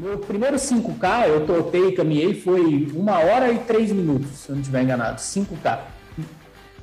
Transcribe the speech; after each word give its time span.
Meu 0.00 0.16
primeiro 0.16 0.56
5K, 0.56 1.28
eu 1.28 1.46
topei 1.46 1.88
e 1.88 1.92
caminhei, 1.92 2.32
foi 2.32 2.90
uma 2.94 3.18
hora 3.18 3.52
e 3.52 3.58
três 3.58 3.92
minutos, 3.92 4.30
se 4.30 4.48
eu 4.48 4.54
não 4.54 4.62
estiver 4.62 4.82
enganado. 4.82 5.20
5K. 5.20 5.78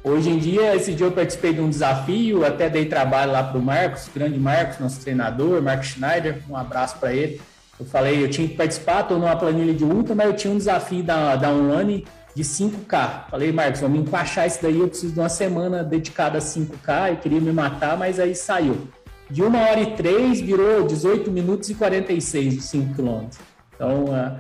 Hoje 0.04 0.30
em 0.30 0.38
dia, 0.38 0.76
esse 0.76 0.94
dia 0.94 1.08
eu 1.08 1.12
participei 1.12 1.52
de 1.52 1.60
um 1.60 1.68
desafio, 1.68 2.46
até 2.46 2.70
dei 2.70 2.86
trabalho 2.86 3.32
lá 3.32 3.42
para 3.42 3.58
o 3.58 3.62
Marcos, 3.62 4.08
grande 4.14 4.38
Marcos, 4.38 4.78
nosso 4.78 5.02
treinador, 5.02 5.64
Marcos 5.64 5.88
Schneider, 5.88 6.44
um 6.48 6.56
abraço 6.56 7.00
para 7.00 7.12
ele. 7.12 7.42
Eu 7.80 7.88
falei, 7.88 8.24
eu 8.24 8.30
tinha 8.30 8.48
que 8.48 8.54
participar, 8.54 9.02
estou 9.02 9.18
numa 9.18 9.36
planilha 9.36 9.74
de 9.74 9.84
ultra, 9.84 10.14
mas 10.14 10.28
eu 10.28 10.36
tinha 10.36 10.54
um 10.54 10.58
desafio 10.58 11.02
da, 11.02 11.36
da 11.36 11.50
Online 11.50 12.06
de 12.36 12.44
5K. 12.44 13.30
Falei, 13.32 13.52
Marcos, 13.52 13.82
vamos 13.82 14.00
encaixar 14.00 14.46
isso 14.46 14.60
daí, 14.62 14.80
eu 14.80 14.88
preciso 14.88 15.14
de 15.14 15.20
uma 15.20 15.30
semana 15.30 15.84
dedicada 15.84 16.38
a 16.38 16.42
5K, 16.42 17.10
eu 17.10 17.18
queria 17.18 17.42
me 17.42 17.52
matar, 17.52 17.98
mas 17.98 18.20
aí 18.20 18.36
saiu. 18.36 18.88
De 19.30 19.44
uma 19.44 19.60
hora 19.60 19.82
e 19.82 19.96
três 19.96 20.40
virou 20.40 20.88
18 20.88 21.30
minutos 21.32 21.70
e 21.70 21.76
46 21.76 22.54
de 22.56 22.62
5 22.62 22.96
quilômetros. 22.96 23.40
Então, 23.76 24.06
uh, 24.06 24.38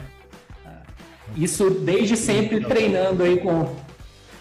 isso 1.35 1.69
desde 1.69 2.15
sempre 2.15 2.61
treinando 2.61 3.23
aí 3.23 3.37
com 3.37 3.75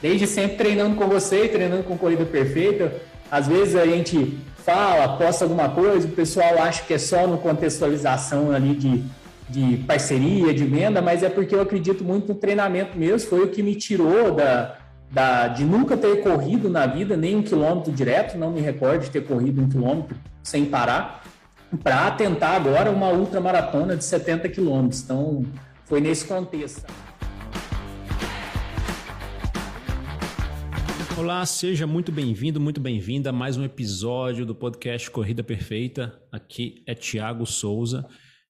desde 0.00 0.26
sempre 0.26 0.56
treinando 0.56 0.94
com 0.94 1.08
você, 1.08 1.48
treinando 1.48 1.82
com 1.82 1.96
corrida 1.98 2.24
perfeita. 2.24 2.94
Às 3.30 3.48
vezes 3.48 3.74
a 3.74 3.86
gente 3.86 4.38
fala, 4.64 5.16
posta 5.16 5.44
alguma 5.44 5.68
coisa, 5.68 6.06
o 6.06 6.10
pessoal 6.10 6.62
acha 6.62 6.84
que 6.84 6.94
é 6.94 6.98
só 6.98 7.26
no 7.26 7.38
contextualização 7.38 8.52
ali 8.52 8.74
de, 8.74 9.02
de 9.48 9.78
parceria, 9.78 10.54
de 10.54 10.64
venda, 10.64 11.02
mas 11.02 11.22
é 11.22 11.28
porque 11.28 11.54
eu 11.54 11.60
acredito 11.60 12.04
muito 12.04 12.28
no 12.28 12.34
treinamento 12.34 12.96
mesmo. 12.96 13.28
Foi 13.28 13.42
o 13.42 13.48
que 13.48 13.62
me 13.62 13.74
tirou 13.74 14.32
da, 14.32 14.76
da, 15.10 15.48
de 15.48 15.64
nunca 15.64 15.96
ter 15.96 16.22
corrido 16.22 16.68
na 16.68 16.86
vida 16.86 17.16
nem 17.16 17.34
um 17.34 17.42
quilômetro 17.42 17.92
direto, 17.92 18.38
não 18.38 18.52
me 18.52 18.60
recordo 18.60 19.02
de 19.02 19.10
ter 19.10 19.24
corrido 19.24 19.60
um 19.60 19.68
quilômetro 19.68 20.16
sem 20.46 20.64
parar, 20.64 21.24
para 21.82 22.08
tentar 22.12 22.50
agora 22.50 22.88
uma 22.88 23.10
ultramaratona 23.10 23.96
de 23.96 24.04
70 24.04 24.48
quilômetros. 24.48 25.02
Então, 25.02 25.44
foi 25.84 26.00
nesse 26.00 26.24
contexto. 26.24 26.86
Olá, 31.18 31.44
seja 31.44 31.84
muito 31.84 32.12
bem-vindo, 32.12 32.60
muito 32.60 32.80
bem-vinda 32.80 33.30
a 33.30 33.32
mais 33.32 33.56
um 33.56 33.64
episódio 33.64 34.46
do 34.46 34.54
podcast 34.54 35.10
Corrida 35.10 35.42
Perfeita. 35.42 36.16
Aqui 36.30 36.84
é 36.86 36.94
Tiago 36.94 37.44
Souza 37.44 38.06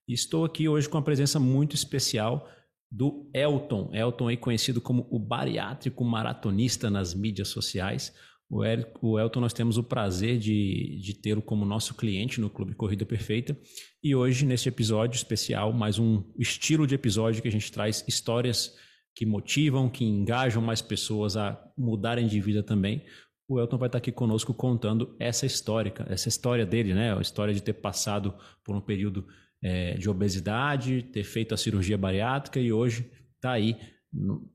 e 0.07 0.13
estou 0.13 0.45
aqui 0.45 0.69
hoje 0.69 0.87
com 0.87 0.99
a 0.99 1.01
presença 1.01 1.39
muito 1.39 1.75
especial 1.75 2.47
do 2.91 3.27
Elton. 3.33 3.89
Elton 3.91 4.27
aí 4.27 4.37
conhecido 4.37 4.79
como 4.79 5.07
o 5.09 5.17
bariátrico 5.17 6.03
maratonista 6.05 6.91
nas 6.91 7.15
mídias 7.15 7.47
sociais. 7.47 8.13
O, 8.49 8.63
o 9.01 9.19
Elton 9.19 9.41
nós 9.41 9.53
temos 9.53 9.77
o 9.77 9.83
prazer 9.83 10.39
de, 10.39 10.99
de 11.01 11.13
tê-lo 11.13 11.41
como 11.41 11.65
nosso 11.65 11.93
cliente 11.93 12.39
no 12.39 12.49
Clube 12.49 12.73
Corrida 12.73 13.05
Perfeita. 13.05 13.57
E 14.01 14.15
hoje, 14.15 14.45
nesse 14.45 14.69
episódio 14.69 15.17
especial, 15.17 15.73
mais 15.73 15.99
um 15.99 16.23
estilo 16.37 16.87
de 16.87 16.95
episódio 16.95 17.41
que 17.41 17.47
a 17.47 17.51
gente 17.51 17.71
traz 17.71 18.05
histórias 18.07 18.73
que 19.13 19.25
motivam, 19.25 19.89
que 19.89 20.05
engajam 20.05 20.61
mais 20.61 20.81
pessoas 20.81 21.35
a 21.35 21.59
mudarem 21.77 22.27
de 22.27 22.39
vida 22.39 22.63
também. 22.63 23.03
O 23.49 23.59
Elton 23.59 23.77
vai 23.77 23.87
estar 23.87 23.97
aqui 23.97 24.11
conosco 24.11 24.53
contando 24.53 25.15
essa 25.19 25.45
história, 25.45 25.93
essa 26.07 26.29
história 26.29 26.65
dele, 26.65 26.93
né? 26.93 27.17
A 27.17 27.21
história 27.21 27.53
de 27.53 27.61
ter 27.61 27.73
passado 27.73 28.33
por 28.63 28.75
um 28.75 28.81
período 28.81 29.27
é, 29.61 29.95
de 29.95 30.09
obesidade, 30.09 31.01
ter 31.01 31.23
feito 31.23 31.53
a 31.53 31.57
cirurgia 31.57 31.97
bariátrica 31.97 32.59
e 32.59 32.71
hoje 32.71 33.09
está 33.35 33.51
aí 33.51 33.77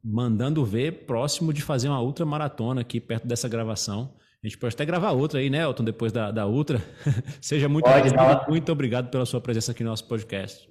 mandando 0.02 0.64
ver 0.64 1.04
próximo 1.04 1.52
de 1.52 1.62
fazer 1.62 1.88
uma 1.88 2.00
ultra 2.00 2.24
maratona 2.24 2.80
aqui 2.80 3.00
perto 3.00 3.26
dessa 3.26 3.48
gravação. 3.48 4.14
A 4.42 4.48
gente 4.48 4.58
pode 4.58 4.74
até 4.74 4.84
gravar 4.84 5.12
outra 5.12 5.38
aí, 5.38 5.48
né, 5.48 5.62
Elton, 5.62 5.84
depois 5.84 6.10
da, 6.10 6.32
da 6.32 6.46
ultra. 6.46 6.82
Seja 7.40 7.68
muito, 7.68 7.88
muito, 7.88 8.50
muito 8.50 8.72
obrigado 8.72 9.08
pela 9.08 9.24
sua 9.24 9.40
presença 9.40 9.70
aqui 9.70 9.84
no 9.84 9.90
nosso 9.90 10.08
podcast. 10.08 10.68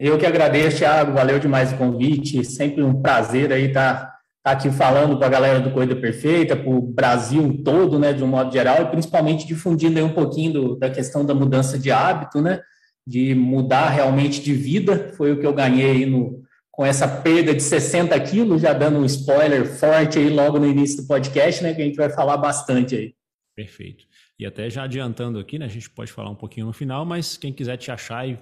Eu 0.00 0.18
que 0.18 0.24
agradeço, 0.24 0.78
Thiago, 0.78 1.12
valeu 1.12 1.38
demais 1.38 1.72
o 1.72 1.76
convite, 1.76 2.42
sempre 2.42 2.82
um 2.82 3.02
prazer 3.02 3.52
aí 3.52 3.66
estar 3.66 3.94
tá, 3.94 4.18
tá 4.42 4.50
aqui 4.52 4.70
falando 4.70 5.18
para 5.18 5.26
a 5.26 5.30
galera 5.30 5.60
do 5.60 5.70
Corrida 5.70 5.94
Perfeita, 5.94 6.56
para 6.56 6.70
o 6.70 6.80
Brasil 6.80 7.62
todo, 7.62 7.98
né, 7.98 8.12
de 8.12 8.24
um 8.24 8.26
modo 8.26 8.50
geral, 8.50 8.82
e 8.82 8.86
principalmente 8.86 9.46
difundindo 9.46 9.98
aí 9.98 10.04
um 10.04 10.14
pouquinho 10.14 10.52
do, 10.52 10.76
da 10.76 10.88
questão 10.88 11.24
da 11.24 11.34
mudança 11.34 11.78
de 11.78 11.90
hábito, 11.92 12.40
né, 12.40 12.62
de 13.06 13.34
mudar 13.34 13.90
realmente 13.90 14.40
de 14.40 14.54
vida, 14.54 15.12
foi 15.16 15.32
o 15.32 15.38
que 15.38 15.46
eu 15.46 15.52
ganhei 15.52 16.06
no, 16.06 16.42
com 16.72 16.86
essa 16.86 17.06
perda 17.06 17.54
de 17.54 17.62
60 17.62 18.18
quilos, 18.20 18.62
já 18.62 18.72
dando 18.72 18.98
um 18.98 19.04
spoiler 19.04 19.66
forte 19.66 20.18
aí 20.18 20.30
logo 20.30 20.58
no 20.58 20.66
início 20.66 21.02
do 21.02 21.06
podcast, 21.06 21.62
né, 21.62 21.74
que 21.74 21.82
a 21.82 21.84
gente 21.84 21.96
vai 21.96 22.08
falar 22.08 22.38
bastante 22.38 22.96
aí. 22.96 23.14
Perfeito. 23.54 24.04
E 24.38 24.46
até 24.46 24.70
já 24.70 24.84
adiantando 24.84 25.38
aqui, 25.38 25.58
né, 25.58 25.66
a 25.66 25.68
gente 25.68 25.90
pode 25.90 26.10
falar 26.10 26.30
um 26.30 26.34
pouquinho 26.34 26.66
no 26.66 26.72
final, 26.72 27.04
mas 27.04 27.36
quem 27.36 27.52
quiser 27.52 27.76
te 27.76 27.90
achar 27.90 28.26
e 28.26 28.38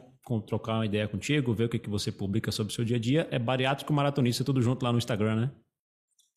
trocar 0.46 0.74
uma 0.74 0.86
ideia 0.86 1.08
contigo, 1.08 1.52
ver 1.52 1.64
o 1.64 1.68
que, 1.68 1.78
que 1.78 1.90
você 1.90 2.12
publica 2.12 2.52
sobre 2.52 2.72
o 2.72 2.76
seu 2.76 2.84
dia 2.84 2.96
a 2.96 3.00
dia. 3.00 3.26
É 3.32 3.38
bariátrico 3.38 3.92
maratonista, 3.92 4.44
tudo 4.44 4.62
junto 4.62 4.84
lá 4.84 4.92
no 4.92 4.98
Instagram, 4.98 5.34
né? 5.34 5.50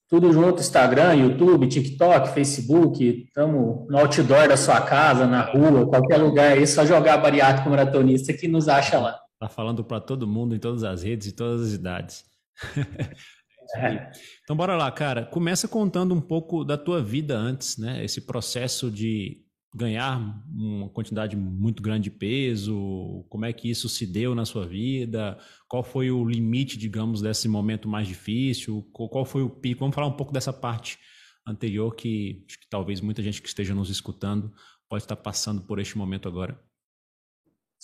Tudo 0.10 0.34
junto, 0.34 0.62
Instagram, 0.62 1.14
YouTube, 1.14 1.68
TikTok, 1.68 2.34
Facebook, 2.34 3.26
estamos 3.28 3.88
no 3.88 3.98
outdoor 4.00 4.48
da 4.48 4.58
sua 4.58 4.82
casa, 4.82 5.28
na 5.28 5.42
rua, 5.42 5.88
qualquer 5.88 6.18
lugar 6.18 6.54
aí, 6.54 6.66
só 6.66 6.86
jogar 6.86 7.18
bariátrico 7.18 7.70
maratonista 7.70 8.34
que 8.34 8.48
nos 8.48 8.68
acha 8.68 9.00
lá. 9.00 9.23
Tá 9.44 9.50
falando 9.50 9.84
para 9.84 10.00
todo 10.00 10.26
mundo, 10.26 10.56
em 10.56 10.58
todas 10.58 10.86
as 10.86 11.04
redes, 11.04 11.28
e 11.28 11.32
todas 11.34 11.68
as 11.68 11.74
idades. 11.74 12.24
é. 13.76 14.10
Então 14.42 14.56
bora 14.56 14.78
lá, 14.78 14.90
cara. 14.90 15.26
Começa 15.26 15.68
contando 15.68 16.16
um 16.16 16.22
pouco 16.22 16.64
da 16.64 16.78
tua 16.78 17.04
vida 17.04 17.38
antes, 17.38 17.78
né? 17.78 18.06
Esse 18.06 18.22
processo 18.22 18.90
de 18.90 19.44
ganhar 19.76 20.42
uma 20.50 20.88
quantidade 20.88 21.36
muito 21.36 21.84
grande 21.84 22.10
de 22.10 22.12
peso? 22.12 23.26
Como 23.28 23.44
é 23.44 23.52
que 23.52 23.70
isso 23.70 23.90
se 23.90 24.08
deu 24.08 24.34
na 24.34 24.46
sua 24.46 24.66
vida? 24.66 25.38
Qual 25.68 25.84
foi 25.84 26.10
o 26.10 26.24
limite, 26.24 26.78
digamos, 26.78 27.22
desse 27.22 27.50
momento 27.50 27.90
mais 27.90 28.08
difícil? 28.08 28.82
Qual 28.94 29.26
foi 29.26 29.44
o 29.44 29.50
pico? 29.50 29.82
Vamos 29.82 29.94
falar 29.94 30.08
um 30.08 30.16
pouco 30.16 30.32
dessa 30.32 30.54
parte 30.54 30.98
anterior 31.46 31.94
que, 31.94 32.46
que 32.48 32.70
talvez 32.70 33.02
muita 33.02 33.22
gente 33.22 33.42
que 33.42 33.50
esteja 33.50 33.76
nos 33.76 33.90
escutando 33.90 34.54
pode 34.88 35.04
estar 35.04 35.18
passando 35.18 35.64
por 35.64 35.80
este 35.80 35.98
momento 35.98 36.30
agora. 36.30 36.58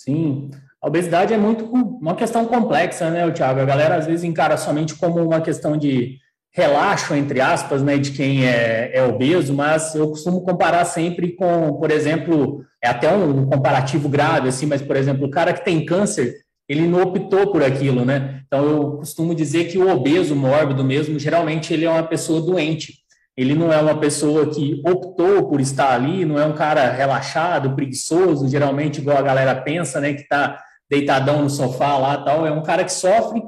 Sim, 0.02 0.48
a 0.82 0.88
obesidade 0.88 1.34
é 1.34 1.36
muito 1.36 1.66
uma 1.66 2.14
questão 2.14 2.46
complexa, 2.46 3.10
né, 3.10 3.30
Tiago? 3.32 3.60
A 3.60 3.66
galera 3.66 3.96
às 3.96 4.06
vezes 4.06 4.24
encara 4.24 4.56
somente 4.56 4.94
como 4.94 5.22
uma 5.22 5.42
questão 5.42 5.76
de 5.76 6.16
relaxo, 6.54 7.14
entre 7.14 7.38
aspas, 7.38 7.82
né, 7.82 7.98
de 7.98 8.12
quem 8.12 8.46
é, 8.46 8.92
é, 8.94 9.02
obeso, 9.02 9.52
mas 9.52 9.94
eu 9.94 10.08
costumo 10.08 10.40
comparar 10.40 10.86
sempre 10.86 11.32
com, 11.32 11.74
por 11.74 11.90
exemplo, 11.90 12.64
é 12.82 12.88
até 12.88 13.14
um 13.14 13.44
comparativo 13.44 14.08
grave, 14.08 14.48
assim, 14.48 14.64
mas, 14.64 14.80
por 14.80 14.96
exemplo, 14.96 15.26
o 15.26 15.30
cara 15.30 15.52
que 15.52 15.62
tem 15.62 15.84
câncer, 15.84 16.34
ele 16.66 16.88
não 16.88 17.02
optou 17.02 17.52
por 17.52 17.62
aquilo, 17.62 18.02
né? 18.02 18.40
Então, 18.46 18.64
eu 18.66 18.92
costumo 18.92 19.34
dizer 19.34 19.64
que 19.64 19.76
o 19.76 19.90
obeso 19.90 20.34
mórbido 20.34 20.82
mesmo, 20.82 21.18
geralmente, 21.18 21.74
ele 21.74 21.84
é 21.84 21.90
uma 21.90 22.04
pessoa 22.04 22.40
doente. 22.40 22.94
Ele 23.36 23.54
não 23.54 23.72
é 23.72 23.80
uma 23.80 23.98
pessoa 23.98 24.50
que 24.50 24.82
optou 24.84 25.48
por 25.48 25.60
estar 25.60 25.92
ali, 25.94 26.24
não 26.24 26.38
é 26.38 26.44
um 26.44 26.54
cara 26.54 26.90
relaxado, 26.90 27.74
preguiçoso, 27.74 28.48
geralmente, 28.48 29.00
igual 29.00 29.16
a 29.16 29.22
galera 29.22 29.54
pensa, 29.54 30.00
né, 30.00 30.12
que 30.14 30.22
está 30.22 30.60
deitadão 30.90 31.42
no 31.42 31.48
sofá 31.48 31.96
lá 31.96 32.18
tal. 32.18 32.46
É 32.46 32.50
um 32.50 32.62
cara 32.62 32.84
que 32.84 32.92
sofre 32.92 33.40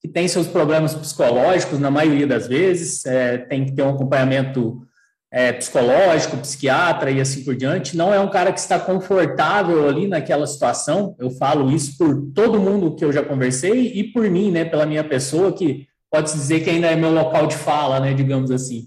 que 0.00 0.08
tem 0.08 0.28
seus 0.28 0.46
problemas 0.46 0.94
psicológicos, 0.94 1.78
na 1.78 1.90
maioria 1.90 2.26
das 2.26 2.46
vezes, 2.46 3.04
é, 3.04 3.38
tem 3.38 3.64
que 3.64 3.72
ter 3.72 3.82
um 3.82 3.90
acompanhamento 3.90 4.82
é, 5.30 5.52
psicológico, 5.52 6.36
psiquiatra 6.38 7.10
e 7.10 7.20
assim 7.20 7.44
por 7.44 7.54
diante. 7.54 7.96
Não 7.96 8.12
é 8.14 8.20
um 8.20 8.30
cara 8.30 8.52
que 8.52 8.60
está 8.60 8.78
confortável 8.78 9.88
ali 9.88 10.06
naquela 10.06 10.46
situação. 10.46 11.14
Eu 11.18 11.30
falo 11.30 11.70
isso 11.70 11.98
por 11.98 12.30
todo 12.34 12.60
mundo 12.60 12.94
que 12.94 13.04
eu 13.04 13.12
já 13.12 13.22
conversei 13.22 13.92
e 13.94 14.04
por 14.12 14.28
mim, 14.30 14.50
né, 14.50 14.64
pela 14.64 14.86
minha 14.86 15.04
pessoa, 15.04 15.52
que 15.52 15.86
pode-se 16.10 16.36
dizer 16.36 16.60
que 16.60 16.70
ainda 16.70 16.86
é 16.86 16.96
meu 16.96 17.10
local 17.10 17.46
de 17.46 17.56
fala, 17.56 18.00
né, 18.00 18.14
digamos 18.14 18.50
assim. 18.50 18.86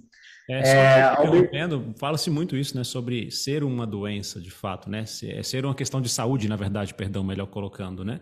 É, 0.51 1.49
é 1.53 1.69
fala-se 1.97 2.29
muito 2.29 2.57
isso, 2.57 2.75
né, 2.77 2.83
sobre 2.83 3.31
ser 3.31 3.63
uma 3.63 3.87
doença, 3.87 4.39
de 4.39 4.51
fato, 4.51 4.89
né, 4.89 5.05
é 5.23 5.43
ser 5.43 5.65
uma 5.65 5.75
questão 5.75 6.01
de 6.01 6.09
saúde, 6.09 6.47
na 6.49 6.55
verdade, 6.55 6.93
perdão, 6.93 7.23
melhor 7.23 7.47
colocando, 7.47 8.03
né, 8.03 8.19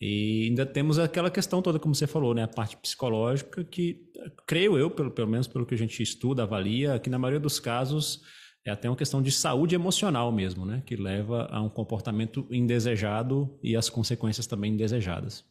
e 0.00 0.46
ainda 0.48 0.64
temos 0.64 0.98
aquela 0.98 1.30
questão 1.30 1.60
toda, 1.60 1.78
como 1.78 1.94
você 1.94 2.06
falou, 2.06 2.32
né? 2.32 2.44
A 2.44 2.48
parte 2.48 2.74
psicológica, 2.78 3.62
que 3.62 4.00
creio 4.46 4.78
eu, 4.78 4.90
pelo, 4.90 5.10
pelo 5.10 5.28
menos 5.28 5.46
pelo 5.46 5.66
que 5.66 5.74
a 5.74 5.78
gente 5.78 6.02
estuda, 6.02 6.44
avalia, 6.44 6.98
que 6.98 7.10
na 7.10 7.18
maioria 7.18 7.38
dos 7.38 7.60
casos 7.60 8.22
é 8.64 8.70
até 8.70 8.88
uma 8.88 8.96
questão 8.96 9.20
de 9.20 9.30
saúde 9.30 9.74
emocional 9.74 10.32
mesmo, 10.32 10.64
né? 10.64 10.82
Que 10.86 10.96
leva 10.96 11.48
a 11.50 11.60
um 11.60 11.68
comportamento 11.68 12.46
indesejado 12.50 13.58
e 13.62 13.76
as 13.76 13.90
consequências 13.90 14.46
também 14.46 14.72
indesejadas. 14.72 15.44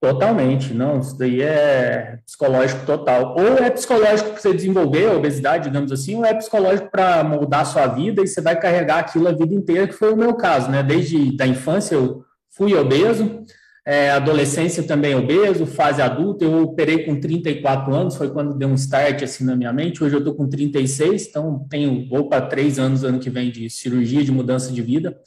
Totalmente, 0.00 0.72
não, 0.72 1.00
isso 1.00 1.18
daí 1.18 1.42
é 1.42 2.20
psicológico 2.24 2.86
total. 2.86 3.34
Ou 3.36 3.58
é 3.58 3.68
psicológico 3.68 4.30
para 4.30 4.40
você 4.40 4.54
desenvolver 4.54 5.06
a 5.06 5.14
obesidade, 5.14 5.64
digamos 5.64 5.90
assim, 5.90 6.14
ou 6.14 6.24
é 6.24 6.32
psicológico 6.32 6.88
para 6.88 7.24
moldar 7.24 7.62
a 7.62 7.64
sua 7.64 7.86
vida 7.88 8.22
e 8.22 8.28
você 8.28 8.40
vai 8.40 8.58
carregar 8.58 9.00
aquilo 9.00 9.26
a 9.26 9.32
vida 9.32 9.52
inteira, 9.52 9.88
que 9.88 9.94
foi 9.94 10.12
o 10.12 10.16
meu 10.16 10.34
caso, 10.34 10.70
né? 10.70 10.84
Desde 10.84 11.36
da 11.36 11.48
infância 11.48 11.96
eu 11.96 12.24
fui 12.48 12.74
obeso, 12.76 13.42
é, 13.84 14.10
adolescência 14.10 14.84
também 14.84 15.16
obeso, 15.16 15.66
fase 15.66 16.00
adulta, 16.00 16.44
eu 16.44 16.62
operei 16.62 17.04
com 17.04 17.18
34 17.18 17.92
anos, 17.92 18.16
foi 18.16 18.30
quando 18.30 18.56
deu 18.56 18.68
um 18.68 18.74
start 18.74 19.22
assim 19.24 19.44
na 19.44 19.56
minha 19.56 19.72
mente, 19.72 20.04
hoje 20.04 20.14
eu 20.14 20.18
estou 20.20 20.34
com 20.34 20.48
36, 20.48 21.26
então 21.26 21.66
tenho, 21.68 22.06
vou 22.08 22.28
para 22.28 22.46
três 22.46 22.78
anos 22.78 23.02
ano 23.02 23.18
que 23.18 23.30
vem 23.30 23.50
de 23.50 23.68
cirurgia, 23.68 24.22
de 24.22 24.30
mudança 24.30 24.72
de 24.72 24.82
vida, 24.82 25.18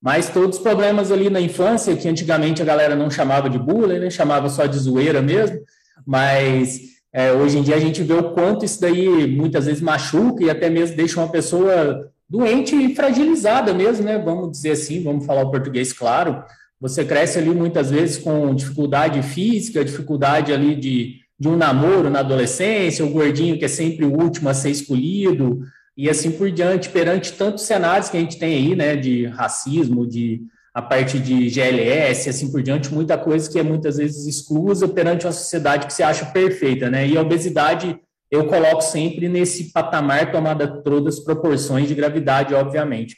Mas 0.00 0.30
todos 0.30 0.58
os 0.58 0.62
problemas 0.62 1.10
ali 1.10 1.28
na 1.28 1.40
infância, 1.40 1.96
que 1.96 2.08
antigamente 2.08 2.62
a 2.62 2.64
galera 2.64 2.94
não 2.94 3.10
chamava 3.10 3.50
de 3.50 3.58
bullying, 3.58 3.98
né? 3.98 4.10
chamava 4.10 4.48
só 4.48 4.64
de 4.66 4.78
zoeira 4.78 5.20
mesmo, 5.20 5.58
mas 6.06 6.80
é, 7.12 7.32
hoje 7.32 7.58
em 7.58 7.62
dia 7.62 7.74
a 7.76 7.80
gente 7.80 8.02
vê 8.02 8.14
o 8.14 8.32
quanto 8.32 8.64
isso 8.64 8.80
daí 8.80 9.26
muitas 9.26 9.66
vezes 9.66 9.82
machuca 9.82 10.44
e 10.44 10.50
até 10.50 10.70
mesmo 10.70 10.96
deixa 10.96 11.20
uma 11.20 11.28
pessoa 11.28 12.10
doente 12.28 12.76
e 12.76 12.94
fragilizada 12.94 13.72
mesmo, 13.72 14.04
né? 14.04 14.18
Vamos 14.18 14.52
dizer 14.52 14.72
assim, 14.72 15.02
vamos 15.02 15.26
falar 15.26 15.42
o 15.42 15.50
português 15.50 15.92
claro. 15.92 16.44
Você 16.80 17.04
cresce 17.04 17.38
ali 17.38 17.50
muitas 17.50 17.90
vezes 17.90 18.18
com 18.18 18.54
dificuldade 18.54 19.20
física, 19.22 19.84
dificuldade 19.84 20.52
ali 20.52 20.76
de, 20.76 21.16
de 21.38 21.48
um 21.48 21.56
namoro 21.56 22.10
na 22.10 22.20
adolescência, 22.20 23.04
o 23.04 23.10
gordinho 23.10 23.58
que 23.58 23.64
é 23.64 23.68
sempre 23.68 24.04
o 24.04 24.12
último 24.12 24.48
a 24.48 24.54
ser 24.54 24.70
escolhido, 24.70 25.60
e 25.98 26.08
assim 26.08 26.30
por 26.30 26.48
diante, 26.52 26.90
perante 26.90 27.32
tantos 27.32 27.64
cenários 27.64 28.08
que 28.08 28.16
a 28.16 28.20
gente 28.20 28.38
tem 28.38 28.54
aí, 28.54 28.76
né, 28.76 28.94
de 28.94 29.26
racismo, 29.26 30.06
de 30.06 30.42
a 30.72 30.80
parte 30.80 31.18
de 31.18 31.48
GLS, 31.48 32.30
assim 32.30 32.52
por 32.52 32.62
diante, 32.62 32.94
muita 32.94 33.18
coisa 33.18 33.50
que 33.50 33.58
é 33.58 33.64
muitas 33.64 33.96
vezes 33.96 34.28
exclusa 34.28 34.86
perante 34.86 35.26
uma 35.26 35.32
sociedade 35.32 35.88
que 35.88 35.92
se 35.92 36.04
acha 36.04 36.26
perfeita, 36.26 36.88
né? 36.88 37.04
E 37.04 37.16
a 37.16 37.20
obesidade 37.20 37.98
eu 38.30 38.46
coloco 38.46 38.80
sempre 38.80 39.28
nesse 39.28 39.72
patamar 39.72 40.30
tomada 40.30 40.68
todas 40.68 41.18
as 41.18 41.24
proporções 41.24 41.88
de 41.88 41.96
gravidade, 41.96 42.54
obviamente. 42.54 43.16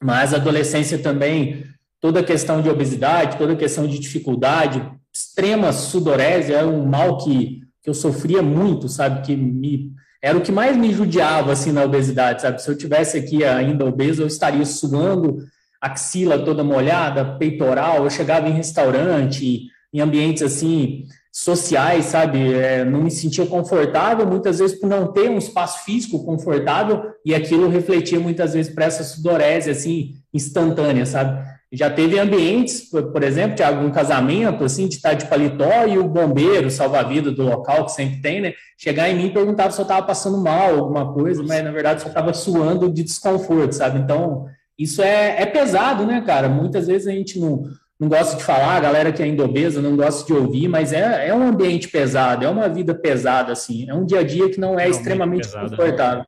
Mas 0.00 0.32
adolescência 0.32 0.98
também, 0.98 1.64
toda 2.00 2.20
a 2.20 2.24
questão 2.24 2.62
de 2.62 2.68
obesidade, 2.68 3.38
toda 3.38 3.54
a 3.54 3.56
questão 3.56 3.88
de 3.88 3.98
dificuldade, 3.98 4.88
extrema 5.12 5.72
sudorese 5.72 6.52
é 6.52 6.64
um 6.64 6.86
mal 6.86 7.18
que, 7.18 7.62
que 7.82 7.90
eu 7.90 7.94
sofria 7.94 8.42
muito, 8.42 8.88
sabe? 8.88 9.22
Que 9.22 9.34
me 9.34 9.92
era 10.24 10.38
o 10.38 10.40
que 10.40 10.50
mais 10.50 10.74
me 10.74 10.90
judiava 10.90 11.52
assim 11.52 11.70
na 11.70 11.84
obesidade, 11.84 12.40
sabe? 12.40 12.62
Se 12.62 12.70
eu 12.70 12.78
tivesse 12.78 13.18
aqui 13.18 13.44
ainda 13.44 13.84
obeso, 13.84 14.22
eu 14.22 14.26
estaria 14.26 14.64
suando, 14.64 15.44
axila 15.78 16.42
toda 16.42 16.64
molhada, 16.64 17.36
peitoral, 17.36 18.04
eu 18.04 18.10
chegava 18.10 18.48
em 18.48 18.52
restaurante, 18.52 19.66
em 19.92 20.00
ambientes 20.00 20.42
assim 20.42 21.04
sociais, 21.30 22.06
sabe? 22.06 22.54
É, 22.54 22.86
não 22.86 23.02
me 23.02 23.10
sentia 23.10 23.44
confortável, 23.44 24.26
muitas 24.26 24.60
vezes 24.60 24.80
por 24.80 24.88
não 24.88 25.12
ter 25.12 25.28
um 25.28 25.36
espaço 25.36 25.84
físico 25.84 26.24
confortável, 26.24 27.02
e 27.22 27.34
aquilo 27.34 27.68
refletia 27.68 28.18
muitas 28.18 28.54
vezes 28.54 28.74
para 28.74 28.86
essa 28.86 29.04
sudorese 29.04 29.68
assim 29.68 30.14
instantânea, 30.32 31.04
sabe? 31.04 31.44
Já 31.76 31.90
teve 31.90 32.18
ambientes, 32.18 32.88
por 32.90 33.22
exemplo, 33.22 33.56
Tiago, 33.56 33.84
um 33.84 33.90
casamento, 33.90 34.64
assim, 34.64 34.86
de 34.86 34.96
estar 34.96 35.14
de 35.14 35.26
paletó 35.26 35.86
e 35.88 35.98
o 35.98 36.08
bombeiro, 36.08 36.70
salva-vida 36.70 37.32
do 37.32 37.42
local, 37.42 37.84
que 37.86 37.92
sempre 37.92 38.20
tem, 38.20 38.40
né? 38.40 38.54
Chegar 38.78 39.08
em 39.08 39.16
mim 39.16 39.26
e 39.26 39.32
perguntar 39.32 39.70
se 39.70 39.80
eu 39.80 39.84
estava 39.84 40.06
passando 40.06 40.38
mal, 40.38 40.78
alguma 40.78 41.12
coisa, 41.12 41.42
mas 41.42 41.64
na 41.64 41.72
verdade 41.72 42.02
só 42.02 42.08
estava 42.08 42.32
suando 42.32 42.92
de 42.92 43.02
desconforto, 43.02 43.72
sabe? 43.72 43.98
Então, 43.98 44.46
isso 44.78 45.02
é, 45.02 45.42
é 45.42 45.46
pesado, 45.46 46.06
né, 46.06 46.22
cara? 46.24 46.48
Muitas 46.48 46.86
vezes 46.86 47.08
a 47.08 47.12
gente 47.12 47.38
não, 47.38 47.64
não 47.98 48.08
gosta 48.08 48.36
de 48.36 48.44
falar, 48.44 48.76
a 48.76 48.80
galera 48.80 49.12
que 49.12 49.22
é 49.22 49.24
ainda 49.24 49.44
obesa 49.44 49.80
não 49.80 49.96
gosta 49.96 50.26
de 50.26 50.32
ouvir, 50.32 50.68
mas 50.68 50.92
é, 50.92 51.28
é 51.28 51.34
um 51.34 51.46
ambiente 51.46 51.88
pesado, 51.88 52.44
é 52.44 52.48
uma 52.48 52.68
vida 52.68 52.94
pesada, 52.94 53.52
assim, 53.52 53.88
é 53.88 53.94
um 53.94 54.04
dia 54.04 54.20
a 54.20 54.24
dia 54.24 54.50
que 54.50 54.60
não 54.60 54.78
é, 54.78 54.86
é 54.86 54.90
extremamente 54.90 55.48
pesado, 55.48 55.70
né? 55.70 55.76
confortável. 55.76 56.18
Né? 56.18 56.26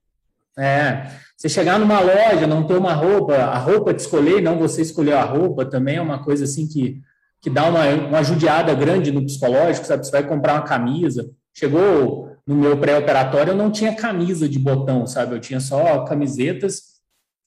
É. 0.59 1.26
Você 1.47 1.51
chegar 1.51 1.79
numa 1.79 2.01
loja, 2.01 2.45
não 2.45 2.67
ter 2.67 2.77
uma 2.77 2.93
roupa, 2.93 3.37
a 3.37 3.57
roupa 3.57 3.95
de 3.95 4.03
escolher, 4.03 4.43
não 4.43 4.59
você 4.59 4.83
escolher 4.83 5.13
a 5.13 5.23
roupa, 5.23 5.65
também 5.65 5.95
é 5.95 6.03
uma 6.03 6.19
coisa 6.19 6.43
assim 6.43 6.67
que, 6.67 7.01
que 7.41 7.49
dá 7.49 7.69
uma, 7.69 7.89
uma 7.89 8.23
judiada 8.25 8.75
grande 8.75 9.13
no 9.13 9.25
psicológico, 9.25 9.87
sabe? 9.87 10.05
Você 10.05 10.11
vai 10.11 10.27
comprar 10.27 10.55
uma 10.55 10.65
camisa. 10.65 11.31
Chegou 11.57 12.33
no 12.45 12.57
meu 12.57 12.77
pré-operatório, 12.77 13.53
eu 13.53 13.57
não 13.57 13.71
tinha 13.71 13.95
camisa 13.95 14.49
de 14.49 14.59
botão, 14.59 15.07
sabe? 15.07 15.37
Eu 15.37 15.41
tinha 15.41 15.61
só 15.61 16.05
camisetas 16.05 16.97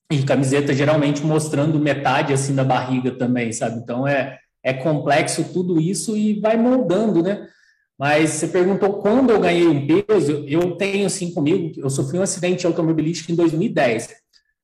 e 0.10 0.24
camiseta 0.24 0.74
geralmente 0.74 1.22
mostrando 1.22 1.78
metade 1.78 2.32
assim 2.32 2.56
da 2.56 2.64
barriga 2.64 3.12
também, 3.12 3.52
sabe? 3.52 3.80
Então 3.80 4.08
é, 4.08 4.40
é 4.64 4.72
complexo 4.72 5.44
tudo 5.52 5.78
isso 5.78 6.16
e 6.16 6.40
vai 6.40 6.56
moldando, 6.56 7.22
né? 7.22 7.50
Mas 8.00 8.30
você 8.30 8.48
perguntou 8.48 8.94
quando 8.94 9.32
eu 9.32 9.42
ganhei 9.42 9.68
um 9.68 9.86
peso, 9.86 10.46
eu 10.48 10.78
tenho 10.78 11.06
assim 11.06 11.34
comigo, 11.34 11.74
eu 11.78 11.90
sofri 11.90 12.18
um 12.18 12.22
acidente 12.22 12.66
automobilístico 12.66 13.34
em 13.34 13.36
2010. 13.36 14.10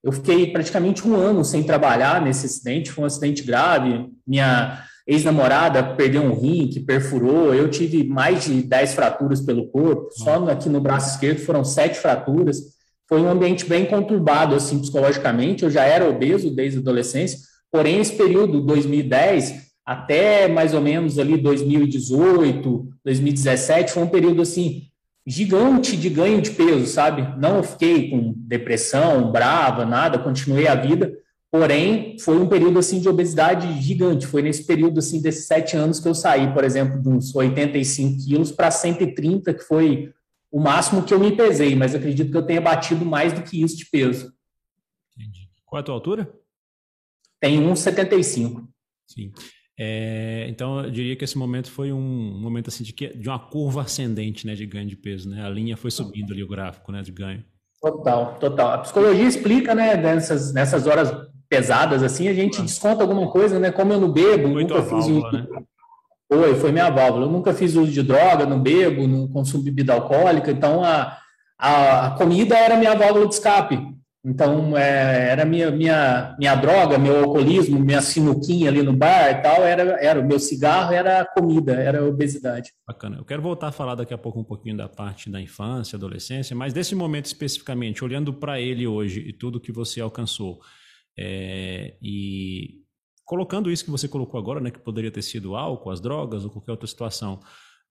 Eu 0.01 0.13
fiquei 0.13 0.53
praticamente 0.53 1.05
um 1.05 1.15
ano 1.15 1.43
sem 1.43 1.61
trabalhar 1.61 2.21
nesse 2.21 2.45
acidente, 2.45 2.91
foi 2.91 3.03
um 3.03 3.07
acidente 3.07 3.43
grave. 3.43 4.09
Minha 4.25 4.85
ex-namorada 5.05 5.83
perdeu 5.83 6.21
um 6.21 6.33
rim 6.33 6.69
que 6.69 6.79
perfurou, 6.79 7.53
eu 7.53 7.69
tive 7.69 8.05
mais 8.05 8.45
de 8.45 8.61
10 8.61 8.93
fraturas 8.93 9.41
pelo 9.41 9.67
corpo, 9.67 10.09
só 10.13 10.49
aqui 10.49 10.69
no 10.69 10.79
braço 10.79 11.15
esquerdo 11.15 11.39
foram 11.39 11.65
sete 11.65 11.99
fraturas. 11.99 12.57
Foi 13.07 13.21
um 13.21 13.29
ambiente 13.29 13.65
bem 13.65 13.85
conturbado, 13.85 14.55
assim, 14.55 14.79
psicologicamente. 14.79 15.63
Eu 15.63 15.69
já 15.69 15.83
era 15.83 16.09
obeso 16.09 16.55
desde 16.55 16.77
a 16.77 16.81
adolescência, 16.81 17.37
porém, 17.69 17.99
esse 17.99 18.15
período, 18.15 18.61
2010, 18.61 19.64
até 19.85 20.47
mais 20.47 20.73
ou 20.73 20.81
menos 20.81 21.19
ali 21.19 21.37
2018, 21.37 22.89
2017, 23.03 23.91
foi 23.91 24.03
um 24.03 24.09
período 24.09 24.41
assim 24.41 24.87
gigante 25.27 25.95
de 25.95 26.09
ganho 26.09 26.41
de 26.41 26.51
peso, 26.51 26.87
sabe? 26.87 27.39
Não 27.39 27.63
fiquei 27.63 28.09
com 28.09 28.33
depressão, 28.35 29.31
brava, 29.31 29.85
nada, 29.85 30.19
continuei 30.19 30.67
a 30.67 30.75
vida. 30.75 31.11
Porém, 31.51 32.17
foi 32.19 32.37
um 32.37 32.47
período 32.47 32.79
assim 32.79 32.99
de 32.99 33.07
obesidade 33.07 33.81
gigante. 33.81 34.27
Foi 34.27 34.41
nesse 34.41 34.65
período 34.65 34.99
assim 34.99 35.21
desses 35.21 35.47
sete 35.47 35.77
anos 35.77 35.99
que 35.99 36.07
eu 36.07 36.13
saí, 36.13 36.51
por 36.53 36.63
exemplo, 36.63 37.01
de 37.01 37.07
uns 37.07 37.33
85 37.33 38.25
quilos 38.25 38.51
para 38.51 38.69
130, 38.69 39.53
que 39.53 39.63
foi 39.63 40.13
o 40.51 40.59
máximo 40.59 41.03
que 41.03 41.13
eu 41.13 41.19
me 41.19 41.35
pesei. 41.35 41.75
Mas 41.75 41.95
acredito 41.95 42.29
que 42.29 42.37
eu 42.37 42.45
tenha 42.45 42.59
batido 42.59 43.05
mais 43.05 43.31
do 43.33 43.41
que 43.41 43.61
isso 43.61 43.77
de 43.77 43.85
peso. 43.85 44.33
Entendi. 45.15 45.49
Qual 45.65 45.79
é 45.79 45.81
a 45.81 45.83
tua 45.83 45.95
altura? 45.95 46.33
Tem 47.39 47.59
1,75. 47.61 48.67
Sim. 49.07 49.31
É, 49.77 50.45
então, 50.49 50.83
eu 50.83 50.89
diria 50.89 51.15
que 51.15 51.25
esse 51.25 51.37
momento 51.37 51.69
foi 51.69 51.91
um 51.91 52.39
momento 52.39 52.69
assim 52.69 52.83
de, 52.83 52.93
que, 52.93 53.09
de 53.09 53.27
uma 53.27 53.39
curva 53.39 53.81
ascendente 53.81 54.47
né, 54.47 54.55
de 54.55 54.65
ganho 54.65 54.87
de 54.87 54.95
peso. 54.95 55.29
Né? 55.29 55.45
A 55.45 55.49
linha 55.49 55.75
foi 55.75 55.91
subindo 55.91 56.31
ali 56.31 56.43
o 56.43 56.47
gráfico 56.47 56.91
né, 56.91 57.01
de 57.01 57.11
ganho. 57.11 57.43
Total, 57.81 58.35
total. 58.39 58.71
A 58.71 58.77
psicologia 58.79 59.27
explica, 59.27 59.75
né, 59.75 59.95
nessas, 59.95 60.53
nessas 60.53 60.87
horas 60.87 61.11
pesadas, 61.49 62.01
assim, 62.01 62.27
a 62.27 62.33
gente 62.33 62.61
desconta 62.61 63.03
alguma 63.03 63.29
coisa, 63.29 63.59
né? 63.59 63.71
Como 63.71 63.93
eu 63.93 63.99
não 63.99 64.11
bebo, 64.11 64.51
foi 64.51 64.63
nunca 64.63 64.81
fiz 64.81 64.91
válvula, 64.91 65.27
uso... 65.27 65.37
né? 65.37 65.47
Foi, 66.27 66.55
foi 66.55 66.71
minha 66.71 66.89
válvula. 66.89 67.25
Eu 67.25 67.31
nunca 67.31 67.53
fiz 67.53 67.75
uso 67.75 67.91
de 67.91 68.01
droga, 68.01 68.45
não 68.45 68.59
bebo, 68.59 69.07
não 69.07 69.27
consumo 69.27 69.63
bebida 69.63 69.93
alcoólica, 69.93 70.51
então 70.51 70.83
a, 70.83 71.17
a, 71.59 72.07
a 72.07 72.11
comida 72.11 72.57
era 72.57 72.77
minha 72.77 72.95
válvula 72.95 73.27
de 73.27 73.35
escape. 73.35 73.94
Então, 74.27 74.75
é, 74.75 75.29
era 75.29 75.45
minha, 75.45 75.69
minha, 75.69 76.35
minha 76.39 76.55
droga, 76.55 76.97
meu 76.97 77.25
alcoolismo, 77.25 77.79
minha 77.79 78.01
sinuquinha 78.01 78.69
ali 78.69 78.81
no 78.81 78.91
bar 78.91 79.29
e 79.29 79.35
tal, 79.35 79.61
era, 79.61 79.83
era 80.03 80.19
o 80.19 80.25
meu 80.25 80.39
cigarro, 80.39 80.91
era 80.91 81.21
a 81.21 81.25
comida, 81.25 81.73
era 81.73 81.99
a 81.99 82.05
obesidade. 82.07 82.73
Bacana. 82.87 83.17
Eu 83.17 83.23
quero 83.23 83.43
voltar 83.43 83.67
a 83.67 83.71
falar 83.71 83.93
daqui 83.93 84.15
a 84.15 84.17
pouco 84.17 84.39
um 84.39 84.43
pouquinho 84.43 84.75
da 84.75 84.89
parte 84.89 85.29
da 85.29 85.39
infância, 85.39 85.95
adolescência, 85.95 86.55
mas 86.55 86.73
desse 86.73 86.95
momento 86.95 87.25
especificamente, 87.25 88.03
olhando 88.03 88.33
para 88.33 88.59
ele 88.59 88.87
hoje 88.87 89.19
e 89.19 89.31
tudo 89.31 89.59
que 89.59 89.71
você 89.71 90.01
alcançou, 90.01 90.59
é, 91.15 91.93
e 92.01 92.81
colocando 93.23 93.69
isso 93.69 93.85
que 93.85 93.91
você 93.91 94.07
colocou 94.07 94.39
agora, 94.39 94.59
né, 94.59 94.71
que 94.71 94.79
poderia 94.79 95.11
ter 95.11 95.21
sido 95.21 95.55
álcool, 95.55 95.91
as 95.91 96.01
drogas 96.01 96.43
ou 96.43 96.49
qualquer 96.49 96.71
outra 96.71 96.87
situação, 96.87 97.39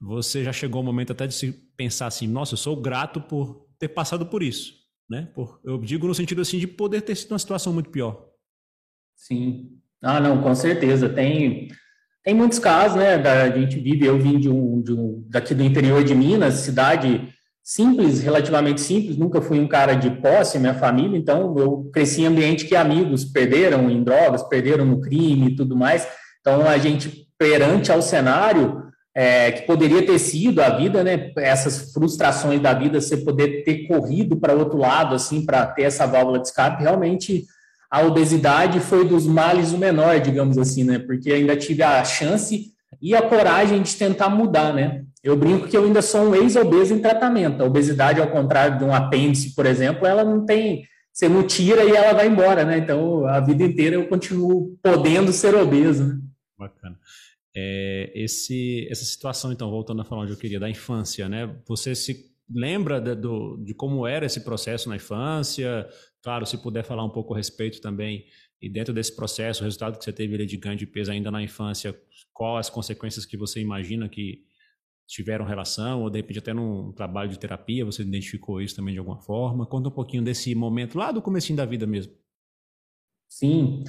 você 0.00 0.42
já 0.42 0.52
chegou 0.52 0.80
ao 0.80 0.84
momento 0.84 1.12
até 1.12 1.28
de 1.28 1.34
se 1.34 1.52
pensar 1.76 2.08
assim, 2.08 2.26
nossa, 2.26 2.54
eu 2.54 2.58
sou 2.58 2.74
grato 2.74 3.20
por 3.20 3.68
ter 3.78 3.86
passado 3.86 4.26
por 4.26 4.42
isso 4.42 4.83
né? 5.08 5.28
Por, 5.34 5.60
eu 5.64 5.78
digo 5.78 6.06
no 6.06 6.14
sentido 6.14 6.42
assim 6.42 6.58
de 6.58 6.66
poder 6.66 7.02
ter 7.02 7.14
sido 7.14 7.32
uma 7.32 7.38
situação 7.38 7.72
muito 7.72 7.90
pior. 7.90 8.28
Sim. 9.16 9.70
Ah, 10.02 10.20
não, 10.20 10.42
com 10.42 10.54
certeza. 10.54 11.08
Tem, 11.08 11.68
tem 12.22 12.34
muitos 12.34 12.58
casos, 12.58 12.96
né? 12.96 13.18
Da, 13.18 13.44
a 13.44 13.50
gente 13.50 13.78
vive, 13.78 14.04
eu 14.06 14.18
vim 14.18 14.38
de 14.38 14.48
um, 14.48 14.82
de 14.82 14.92
um, 14.92 15.24
daqui 15.28 15.54
do 15.54 15.62
interior 15.62 16.02
de 16.04 16.14
Minas, 16.14 16.54
cidade 16.54 17.28
simples, 17.62 18.22
relativamente 18.22 18.82
simples, 18.82 19.16
nunca 19.16 19.40
fui 19.40 19.58
um 19.58 19.66
cara 19.66 19.94
de 19.94 20.10
posse, 20.10 20.58
minha 20.58 20.74
família, 20.74 21.16
então 21.16 21.56
eu 21.58 21.90
cresci 21.90 22.20
em 22.20 22.26
ambiente 22.26 22.66
que 22.66 22.76
amigos 22.76 23.24
perderam 23.24 23.90
em 23.90 24.04
drogas, 24.04 24.42
perderam 24.42 24.84
no 24.84 25.00
crime 25.00 25.48
e 25.48 25.56
tudo 25.56 25.74
mais. 25.74 26.06
Então 26.40 26.68
a 26.68 26.76
gente, 26.76 27.26
perante 27.38 27.90
ao 27.90 28.02
cenário, 28.02 28.82
é, 29.14 29.52
que 29.52 29.62
poderia 29.62 30.04
ter 30.04 30.18
sido 30.18 30.60
a 30.60 30.70
vida, 30.70 31.04
né? 31.04 31.30
Essas 31.36 31.92
frustrações 31.92 32.60
da 32.60 32.74
vida, 32.74 33.00
você 33.00 33.16
poder 33.16 33.62
ter 33.62 33.86
corrido 33.86 34.36
para 34.36 34.54
outro 34.54 34.76
lado, 34.76 35.14
assim, 35.14 35.46
para 35.46 35.64
ter 35.66 35.82
essa 35.82 36.04
válvula 36.04 36.40
de 36.40 36.48
escape, 36.48 36.82
realmente 36.82 37.44
a 37.88 38.02
obesidade 38.02 38.80
foi 38.80 39.06
dos 39.06 39.24
males 39.24 39.72
o 39.72 39.78
menor, 39.78 40.18
digamos 40.18 40.58
assim, 40.58 40.82
né? 40.82 40.98
Porque 40.98 41.32
ainda 41.32 41.56
tive 41.56 41.84
a 41.84 42.02
chance 42.02 42.72
e 43.00 43.14
a 43.14 43.22
coragem 43.22 43.82
de 43.82 43.94
tentar 43.94 44.28
mudar, 44.28 44.74
né? 44.74 45.04
Eu 45.22 45.36
brinco 45.36 45.68
que 45.68 45.76
eu 45.76 45.84
ainda 45.84 46.02
sou 46.02 46.22
um 46.22 46.34
ex-obeso 46.34 46.92
em 46.92 46.98
tratamento. 46.98 47.62
A 47.62 47.66
obesidade, 47.66 48.20
ao 48.20 48.26
contrário 48.26 48.78
de 48.78 48.84
um 48.84 48.92
apêndice, 48.92 49.54
por 49.54 49.64
exemplo, 49.64 50.06
ela 50.06 50.24
não 50.24 50.44
tem. 50.44 50.84
Você 51.12 51.28
não 51.28 51.44
tira 51.44 51.84
e 51.84 51.92
ela 51.92 52.12
vai 52.12 52.26
embora, 52.26 52.64
né? 52.64 52.78
Então, 52.78 53.24
a 53.26 53.38
vida 53.38 53.62
inteira 53.62 53.94
eu 53.94 54.08
continuo 54.08 54.76
podendo 54.82 55.32
ser 55.32 55.54
obeso. 55.54 56.04
Né? 56.04 56.18
Bacana 56.58 56.96
é, 57.56 58.10
esse, 58.14 58.86
essa 58.90 59.04
situação, 59.04 59.52
então, 59.52 59.70
voltando 59.70 60.02
a 60.02 60.04
falar 60.04 60.22
onde 60.22 60.32
eu 60.32 60.36
queria, 60.36 60.58
da 60.60 60.68
infância, 60.68 61.28
né? 61.28 61.46
Você 61.66 61.94
se 61.94 62.34
lembra 62.50 63.00
de, 63.00 63.14
do, 63.14 63.56
de 63.64 63.74
como 63.74 64.06
era 64.06 64.26
esse 64.26 64.40
processo 64.40 64.88
na 64.88 64.96
infância? 64.96 65.88
Claro, 66.22 66.44
se 66.46 66.58
puder 66.58 66.84
falar 66.84 67.04
um 67.04 67.10
pouco 67.10 67.34
a 67.34 67.36
respeito 67.36 67.80
também 67.80 68.26
E 68.60 68.68
dentro 68.68 68.94
desse 68.94 69.14
processo, 69.14 69.60
o 69.60 69.64
resultado 69.64 69.98
que 69.98 70.04
você 70.04 70.12
teve 70.12 70.44
de 70.46 70.56
ganho 70.56 70.76
de 70.76 70.86
peso 70.86 71.10
ainda 71.12 71.30
na 71.30 71.42
infância, 71.42 71.94
qual 72.32 72.56
as 72.56 72.70
consequências 72.70 73.26
que 73.26 73.36
você 73.36 73.60
imagina 73.60 74.08
que 74.08 74.42
tiveram 75.06 75.44
relação, 75.44 76.02
ou 76.02 76.10
de 76.10 76.18
repente 76.18 76.38
até 76.38 76.54
num 76.54 76.92
trabalho 76.92 77.28
de 77.30 77.38
terapia, 77.38 77.84
você 77.84 78.02
identificou 78.02 78.60
isso 78.62 78.74
também 78.74 78.94
de 78.94 78.98
alguma 78.98 79.20
forma? 79.20 79.66
Conta 79.66 79.88
um 79.88 79.92
pouquinho 79.92 80.22
desse 80.22 80.54
momento 80.54 80.96
lá 80.98 81.12
do 81.12 81.20
comecinho 81.22 81.56
da 81.56 81.66
vida 81.66 81.86
mesmo. 81.86 82.12
Sim. 83.28 83.84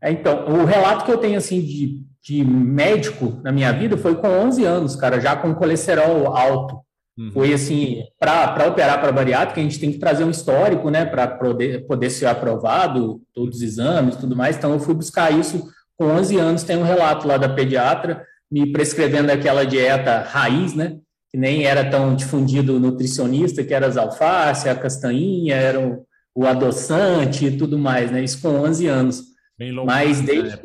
É, 0.00 0.12
então, 0.12 0.46
o 0.46 0.64
relato 0.64 1.04
que 1.04 1.10
eu 1.10 1.18
tenho 1.18 1.38
assim 1.38 1.60
de, 1.64 2.06
de 2.22 2.44
médico 2.44 3.40
na 3.42 3.52
minha 3.52 3.72
vida 3.72 3.96
foi 3.96 4.14
com 4.16 4.28
11 4.28 4.64
anos, 4.64 4.96
cara, 4.96 5.20
já 5.20 5.36
com 5.36 5.54
colesterol 5.54 6.36
alto. 6.36 6.80
Uhum. 7.18 7.32
Foi 7.32 7.52
assim, 7.52 8.04
para 8.18 8.68
operar 8.68 9.00
para 9.00 9.10
bariátrica, 9.10 9.60
a 9.60 9.62
gente 9.62 9.80
tem 9.80 9.90
que 9.90 9.98
trazer 9.98 10.22
um 10.22 10.30
histórico, 10.30 10.88
né, 10.88 11.04
para 11.04 11.26
poder, 11.26 11.84
poder 11.86 12.10
ser 12.10 12.26
aprovado, 12.26 13.20
todos 13.34 13.56
os 13.56 13.62
exames 13.62 14.14
tudo 14.16 14.36
mais. 14.36 14.56
Então, 14.56 14.72
eu 14.72 14.78
fui 14.78 14.94
buscar 14.94 15.32
isso 15.32 15.68
com 15.96 16.06
11 16.06 16.36
anos. 16.36 16.62
Tem 16.62 16.76
um 16.76 16.84
relato 16.84 17.26
lá 17.26 17.36
da 17.36 17.48
pediatra 17.48 18.24
me 18.50 18.70
prescrevendo 18.70 19.32
aquela 19.32 19.66
dieta 19.66 20.20
raiz, 20.20 20.74
né, 20.74 20.96
que 21.30 21.36
nem 21.36 21.64
era 21.64 21.90
tão 21.90 22.14
difundido 22.14 22.78
nutricionista, 22.78 23.64
que 23.64 23.74
era 23.74 23.86
as 23.86 23.96
alface, 23.96 24.68
a 24.68 24.74
castanhinha, 24.74 25.56
era 25.56 25.80
o, 25.80 26.06
o 26.34 26.46
adoçante 26.46 27.46
e 27.46 27.58
tudo 27.58 27.76
mais, 27.78 28.10
né, 28.12 28.22
isso 28.22 28.40
com 28.40 28.48
11 28.48 28.86
anos. 28.86 29.22
Bem 29.58 29.74
Mas 29.84 30.20
desde. 30.20 30.60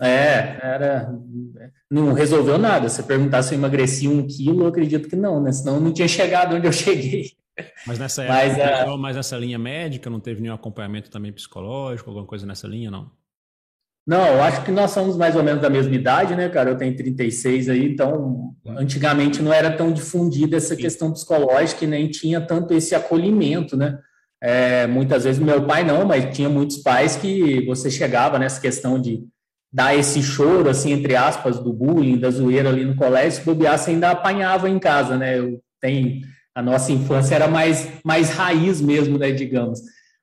É, 0.00 0.58
era. 0.62 1.14
Não 1.90 2.12
resolveu 2.12 2.56
nada. 2.56 2.88
Se 2.88 3.02
perguntar 3.02 3.42
se 3.42 3.54
eu 3.54 3.58
emagreci 3.58 4.08
um 4.08 4.26
quilo, 4.26 4.62
eu 4.62 4.68
acredito 4.68 5.08
que 5.08 5.16
não, 5.16 5.42
né? 5.42 5.52
Senão 5.52 5.74
eu 5.74 5.80
não 5.80 5.92
tinha 5.92 6.08
chegado 6.08 6.56
onde 6.56 6.66
eu 6.66 6.72
cheguei. 6.72 7.32
Mas 7.86 7.98
nessa 7.98 8.22
época, 8.24 8.38
Mas, 8.38 8.88
a... 8.88 8.96
mais 8.96 9.16
nessa 9.16 9.36
linha 9.36 9.58
médica, 9.58 10.08
não 10.08 10.20
teve 10.20 10.40
nenhum 10.40 10.54
acompanhamento 10.54 11.10
também 11.10 11.32
psicológico, 11.32 12.08
alguma 12.08 12.26
coisa 12.26 12.46
nessa 12.46 12.66
linha, 12.66 12.90
não? 12.90 13.10
Não, 14.06 14.26
eu 14.26 14.42
acho 14.42 14.64
que 14.64 14.72
nós 14.72 14.90
somos 14.90 15.16
mais 15.16 15.36
ou 15.36 15.44
menos 15.44 15.62
da 15.62 15.70
mesma 15.70 15.94
idade, 15.94 16.34
né, 16.34 16.48
cara? 16.48 16.70
Eu 16.70 16.76
tenho 16.76 16.96
36 16.96 17.68
aí, 17.68 17.84
então 17.84 18.52
antigamente 18.66 19.40
não 19.40 19.52
era 19.52 19.70
tão 19.70 19.92
difundida 19.92 20.56
essa 20.56 20.74
Sim. 20.74 20.80
questão 20.82 21.12
psicológica 21.12 21.84
e 21.84 21.88
nem 21.88 22.08
tinha 22.08 22.40
tanto 22.40 22.74
esse 22.74 22.94
acolhimento, 22.96 23.76
né? 23.76 23.98
É, 24.42 24.88
muitas 24.88 25.22
vezes 25.22 25.40
meu 25.40 25.64
pai 25.64 25.84
não, 25.84 26.04
mas 26.04 26.34
tinha 26.34 26.48
muitos 26.48 26.78
pais 26.78 27.14
que 27.14 27.64
você 27.64 27.88
chegava 27.88 28.40
nessa 28.40 28.60
questão 28.60 29.00
de 29.00 29.22
dar 29.72 29.96
esse 29.96 30.22
choro, 30.22 30.68
assim, 30.68 30.92
entre 30.92 31.16
aspas, 31.16 31.58
do 31.58 31.72
bullying, 31.72 32.18
da 32.18 32.30
zoeira 32.30 32.68
ali 32.68 32.84
no 32.84 32.94
colégio, 32.94 33.40
se 33.40 33.44
bobear, 33.44 33.78
você 33.78 33.90
ainda 33.90 34.10
apanhava 34.10 34.68
em 34.68 34.78
casa, 34.78 35.16
né? 35.16 35.38
Eu 35.38 35.60
tenho, 35.80 36.20
a 36.54 36.60
nossa 36.60 36.92
infância 36.92 37.34
era 37.34 37.48
mais, 37.48 37.88
mais 38.04 38.30
raiz 38.30 38.80
mesmo, 38.80 39.16
né, 39.16 39.30
digamos. 39.30 39.80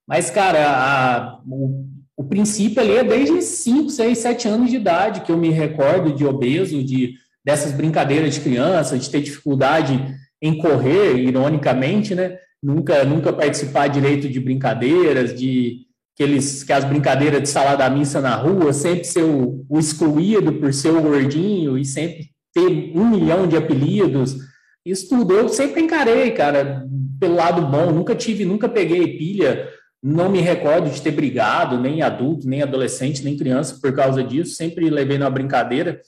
Mas, 0.08 0.30
cara, 0.30 0.68
a, 0.70 1.40
o, 1.48 1.86
o 2.16 2.24
princípio 2.24 2.82
ali 2.82 2.98
é 2.98 3.04
desde 3.04 3.42
5, 3.42 3.90
6, 3.90 4.18
7 4.18 4.48
anos 4.48 4.70
de 4.70 4.76
idade 4.76 5.22
que 5.22 5.32
eu 5.32 5.38
me 5.38 5.50
recordo 5.50 6.14
de 6.14 6.26
obeso, 6.26 6.84
de 6.84 7.16
dessas 7.44 7.72
brincadeiras 7.72 8.36
de 8.36 8.42
criança, 8.42 9.00
de 9.00 9.10
ter 9.10 9.22
dificuldade 9.22 10.16
em 10.42 10.58
correr, 10.58 11.18
ironicamente, 11.18 12.14
né? 12.14 12.38
Nunca, 12.62 13.04
nunca 13.04 13.34
participar 13.34 13.88
direito 13.88 14.30
de 14.30 14.40
brincadeiras, 14.40 15.34
de 15.34 15.88
aqueles, 16.20 16.64
que 16.64 16.74
as 16.74 16.84
brincadeiras 16.84 17.42
de 17.42 17.48
salada 17.48 17.90
missa 17.90 18.20
na 18.20 18.36
rua, 18.36 18.74
sempre 18.74 19.06
ser 19.06 19.24
o, 19.24 19.66
o 19.70 19.80
excluído 19.80 20.54
por 20.54 20.74
ser 20.74 20.90
o 20.90 21.02
gordinho 21.02 21.78
e 21.78 21.86
sempre 21.86 22.32
ter 22.54 22.92
um 22.94 23.10
milhão 23.10 23.48
de 23.48 23.56
apelidos. 23.56 24.36
Isso 24.86 25.08
tudo 25.08 25.34
eu 25.34 25.48
sempre 25.48 25.82
encarei, 25.82 26.32
cara, 26.32 26.86
pelo 27.20 27.36
lado 27.36 27.62
bom. 27.62 27.92
Nunca 27.92 28.14
tive, 28.16 28.44
nunca 28.44 28.68
peguei 28.68 29.18
pilha. 29.18 29.70
Não 30.04 30.30
me 30.30 30.42
recordo 30.42 30.90
de 30.90 31.02
ter 31.02 31.12
brigado, 31.12 31.80
nem 31.80 32.02
adulto, 32.02 32.48
nem 32.48 32.62
adolescente, 32.62 33.24
nem 33.24 33.38
criança 33.38 33.78
por 33.82 33.94
causa 33.94 34.22
disso. 34.22 34.56
Sempre 34.56 34.90
levei 34.90 35.18
na 35.18 35.30
brincadeira. 35.30 36.02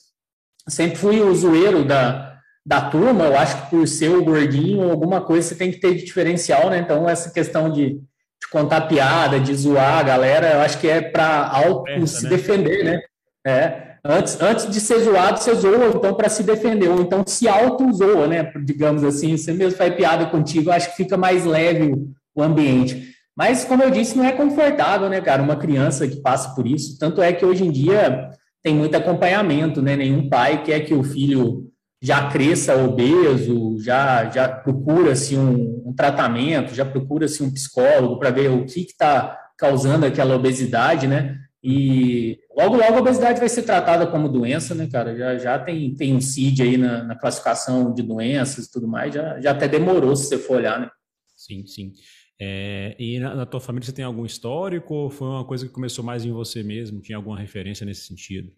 Sempre 0.68 0.98
fui 0.98 1.22
o 1.22 1.34
zoeiro 1.34 1.86
da, 1.86 2.38
da 2.66 2.82
turma. 2.82 3.26
Eu 3.26 3.38
acho 3.38 3.64
que 3.64 3.70
por 3.70 3.88
ser 3.88 4.10
o 4.10 4.24
gordinho, 4.24 4.92
alguma 4.92 5.22
coisa 5.22 5.48
você 5.48 5.56
tem 5.56 5.72
que 5.72 5.80
ter 5.80 5.96
de 5.96 6.04
diferencial, 6.04 6.70
né? 6.70 6.80
Então, 6.80 7.08
essa 7.08 7.32
questão 7.32 7.72
de 7.72 8.00
de 8.42 8.50
contar 8.50 8.82
piada, 8.82 9.40
de 9.40 9.54
zoar 9.54 10.00
a 10.00 10.04
galera, 10.04 10.54
eu 10.54 10.62
acho 10.62 10.80
que 10.80 10.88
é 10.88 11.02
para 11.02 11.48
auto 11.48 11.90
é, 11.90 12.06
se 12.06 12.24
né? 12.24 12.30
defender, 12.30 12.84
né? 12.84 13.02
É. 13.46 13.92
Antes, 14.04 14.42
antes 14.42 14.68
de 14.68 14.80
ser 14.80 15.00
zoado, 15.00 15.40
você 15.40 15.54
zoa, 15.54 15.92
então, 15.96 16.16
para 16.16 16.28
se 16.28 16.42
defender, 16.42 16.90
ou 16.90 17.02
então 17.02 17.24
se 17.26 17.48
auto-zoa, 17.48 18.28
né? 18.28 18.52
Digamos 18.66 19.04
assim, 19.04 19.38
você 19.38 19.54
mesmo 19.54 19.78
faz 19.78 19.94
piada 19.94 20.26
contigo, 20.26 20.70
eu 20.70 20.74
acho 20.74 20.90
que 20.90 20.98
fica 20.98 21.16
mais 21.16 21.46
leve 21.46 21.92
o, 21.92 22.12
o 22.36 22.42
ambiente. 22.42 23.12
Mas, 23.38 23.64
como 23.64 23.84
eu 23.84 23.92
disse, 23.92 24.18
não 24.18 24.26
é 24.26 24.32
confortável, 24.32 25.08
né, 25.08 25.22
cara? 25.22 25.42
Uma 25.42 25.56
criança 25.56 26.08
que 26.08 26.20
passa 26.20 26.54
por 26.56 26.66
isso. 26.66 26.98
Tanto 26.98 27.22
é 27.22 27.32
que 27.32 27.46
hoje 27.46 27.64
em 27.64 27.72
dia 27.72 28.32
tem 28.64 28.74
muito 28.74 28.96
acompanhamento, 28.96 29.82
né? 29.82 29.96
Nenhum 29.96 30.28
pai 30.28 30.64
quer 30.64 30.82
que 30.82 30.94
o 30.94 31.04
filho 31.04 31.71
já 32.02 32.30
cresça 32.30 32.76
obeso, 32.76 33.80
já, 33.80 34.28
já 34.30 34.50
procura-se 34.50 35.38
um, 35.38 35.84
um, 35.86 35.94
tratamento, 35.94 36.74
já 36.74 36.84
procura-se 36.84 37.44
um 37.44 37.52
psicólogo 37.52 38.18
para 38.18 38.32
ver 38.32 38.50
o 38.50 38.66
que 38.66 38.82
está 38.82 39.38
causando 39.58 40.06
aquela 40.06 40.36
obesidade, 40.36 41.06
né? 41.06 41.38
E 41.64 42.40
logo, 42.58 42.76
logo 42.76 42.96
a 42.96 43.00
obesidade 43.00 43.40
vai 43.40 43.48
ser 43.48 43.62
tratada 43.62 44.08
como 44.08 44.28
doença, 44.28 44.74
né, 44.74 44.90
cara? 44.92 45.16
Já, 45.16 45.38
já 45.38 45.60
tem, 45.60 45.94
tem 45.94 46.16
um 46.16 46.22
CID 46.22 46.64
aí 46.64 46.78
na, 46.78 47.04
na 47.04 47.16
classificação 47.16 47.94
de 47.94 48.02
doenças 48.02 48.66
e 48.66 48.72
tudo 48.72 48.88
mais, 48.88 49.14
já, 49.14 49.40
já 49.40 49.52
até 49.52 49.68
demorou 49.68 50.16
se 50.16 50.26
você 50.26 50.40
for 50.40 50.58
olhar, 50.58 50.80
né? 50.80 50.90
Sim, 51.38 51.68
sim. 51.68 51.92
É, 52.40 52.96
e 52.98 53.20
na, 53.20 53.36
na, 53.36 53.46
tua 53.46 53.60
família 53.60 53.86
você 53.86 53.92
tem 53.92 54.04
algum 54.04 54.26
histórico 54.26 54.96
ou 54.96 55.12
foi 55.12 55.28
uma 55.28 55.46
coisa 55.46 55.68
que 55.68 55.72
começou 55.72 56.04
mais 56.04 56.26
em 56.26 56.32
você 56.32 56.64
mesmo? 56.64 57.00
Tinha 57.00 57.16
alguma 57.16 57.38
referência 57.38 57.86
nesse 57.86 58.08
sentido? 58.08 58.52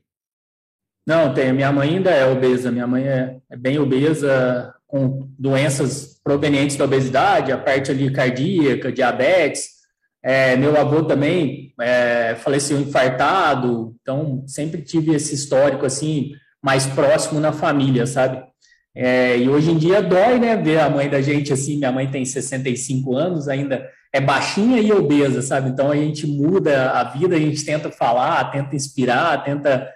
Não, 1.05 1.33
tem. 1.33 1.51
Minha 1.51 1.71
mãe 1.71 1.89
ainda 1.89 2.11
é 2.11 2.25
obesa. 2.25 2.71
Minha 2.71 2.87
mãe 2.87 3.07
é, 3.07 3.37
é 3.49 3.57
bem 3.57 3.77
obesa, 3.77 4.73
com 4.93 5.27
doenças 5.39 6.19
provenientes 6.23 6.75
da 6.77 6.85
obesidade, 6.85 7.51
a 7.51 7.57
parte 7.57 7.89
ali 7.89 8.11
cardíaca, 8.11 8.91
diabetes. 8.91 9.69
É, 10.23 10.55
meu 10.55 10.79
avô 10.79 11.03
também 11.03 11.73
é, 11.81 12.35
faleceu 12.35 12.79
infartado, 12.79 13.93
então 14.01 14.43
sempre 14.47 14.81
tive 14.81 15.13
esse 15.13 15.33
histórico 15.35 15.85
assim 15.85 16.31
mais 16.61 16.85
próximo 16.85 17.41
na 17.41 17.51
família, 17.51 18.05
sabe? 18.05 18.41
É, 18.95 19.37
e 19.37 19.49
hoje 19.49 19.71
em 19.71 19.77
dia 19.77 20.01
dói, 20.01 20.39
né, 20.39 20.55
ver 20.55 20.79
a 20.79 20.89
mãe 20.89 21.09
da 21.09 21.21
gente 21.21 21.51
assim. 21.51 21.77
Minha 21.77 21.91
mãe 21.91 22.09
tem 22.09 22.23
65 22.23 23.15
anos, 23.15 23.49
ainda 23.49 23.89
é 24.13 24.21
baixinha 24.21 24.79
e 24.79 24.93
obesa, 24.93 25.41
sabe? 25.41 25.69
Então 25.69 25.91
a 25.91 25.95
gente 25.95 26.27
muda 26.27 26.91
a 26.91 27.03
vida, 27.03 27.35
a 27.35 27.39
gente 27.39 27.65
tenta 27.65 27.89
falar, 27.89 28.51
tenta 28.51 28.75
inspirar, 28.75 29.43
tenta 29.43 29.89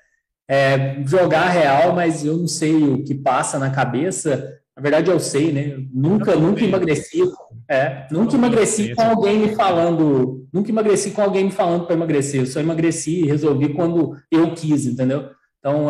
é, 0.48 1.04
jogar 1.06 1.50
real, 1.50 1.94
mas 1.94 2.24
eu 2.24 2.38
não 2.38 2.48
sei 2.48 2.76
o 2.76 3.04
que 3.04 3.14
passa 3.14 3.60
na 3.60 3.70
cabeça. 3.70 4.58
Na 4.76 4.82
verdade, 4.82 5.10
eu 5.10 5.20
sei, 5.20 5.52
né? 5.52 5.76
Nunca, 5.94 6.36
nunca 6.36 6.64
emagreci. 6.64 7.22
É, 7.68 8.08
nunca 8.12 8.36
emagreci 8.36 8.96
com 8.96 9.02
alguém 9.02 9.40
me 9.40 9.56
falando. 9.56 10.48
Nunca 10.54 10.70
emagreci 10.70 11.12
com 11.12 11.22
alguém 11.22 11.46
me 11.46 11.52
falando 11.52 11.86
para 11.86 11.96
emagrecer. 11.96 12.42
Eu 12.42 12.46
só 12.46 12.60
emagreci 12.60 13.22
e 13.22 13.28
resolvi 13.28 13.74
quando 13.74 14.16
eu 14.32 14.54
quis, 14.54 14.86
entendeu? 14.86 15.30
Então, 15.60 15.88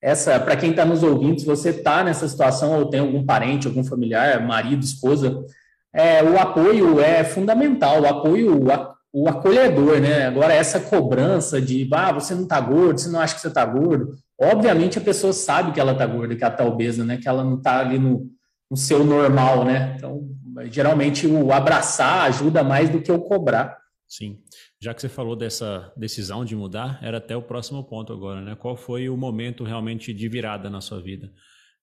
essa, 0.00 0.38
para 0.38 0.56
quem 0.56 0.70
está 0.70 0.84
nos 0.84 1.02
ouvindo, 1.02 1.40
se 1.40 1.46
você 1.46 1.70
está 1.70 2.04
nessa 2.04 2.28
situação 2.28 2.78
ou 2.78 2.90
tem 2.90 3.00
algum 3.00 3.24
parente, 3.24 3.66
algum 3.66 3.82
familiar, 3.82 4.46
marido, 4.46 4.84
esposa, 4.84 5.44
é, 5.92 6.22
o 6.22 6.38
apoio 6.38 7.00
é 7.00 7.24
fundamental. 7.24 8.02
O 8.02 8.06
apoio, 8.06 8.70
o 9.14 9.28
acolhedor, 9.28 10.00
né? 10.00 10.26
Agora, 10.26 10.52
essa 10.52 10.80
cobrança 10.80 11.62
de, 11.62 11.88
ah, 11.92 12.10
você 12.10 12.34
não 12.34 12.42
está 12.42 12.60
gordo, 12.60 12.98
você 12.98 13.08
não 13.08 13.20
acha 13.20 13.36
que 13.36 13.40
você 13.40 13.46
está 13.46 13.64
gordo. 13.64 14.16
Obviamente, 14.36 14.98
a 14.98 15.00
pessoa 15.00 15.32
sabe 15.32 15.70
que 15.70 15.78
ela 15.78 15.92
está 15.92 16.04
gorda, 16.04 16.34
que 16.34 16.42
ela 16.42 16.52
está 16.52 16.64
obesa, 16.64 17.04
né? 17.04 17.16
Que 17.16 17.28
ela 17.28 17.44
não 17.44 17.58
está 17.58 17.78
ali 17.78 17.96
no, 17.96 18.28
no 18.68 18.76
seu 18.76 19.04
normal, 19.04 19.64
né? 19.64 19.94
Então, 19.96 20.28
geralmente, 20.64 21.28
o 21.28 21.52
abraçar 21.52 22.22
ajuda 22.22 22.64
mais 22.64 22.90
do 22.90 23.00
que 23.00 23.12
o 23.12 23.20
cobrar. 23.20 23.78
Sim. 24.08 24.40
Já 24.82 24.92
que 24.92 25.00
você 25.00 25.08
falou 25.08 25.36
dessa 25.36 25.92
decisão 25.96 26.44
de 26.44 26.56
mudar, 26.56 26.98
era 27.00 27.18
até 27.18 27.36
o 27.36 27.42
próximo 27.42 27.84
ponto 27.84 28.12
agora, 28.12 28.40
né? 28.40 28.56
Qual 28.56 28.76
foi 28.76 29.08
o 29.08 29.16
momento 29.16 29.62
realmente 29.62 30.12
de 30.12 30.28
virada 30.28 30.68
na 30.68 30.80
sua 30.80 31.00
vida? 31.00 31.30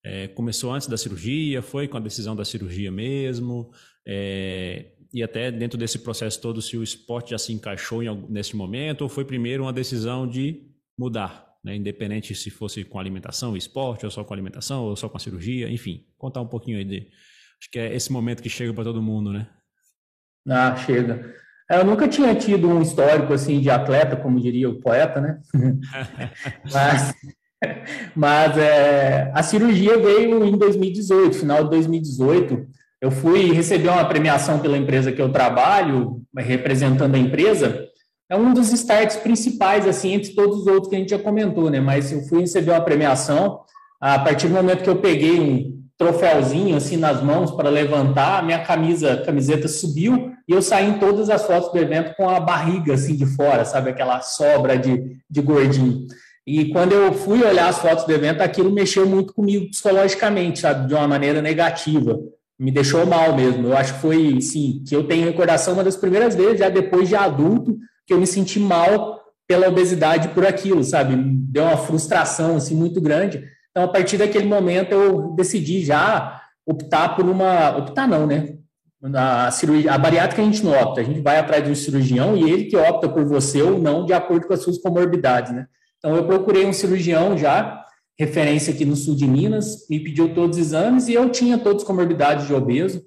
É, 0.04 0.28
começou 0.28 0.70
antes 0.70 0.86
da 0.86 0.98
cirurgia? 0.98 1.62
Foi 1.62 1.88
com 1.88 1.96
a 1.96 2.00
decisão 2.00 2.36
da 2.36 2.44
cirurgia 2.44 2.92
mesmo? 2.92 3.70
É, 4.06 4.92
e 5.12 5.22
até 5.22 5.50
dentro 5.50 5.78
desse 5.78 5.98
processo 5.98 6.40
todo, 6.40 6.62
se 6.62 6.76
o 6.76 6.82
esporte 6.82 7.30
já 7.30 7.38
se 7.38 7.52
encaixou 7.52 8.02
em, 8.02 8.26
nesse 8.28 8.56
momento, 8.56 9.02
ou 9.02 9.08
foi 9.08 9.24
primeiro 9.24 9.64
uma 9.64 9.72
decisão 9.72 10.26
de 10.26 10.62
mudar, 10.98 11.46
né? 11.62 11.76
independente 11.76 12.34
se 12.34 12.50
fosse 12.50 12.82
com 12.84 12.98
alimentação, 12.98 13.56
esporte, 13.56 14.04
ou 14.04 14.10
só 14.10 14.24
com 14.24 14.32
alimentação, 14.32 14.84
ou 14.84 14.96
só 14.96 15.08
com 15.08 15.16
a 15.16 15.20
cirurgia, 15.20 15.70
enfim, 15.70 16.06
contar 16.16 16.40
um 16.40 16.48
pouquinho 16.48 16.78
aí 16.78 16.84
de. 16.84 17.08
Acho 17.60 17.70
que 17.70 17.78
é 17.78 17.94
esse 17.94 18.10
momento 18.10 18.42
que 18.42 18.48
chega 18.48 18.72
para 18.72 18.84
todo 18.84 19.02
mundo, 19.02 19.32
né? 19.32 19.48
Ah, 20.48 20.74
chega. 20.74 21.34
É, 21.70 21.78
eu 21.78 21.84
nunca 21.84 22.08
tinha 22.08 22.34
tido 22.34 22.68
um 22.68 22.82
histórico 22.82 23.32
assim 23.32 23.60
de 23.60 23.70
atleta, 23.70 24.16
como 24.16 24.40
diria 24.40 24.68
o 24.68 24.80
poeta, 24.80 25.20
né? 25.20 25.40
mas 26.72 27.14
mas 28.16 28.58
é, 28.58 29.30
a 29.32 29.42
cirurgia 29.42 29.96
veio 29.98 30.44
em 30.44 30.56
2018, 30.56 31.38
final 31.38 31.62
de 31.64 31.70
2018 31.70 32.66
eu 33.02 33.10
fui 33.10 33.52
receber 33.52 33.88
uma 33.88 34.04
premiação 34.04 34.60
pela 34.60 34.78
empresa 34.78 35.10
que 35.10 35.20
eu 35.20 35.32
trabalho, 35.32 36.22
representando 36.36 37.16
a 37.16 37.18
empresa, 37.18 37.88
é 38.30 38.36
um 38.36 38.54
dos 38.54 38.72
starts 38.72 39.16
principais, 39.16 39.88
assim, 39.88 40.12
entre 40.12 40.32
todos 40.34 40.60
os 40.60 40.66
outros 40.68 40.88
que 40.88 40.94
a 40.94 40.98
gente 41.00 41.10
já 41.10 41.18
comentou, 41.18 41.68
né? 41.68 41.80
Mas 41.80 42.12
eu 42.12 42.22
fui 42.22 42.42
receber 42.42 42.70
uma 42.70 42.80
premiação, 42.80 43.58
a 44.00 44.20
partir 44.20 44.46
do 44.46 44.54
momento 44.54 44.84
que 44.84 44.88
eu 44.88 45.00
peguei 45.00 45.40
um 45.40 45.82
troféuzinho, 45.98 46.76
assim, 46.76 46.96
nas 46.96 47.20
mãos 47.20 47.50
para 47.50 47.68
levantar, 47.68 48.38
a 48.38 48.42
minha 48.42 48.60
camisa, 48.60 49.16
camiseta 49.16 49.66
subiu 49.66 50.32
e 50.48 50.52
eu 50.52 50.62
saí 50.62 50.88
em 50.88 50.98
todas 51.00 51.28
as 51.28 51.44
fotos 51.44 51.72
do 51.72 51.78
evento 51.78 52.14
com 52.16 52.28
a 52.28 52.38
barriga, 52.38 52.94
assim, 52.94 53.16
de 53.16 53.26
fora, 53.26 53.64
sabe? 53.64 53.90
Aquela 53.90 54.20
sobra 54.20 54.78
de, 54.78 55.16
de 55.28 55.40
gordinho. 55.42 56.06
E 56.46 56.66
quando 56.66 56.92
eu 56.92 57.12
fui 57.12 57.42
olhar 57.42 57.68
as 57.68 57.78
fotos 57.78 58.04
do 58.04 58.12
evento, 58.12 58.42
aquilo 58.42 58.70
mexeu 58.70 59.06
muito 59.08 59.34
comigo 59.34 59.68
psicologicamente, 59.70 60.60
sabe? 60.60 60.86
De 60.86 60.94
uma 60.94 61.08
maneira 61.08 61.42
negativa. 61.42 62.16
Me 62.62 62.70
deixou 62.70 63.04
mal 63.04 63.34
mesmo. 63.34 63.66
Eu 63.66 63.76
acho 63.76 63.94
que 63.94 64.00
foi, 64.00 64.40
sim, 64.40 64.84
que 64.86 64.94
eu 64.94 65.02
tenho 65.02 65.26
recordação 65.26 65.74
uma 65.74 65.82
das 65.82 65.96
primeiras 65.96 66.36
vezes, 66.36 66.60
já 66.60 66.68
depois 66.68 67.08
de 67.08 67.16
adulto, 67.16 67.76
que 68.06 68.14
eu 68.14 68.20
me 68.20 68.26
senti 68.26 68.60
mal 68.60 69.20
pela 69.48 69.66
obesidade 69.66 70.28
por 70.28 70.46
aquilo, 70.46 70.84
sabe? 70.84 71.16
Deu 71.16 71.64
uma 71.64 71.76
frustração 71.76 72.54
assim 72.54 72.76
muito 72.76 73.00
grande. 73.00 73.42
Então, 73.70 73.82
a 73.82 73.88
partir 73.88 74.16
daquele 74.16 74.46
momento, 74.46 74.92
eu 74.92 75.34
decidi 75.34 75.84
já 75.84 76.40
optar 76.64 77.16
por 77.16 77.28
uma. 77.28 77.76
Optar 77.76 78.06
não, 78.06 78.28
né? 78.28 78.54
A, 79.12 79.50
cirurgia, 79.50 79.92
a 79.92 79.98
bariátrica 79.98 80.40
a 80.40 80.44
gente 80.44 80.64
não 80.64 80.70
opta, 80.70 81.00
a 81.00 81.04
gente 81.04 81.20
vai 81.20 81.36
atrás 81.38 81.64
de 81.64 81.70
um 81.72 81.74
cirurgião 81.74 82.36
e 82.36 82.48
ele 82.48 82.66
que 82.66 82.76
opta 82.76 83.08
por 83.08 83.24
você 83.24 83.60
ou 83.60 83.76
não, 83.76 84.06
de 84.06 84.12
acordo 84.12 84.46
com 84.46 84.54
as 84.54 84.62
suas 84.62 84.78
comorbidades, 84.78 85.52
né? 85.52 85.66
Então, 85.98 86.14
eu 86.14 86.24
procurei 86.24 86.64
um 86.64 86.72
cirurgião 86.72 87.36
já, 87.36 87.81
referência 88.24 88.72
aqui 88.72 88.84
no 88.84 88.96
sul 88.96 89.14
de 89.14 89.26
Minas, 89.26 89.86
me 89.88 90.00
pediu 90.00 90.34
todos 90.34 90.56
os 90.56 90.66
exames 90.66 91.08
e 91.08 91.14
eu 91.14 91.30
tinha 91.30 91.58
todas 91.58 91.82
as 91.82 91.86
comorbidades 91.86 92.46
de 92.46 92.54
obeso 92.54 93.02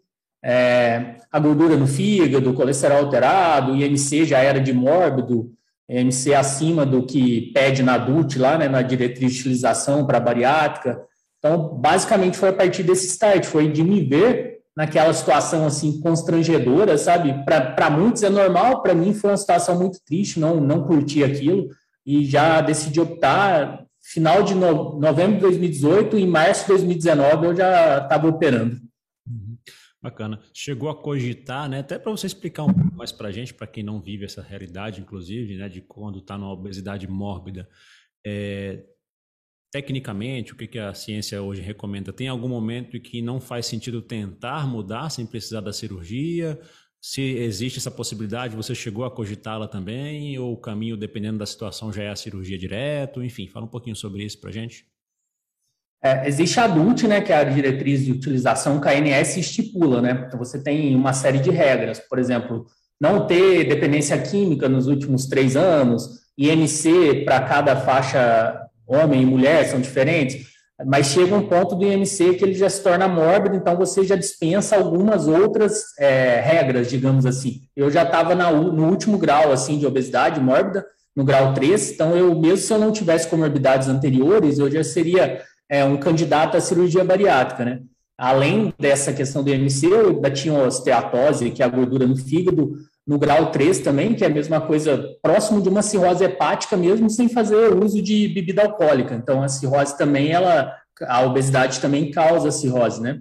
é, 0.47 1.15
a 1.31 1.39
gordura 1.39 1.75
no 1.75 1.87
fígado, 1.87 2.53
colesterol 2.53 2.99
alterado, 2.99 3.75
IMC 3.75 4.25
já 4.25 4.37
era 4.37 4.59
de 4.59 4.71
mórbido, 4.71 5.51
IMC 5.89 6.35
acima 6.35 6.85
do 6.85 7.03
que 7.03 7.51
pede 7.51 7.81
na 7.81 7.95
adulto 7.95 8.39
lá, 8.39 8.55
né, 8.55 8.69
na 8.69 8.83
diretriz 8.83 9.33
de 9.33 9.39
utilização 9.39 10.05
para 10.05 10.19
bariátrica. 10.19 11.01
Então, 11.39 11.69
basicamente 11.69 12.37
foi 12.37 12.49
a 12.49 12.53
partir 12.53 12.83
desse 12.83 13.07
start, 13.07 13.45
foi 13.45 13.71
de 13.71 13.83
me 13.83 14.01
ver 14.01 14.59
naquela 14.77 15.11
situação 15.13 15.65
assim 15.65 15.99
constrangedora, 15.99 16.95
sabe? 16.95 17.33
Para 17.43 17.89
muitos 17.89 18.21
é 18.21 18.29
normal, 18.29 18.83
para 18.83 18.93
mim 18.93 19.15
foi 19.15 19.31
uma 19.31 19.37
situação 19.37 19.79
muito 19.79 19.97
triste, 20.05 20.39
não 20.39 20.61
não 20.61 20.83
curti 20.83 21.23
aquilo 21.23 21.69
e 22.05 22.23
já 22.23 22.61
decidi 22.61 22.99
optar 23.01 23.83
final 24.05 24.43
de 24.43 24.53
no, 24.53 24.99
novembro 24.99 25.35
de 25.35 25.41
2018 25.41 26.17
em 26.17 26.27
março 26.27 26.61
de 26.63 26.67
2019 26.69 27.47
eu 27.47 27.55
já 27.55 28.03
estava 28.03 28.27
operando. 28.27 28.79
Bacana. 30.01 30.39
Chegou 30.53 30.87
a 30.89 30.95
cogitar, 30.95 31.67
né? 31.67 31.79
Até 31.79 31.97
para 31.97 32.11
você 32.11 32.27
explicar 32.27 32.63
um 32.63 32.71
pouco 32.71 32.95
mais 32.95 33.11
para 33.11 33.29
a 33.29 33.31
gente, 33.31 33.55
para 33.55 33.65
quem 33.65 33.83
não 33.83 33.99
vive 33.99 34.23
essa 34.23 34.39
realidade, 34.39 35.01
inclusive, 35.01 35.57
né? 35.57 35.67
De 35.67 35.81
quando 35.81 36.19
está 36.19 36.37
numa 36.37 36.53
obesidade 36.53 37.07
mórbida. 37.07 37.67
É, 38.23 38.83
tecnicamente, 39.71 40.53
o 40.53 40.55
que, 40.55 40.67
que 40.67 40.77
a 40.77 40.93
ciência 40.93 41.41
hoje 41.41 41.63
recomenda? 41.63 42.13
Tem 42.13 42.27
algum 42.27 42.47
momento 42.47 42.95
em 42.95 43.01
que 43.01 43.19
não 43.19 43.41
faz 43.41 43.65
sentido 43.65 43.99
tentar 43.99 44.67
mudar 44.67 45.09
sem 45.09 45.25
precisar 45.25 45.61
da 45.61 45.73
cirurgia? 45.73 46.61
Se 47.07 47.21
existe 47.21 47.77
essa 47.77 47.91
possibilidade, 47.91 48.55
você 48.55 48.73
chegou 48.73 49.05
a 49.05 49.11
cogitá-la 49.11 49.67
também? 49.67 50.39
Ou 50.39 50.53
o 50.53 50.57
caminho, 50.57 50.97
dependendo 50.97 51.37
da 51.37 51.45
situação, 51.45 51.93
já 51.93 52.01
é 52.01 52.09
a 52.09 52.15
cirurgia 52.15 52.57
direto? 52.57 53.23
Enfim, 53.23 53.47
fala 53.47 53.67
um 53.67 53.69
pouquinho 53.69 53.95
sobre 53.95 54.23
isso 54.23 54.41
para 54.41 54.49
gente. 54.49 54.87
É, 56.03 56.27
existe 56.27 56.59
a 56.59 56.63
ADULT, 56.63 57.07
né, 57.07 57.21
que 57.21 57.31
é 57.31 57.35
a 57.37 57.43
diretriz 57.43 58.03
de 58.03 58.11
utilização 58.11 58.81
que 58.81 58.87
a 58.87 58.91
ANS 58.97 59.37
estipula, 59.37 60.01
né? 60.01 60.25
Então, 60.25 60.39
você 60.39 60.59
tem 60.59 60.95
uma 60.95 61.13
série 61.13 61.37
de 61.37 61.51
regras, 61.51 61.99
por 61.99 62.17
exemplo, 62.17 62.65
não 62.99 63.27
ter 63.27 63.65
dependência 63.65 64.19
química 64.19 64.67
nos 64.67 64.87
últimos 64.87 65.27
três 65.27 65.55
anos, 65.55 66.09
IMC 66.35 67.23
para 67.23 67.39
cada 67.41 67.75
faixa 67.75 68.59
homem 68.87 69.21
e 69.21 69.25
mulher 69.27 69.63
são 69.65 69.79
diferentes, 69.79 70.54
mas 70.83 71.07
chega 71.07 71.35
um 71.35 71.47
ponto 71.47 71.75
do 71.75 71.85
IMC 71.85 72.33
que 72.33 72.43
ele 72.43 72.53
já 72.53 72.69
se 72.69 72.83
torna 72.83 73.07
mórbido, 73.07 73.55
então 73.55 73.77
você 73.77 74.03
já 74.03 74.15
dispensa 74.15 74.75
algumas 74.75 75.27
outras 75.27 75.97
é, 75.97 76.41
regras, 76.41 76.89
digamos 76.89 77.25
assim. 77.25 77.61
Eu 77.75 77.89
já 77.89 78.03
estava 78.03 78.35
no 78.35 78.89
último 78.89 79.17
grau, 79.17 79.51
assim, 79.51 79.77
de 79.79 79.87
obesidade 79.87 80.39
mórbida, 80.41 80.85
no 81.15 81.23
grau 81.23 81.53
3, 81.53 81.91
então 81.91 82.15
eu, 82.15 82.37
mesmo 82.37 82.57
se 82.57 82.73
eu 82.73 82.79
não 82.79 82.91
tivesse 82.91 83.29
comorbidades 83.29 83.87
anteriores, 83.87 84.59
eu 84.59 84.69
já 84.69 84.83
seria 84.83 85.41
é, 85.69 85.85
um 85.85 85.95
candidato 85.95 86.57
à 86.57 86.59
cirurgia 86.59 87.05
bariátrica, 87.05 87.63
né? 87.63 87.79
Além 88.17 88.73
dessa 88.77 89.13
questão 89.13 89.43
do 89.43 89.49
IMC, 89.49 89.87
eu 89.87 90.09
ainda 90.09 90.31
tinha 90.31 90.53
osteatose, 90.53 91.51
que 91.51 91.61
é 91.61 91.65
a 91.65 91.69
gordura 91.69 92.05
no 92.05 92.17
fígado, 92.17 92.73
no 93.05 93.19
grau 93.19 93.51
3 93.51 93.79
também, 93.79 94.15
que 94.15 94.23
é 94.23 94.27
a 94.27 94.31
mesma 94.31 94.59
coisa, 94.59 95.09
próximo 95.21 95.61
de 95.61 95.69
uma 95.69 95.81
cirrose 95.81 96.23
hepática 96.23 96.75
mesmo, 96.75 97.09
sem 97.09 97.29
fazer 97.29 97.73
uso 97.73 98.01
de 98.01 98.27
bebida 98.29 98.63
alcoólica. 98.63 99.13
Então, 99.13 99.43
a 99.43 99.47
cirrose 99.47 99.97
também, 99.97 100.31
ela, 100.31 100.75
a 101.03 101.23
obesidade 101.23 101.79
também 101.79 102.09
causa 102.09 102.51
cirrose, 102.51 103.01
né? 103.01 103.19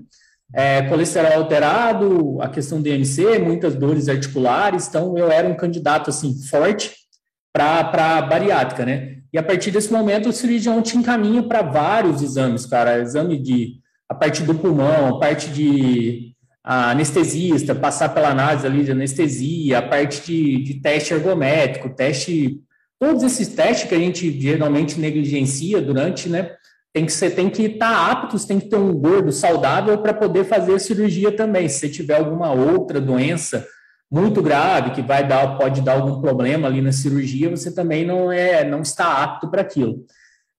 É, 0.54 0.82
colesterol 0.82 1.32
alterado, 1.32 2.38
a 2.40 2.48
questão 2.48 2.80
do 2.80 2.88
IMC, 2.88 3.38
muitas 3.38 3.74
dores 3.74 4.08
articulares, 4.08 4.86
então 4.88 5.18
eu 5.18 5.30
era 5.30 5.48
um 5.48 5.56
candidato, 5.56 6.10
assim, 6.10 6.34
forte 6.48 6.94
para 7.52 8.22
bariátrica, 8.22 8.86
né? 8.86 9.18
E 9.32 9.38
a 9.38 9.42
partir 9.42 9.70
desse 9.70 9.92
momento, 9.92 10.28
o 10.28 10.32
cirurgião 10.32 10.80
te 10.80 10.96
encaminha 10.96 11.42
para 11.42 11.60
vários 11.60 12.22
exames, 12.22 12.66
cara. 12.66 13.00
Exame 13.00 13.36
de 13.36 13.80
a 14.08 14.14
parte 14.14 14.42
do 14.42 14.54
pulmão, 14.54 15.08
a 15.08 15.18
parte 15.18 15.50
de 15.50 16.33
a 16.64 16.92
anestesista, 16.92 17.74
passar 17.74 18.08
pela 18.08 18.30
análise 18.30 18.66
ali 18.66 18.82
de 18.82 18.92
anestesia, 18.92 19.78
a 19.78 19.82
parte 19.82 20.24
de, 20.24 20.64
de 20.64 20.80
teste 20.80 21.12
ergométrico, 21.12 21.94
teste. 21.94 22.60
Todos 22.98 23.22
esses 23.22 23.48
testes 23.48 23.86
que 23.86 23.94
a 23.94 23.98
gente 23.98 24.40
geralmente 24.40 24.98
negligencia 24.98 25.82
durante, 25.82 26.28
né? 26.28 26.52
Tem 26.90 27.04
que 27.04 27.12
ser, 27.12 27.30
tem 27.30 27.50
que 27.50 27.64
estar 27.64 27.90
tá 27.90 28.10
aptos, 28.10 28.46
tem 28.46 28.58
que 28.58 28.70
ter 28.70 28.76
um 28.76 28.94
gordo 28.94 29.30
saudável 29.30 29.98
para 29.98 30.14
poder 30.14 30.44
fazer 30.44 30.74
a 30.74 30.78
cirurgia 30.78 31.36
também. 31.36 31.68
Se 31.68 31.80
você 31.80 31.88
tiver 31.88 32.16
alguma 32.16 32.52
outra 32.52 33.00
doença 33.00 33.66
muito 34.10 34.40
grave, 34.40 34.92
que 34.92 35.02
vai 35.02 35.26
dar, 35.26 35.58
pode 35.58 35.82
dar 35.82 35.94
algum 35.94 36.20
problema 36.20 36.68
ali 36.68 36.80
na 36.80 36.92
cirurgia, 36.92 37.50
você 37.50 37.74
também 37.74 38.06
não 38.06 38.30
é, 38.30 38.64
não 38.64 38.80
está 38.80 39.22
apto 39.22 39.50
para 39.50 39.60
aquilo. 39.60 40.04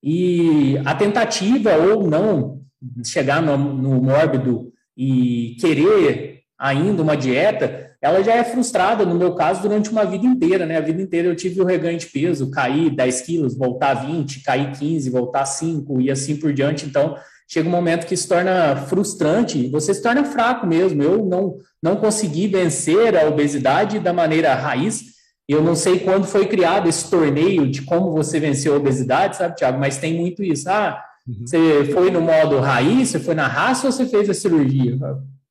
E 0.04 0.78
a 0.86 0.94
tentativa 0.94 1.72
ou 1.78 2.08
não 2.08 2.62
chegar 3.04 3.42
no, 3.42 3.58
no 3.58 4.02
mórbido 4.02 4.74
e 4.98 5.56
querer 5.60 6.36
ainda 6.58 7.02
uma 7.02 7.18
dieta, 7.18 7.92
ela 8.02 8.24
já 8.24 8.36
é 8.36 8.44
frustrada, 8.44 9.06
no 9.06 9.16
meu 9.16 9.34
caso, 9.34 9.62
durante 9.62 9.90
uma 9.90 10.06
vida 10.06 10.26
inteira, 10.26 10.66
né? 10.66 10.78
A 10.78 10.82
vida 10.82 11.02
inteira 11.02 11.28
eu 11.28 11.36
tive 11.36 11.62
o 11.62 11.66
reganho 11.66 11.98
de 11.98 12.06
peso, 12.06 12.52
cair 12.52 12.90
10 12.90 13.22
quilos, 13.22 13.58
voltar 13.58 13.94
20, 13.96 14.42
cair 14.44 14.72
15, 14.72 15.10
voltar 15.10 15.46
5 15.46 16.02
e 16.02 16.12
assim 16.12 16.38
por 16.38 16.54
diante. 16.54 16.86
Então, 16.86 17.16
chega 17.48 17.68
um 17.68 17.72
momento 17.72 18.06
que 18.06 18.16
se 18.16 18.28
torna 18.28 18.76
frustrante, 18.76 19.68
você 19.70 19.94
se 19.94 20.02
torna 20.02 20.24
fraco 20.24 20.68
mesmo. 20.68 21.02
Eu 21.02 21.26
não, 21.26 21.58
não 21.82 21.96
consegui 21.96 22.48
vencer 22.48 23.18
a 23.18 23.28
obesidade 23.28 24.00
da 24.00 24.14
maneira 24.14 24.54
raiz. 24.54 25.16
Eu 25.48 25.62
não 25.62 25.76
sei 25.76 26.00
quando 26.00 26.26
foi 26.26 26.48
criado 26.48 26.88
esse 26.88 27.10
torneio 27.10 27.70
de 27.70 27.82
como 27.84 28.12
você 28.12 28.40
venceu 28.40 28.74
a 28.74 28.78
obesidade, 28.78 29.38
sabe, 29.38 29.56
Tiago? 29.56 29.80
Mas 29.80 29.98
tem 29.98 30.14
muito 30.14 30.44
isso. 30.44 30.70
Ah, 30.70 31.04
uhum. 31.28 31.46
você 31.46 31.86
foi 31.86 32.12
no 32.12 32.22
modo 32.22 32.60
raiz, 32.60 33.10
você 33.10 33.20
foi 33.20 33.36
na 33.36 33.48
raça 33.48 33.88
ou 33.88 33.92
você 33.92 34.06
fez 34.06 34.30
a 34.30 34.34
cirurgia? 34.34 34.98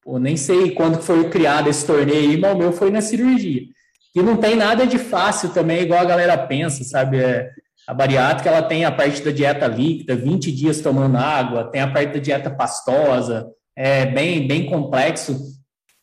Pô, 0.03 0.19
nem 0.19 0.37
sei 0.37 0.73
quando 0.73 1.01
foi 1.01 1.29
criado 1.31 1.69
esse 1.69 1.87
torneio, 1.87 2.41
mas 2.41 2.55
o 2.55 2.59
meu 2.59 2.73
foi 2.73 2.91
na 2.91 3.01
cirurgia. 3.01 3.63
E 4.15 4.23
não 4.23 4.37
tem 4.37 4.55
nada 4.55 4.87
de 4.87 4.99
fácil 4.99 5.49
também, 5.49 5.83
igual 5.83 6.01
a 6.01 6.05
galera 6.05 6.39
pensa, 6.39 6.85
sabe? 6.85 7.19
É, 7.19 7.51
a 7.87 7.93
bariátrica 7.93 8.49
ela 8.49 8.63
tem 8.63 8.85
a 8.85 8.93
parte 8.93 9.23
da 9.23 9.31
dieta 9.31 9.67
líquida, 9.67 10.15
20 10.15 10.53
dias 10.53 10.81
tomando 10.81 11.17
água, 11.17 11.65
tem 11.65 11.81
a 11.81 11.91
parte 11.91 12.15
da 12.15 12.21
dieta 12.21 12.51
pastosa, 12.51 13.47
é 13.77 14.07
bem, 14.07 14.47
bem 14.47 14.67
complexo. 14.67 15.37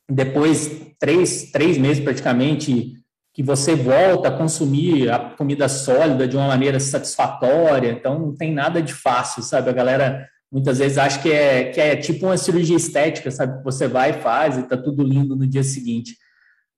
Depois, 0.09 0.69
três, 0.99 1.51
três 1.51 1.77
meses 1.77 2.03
praticamente, 2.03 2.93
que 3.33 3.41
você 3.41 3.75
volta 3.75 4.27
a 4.27 4.37
consumir 4.37 5.09
a 5.09 5.19
comida 5.19 5.69
sólida 5.69 6.27
de 6.27 6.35
uma 6.35 6.47
maneira 6.47 6.79
satisfatória. 6.79 7.91
Então, 7.91 8.19
não 8.19 8.35
tem 8.35 8.53
nada 8.53 8.81
de 8.81 8.93
fácil, 8.93 9.41
sabe? 9.41 9.69
A 9.69 9.73
galera 9.73 10.27
muitas 10.51 10.79
vezes 10.79 10.97
acha 10.97 11.19
que 11.19 11.31
é, 11.31 11.65
que 11.65 11.79
é 11.79 11.95
tipo 11.95 12.25
uma 12.25 12.37
cirurgia 12.37 12.75
estética, 12.75 13.31
sabe? 13.31 13.63
Você 13.63 13.87
vai 13.87 14.09
e 14.09 14.21
faz 14.21 14.57
e 14.57 14.63
tá 14.63 14.75
tudo 14.75 15.03
lindo 15.03 15.35
no 15.35 15.47
dia 15.47 15.63
seguinte. 15.63 16.17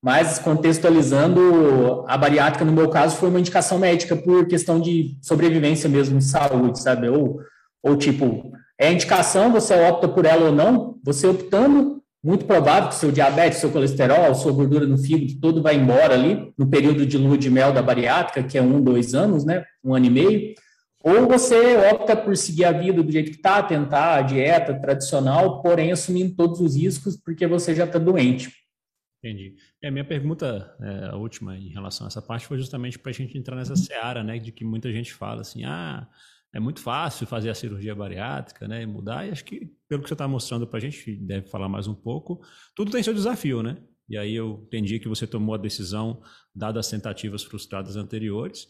Mas 0.02 0.38
contextualizando, 0.38 2.04
a 2.08 2.18
bariátrica, 2.18 2.66
no 2.66 2.74
meu 2.74 2.90
caso, 2.90 3.16
foi 3.16 3.30
uma 3.30 3.40
indicação 3.40 3.80
médica 3.80 4.16
por 4.16 4.46
questão 4.48 4.80
de 4.80 5.18
sobrevivência 5.22 5.90
mesmo, 5.90 6.20
de 6.20 6.26
saúde, 6.26 6.82
sabe? 6.82 7.08
Ou, 7.08 7.40
ou 7.82 7.96
tipo, 7.96 8.52
é 8.78 8.92
indicação, 8.92 9.52
você 9.52 9.74
opta 9.74 10.08
por 10.08 10.26
ela 10.26 10.48
ou 10.48 10.52
não, 10.52 11.00
você 11.04 11.26
optando, 11.26 12.03
muito 12.24 12.46
provável 12.46 12.90
que 12.90 12.96
seu 12.96 13.12
diabetes, 13.12 13.60
seu 13.60 13.70
colesterol, 13.70 14.34
sua 14.34 14.54
gordura 14.54 14.88
no 14.88 14.98
fígado, 14.98 15.40
tudo 15.42 15.62
vai 15.62 15.76
embora 15.76 16.14
ali, 16.14 16.54
no 16.58 16.66
período 16.68 17.06
de 17.06 17.18
lua 17.18 17.38
de 17.38 17.50
mel 17.50 17.74
da 17.74 17.82
bariátrica, 17.82 18.44
que 18.44 18.58
é 18.58 18.62
um, 18.62 18.82
dois 18.82 19.14
anos, 19.14 19.44
né? 19.44 19.66
Um 19.84 19.94
ano 19.94 20.06
e 20.06 20.10
meio. 20.10 20.54
Ou 21.04 21.28
você 21.28 21.76
opta 21.92 22.16
por 22.16 22.38
seguir 22.38 22.64
a 22.64 22.72
vida 22.72 23.04
do 23.04 23.12
jeito 23.12 23.30
que 23.30 23.36
está, 23.36 23.62
tentar 23.62 24.16
a 24.16 24.22
dieta 24.22 24.74
tradicional, 24.80 25.62
porém 25.62 25.92
assumindo 25.92 26.34
todos 26.34 26.62
os 26.62 26.78
riscos, 26.78 27.18
porque 27.18 27.46
você 27.46 27.76
já 27.76 27.84
está 27.84 28.00
doente. 28.00 28.50
Entendi. 29.20 29.56
É, 29.82 29.92
minha 29.92 30.06
pergunta, 30.06 30.74
é, 30.82 31.10
a 31.12 31.16
última 31.18 31.58
em 31.58 31.70
relação 31.70 32.06
a 32.06 32.08
essa 32.08 32.22
parte, 32.22 32.48
foi 32.48 32.58
justamente 32.58 32.98
para 32.98 33.10
a 33.10 33.14
gente 33.14 33.38
entrar 33.38 33.58
nessa 33.58 33.76
seara, 33.76 34.24
né, 34.24 34.40
de 34.40 34.54
que 34.54 34.64
muita 34.64 34.92
gente 34.94 35.14
fala 35.14 35.42
assim, 35.42 35.66
ah, 35.66 36.08
é 36.54 36.60
muito 36.60 36.80
fácil 36.80 37.26
fazer 37.26 37.50
a 37.50 37.56
cirurgia 37.56 37.96
bariátrica, 37.96 38.68
né, 38.68 38.84
e 38.84 38.86
mudar, 38.86 39.28
e 39.28 39.32
acho 39.32 39.44
que, 39.44 39.72
pelo 39.88 40.04
que 40.04 40.08
você 40.08 40.14
está 40.14 40.28
mostrando 40.28 40.68
para 40.68 40.78
a 40.78 40.82
gente, 40.82 41.16
deve 41.16 41.48
falar 41.48 41.68
mais 41.68 41.88
um 41.88 41.96
pouco, 41.96 42.42
tudo 42.76 42.92
tem 42.92 43.02
seu 43.02 43.14
desafio, 43.14 43.64
né? 43.64 43.78
E 44.08 44.18
aí 44.18 44.36
eu 44.36 44.62
entendi 44.68 45.00
que 45.00 45.08
você 45.08 45.26
tomou 45.26 45.56
a 45.56 45.58
decisão, 45.58 46.22
dadas 46.54 46.86
as 46.86 46.92
tentativas 46.92 47.44
frustradas 47.44 47.96
anteriores, 47.96 48.68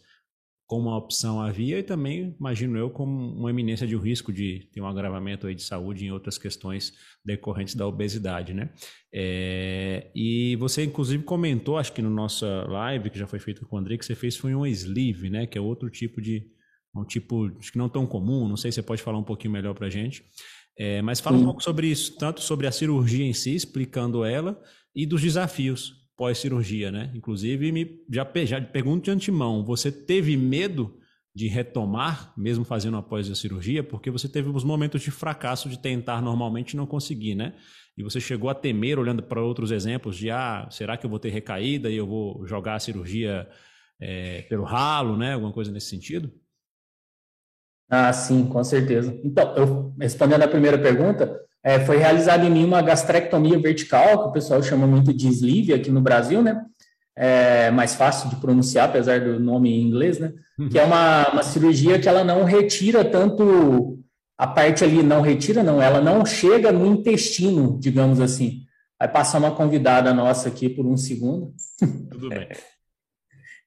como 0.66 0.88
uma 0.88 0.96
opção 0.96 1.40
havia 1.40 1.78
e 1.78 1.82
também, 1.82 2.34
imagino 2.40 2.78
eu, 2.78 2.88
como 2.88 3.12
uma 3.34 3.50
eminência 3.50 3.86
de 3.86 3.94
um 3.94 4.00
risco 4.00 4.32
de 4.32 4.68
ter 4.72 4.80
um 4.80 4.86
agravamento 4.86 5.46
aí 5.46 5.54
de 5.54 5.62
saúde 5.62 6.06
em 6.06 6.10
outras 6.10 6.38
questões 6.38 6.94
decorrentes 7.22 7.74
da 7.74 7.86
obesidade, 7.86 8.54
né? 8.54 8.70
É, 9.12 10.10
e 10.14 10.56
você, 10.56 10.84
inclusive, 10.84 11.22
comentou, 11.22 11.76
acho 11.76 11.92
que 11.92 12.00
no 12.00 12.08
nossa 12.08 12.64
live, 12.66 13.10
que 13.10 13.18
já 13.18 13.26
foi 13.26 13.38
feita 13.38 13.64
com 13.66 13.76
o 13.76 13.78
André, 13.78 13.98
que 13.98 14.06
você 14.06 14.14
fez 14.14 14.36
foi 14.36 14.54
um 14.54 14.64
sleeve, 14.66 15.28
né? 15.28 15.46
Que 15.46 15.58
é 15.58 15.60
outro 15.60 15.90
tipo 15.90 16.20
de... 16.22 16.46
um 16.94 17.04
tipo, 17.04 17.50
acho 17.58 17.72
que 17.72 17.78
não 17.78 17.88
tão 17.88 18.06
comum, 18.06 18.48
não 18.48 18.56
sei 18.56 18.70
se 18.70 18.76
você 18.76 18.82
pode 18.82 19.02
falar 19.02 19.18
um 19.18 19.24
pouquinho 19.24 19.52
melhor 19.52 19.74
para 19.74 19.86
a 19.86 19.90
gente. 19.90 20.24
É, 20.76 21.00
mas 21.02 21.20
fala 21.20 21.36
Sim. 21.36 21.42
um 21.42 21.46
pouco 21.46 21.62
sobre 21.62 21.86
isso, 21.86 22.16
tanto 22.16 22.40
sobre 22.40 22.66
a 22.66 22.72
cirurgia 22.72 23.24
em 23.24 23.32
si, 23.32 23.54
explicando 23.54 24.24
ela, 24.24 24.60
e 24.94 25.06
dos 25.06 25.20
desafios 25.20 26.04
pós-cirurgia, 26.16 26.92
né? 26.92 27.10
Inclusive, 27.14 27.72
me, 27.72 28.00
já, 28.10 28.26
já 28.44 28.60
pergunto 28.60 29.04
de 29.04 29.10
antemão, 29.10 29.64
você 29.64 29.90
teve 29.90 30.36
medo 30.36 30.98
de 31.34 31.48
retomar, 31.48 32.32
mesmo 32.36 32.64
fazendo 32.64 32.96
após 32.96 33.28
a 33.28 33.34
cirurgia, 33.34 33.82
porque 33.82 34.10
você 34.10 34.28
teve 34.28 34.48
os 34.48 34.62
momentos 34.62 35.02
de 35.02 35.10
fracasso 35.10 35.68
de 35.68 35.78
tentar 35.78 36.22
normalmente 36.22 36.72
e 36.72 36.76
não 36.76 36.86
conseguir, 36.86 37.34
né? 37.34 37.54
E 37.96 38.02
você 38.02 38.20
chegou 38.20 38.48
a 38.48 38.54
temer, 38.54 38.98
olhando 38.98 39.22
para 39.22 39.42
outros 39.42 39.72
exemplos, 39.72 40.16
de 40.16 40.30
ah, 40.30 40.68
será 40.70 40.96
que 40.96 41.04
eu 41.04 41.10
vou 41.10 41.18
ter 41.18 41.30
recaída 41.30 41.90
e 41.90 41.96
eu 41.96 42.06
vou 42.06 42.46
jogar 42.46 42.76
a 42.76 42.80
cirurgia 42.80 43.48
é, 44.00 44.42
pelo 44.42 44.62
ralo, 44.64 45.16
né? 45.16 45.34
Alguma 45.34 45.52
coisa 45.52 45.72
nesse 45.72 45.88
sentido? 45.88 46.32
Ah, 47.88 48.12
sim, 48.12 48.46
com 48.46 48.62
certeza. 48.64 49.18
Então, 49.22 49.54
eu 49.56 49.94
respondendo 50.00 50.42
a 50.42 50.48
primeira 50.48 50.78
pergunta, 50.78 51.40
é, 51.62 51.80
foi 51.80 51.96
realizada 51.96 52.44
em 52.44 52.50
mim 52.50 52.64
uma 52.64 52.82
gastrectomia 52.82 53.58
vertical, 53.58 54.22
que 54.22 54.28
o 54.28 54.32
pessoal 54.32 54.62
chama 54.62 54.86
muito 54.86 55.14
de 55.14 55.28
sleeve 55.28 55.72
aqui 55.72 55.90
no 55.90 56.00
Brasil, 56.00 56.42
né? 56.42 56.62
É 57.16 57.70
mais 57.70 57.94
fácil 57.94 58.28
de 58.28 58.36
pronunciar, 58.36 58.88
apesar 58.88 59.20
do 59.20 59.38
nome 59.38 59.70
em 59.70 59.82
inglês, 59.82 60.18
né? 60.18 60.32
Uhum. 60.58 60.68
Que 60.68 60.78
é 60.78 60.84
uma, 60.84 61.28
uma 61.32 61.42
cirurgia 61.42 61.98
que 61.98 62.08
ela 62.08 62.24
não 62.24 62.44
retira 62.44 63.04
tanto 63.04 63.98
a 64.36 64.46
parte 64.46 64.84
ali, 64.84 65.02
não 65.02 65.20
retira, 65.22 65.62
não, 65.62 65.80
ela 65.80 66.00
não 66.00 66.26
chega 66.26 66.72
no 66.72 66.86
intestino, 66.86 67.78
digamos 67.80 68.20
assim. 68.20 68.62
Vai 68.98 69.10
passar 69.10 69.38
uma 69.38 69.54
convidada 69.54 70.12
nossa 70.12 70.48
aqui 70.48 70.68
por 70.68 70.86
um 70.86 70.96
segundo. 70.96 71.52
Tudo 72.10 72.28
bem. 72.30 72.48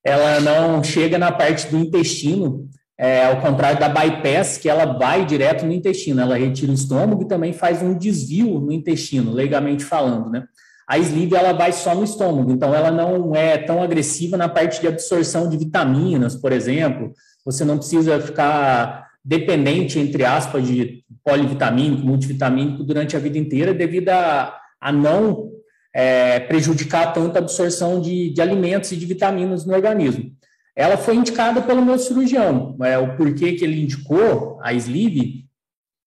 ela 0.04 0.40
não 0.42 0.84
chega 0.84 1.18
na 1.18 1.32
parte 1.32 1.68
do 1.68 1.78
intestino, 1.78 2.70
é, 2.98 3.26
ao 3.26 3.40
contrário 3.40 3.80
da 3.80 3.88
bypass, 3.88 4.58
que 4.58 4.68
ela 4.68 4.86
vai 4.86 5.24
direto 5.24 5.66
no 5.66 5.72
intestino, 5.72 6.20
ela 6.20 6.36
retira 6.36 6.72
o 6.72 6.76
estômago 6.76 7.22
e 7.22 7.28
também 7.28 7.54
faz 7.54 7.84
um 7.84 7.96
desvio 7.96 8.60
no 8.60 8.72
intestino, 8.72 9.32
legalmente 9.32 9.84
falando, 9.84 10.32
né? 10.32 10.46
A 10.88 10.98
sleeve, 10.98 11.36
ela 11.36 11.54
vai 11.54 11.72
só 11.74 11.94
no 11.94 12.04
estômago, 12.04 12.50
então 12.50 12.74
ela 12.74 12.90
não 12.90 13.36
é 13.36 13.58
tão 13.58 13.84
agressiva 13.84 14.38
na 14.38 14.50
parte 14.50 14.82
de 14.82 14.88
absorção 14.88 15.50
de 15.50 15.58
vitaminas, 15.58 16.36
por 16.36 16.52
exemplo, 16.52 17.12
você 17.46 17.64
não 17.64 17.78
precisa 17.78 18.20
ficar 18.20 19.06
dependente, 19.24 20.00
entre 20.00 20.24
aspas, 20.24 20.66
de 20.66 21.04
polivitamínico, 21.24 22.06
multivitamínico 22.06 22.84
durante 22.84 23.16
a 23.16 23.20
vida 23.20 23.38
inteira, 23.38 23.74
devido 23.74 24.10
a, 24.10 24.58
a 24.80 24.92
não 24.92 25.52
é, 25.94 26.40
prejudicar 26.40 27.14
tanto 27.14 27.36
a 27.36 27.40
absorção 27.40 28.00
de, 28.00 28.32
de 28.32 28.42
alimentos 28.42 28.92
e 28.92 28.96
de 28.96 29.06
vitaminas 29.06 29.66
no 29.66 29.74
organismo 29.74 30.37
ela 30.78 30.96
foi 30.96 31.16
indicada 31.16 31.60
pelo 31.60 31.84
meu 31.84 31.98
cirurgião. 31.98 32.78
É, 32.84 33.00
o 33.00 33.18
porquê 33.18 33.54
que 33.54 33.66
ele 33.66 33.82
indicou 33.82 34.60
a 34.62 34.72
sleeve 34.74 35.48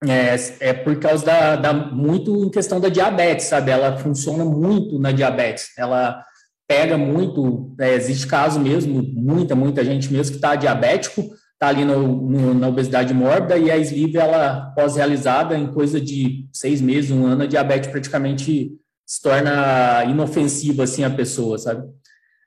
é, 0.07 0.37
é 0.61 0.73
por 0.73 0.97
causa 1.01 1.27
da, 1.27 1.57
da, 1.57 1.73
muito 1.75 2.45
em 2.45 2.49
questão 2.49 2.79
da 2.79 2.89
diabetes, 2.89 3.47
sabe? 3.47 3.73
Ela 3.73 3.99
funciona 3.99 4.45
muito 4.45 4.97
na 5.01 5.11
diabetes. 5.11 5.77
Ela 5.77 6.25
pega 6.69 6.97
muito, 6.97 7.75
é, 7.81 7.95
existe 7.95 8.29
caso 8.29 8.61
mesmo, 8.61 9.03
muita, 9.03 9.57
muita 9.57 9.85
gente 9.85 10.11
mesmo 10.13 10.31
que 10.31 10.39
está 10.39 10.55
diabético, 10.55 11.21
está 11.55 11.67
ali 11.67 11.85
no, 11.85 12.07
no, 12.31 12.55
na 12.55 12.69
obesidade 12.69 13.13
mórbida 13.13 13.59
e 13.59 13.73
a 13.73 13.77
sleeve, 13.77 14.19
ela 14.19 14.73
pós-realizada 14.77 15.59
em 15.59 15.67
coisa 15.67 16.01
de 16.01 16.49
seis 16.53 16.81
meses, 16.81 17.11
um 17.11 17.27
ano, 17.27 17.43
a 17.43 17.47
diabetes 17.47 17.91
praticamente 17.91 18.71
se 19.05 19.21
torna 19.21 20.05
inofensiva, 20.05 20.85
assim, 20.85 21.03
a 21.03 21.11
pessoa, 21.11 21.59
sabe? 21.59 21.83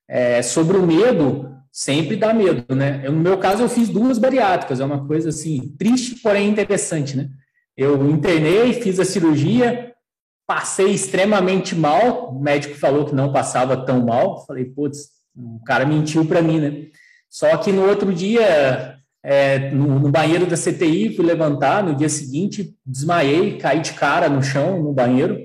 É, 0.08 0.42
sobre 0.42 0.78
o 0.78 0.88
medo, 0.88 1.53
sempre 1.74 2.16
dá 2.16 2.32
medo, 2.32 2.76
né? 2.76 3.02
Eu, 3.04 3.12
no 3.12 3.20
meu 3.20 3.36
caso, 3.40 3.64
eu 3.64 3.68
fiz 3.68 3.90
duas 3.90 4.20
bariátricas, 4.20 4.80
é 4.80 4.86
uma 4.86 5.08
coisa 5.08 5.30
assim, 5.30 5.74
triste, 5.76 6.22
porém 6.22 6.48
interessante, 6.48 7.18
né? 7.18 7.30
Eu 7.76 8.08
internei, 8.12 8.74
fiz 8.74 9.00
a 9.00 9.06
cirurgia, 9.06 9.92
passei 10.46 10.92
extremamente 10.92 11.74
mal, 11.74 12.30
o 12.32 12.40
médico 12.40 12.76
falou 12.76 13.06
que 13.06 13.16
não 13.16 13.34
passava 13.34 13.76
tão 13.76 14.06
mal, 14.06 14.46
falei, 14.46 14.66
putz, 14.66 15.10
o 15.36 15.64
cara 15.66 15.84
mentiu 15.84 16.24
para 16.26 16.44
mim, 16.44 16.60
né? 16.60 16.86
Só 17.28 17.58
que 17.58 17.72
no 17.72 17.90
outro 17.90 18.14
dia, 18.14 19.00
é, 19.24 19.72
no, 19.72 20.00
no, 20.00 20.12
banheiro 20.12 20.46
da 20.46 20.56
CTI, 20.56 21.16
fui 21.16 21.26
levantar, 21.26 21.84
no 21.84 21.96
dia 21.96 22.10
seguinte, 22.10 22.76
desmaiei, 22.86 23.58
caí 23.58 23.80
de 23.80 23.94
cara 23.94 24.30
no 24.30 24.44
chão, 24.44 24.80
no 24.80 24.94
banheiro, 24.94 25.40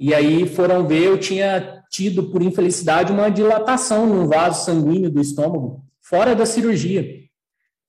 e 0.00 0.12
aí 0.12 0.48
foram 0.48 0.84
ver, 0.84 1.04
eu 1.04 1.18
tinha 1.18 1.79
tido, 1.90 2.30
por 2.30 2.40
infelicidade, 2.40 3.12
uma 3.12 3.28
dilatação 3.28 4.06
no 4.06 4.28
vaso 4.28 4.64
sanguíneo 4.64 5.10
do 5.10 5.20
estômago, 5.20 5.82
fora 6.00 6.34
da 6.34 6.46
cirurgia. 6.46 7.20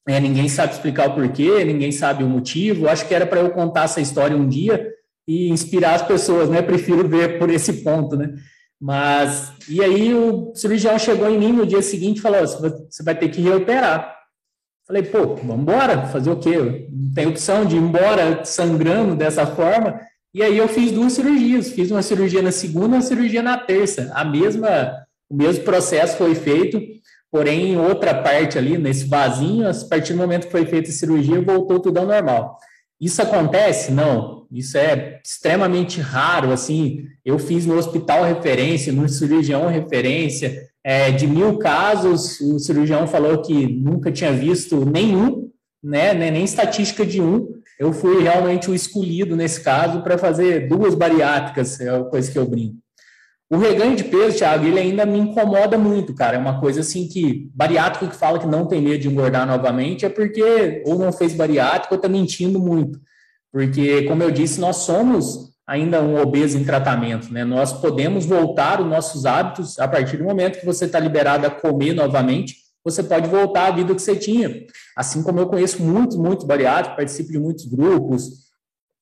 É, 0.07 0.19
ninguém 0.19 0.49
sabe 0.49 0.73
explicar 0.73 1.09
o 1.09 1.13
porquê, 1.13 1.63
ninguém 1.63 1.91
sabe 1.91 2.23
o 2.23 2.27
motivo. 2.27 2.89
Acho 2.89 3.07
que 3.07 3.13
era 3.13 3.25
para 3.25 3.39
eu 3.39 3.51
contar 3.51 3.83
essa 3.83 4.01
história 4.01 4.35
um 4.35 4.47
dia 4.47 4.91
e 5.27 5.49
inspirar 5.49 5.93
as 5.93 6.01
pessoas, 6.01 6.49
né? 6.49 6.61
Prefiro 6.61 7.07
ver 7.07 7.37
por 7.37 7.49
esse 7.51 7.83
ponto, 7.83 8.17
né? 8.17 8.33
Mas, 8.79 9.53
e 9.69 9.83
aí 9.83 10.11
o 10.15 10.51
cirurgião 10.55 10.97
chegou 10.97 11.29
em 11.29 11.37
mim 11.37 11.53
no 11.53 11.67
dia 11.67 11.83
seguinte 11.83 12.17
e 12.17 12.21
falou: 12.21 12.39
você 12.41 13.03
vai 13.03 13.15
ter 13.15 13.29
que 13.29 13.39
reoperar. 13.39 14.17
Falei, 14.87 15.03
pô, 15.03 15.35
vamos 15.35 15.61
embora, 15.61 16.07
fazer 16.07 16.31
o 16.31 16.39
quê? 16.39 16.87
Não 16.91 17.13
tem 17.13 17.27
opção 17.27 17.63
de 17.63 17.75
ir 17.75 17.79
embora 17.79 18.43
sangrando 18.43 19.15
dessa 19.15 19.45
forma. 19.45 20.01
E 20.33 20.41
aí 20.41 20.57
eu 20.57 20.67
fiz 20.67 20.91
duas 20.91 21.13
cirurgias, 21.13 21.71
fiz 21.71 21.91
uma 21.91 22.01
cirurgia 22.01 22.41
na 22.41 22.51
segunda 22.51 22.95
uma 22.95 23.01
cirurgia 23.01 23.41
na 23.41 23.57
terça. 23.57 24.11
A 24.13 24.23
mesma, 24.23 24.93
o 25.29 25.35
mesmo 25.35 25.63
processo 25.63 26.17
foi 26.17 26.35
feito, 26.35 26.81
porém 27.29 27.73
em 27.73 27.77
outra 27.77 28.13
parte 28.13 28.57
ali, 28.57 28.77
nesse 28.77 29.05
vasinho, 29.05 29.69
a 29.69 29.73
partir 29.89 30.13
do 30.13 30.19
momento 30.19 30.45
que 30.45 30.51
foi 30.51 30.65
feita 30.65 30.89
a 30.89 30.93
cirurgia, 30.93 31.41
voltou 31.41 31.79
tudo 31.79 31.97
ao 31.99 32.05
normal. 32.05 32.57
Isso 32.99 33.21
acontece? 33.21 33.91
Não. 33.91 34.45
Isso 34.51 34.77
é 34.77 35.19
extremamente 35.25 35.99
raro, 35.99 36.51
assim, 36.51 37.05
eu 37.25 37.39
fiz 37.39 37.65
no 37.65 37.77
hospital 37.77 38.23
referência, 38.23 38.91
no 38.91 39.07
cirurgião 39.07 39.67
referência, 39.67 40.69
é, 40.83 41.09
de 41.11 41.25
mil 41.25 41.57
casos, 41.57 42.39
o 42.41 42.59
cirurgião 42.59 43.07
falou 43.07 43.41
que 43.41 43.67
nunca 43.67 44.11
tinha 44.11 44.31
visto 44.33 44.83
nenhum, 44.85 45.49
né, 45.81 46.13
nem 46.13 46.43
estatística 46.43 47.05
de 47.05 47.21
um, 47.21 47.60
eu 47.81 47.91
fui 47.91 48.21
realmente 48.21 48.69
o 48.69 48.75
escolhido 48.75 49.35
nesse 49.35 49.59
caso 49.61 50.03
para 50.03 50.15
fazer 50.15 50.67
duas 50.67 50.93
bariátricas, 50.93 51.79
é 51.79 51.89
a 51.89 52.03
coisa 52.03 52.31
que 52.31 52.37
eu 52.37 52.45
brinco. 52.45 52.75
O 53.49 53.57
reganho 53.57 53.95
de 53.95 54.03
peso, 54.03 54.37
Thiago, 54.37 54.67
ele 54.67 54.79
ainda 54.79 55.03
me 55.03 55.17
incomoda 55.17 55.79
muito, 55.79 56.13
cara. 56.13 56.37
É 56.37 56.39
uma 56.39 56.59
coisa 56.59 56.81
assim 56.81 57.07
que 57.07 57.49
bariátrico 57.55 58.07
que 58.07 58.15
fala 58.15 58.37
que 58.37 58.45
não 58.45 58.67
tem 58.67 58.79
medo 58.79 58.99
de 58.99 59.07
engordar 59.07 59.47
novamente 59.47 60.05
é 60.05 60.09
porque 60.09 60.83
ou 60.85 60.99
não 60.99 61.11
fez 61.11 61.33
bariátrico 61.33 61.95
ou 61.95 61.97
está 61.97 62.07
mentindo 62.07 62.59
muito. 62.59 62.99
Porque, 63.51 64.03
como 64.03 64.21
eu 64.21 64.29
disse, 64.29 64.61
nós 64.61 64.75
somos 64.75 65.49
ainda 65.65 66.03
um 66.03 66.21
obeso 66.21 66.59
em 66.59 66.63
tratamento, 66.63 67.33
né? 67.33 67.43
Nós 67.43 67.73
podemos 67.73 68.27
voltar 68.27 68.79
os 68.79 68.85
nossos 68.85 69.25
hábitos 69.25 69.79
a 69.79 69.87
partir 69.87 70.17
do 70.17 70.23
momento 70.23 70.59
que 70.59 70.65
você 70.67 70.85
está 70.85 70.99
liberado 70.99 71.47
a 71.47 71.49
comer 71.49 71.95
novamente 71.95 72.60
você 72.83 73.03
pode 73.03 73.29
voltar 73.29 73.67
à 73.67 73.71
vida 73.71 73.93
que 73.93 74.01
você 74.01 74.15
tinha. 74.15 74.65
Assim 74.95 75.21
como 75.23 75.39
eu 75.39 75.47
conheço 75.47 75.81
muitos, 75.83 76.17
muitos 76.17 76.45
bariátricos, 76.45 76.95
participo 76.95 77.31
de 77.31 77.39
muitos 77.39 77.65
grupos, 77.65 78.51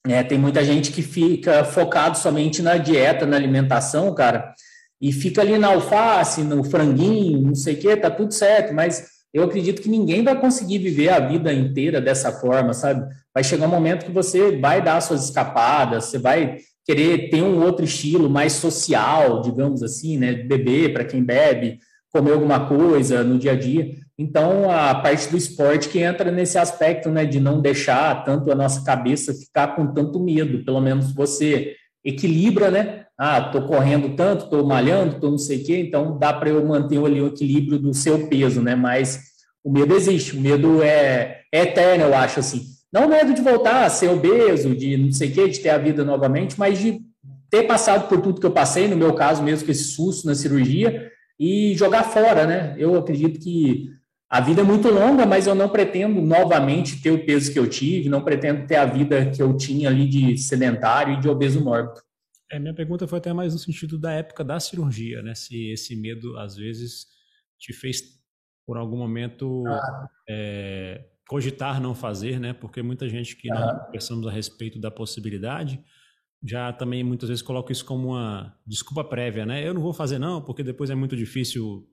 é, 0.07 0.23
tem 0.23 0.37
muita 0.37 0.63
gente 0.63 0.91
que 0.91 1.01
fica 1.01 1.63
focado 1.63 2.17
somente 2.17 2.61
na 2.61 2.77
dieta, 2.77 3.25
na 3.25 3.35
alimentação, 3.35 4.13
cara, 4.13 4.53
e 5.01 5.11
fica 5.11 5.41
ali 5.41 5.57
na 5.57 5.69
alface, 5.69 6.41
no 6.41 6.63
franguinho, 6.63 7.41
não 7.41 7.55
sei 7.55 7.75
o 7.75 7.77
quê, 7.77 7.95
tá 7.95 8.09
tudo 8.09 8.33
certo, 8.33 8.73
mas 8.73 9.19
eu 9.33 9.43
acredito 9.43 9.81
que 9.81 9.89
ninguém 9.89 10.23
vai 10.23 10.39
conseguir 10.39 10.79
viver 10.79 11.09
a 11.09 11.19
vida 11.19 11.53
inteira 11.53 12.01
dessa 12.01 12.31
forma, 12.31 12.73
sabe? 12.73 13.07
Vai 13.33 13.43
chegar 13.43 13.67
um 13.67 13.71
momento 13.71 14.05
que 14.05 14.11
você 14.11 14.57
vai 14.57 14.81
dar 14.81 14.99
suas 15.01 15.25
escapadas, 15.25 16.05
você 16.05 16.17
vai 16.17 16.57
querer 16.85 17.29
ter 17.29 17.43
um 17.43 17.63
outro 17.63 17.85
estilo 17.85 18.29
mais 18.29 18.53
social, 18.53 19.41
digamos 19.41 19.83
assim, 19.83 20.17
né? 20.17 20.33
Beber 20.33 20.93
para 20.93 21.05
quem 21.05 21.23
bebe, 21.23 21.79
comer 22.11 22.33
alguma 22.33 22.67
coisa 22.67 23.23
no 23.23 23.37
dia 23.37 23.53
a 23.53 23.55
dia. 23.55 23.91
Então, 24.17 24.69
a 24.69 24.93
parte 24.95 25.29
do 25.29 25.37
esporte 25.37 25.87
que 25.87 25.99
entra 25.99 26.29
nesse 26.31 26.57
aspecto, 26.57 27.09
né, 27.09 27.25
de 27.25 27.39
não 27.39 27.61
deixar 27.61 28.23
tanto 28.25 28.51
a 28.51 28.55
nossa 28.55 28.83
cabeça 28.83 29.33
ficar 29.33 29.75
com 29.75 29.93
tanto 29.93 30.19
medo, 30.19 30.65
pelo 30.65 30.81
menos 30.81 31.13
você 31.13 31.75
equilibra, 32.03 32.69
né? 32.69 33.05
Ah, 33.17 33.41
tô 33.41 33.61
correndo 33.63 34.15
tanto, 34.15 34.49
tô 34.49 34.63
malhando, 34.65 35.19
tô 35.19 35.31
não 35.31 35.37
sei 35.37 35.61
o 35.61 35.65
quê, 35.65 35.79
então 35.79 36.17
dá 36.17 36.33
para 36.33 36.49
eu 36.49 36.65
manter 36.65 36.97
ali 37.03 37.21
o 37.21 37.27
equilíbrio 37.27 37.77
do 37.77 37.93
seu 37.93 38.27
peso, 38.27 38.61
né? 38.61 38.75
Mas 38.75 39.21
o 39.63 39.71
medo 39.71 39.95
existe, 39.95 40.35
o 40.35 40.41
medo 40.41 40.81
é, 40.81 41.41
é 41.53 41.63
eterno, 41.63 42.05
eu 42.05 42.15
acho 42.15 42.39
assim. 42.39 42.61
Não 42.91 43.05
o 43.05 43.09
medo 43.09 43.33
de 43.33 43.41
voltar 43.41 43.85
a 43.85 43.89
ser 43.89 44.09
obeso, 44.09 44.75
de 44.75 44.97
não 44.97 45.11
sei 45.11 45.29
o 45.29 45.31
quê, 45.31 45.47
de 45.47 45.59
ter 45.59 45.69
a 45.69 45.77
vida 45.77 46.03
novamente, 46.03 46.57
mas 46.57 46.79
de 46.79 46.99
ter 47.49 47.63
passado 47.63 48.07
por 48.07 48.21
tudo 48.21 48.39
que 48.39 48.45
eu 48.45 48.51
passei, 48.51 48.87
no 48.87 48.97
meu 48.97 49.13
caso 49.13 49.43
mesmo, 49.43 49.65
com 49.65 49.71
esse 49.71 49.85
susto 49.85 50.25
na 50.25 50.35
cirurgia, 50.35 51.09
e 51.39 51.73
jogar 51.75 52.03
fora, 52.03 52.45
né? 52.45 52.75
Eu 52.77 52.97
acredito 52.97 53.39
que 53.39 53.89
a 54.29 54.41
vida 54.41 54.61
é 54.61 54.63
muito 54.63 54.89
longa, 54.89 55.25
mas 55.25 55.47
eu 55.47 55.55
não 55.55 55.69
pretendo 55.69 56.21
novamente 56.21 57.01
ter 57.01 57.11
o 57.11 57.25
peso 57.25 57.51
que 57.51 57.57
eu 57.57 57.67
tive, 57.67 58.09
não 58.09 58.23
pretendo 58.23 58.67
ter 58.67 58.75
a 58.75 58.85
vida 58.85 59.31
que 59.31 59.41
eu 59.41 59.55
tinha 59.55 59.89
ali 59.89 60.07
de 60.07 60.37
sedentário 60.37 61.15
e 61.15 61.19
de 61.19 61.29
obeso 61.29 61.63
mórbido. 61.63 62.01
É, 62.51 62.59
minha 62.59 62.73
pergunta 62.73 63.07
foi 63.07 63.19
até 63.19 63.31
mais 63.31 63.53
no 63.53 63.59
sentido 63.59 63.97
da 63.97 64.11
época 64.11 64.43
da 64.43 64.59
cirurgia, 64.59 65.21
né? 65.21 65.33
Se 65.33 65.71
esse 65.71 65.95
medo, 65.95 66.37
às 66.37 66.55
vezes, 66.55 67.07
te 67.57 67.71
fez, 67.73 68.01
por 68.65 68.77
algum 68.77 68.97
momento, 68.97 69.63
ah. 69.67 70.07
é, 70.27 71.05
cogitar 71.27 71.79
não 71.79 71.95
fazer, 71.95 72.39
né? 72.39 72.53
Porque 72.53 72.81
muita 72.81 73.07
gente 73.07 73.35
que 73.35 73.47
não 73.47 73.57
ah. 73.57 73.87
pensamos 73.91 74.27
a 74.27 74.31
respeito 74.31 74.79
da 74.79 74.91
possibilidade, 74.91 75.79
já 76.43 76.71
também 76.71 77.03
muitas 77.03 77.29
vezes 77.29 77.41
coloca 77.41 77.71
isso 77.71 77.85
como 77.85 78.09
uma 78.09 78.55
desculpa 78.65 79.03
prévia, 79.03 79.45
né? 79.45 79.67
Eu 79.67 79.73
não 79.73 79.81
vou 79.81 79.93
fazer 79.93 80.19
não, 80.19 80.41
porque 80.41 80.63
depois 80.63 80.89
é 80.89 80.95
muito 80.95 81.15
difícil 81.15 81.87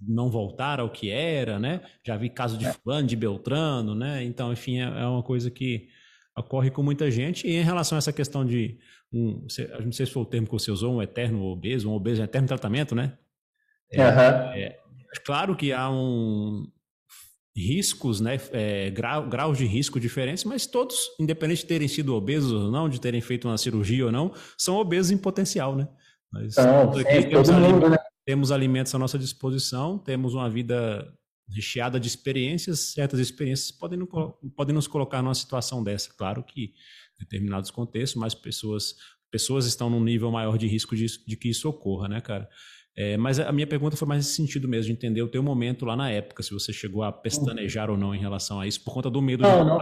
não 0.00 0.30
voltar 0.30 0.80
ao 0.80 0.90
que 0.90 1.10
era, 1.10 1.58
né? 1.58 1.80
Já 2.04 2.16
vi 2.16 2.28
caso 2.28 2.56
de 2.56 2.66
é. 2.66 2.72
fulano, 2.72 3.06
de 3.06 3.16
Beltrano, 3.16 3.94
né? 3.94 4.24
Então, 4.24 4.52
enfim, 4.52 4.80
é, 4.80 4.84
é 4.84 5.06
uma 5.06 5.22
coisa 5.22 5.50
que 5.50 5.88
ocorre 6.36 6.70
com 6.70 6.82
muita 6.82 7.10
gente. 7.10 7.46
E 7.46 7.56
em 7.56 7.62
relação 7.62 7.96
a 7.96 8.00
essa 8.00 8.12
questão 8.12 8.44
de 8.44 8.78
um, 9.12 9.46
não 9.82 9.92
sei 9.92 10.06
se 10.06 10.12
foi 10.12 10.22
o 10.22 10.26
termo 10.26 10.46
que 10.46 10.52
você 10.52 10.70
usou, 10.70 10.94
um 10.94 11.02
eterno 11.02 11.44
obeso, 11.44 11.90
um 11.90 11.94
obeso 11.94 12.20
em 12.20 12.24
eterno 12.24 12.48
tratamento, 12.48 12.94
né? 12.94 13.18
É, 13.90 14.02
uhum. 14.02 14.20
é, 14.54 14.78
claro 15.24 15.54
que 15.54 15.72
há 15.72 15.90
um 15.90 16.66
riscos, 17.56 18.20
né, 18.20 18.40
é, 18.52 18.90
grau, 18.90 19.28
graus 19.28 19.58
de 19.58 19.66
risco 19.66 20.00
diferentes, 20.00 20.44
mas 20.44 20.66
todos, 20.66 20.96
independente 21.20 21.60
de 21.60 21.66
terem 21.66 21.88
sido 21.88 22.14
obesos 22.14 22.52
ou 22.52 22.70
não, 22.70 22.88
de 22.88 23.00
terem 23.00 23.20
feito 23.20 23.46
uma 23.46 23.58
cirurgia 23.58 24.06
ou 24.06 24.12
não, 24.12 24.32
são 24.56 24.76
obesos 24.76 25.10
em 25.10 25.18
potencial, 25.18 25.76
né? 25.76 25.86
Então, 26.34 26.98
é, 27.06 27.22
todo 27.24 27.52
mundo, 27.52 27.90
né? 27.90 27.98
temos 28.24 28.50
alimentos 28.50 28.94
à 28.94 28.98
nossa 28.98 29.18
disposição, 29.18 29.98
temos 29.98 30.32
uma 30.32 30.48
vida 30.48 31.12
recheada 31.50 32.00
de 32.00 32.08
experiências, 32.08 32.92
certas 32.92 33.20
experiências 33.20 33.70
podem, 33.70 33.98
no, 33.98 34.06
podem 34.56 34.74
nos 34.74 34.86
colocar 34.86 35.20
numa 35.22 35.34
situação 35.34 35.84
dessa. 35.84 36.10
Claro 36.16 36.42
que 36.42 36.64
em 36.64 36.72
determinados 37.20 37.70
contextos, 37.70 38.18
mas 38.18 38.34
pessoas, 38.34 38.94
pessoas 39.30 39.66
estão 39.66 39.90
num 39.90 40.02
nível 40.02 40.30
maior 40.30 40.56
de 40.56 40.66
risco 40.66 40.96
de, 40.96 41.06
de 41.26 41.36
que 41.36 41.50
isso 41.50 41.68
ocorra, 41.68 42.08
né, 42.08 42.20
cara? 42.22 42.48
É, 42.96 43.16
mas 43.16 43.40
a 43.40 43.50
minha 43.52 43.66
pergunta 43.66 43.96
foi 43.96 44.06
mais 44.06 44.24
nesse 44.24 44.36
sentido 44.36 44.68
mesmo, 44.68 44.86
de 44.86 44.92
entender 44.92 45.22
o 45.22 45.28
teu 45.28 45.42
momento 45.42 45.86
lá 45.86 45.96
na 45.96 46.10
época, 46.10 46.42
se 46.42 46.52
você 46.52 46.72
chegou 46.72 47.02
a 47.02 47.10
pestanejar 47.10 47.90
ou 47.90 47.96
não 47.96 48.14
em 48.14 48.18
relação 48.18 48.60
a 48.60 48.66
isso, 48.66 48.84
por 48.84 48.92
conta 48.92 49.08
do 49.08 49.22
medo 49.22 49.42
não, 49.42 49.64
de 49.64 49.70
não. 49.70 49.80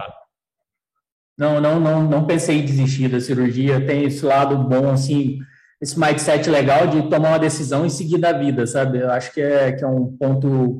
não, 1.37 1.61
não, 1.61 1.79
não, 1.79 2.09
não 2.09 2.25
pensei 2.25 2.59
em 2.59 2.65
desistir 2.65 3.09
da 3.09 3.19
cirurgia, 3.19 3.85
tem 3.85 4.05
esse 4.05 4.25
lado 4.25 4.57
bom, 4.57 4.91
assim, 4.91 5.39
esse 5.81 5.99
mindset 5.99 6.49
legal 6.49 6.87
de 6.87 7.09
tomar 7.09 7.29
uma 7.29 7.39
decisão 7.39 7.85
e 7.85 7.89
seguir 7.89 8.17
da 8.17 8.31
vida, 8.31 8.65
sabe? 8.65 8.99
Eu 8.99 9.11
acho 9.11 9.33
que 9.33 9.41
é, 9.41 9.73
que 9.73 9.83
é 9.83 9.87
um 9.87 10.15
ponto 10.15 10.79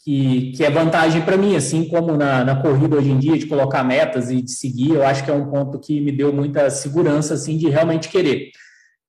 que, 0.00 0.52
que 0.52 0.64
é 0.64 0.70
vantagem 0.70 1.22
para 1.22 1.38
mim, 1.38 1.56
assim 1.56 1.88
como 1.88 2.14
na, 2.14 2.44
na 2.44 2.60
corrida 2.60 2.96
hoje 2.96 3.10
em 3.10 3.18
dia, 3.18 3.38
de 3.38 3.46
colocar 3.46 3.82
metas 3.84 4.30
e 4.30 4.42
de 4.42 4.50
seguir, 4.50 4.94
eu 4.94 5.02
acho 5.04 5.24
que 5.24 5.30
é 5.30 5.34
um 5.34 5.48
ponto 5.50 5.78
que 5.78 5.98
me 5.98 6.12
deu 6.12 6.30
muita 6.30 6.68
segurança, 6.68 7.34
assim, 7.34 7.56
de 7.56 7.70
realmente 7.70 8.10
querer. 8.10 8.50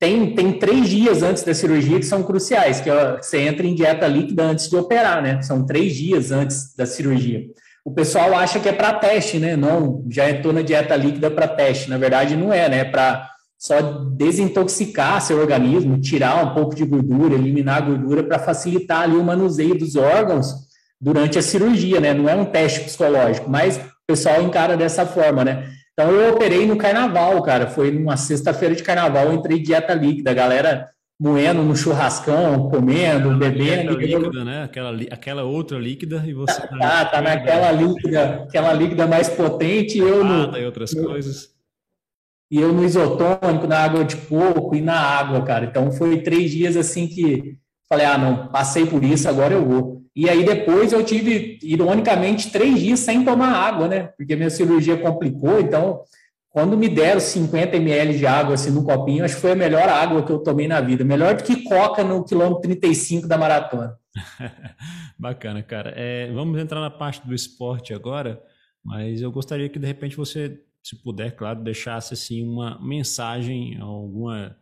Tem, 0.02 0.34
tem 0.34 0.52
três 0.58 0.88
dias 0.88 1.22
antes 1.22 1.44
da 1.44 1.54
cirurgia 1.54 1.96
que 1.96 2.04
são 2.04 2.24
cruciais, 2.24 2.80
que 2.80 2.90
é, 2.90 3.18
você 3.18 3.38
entra 3.38 3.64
em 3.64 3.72
dieta 3.72 4.04
líquida 4.08 4.42
antes 4.42 4.68
de 4.68 4.74
operar, 4.74 5.22
né? 5.22 5.40
São 5.42 5.64
três 5.64 5.94
dias 5.94 6.32
antes 6.32 6.74
da 6.74 6.84
cirurgia. 6.84 7.44
O 7.84 7.92
pessoal 7.92 8.34
acha 8.34 8.58
que 8.58 8.68
é 8.68 8.72
para 8.72 8.94
teste, 8.94 9.38
né? 9.38 9.54
Não, 9.54 10.04
já 10.10 10.28
entrou 10.28 10.52
na 10.52 10.60
dieta 10.60 10.96
líquida 10.96 11.30
para 11.30 11.46
teste. 11.46 11.88
Na 11.88 11.98
verdade, 11.98 12.34
não 12.34 12.52
é, 12.52 12.68
né? 12.68 12.78
É 12.80 12.84
para 12.84 13.30
só 13.56 13.80
desintoxicar 14.16 15.22
seu 15.22 15.38
organismo, 15.38 16.00
tirar 16.00 16.46
um 16.46 16.52
pouco 16.52 16.74
de 16.74 16.84
gordura, 16.84 17.34
eliminar 17.34 17.76
a 17.76 17.86
gordura 17.86 18.24
para 18.24 18.40
facilitar 18.40 19.02
ali 19.02 19.14
o 19.14 19.22
manuseio 19.22 19.78
dos 19.78 19.94
órgãos 19.94 20.52
durante 21.00 21.38
a 21.38 21.42
cirurgia, 21.42 22.00
né? 22.00 22.12
Não 22.12 22.28
é 22.28 22.34
um 22.34 22.46
teste 22.46 22.80
psicológico, 22.80 23.48
mas 23.48 23.76
o 23.76 23.82
pessoal 24.04 24.42
encara 24.42 24.76
dessa 24.76 25.06
forma, 25.06 25.44
né? 25.44 25.70
Então 25.92 26.10
eu 26.10 26.34
operei 26.34 26.66
no 26.66 26.76
carnaval, 26.76 27.42
cara. 27.42 27.66
Foi 27.66 27.90
numa 27.90 28.16
sexta-feira 28.16 28.74
de 28.74 28.82
carnaval, 28.82 29.26
eu 29.26 29.34
entrei 29.34 29.60
dieta 29.60 29.94
líquida, 29.94 30.30
a 30.30 30.34
galera 30.34 30.88
moendo 31.20 31.62
no 31.62 31.76
churrascão, 31.76 32.68
comendo, 32.68 33.36
bebendo. 33.36 33.96
Líquida, 33.96 34.44
né? 34.44 34.64
Aquela, 34.64 34.96
aquela 35.10 35.42
outra 35.44 35.78
líquida 35.78 36.24
e 36.26 36.32
você. 36.32 36.60
Tá, 36.60 36.78
tá, 36.78 37.04
tá 37.04 37.20
naquela 37.20 37.70
líquida, 37.70 38.44
aquela 38.48 38.72
líquida 38.72 39.06
mais 39.06 39.28
potente 39.28 39.98
e 39.98 40.00
eu 40.00 40.24
no. 40.24 40.56
E 40.56 40.64
outras 40.64 40.92
coisas 40.92 41.52
e 42.52 42.60
eu 42.60 42.70
no 42.70 42.84
isotônico, 42.84 43.66
na 43.66 43.78
água 43.78 44.04
de 44.04 44.14
coco 44.14 44.76
e 44.76 44.82
na 44.82 44.94
água, 44.94 45.42
cara. 45.42 45.64
Então 45.64 45.90
foi 45.90 46.20
três 46.20 46.50
dias 46.50 46.76
assim 46.76 47.08
que 47.08 47.56
falei, 47.88 48.04
ah, 48.04 48.18
não, 48.18 48.48
passei 48.48 48.84
por 48.84 49.02
isso, 49.02 49.26
agora 49.26 49.54
eu 49.54 49.64
vou. 49.64 50.01
E 50.14 50.28
aí 50.28 50.44
depois 50.44 50.92
eu 50.92 51.02
tive, 51.04 51.58
ironicamente, 51.62 52.50
três 52.50 52.78
dias 52.78 53.00
sem 53.00 53.24
tomar 53.24 53.52
água, 53.52 53.88
né? 53.88 54.10
Porque 54.16 54.36
minha 54.36 54.50
cirurgia 54.50 54.96
complicou, 54.96 55.58
então 55.58 56.02
quando 56.52 56.76
me 56.76 56.86
deram 56.86 57.18
50 57.18 57.76
ml 57.76 58.18
de 58.18 58.26
água 58.26 58.54
assim 58.54 58.70
no 58.70 58.84
copinho, 58.84 59.24
acho 59.24 59.36
que 59.36 59.40
foi 59.40 59.52
a 59.52 59.56
melhor 59.56 59.88
água 59.88 60.22
que 60.22 60.30
eu 60.30 60.38
tomei 60.38 60.68
na 60.68 60.82
vida. 60.82 61.02
Melhor 61.02 61.34
do 61.34 61.42
que 61.42 61.64
coca 61.64 62.04
no 62.04 62.22
quilômetro 62.22 62.60
35 62.60 63.26
da 63.26 63.38
maratona. 63.38 63.96
Bacana, 65.18 65.62
cara. 65.62 65.94
É, 65.96 66.30
vamos 66.30 66.60
entrar 66.60 66.80
na 66.80 66.90
parte 66.90 67.26
do 67.26 67.34
esporte 67.34 67.94
agora, 67.94 68.42
mas 68.84 69.22
eu 69.22 69.32
gostaria 69.32 69.68
que 69.70 69.78
de 69.78 69.86
repente 69.86 70.14
você 70.14 70.60
se 70.82 71.02
puder, 71.02 71.34
claro, 71.36 71.62
deixasse 71.62 72.12
assim 72.12 72.46
uma 72.46 72.78
mensagem, 72.82 73.78
alguma 73.80 74.54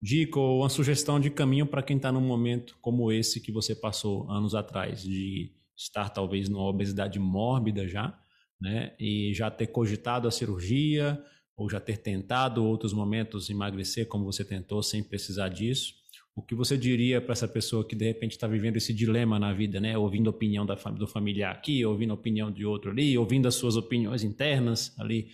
dica 0.00 0.38
ou 0.38 0.60
uma 0.60 0.68
sugestão 0.68 1.18
de 1.18 1.30
caminho 1.30 1.66
para 1.66 1.82
quem 1.82 1.96
está 1.96 2.12
num 2.12 2.20
momento 2.20 2.76
como 2.80 3.10
esse 3.10 3.40
que 3.40 3.50
você 3.50 3.74
passou 3.74 4.30
anos 4.30 4.54
atrás, 4.54 5.02
de 5.02 5.52
estar 5.76 6.08
talvez 6.10 6.48
numa 6.48 6.64
obesidade 6.68 7.18
mórbida 7.18 7.86
já, 7.86 8.18
né? 8.60 8.94
E 8.98 9.32
já 9.34 9.50
ter 9.50 9.66
cogitado 9.66 10.26
a 10.26 10.30
cirurgia 10.30 11.22
ou 11.56 11.68
já 11.70 11.80
ter 11.80 11.98
tentado 11.98 12.64
outros 12.64 12.92
momentos 12.92 13.48
emagrecer 13.48 14.06
como 14.06 14.24
você 14.24 14.44
tentou 14.44 14.82
sem 14.82 15.02
precisar 15.02 15.48
disso. 15.48 15.94
O 16.34 16.42
que 16.42 16.54
você 16.54 16.76
diria 16.76 17.20
para 17.20 17.32
essa 17.32 17.48
pessoa 17.48 17.86
que 17.86 17.96
de 17.96 18.04
repente 18.04 18.32
está 18.32 18.46
vivendo 18.46 18.76
esse 18.76 18.92
dilema 18.92 19.38
na 19.38 19.54
vida, 19.54 19.80
né? 19.80 19.96
Ouvindo 19.96 20.28
a 20.28 20.30
opinião 20.30 20.66
da, 20.66 20.74
do 20.74 21.06
familiar 21.06 21.52
aqui, 21.52 21.84
ouvindo 21.84 22.10
a 22.10 22.14
opinião 22.14 22.50
de 22.50 22.64
outro 22.64 22.90
ali, 22.90 23.16
ouvindo 23.16 23.48
as 23.48 23.54
suas 23.54 23.76
opiniões 23.76 24.22
internas 24.22 24.94
ali 24.98 25.28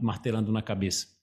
martelando 0.00 0.52
na 0.52 0.62
cabeça? 0.62 1.19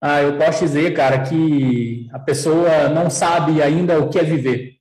Ah, 0.00 0.22
eu 0.22 0.38
posso 0.38 0.64
dizer, 0.64 0.94
cara, 0.94 1.20
que 1.20 2.08
a 2.10 2.18
pessoa 2.18 2.88
não 2.88 3.10
sabe 3.10 3.62
ainda 3.62 3.98
o 3.98 4.08
que 4.08 4.18
é 4.18 4.24
viver. 4.24 4.74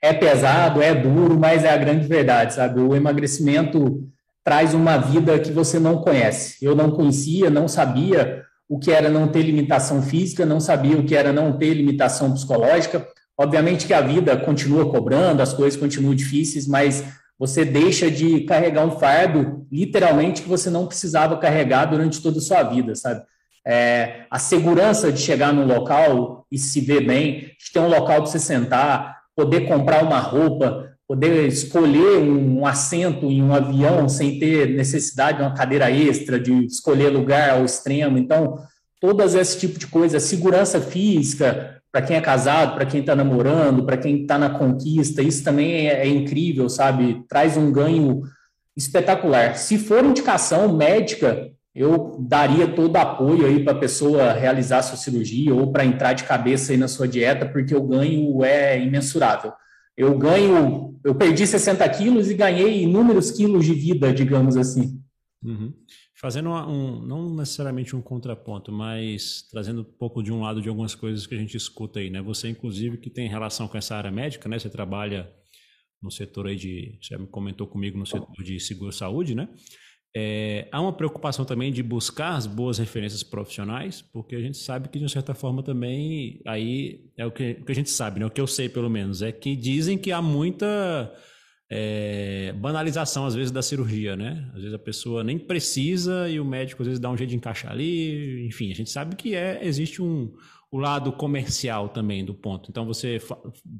É 0.00 0.12
pesado, 0.12 0.80
é 0.80 0.94
duro, 0.94 1.36
mas 1.36 1.64
é 1.64 1.70
a 1.70 1.76
grande 1.76 2.06
verdade, 2.06 2.54
sabe? 2.54 2.80
O 2.80 2.94
emagrecimento 2.94 4.08
traz 4.44 4.72
uma 4.72 4.96
vida 4.96 5.36
que 5.40 5.50
você 5.50 5.80
não 5.80 6.02
conhece. 6.02 6.56
Eu 6.64 6.76
não 6.76 6.92
conhecia, 6.92 7.50
não 7.50 7.66
sabia 7.66 8.44
o 8.68 8.78
que 8.78 8.92
era 8.92 9.10
não 9.10 9.26
ter 9.26 9.42
limitação 9.42 10.00
física, 10.00 10.46
não 10.46 10.60
sabia 10.60 10.96
o 10.96 11.04
que 11.04 11.16
era 11.16 11.32
não 11.32 11.58
ter 11.58 11.74
limitação 11.74 12.32
psicológica. 12.32 13.08
Obviamente 13.36 13.88
que 13.88 13.92
a 13.92 14.00
vida 14.00 14.36
continua 14.36 14.88
cobrando, 14.88 15.42
as 15.42 15.52
coisas 15.52 15.78
continuam 15.78 16.14
difíceis, 16.14 16.68
mas 16.68 17.04
você 17.36 17.64
deixa 17.64 18.08
de 18.08 18.42
carregar 18.42 18.86
um 18.86 18.98
fardo, 18.98 19.66
literalmente, 19.70 20.42
que 20.42 20.48
você 20.48 20.70
não 20.70 20.86
precisava 20.86 21.38
carregar 21.38 21.86
durante 21.86 22.22
toda 22.22 22.38
a 22.38 22.42
sua 22.42 22.62
vida, 22.62 22.94
sabe? 22.94 23.22
É, 23.68 24.22
a 24.30 24.38
segurança 24.38 25.12
de 25.12 25.20
chegar 25.20 25.52
num 25.52 25.66
local 25.66 26.46
e 26.50 26.56
se 26.58 26.80
ver 26.80 27.06
bem, 27.06 27.52
de 27.58 27.72
ter 27.72 27.80
um 27.80 27.88
local 27.88 28.22
para 28.22 28.26
você 28.26 28.38
sentar, 28.38 29.18
poder 29.36 29.68
comprar 29.68 30.02
uma 30.02 30.18
roupa, 30.18 30.88
poder 31.06 31.46
escolher 31.46 32.18
um, 32.18 32.60
um 32.60 32.66
assento 32.66 33.26
em 33.26 33.42
um 33.42 33.54
avião 33.54 34.08
sem 34.08 34.38
ter 34.38 34.70
necessidade 34.70 35.38
de 35.38 35.44
uma 35.44 35.54
cadeira 35.54 35.90
extra, 35.90 36.40
de 36.40 36.64
escolher 36.64 37.10
lugar 37.10 37.50
ao 37.50 37.64
extremo. 37.64 38.16
Então, 38.16 38.58
todas 39.00 39.34
esse 39.34 39.58
tipo 39.58 39.78
de 39.78 39.86
coisa, 39.86 40.18
segurança 40.18 40.80
física, 40.80 41.78
para 41.92 42.02
quem 42.02 42.16
é 42.16 42.20
casado, 42.20 42.74
para 42.74 42.86
quem 42.86 43.00
está 43.00 43.14
namorando, 43.14 43.84
para 43.84 43.96
quem 43.96 44.22
está 44.22 44.38
na 44.38 44.50
conquista, 44.50 45.22
isso 45.22 45.44
também 45.44 45.88
é, 45.88 46.02
é, 46.02 46.08
incrível, 46.08 46.68
sabe? 46.68 47.22
Traz 47.28 47.56
um 47.56 47.72
ganho 47.72 48.22
espetacular. 48.76 49.56
Se 49.56 49.78
for 49.78 50.04
indicação 50.04 50.76
médica, 50.76 51.50
eu 51.78 52.16
daria 52.18 52.66
todo 52.66 52.96
apoio 52.96 53.46
aí 53.46 53.62
para 53.62 53.72
a 53.72 53.78
pessoa 53.78 54.32
realizar 54.32 54.82
sua 54.82 54.96
cirurgia 54.96 55.54
ou 55.54 55.70
para 55.70 55.84
entrar 55.84 56.12
de 56.12 56.24
cabeça 56.24 56.72
aí 56.72 56.78
na 56.78 56.88
sua 56.88 57.06
dieta, 57.06 57.46
porque 57.46 57.74
o 57.74 57.86
ganho 57.86 58.42
é 58.44 58.82
imensurável. 58.82 59.52
Eu 59.96 60.18
ganho, 60.18 60.98
eu 61.04 61.14
perdi 61.14 61.46
60 61.46 61.88
quilos 61.90 62.28
e 62.28 62.34
ganhei 62.34 62.82
inúmeros 62.82 63.30
quilos 63.30 63.64
de 63.64 63.74
vida, 63.74 64.12
digamos 64.12 64.56
assim. 64.56 65.00
Uhum. 65.42 65.72
Fazendo 66.14 66.50
um, 66.50 67.00
não 67.00 67.36
necessariamente 67.36 67.94
um 67.94 68.02
contraponto, 68.02 68.72
mas 68.72 69.46
trazendo 69.48 69.82
um 69.82 69.84
pouco 69.84 70.20
de 70.20 70.32
um 70.32 70.40
lado 70.40 70.60
de 70.60 70.68
algumas 70.68 70.96
coisas 70.96 71.28
que 71.28 71.34
a 71.36 71.38
gente 71.38 71.56
escuta 71.56 72.00
aí, 72.00 72.10
né? 72.10 72.20
Você, 72.22 72.48
inclusive, 72.48 72.98
que 72.98 73.08
tem 73.08 73.28
relação 73.28 73.68
com 73.68 73.78
essa 73.78 73.94
área 73.94 74.10
médica, 74.10 74.48
né? 74.48 74.58
Você 74.58 74.68
trabalha 74.68 75.30
no 76.02 76.10
setor 76.10 76.48
aí 76.48 76.56
de, 76.56 76.98
você 77.00 77.16
comentou 77.28 77.68
comigo 77.68 77.96
no 77.96 78.06
setor 78.06 78.42
de 78.42 78.58
seguro-saúde, 78.58 79.34
né? 79.34 79.48
É, 80.16 80.66
há 80.72 80.80
uma 80.80 80.92
preocupação 80.92 81.44
também 81.44 81.70
de 81.70 81.82
buscar 81.82 82.34
as 82.34 82.46
boas 82.46 82.78
referências 82.78 83.22
profissionais, 83.22 84.02
porque 84.02 84.34
a 84.34 84.40
gente 84.40 84.56
sabe 84.58 84.88
que, 84.88 84.98
de 84.98 85.04
uma 85.04 85.10
certa 85.10 85.34
forma, 85.34 85.62
também, 85.62 86.40
aí 86.46 87.10
é 87.16 87.26
o 87.26 87.30
que, 87.30 87.58
o 87.60 87.64
que 87.64 87.72
a 87.72 87.74
gente 87.74 87.90
sabe, 87.90 88.18
né? 88.18 88.26
O 88.26 88.30
que 88.30 88.40
eu 88.40 88.46
sei, 88.46 88.68
pelo 88.68 88.88
menos, 88.88 89.22
é 89.22 89.30
que 89.30 89.54
dizem 89.54 89.98
que 89.98 90.10
há 90.10 90.22
muita 90.22 91.12
é, 91.70 92.52
banalização, 92.56 93.26
às 93.26 93.34
vezes, 93.34 93.50
da 93.50 93.60
cirurgia, 93.60 94.16
né? 94.16 94.50
Às 94.54 94.60
vezes 94.62 94.74
a 94.74 94.78
pessoa 94.78 95.22
nem 95.22 95.38
precisa 95.38 96.28
e 96.28 96.40
o 96.40 96.44
médico, 96.44 96.82
às 96.82 96.86
vezes, 96.86 97.00
dá 97.00 97.10
um 97.10 97.16
jeito 97.16 97.30
de 97.30 97.36
encaixar 97.36 97.70
ali. 97.70 98.46
Enfim, 98.46 98.70
a 98.70 98.74
gente 98.74 98.90
sabe 98.90 99.14
que 99.14 99.34
é, 99.34 99.60
existe 99.62 100.00
um, 100.00 100.32
o 100.70 100.78
lado 100.78 101.12
comercial 101.12 101.88
também 101.88 102.24
do 102.24 102.34
ponto. 102.34 102.70
Então, 102.70 102.84
você 102.84 103.18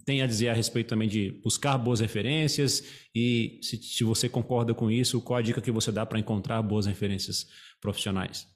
tem 0.07 0.22
a 0.22 0.27
dizer 0.27 0.48
a 0.48 0.55
respeito 0.55 0.88
também 0.88 1.09
de 1.09 1.38
buscar 1.44 1.77
boas 1.77 2.01
referências 2.01 2.83
e, 3.14 3.59
se, 3.62 3.77
se 3.77 4.05
você 4.05 4.29
concorda 4.29 4.72
com 4.72 4.90
isso, 4.90 5.20
qual 5.20 5.38
a 5.38 5.42
dica 5.42 5.61
que 5.61 5.70
você 5.70 5.92
dá 5.92 6.07
para 6.07 6.18
encontrar 6.18 6.62
boas 6.62 6.87
referências 6.87 7.46
profissionais? 7.81 8.46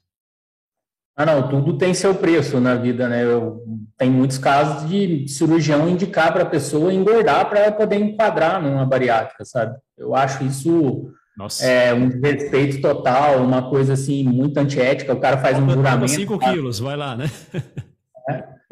Ah, 1.15 1.27
não, 1.27 1.47
tudo 1.47 1.77
tem 1.77 1.93
seu 1.93 2.15
preço 2.15 2.59
na 2.59 2.73
vida, 2.73 3.07
né? 3.07 3.23
Eu, 3.23 3.63
tem 3.95 4.09
muitos 4.09 4.39
casos 4.39 4.89
de 4.89 5.27
cirurgião 5.27 5.87
indicar 5.87 6.33
para 6.33 6.41
a 6.41 6.49
pessoa 6.49 6.91
engordar 6.91 7.47
para 7.47 7.71
poder 7.71 7.97
enquadrar 7.97 8.59
numa 8.59 8.83
bariátrica, 8.83 9.45
sabe? 9.45 9.77
Eu 9.95 10.15
acho 10.15 10.43
isso 10.43 11.13
Nossa. 11.37 11.63
é 11.63 11.93
um 11.93 12.19
respeito 12.19 12.81
total, 12.81 13.43
uma 13.43 13.69
coisa 13.69 13.93
assim 13.93 14.23
muito 14.23 14.57
antiética. 14.57 15.13
O 15.13 15.19
cara 15.19 15.37
faz 15.37 15.59
um 15.59 15.69
juramento. 15.69 16.09
5 16.09 16.39
quilos, 16.39 16.79
vai 16.79 16.97
lá, 16.97 17.15
né? 17.15 17.29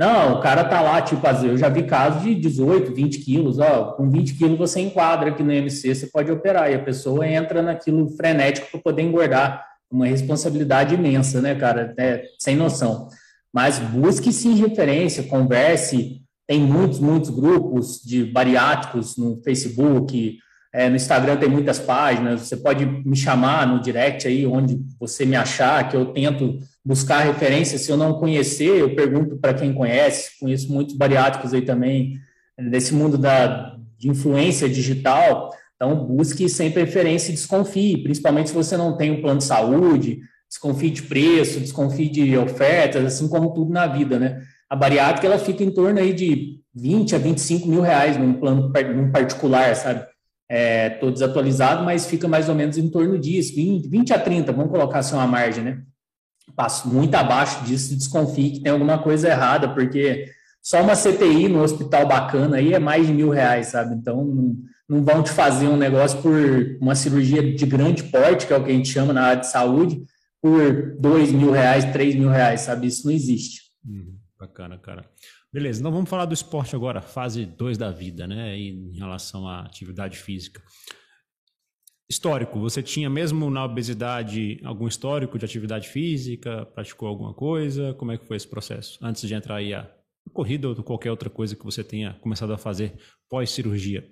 Não, 0.02 0.34
o 0.34 0.42
cara 0.42 0.64
tá 0.64 0.82
lá, 0.82 1.00
tipo, 1.00 1.22
eu 1.46 1.56
já 1.56 1.70
vi 1.70 1.84
casos 1.84 2.24
de 2.24 2.34
18, 2.34 2.92
20 2.92 3.20
quilos, 3.20 3.60
ó, 3.60 3.92
com 3.92 4.10
20 4.10 4.34
quilos 4.34 4.58
você 4.58 4.80
enquadra 4.80 5.30
aqui 5.30 5.44
no 5.44 5.52
MC, 5.52 5.94
você 5.94 6.08
pode 6.08 6.32
operar, 6.32 6.72
e 6.72 6.74
a 6.74 6.84
pessoa 6.84 7.28
entra 7.28 7.62
naquilo 7.62 8.10
frenético 8.10 8.72
para 8.72 8.80
poder 8.80 9.04
engordar 9.04 9.64
uma 9.92 10.08
responsabilidade 10.08 10.96
imensa, 10.96 11.40
né, 11.40 11.54
cara? 11.54 11.94
É, 12.00 12.24
sem 12.40 12.56
noção. 12.56 13.10
Mas 13.54 13.78
busque 13.78 14.34
sim 14.34 14.56
referência, 14.56 15.22
converse. 15.22 16.24
Tem 16.48 16.60
muitos, 16.60 16.98
muitos 16.98 17.30
grupos 17.30 18.02
de 18.04 18.26
bariátricos 18.26 19.16
no 19.18 19.40
Facebook, 19.44 20.40
é, 20.74 20.90
no 20.90 20.96
Instagram 20.96 21.38
tem 21.38 21.48
muitas 21.48 21.78
páginas. 21.78 22.42
Você 22.42 22.58
pode 22.58 22.88
me 22.88 23.16
chamar 23.16 23.68
no 23.68 23.80
direct 23.80 24.28
aí, 24.28 24.48
onde 24.48 24.80
você 25.00 25.28
me 25.28 25.36
achar, 25.36 25.88
que 25.88 25.96
eu 25.96 26.08
tento 26.08 26.58
buscar 26.84 27.24
referência. 27.24 27.78
Se 27.78 27.92
eu 27.92 27.98
não 27.98 28.14
conhecer, 28.14 28.80
eu 28.80 28.96
pergunto 28.96 29.38
para 29.38 29.54
quem 29.54 29.74
conhece. 29.74 30.40
Conheço 30.40 30.72
muitos 30.72 30.96
bariátricos 30.96 31.54
aí 31.54 31.62
também, 31.62 32.20
desse 32.70 32.94
mundo 32.94 33.18
da, 33.18 33.78
de 33.98 34.10
influência 34.10 34.68
digital. 34.68 35.52
Então, 35.76 36.06
busque 36.06 36.48
sempre 36.48 36.84
referência 36.84 37.32
e 37.32 37.36
desconfie, 37.36 38.04
principalmente 38.04 38.50
se 38.50 38.56
você 38.56 38.78
não 38.78 38.96
tem 38.98 39.12
um 39.12 39.22
plano 39.22 39.40
de 39.40 39.46
saúde, 39.46 40.20
desconfie 40.48 40.92
de 40.92 41.04
preço, 41.04 41.60
desconfie 41.60 42.10
de 42.10 42.38
ofertas, 42.38 43.04
assim 43.04 43.28
como 43.28 43.54
tudo 43.54 43.72
na 43.72 43.88
vida, 43.88 44.20
né? 44.20 44.42
A 44.70 44.76
bariátrica, 44.76 45.26
ela 45.26 45.40
fica 45.40 45.64
em 45.64 45.72
torno 45.72 46.00
aí 46.00 46.14
de 46.14 46.60
20 46.76 47.16
a 47.16 47.18
25 47.18 47.68
mil 47.68 47.82
reais 47.82 48.18
num 48.18 48.34
plano 48.34 48.72
num 48.96 49.12
particular, 49.12 49.76
sabe? 49.76 50.06
É, 50.50 51.00
desatualizado, 51.00 51.84
mas 51.84 52.06
fica 52.06 52.28
mais 52.28 52.50
ou 52.50 52.56
menos 52.56 52.78
em 52.78 52.90
torno 52.90 53.18
disso, 53.18 53.56
20, 53.56 53.88
20 53.88 54.14
a 54.14 54.20
30, 54.20 54.52
vamos 54.52 54.72
colocar 54.72 55.00
assim 55.00 55.16
uma 55.16 55.26
margem, 55.26 55.64
né? 55.64 55.82
Passo 56.56 56.88
muito 56.88 57.16
abaixo 57.16 57.64
disso, 57.64 57.96
desconfie 57.96 58.52
que 58.52 58.60
tem 58.62 58.72
alguma 58.72 58.98
coisa 58.98 59.30
errada, 59.30 59.74
porque 59.74 60.26
só 60.62 60.82
uma 60.82 60.96
CTI 60.96 61.48
no 61.48 61.62
hospital 61.62 62.08
bacana 62.08 62.58
aí 62.58 62.74
é 62.74 62.80
mais 62.80 63.08
de 63.08 63.14
mil 63.14 63.30
reais, 63.30 63.68
sabe? 63.68 63.96
Então, 63.96 64.24
não, 64.24 64.56
não 64.88 65.04
vão 65.04 65.24
te 65.24 65.32
fazer 65.32 65.68
um 65.68 65.78
negócio 65.78 66.22
por 66.22 66.78
uma 66.80 66.96
cirurgia 66.96 67.56
de 67.56 67.66
grande 67.66 68.04
porte, 68.04 68.46
que 68.46 68.54
é 68.54 68.58
o 68.58 68.64
que 68.64 68.72
a 68.72 68.74
gente 68.74 68.90
chama 68.90 69.14
na 69.14 69.24
área 69.24 69.42
de 69.42 69.48
saúde, 69.48 70.04
por 70.42 70.96
dois 71.00 71.32
mil 71.32 71.52
reais, 71.52 71.86
três 71.92 72.16
mil 72.16 72.30
reais, 72.30 72.62
sabe? 72.62 72.88
Isso 72.88 73.06
não 73.06 73.14
existe. 73.14 73.62
Uhum, 73.86 74.18
bacana, 74.40 74.78
cara. 74.78 75.06
Beleza, 75.54 75.82
então 75.82 75.92
vamos 75.92 76.10
falar 76.10 76.26
do 76.26 76.34
esporte 76.34 76.76
agora, 76.76 77.02
fase 77.02 77.46
2 77.46 77.78
da 77.78 77.92
vida, 77.92 78.26
né? 78.26 78.58
Em 78.58 78.94
relação 78.98 79.46
à 79.46 79.62
atividade 79.62 80.18
física. 80.18 80.62
Histórico, 82.12 82.60
você 82.60 82.84
tinha 82.84 83.10
mesmo 83.10 83.50
na 83.50 83.64
obesidade 83.64 84.60
algum 84.66 84.86
histórico 84.86 85.40
de 85.40 85.46
atividade 85.46 85.88
física? 85.88 86.66
Praticou 86.66 87.08
alguma 87.08 87.34
coisa? 87.34 87.94
Como 87.94 88.12
é 88.12 88.18
que 88.18 88.26
foi 88.26 88.36
esse 88.36 88.46
processo? 88.46 89.00
Antes 89.02 89.26
de 89.26 89.34
entrar 89.34 89.56
aí 89.56 89.74
a 89.74 89.90
corrida 90.34 90.68
ou 90.68 90.76
qualquer 90.84 91.10
outra 91.10 91.30
coisa 91.30 91.56
que 91.56 91.64
você 91.64 91.86
tenha 91.86 92.18
começado 92.20 92.52
a 92.52 92.58
fazer 92.58 92.96
pós-cirurgia? 93.30 94.10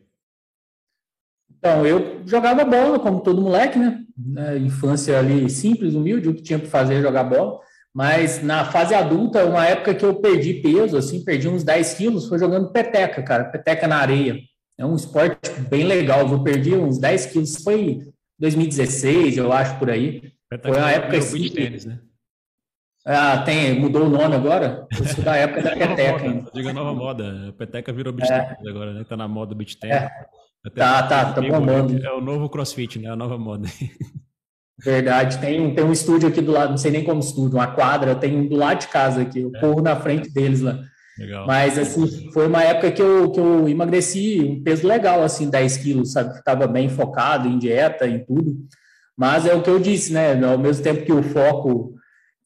Então, 1.58 1.86
eu 1.86 2.26
jogava 2.26 2.64
bola, 2.64 3.00
como 3.00 3.20
todo 3.20 3.42
moleque, 3.42 3.78
né? 3.78 4.02
Na 4.18 4.56
infância 4.56 5.20
ali 5.20 5.50
simples, 5.50 5.94
humilde, 5.94 6.30
o 6.30 6.34
que 6.34 6.42
tinha 6.42 6.58
para 6.58 6.70
fazer 6.70 6.94
é 6.94 7.02
jogar 7.02 7.26
bola. 7.26 7.60
Mas 7.94 8.42
na 8.42 8.64
fase 8.64 8.96
adulta, 8.96 9.44
uma 9.44 9.66
época 9.66 9.94
que 9.94 10.06
eu 10.06 10.16
perdi 10.22 10.54
peso, 10.54 10.96
assim, 10.96 11.22
perdi 11.26 11.50
uns 11.50 11.66
10 11.66 11.96
quilos, 11.96 12.30
foi 12.30 12.40
jogando 12.40 12.72
peteca, 12.72 13.22
cara, 13.22 13.44
peteca 13.44 13.90
na 13.90 13.98
areia. 13.98 14.40
É 14.80 14.86
um 14.86 14.96
esporte 14.96 15.52
bem 15.70 15.84
legal. 15.84 16.22
Eu 16.22 16.42
perdi 16.42 16.74
uns 16.74 16.98
10 16.98 17.26
quilos, 17.28 17.62
foi 17.62 18.08
2016, 18.40 19.36
eu 19.36 19.52
acho, 19.52 19.78
por 19.78 19.90
aí. 19.90 20.32
Foi 20.62 20.78
uma 20.78 20.90
época 20.90 21.18
assim. 21.18 21.42
De 21.42 21.50
tênis, 21.52 21.84
né? 21.84 22.00
Ah, 23.06 23.40
tem, 23.40 23.78
mudou 23.78 24.06
o 24.06 24.10
nome 24.10 24.36
agora? 24.36 24.88
Isso 24.92 25.22
da 25.22 25.36
época 25.36 25.64
da 25.64 25.72
peteca. 25.76 26.46
Diga 26.54 26.72
nova 26.72 26.94
moda. 26.94 27.54
Peteca 27.58 27.92
virou 27.92 28.14
beat 28.14 28.32
é. 28.32 28.42
tênis 28.42 28.68
agora, 28.68 28.94
né? 28.94 29.04
Tá 29.04 29.18
na 29.18 29.28
moda 29.28 29.54
beat 29.54 29.78
tênis. 29.78 29.96
É. 29.96 30.10
Tá, 30.74 31.04
tá, 31.04 31.34
tá 31.34 31.42
bombando. 31.42 32.02
É 32.06 32.12
o 32.14 32.22
novo 32.22 32.50
crossfit, 32.50 33.00
né? 33.00 33.10
A 33.10 33.16
nova 33.18 33.38
moda. 33.38 33.68
Verdade, 34.82 35.40
tem, 35.40 35.76
tem 35.76 35.84
um 35.84 35.92
estúdio 35.92 36.30
aqui 36.30 36.40
do 36.40 36.54
lado, 36.54 36.70
não 36.70 36.78
sei 36.78 36.90
nem 36.90 37.04
como 37.04 37.20
estúdio, 37.20 37.58
uma 37.58 37.68
quadra, 37.68 38.16
tem 38.16 38.38
um 38.38 38.48
do 38.48 38.56
lado 38.56 38.80
de 38.80 38.88
casa 38.88 39.24
aqui, 39.24 39.42
eu 39.42 39.52
é. 39.54 39.60
corro 39.60 39.82
na 39.82 39.94
frente 39.98 40.32
deles 40.32 40.62
lá. 40.62 40.80
Legal. 41.20 41.46
Mas, 41.46 41.78
assim, 41.78 42.32
foi 42.32 42.48
uma 42.48 42.64
época 42.64 42.92
que 42.92 43.02
eu, 43.02 43.30
que 43.30 43.40
eu 43.40 43.68
emagreci 43.68 44.40
um 44.42 44.64
peso 44.64 44.88
legal, 44.88 45.22
assim, 45.22 45.50
10 45.50 45.78
quilos, 45.78 46.14
sabe? 46.14 46.38
Estava 46.38 46.66
bem 46.66 46.88
focado 46.88 47.48
em 47.48 47.60
dieta, 47.60 48.08
em 48.08 48.24
tudo. 48.24 48.56
Mas 49.18 49.46
é 49.46 49.54
o 49.54 49.62
que 49.62 49.70
eu 49.70 49.80
disse, 49.80 50.14
né? 50.14 50.42
Ao 50.44 50.58
mesmo 50.58 50.82
tempo 50.82 51.06
que 51.06 51.12
o 51.12 51.22
foco, 51.22 51.94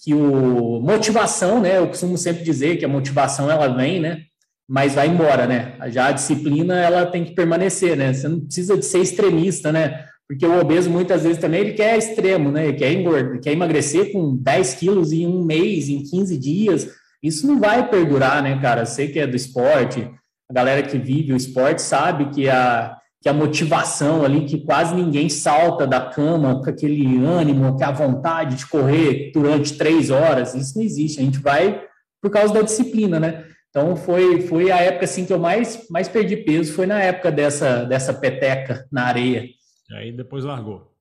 que 0.04 0.14
o 0.14 0.80
motivação, 0.82 1.62
né? 1.62 1.78
Eu 1.78 1.88
costumo 1.88 2.18
sempre 2.18 2.44
dizer 2.44 2.78
que 2.78 2.86
a 2.86 2.90
motivação, 2.90 3.50
ela 3.50 3.68
vem, 3.68 4.00
né? 4.02 4.24
mas 4.68 4.96
vai 4.96 5.08
embora, 5.08 5.46
né? 5.46 5.76
Já 5.92 6.08
a 6.08 6.12
disciplina 6.12 6.80
ela 6.80 7.06
tem 7.06 7.24
que 7.24 7.36
permanecer, 7.36 7.96
né? 7.96 8.14
Você 8.14 8.28
não 8.28 8.40
precisa 8.40 8.78
de 8.78 8.86
ser 8.86 9.00
extremista, 9.00 9.72
né? 9.72 10.06
Porque 10.28 10.46
o 10.46 10.60
obeso 10.60 10.90
muitas 10.90 11.24
vezes 11.24 11.38
também 11.38 11.62
ele 11.62 11.74
quer 11.74 11.98
extremo, 11.98 12.50
né? 12.52 12.68
Ele 12.70 12.78
quer 12.78 12.92
engordar, 12.92 13.40
quer 13.40 13.52
emagrecer 13.52 14.12
com 14.12 14.36
10 14.36 14.74
quilos 14.76 15.12
em 15.12 15.28
um 15.28 15.44
mês, 15.44 15.90
em 15.90 16.02
15 16.02 16.38
dias. 16.38 16.90
Isso 17.24 17.48
não 17.48 17.58
vai 17.58 17.90
perdurar, 17.90 18.44
né, 18.44 18.60
cara? 18.62 18.86
Sei 18.86 19.08
que 19.08 19.18
é 19.18 19.26
do 19.26 19.36
esporte, 19.36 20.12
a 20.50 20.54
galera 20.54 20.84
que 20.84 20.98
vive 20.98 21.32
o 21.32 21.38
esporte 21.38 21.82
sabe 21.82 22.30
que 22.32 22.50
a, 22.50 22.98
que 23.22 23.30
a 23.30 23.34
motivação 23.34 24.26
ali, 24.26 24.46
que 24.46 24.66
quase 24.66 24.94
ninguém 24.94 25.30
salta 25.30 25.88
da 25.88 26.02
cama 26.02 26.62
com 26.62 26.70
aquele 26.70 27.24
ânimo, 27.26 27.78
com 27.78 27.84
a 27.86 27.92
vontade 27.92 28.58
de 28.58 28.68
correr 28.68 29.32
durante 29.34 29.78
três 29.78 30.10
horas, 30.10 30.54
isso 30.54 30.78
não 30.78 30.84
existe. 30.84 31.22
A 31.22 31.24
gente 31.24 31.40
vai 31.40 31.82
por 32.22 32.30
causa 32.30 32.54
da 32.54 32.62
disciplina, 32.62 33.20
né? 33.20 33.46
Então 33.70 33.96
foi, 33.96 34.42
foi 34.42 34.70
a 34.70 34.78
época 34.78 35.06
assim 35.06 35.26
que 35.26 35.34
eu 35.34 35.40
mais, 35.40 35.88
mais 35.90 36.08
perdi 36.10 36.38
peso, 36.38 36.74
foi 36.74 36.86
na 36.86 37.02
época 37.02 37.32
dessa, 37.32 37.86
dessa 37.86 38.14
peteca 38.14 38.86
na 38.92 39.06
areia. 39.06 39.46
E 39.90 39.96
aí 39.96 40.12
depois 40.12 40.44
largou. 40.44 40.92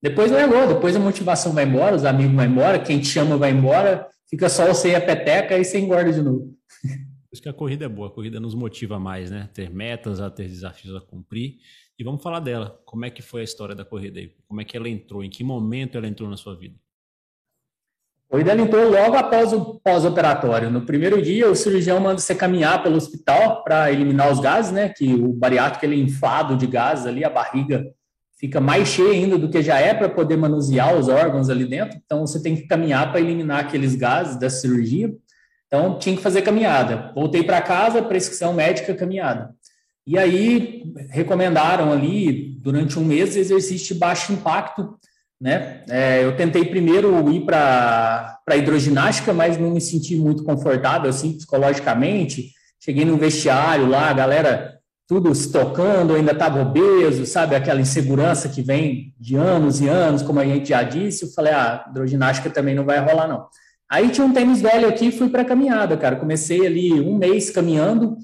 Depois 0.00 0.30
largou, 0.30 0.66
depois 0.66 0.94
a 0.94 1.00
motivação 1.00 1.52
vai 1.52 1.64
embora, 1.64 1.96
os 1.96 2.04
amigos 2.04 2.34
vão 2.34 2.44
embora, 2.44 2.78
quem 2.78 3.00
te 3.00 3.08
chama 3.08 3.36
vai 3.36 3.50
embora, 3.50 4.06
fica 4.34 4.48
só 4.48 4.66
você 4.66 4.94
a 4.96 5.00
peteca 5.00 5.56
e 5.56 5.64
você 5.64 5.78
engorda 5.78 6.12
de 6.12 6.20
novo. 6.20 6.52
Por 6.82 7.32
isso 7.32 7.42
que 7.42 7.48
a 7.48 7.52
corrida 7.52 7.84
é 7.84 7.88
boa, 7.88 8.08
a 8.08 8.10
corrida 8.10 8.40
nos 8.40 8.54
motiva 8.54 8.98
mais, 8.98 9.30
né? 9.30 9.48
Ter 9.54 9.70
metas, 9.70 10.20
a 10.20 10.30
ter 10.30 10.48
desafios 10.48 10.94
a 10.94 11.00
cumprir. 11.00 11.58
E 11.98 12.02
vamos 12.02 12.22
falar 12.22 12.40
dela. 12.40 12.80
Como 12.84 13.04
é 13.04 13.10
que 13.10 13.22
foi 13.22 13.40
a 13.42 13.44
história 13.44 13.74
da 13.74 13.84
corrida 13.84 14.18
aí? 14.18 14.32
Como 14.48 14.60
é 14.60 14.64
que 14.64 14.76
ela 14.76 14.88
entrou? 14.88 15.22
Em 15.22 15.30
que 15.30 15.44
momento 15.44 15.96
ela 15.96 16.08
entrou 16.08 16.28
na 16.28 16.36
sua 16.36 16.56
vida? 16.56 16.74
O 18.28 18.38
Idel 18.38 18.58
entrou 18.58 18.90
logo 18.90 19.16
após 19.16 19.52
o 19.52 19.78
pós-operatório. 19.78 20.70
No 20.70 20.84
primeiro 20.84 21.22
dia, 21.22 21.48
o 21.48 21.54
cirurgião 21.54 22.00
manda 22.00 22.18
você 22.18 22.34
caminhar 22.34 22.82
pelo 22.82 22.96
hospital 22.96 23.62
para 23.62 23.92
eliminar 23.92 24.32
os 24.32 24.40
gases, 24.40 24.72
né? 24.72 24.88
Que 24.88 25.14
o 25.14 25.32
bariátrico 25.32 25.84
ele 25.84 25.94
é 25.94 26.04
inflado 26.04 26.56
de 26.56 26.66
gases 26.66 27.06
ali, 27.06 27.24
a 27.24 27.30
barriga 27.30 27.84
fica 28.44 28.60
mais 28.60 28.88
cheia 28.88 29.12
ainda 29.12 29.38
do 29.38 29.48
que 29.48 29.62
já 29.62 29.78
é 29.78 29.94
para 29.94 30.08
poder 30.08 30.36
manusear 30.36 30.94
os 30.94 31.08
órgãos 31.08 31.48
ali 31.48 31.64
dentro. 31.64 31.98
Então, 32.04 32.26
você 32.26 32.42
tem 32.42 32.54
que 32.54 32.66
caminhar 32.66 33.10
para 33.10 33.20
eliminar 33.20 33.60
aqueles 33.60 33.94
gases 33.94 34.38
da 34.38 34.50
cirurgia. 34.50 35.10
Então, 35.66 35.98
tinha 35.98 36.14
que 36.14 36.22
fazer 36.22 36.42
caminhada. 36.42 37.10
Voltei 37.14 37.42
para 37.42 37.62
casa, 37.62 38.02
prescrição 38.02 38.52
médica, 38.52 38.94
caminhada. 38.94 39.50
E 40.06 40.18
aí, 40.18 40.84
recomendaram 41.08 41.90
ali, 41.90 42.58
durante 42.60 42.98
um 42.98 43.04
mês, 43.04 43.34
exercício 43.34 43.94
de 43.94 44.00
baixo 44.00 44.32
impacto 44.32 44.98
né? 45.40 45.82
É, 45.90 46.24
eu 46.24 46.36
tentei 46.36 46.64
primeiro 46.64 47.30
ir 47.30 47.44
para 47.44 48.38
hidroginástica, 48.56 49.32
mas 49.32 49.58
não 49.58 49.72
me 49.72 49.80
senti 49.80 50.16
muito 50.16 50.44
confortável, 50.44 51.10
assim, 51.10 51.36
psicologicamente. 51.36 52.52
Cheguei 52.80 53.04
no 53.04 53.16
vestiário 53.16 53.86
lá, 53.86 54.08
a 54.08 54.12
galera 54.14 54.73
tudo 55.06 55.34
se 55.34 55.52
tocando, 55.52 56.14
ainda 56.14 56.32
estava 56.32 56.62
obeso, 56.62 57.26
sabe? 57.26 57.54
Aquela 57.54 57.80
insegurança 57.80 58.48
que 58.48 58.62
vem 58.62 59.14
de 59.18 59.36
anos 59.36 59.80
e 59.80 59.88
anos, 59.88 60.22
como 60.22 60.40
a 60.40 60.44
gente 60.44 60.70
já 60.70 60.82
disse. 60.82 61.24
Eu 61.24 61.30
falei, 61.32 61.52
ah, 61.52 61.84
hidroginástica 61.90 62.48
também 62.50 62.74
não 62.74 62.84
vai 62.84 62.98
rolar, 62.98 63.28
não. 63.28 63.46
Aí 63.90 64.08
tinha 64.10 64.26
um 64.26 64.32
tênis 64.32 64.62
velho 64.62 64.88
aqui 64.88 65.06
e 65.06 65.12
fui 65.12 65.28
para 65.28 65.44
caminhada, 65.44 65.96
cara. 65.96 66.16
Comecei 66.16 66.66
ali 66.66 66.92
um 66.92 67.16
mês 67.18 67.50
caminhando, 67.50 68.16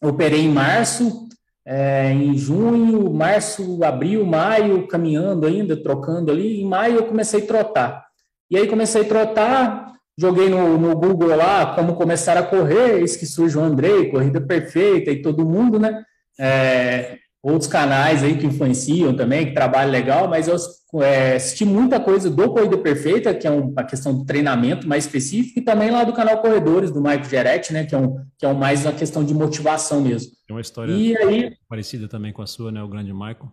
operei 0.00 0.42
em 0.42 0.52
março, 0.52 1.28
é, 1.66 2.12
em 2.12 2.36
junho, 2.38 3.12
março, 3.12 3.82
abril, 3.82 4.24
maio, 4.24 4.86
caminhando 4.86 5.46
ainda, 5.46 5.76
trocando 5.76 6.30
ali. 6.30 6.60
Em 6.60 6.64
maio 6.64 6.96
eu 6.96 7.06
comecei 7.06 7.42
a 7.42 7.46
trotar. 7.46 8.06
E 8.50 8.56
aí 8.56 8.66
comecei 8.68 9.02
a 9.02 9.04
trotar, 9.04 9.92
joguei 10.18 10.48
no, 10.48 10.76
no 10.76 10.96
Google 10.96 11.36
lá 11.36 11.74
como 11.76 11.94
começar 11.94 12.36
a 12.36 12.42
correr, 12.42 12.98
eis 12.98 13.16
que 13.16 13.24
surge 13.24 13.56
o 13.56 13.62
Andrei, 13.62 14.10
Corrida 14.10 14.40
Perfeita 14.40 15.12
e 15.12 15.22
todo 15.22 15.46
mundo, 15.46 15.78
né? 15.78 16.02
É, 16.38 17.18
outros 17.40 17.70
canais 17.70 18.24
aí 18.24 18.36
que 18.36 18.46
influenciam 18.46 19.14
também, 19.14 19.46
que 19.46 19.54
trabalham 19.54 19.92
legal, 19.92 20.28
mas 20.28 20.48
eu 20.48 20.56
é, 21.02 21.36
assisti 21.36 21.64
muita 21.64 22.00
coisa 22.00 22.28
do 22.28 22.52
Corrida 22.52 22.76
Perfeita, 22.78 23.32
que 23.32 23.46
é 23.46 23.50
uma 23.50 23.84
questão 23.84 24.12
do 24.12 24.24
treinamento 24.24 24.88
mais 24.88 25.04
específico, 25.04 25.60
e 25.60 25.62
também 25.62 25.90
lá 25.90 26.02
do 26.02 26.12
canal 26.12 26.40
Corredores, 26.40 26.90
do 26.90 27.00
Mike 27.00 27.28
Geretti, 27.28 27.72
né, 27.72 27.84
que 27.84 27.94
é, 27.94 27.98
um, 27.98 28.16
que 28.36 28.44
é 28.44 28.48
um 28.48 28.54
mais 28.54 28.84
uma 28.84 28.92
questão 28.92 29.24
de 29.24 29.32
motivação 29.32 30.00
mesmo. 30.00 30.32
É 30.48 30.52
uma 30.52 30.60
história 30.60 30.94
aí, 30.94 31.56
parecida 31.68 32.08
também 32.08 32.32
com 32.32 32.42
a 32.42 32.46
sua, 32.46 32.72
né, 32.72 32.82
o 32.82 32.88
grande 32.88 33.12
Michael? 33.12 33.50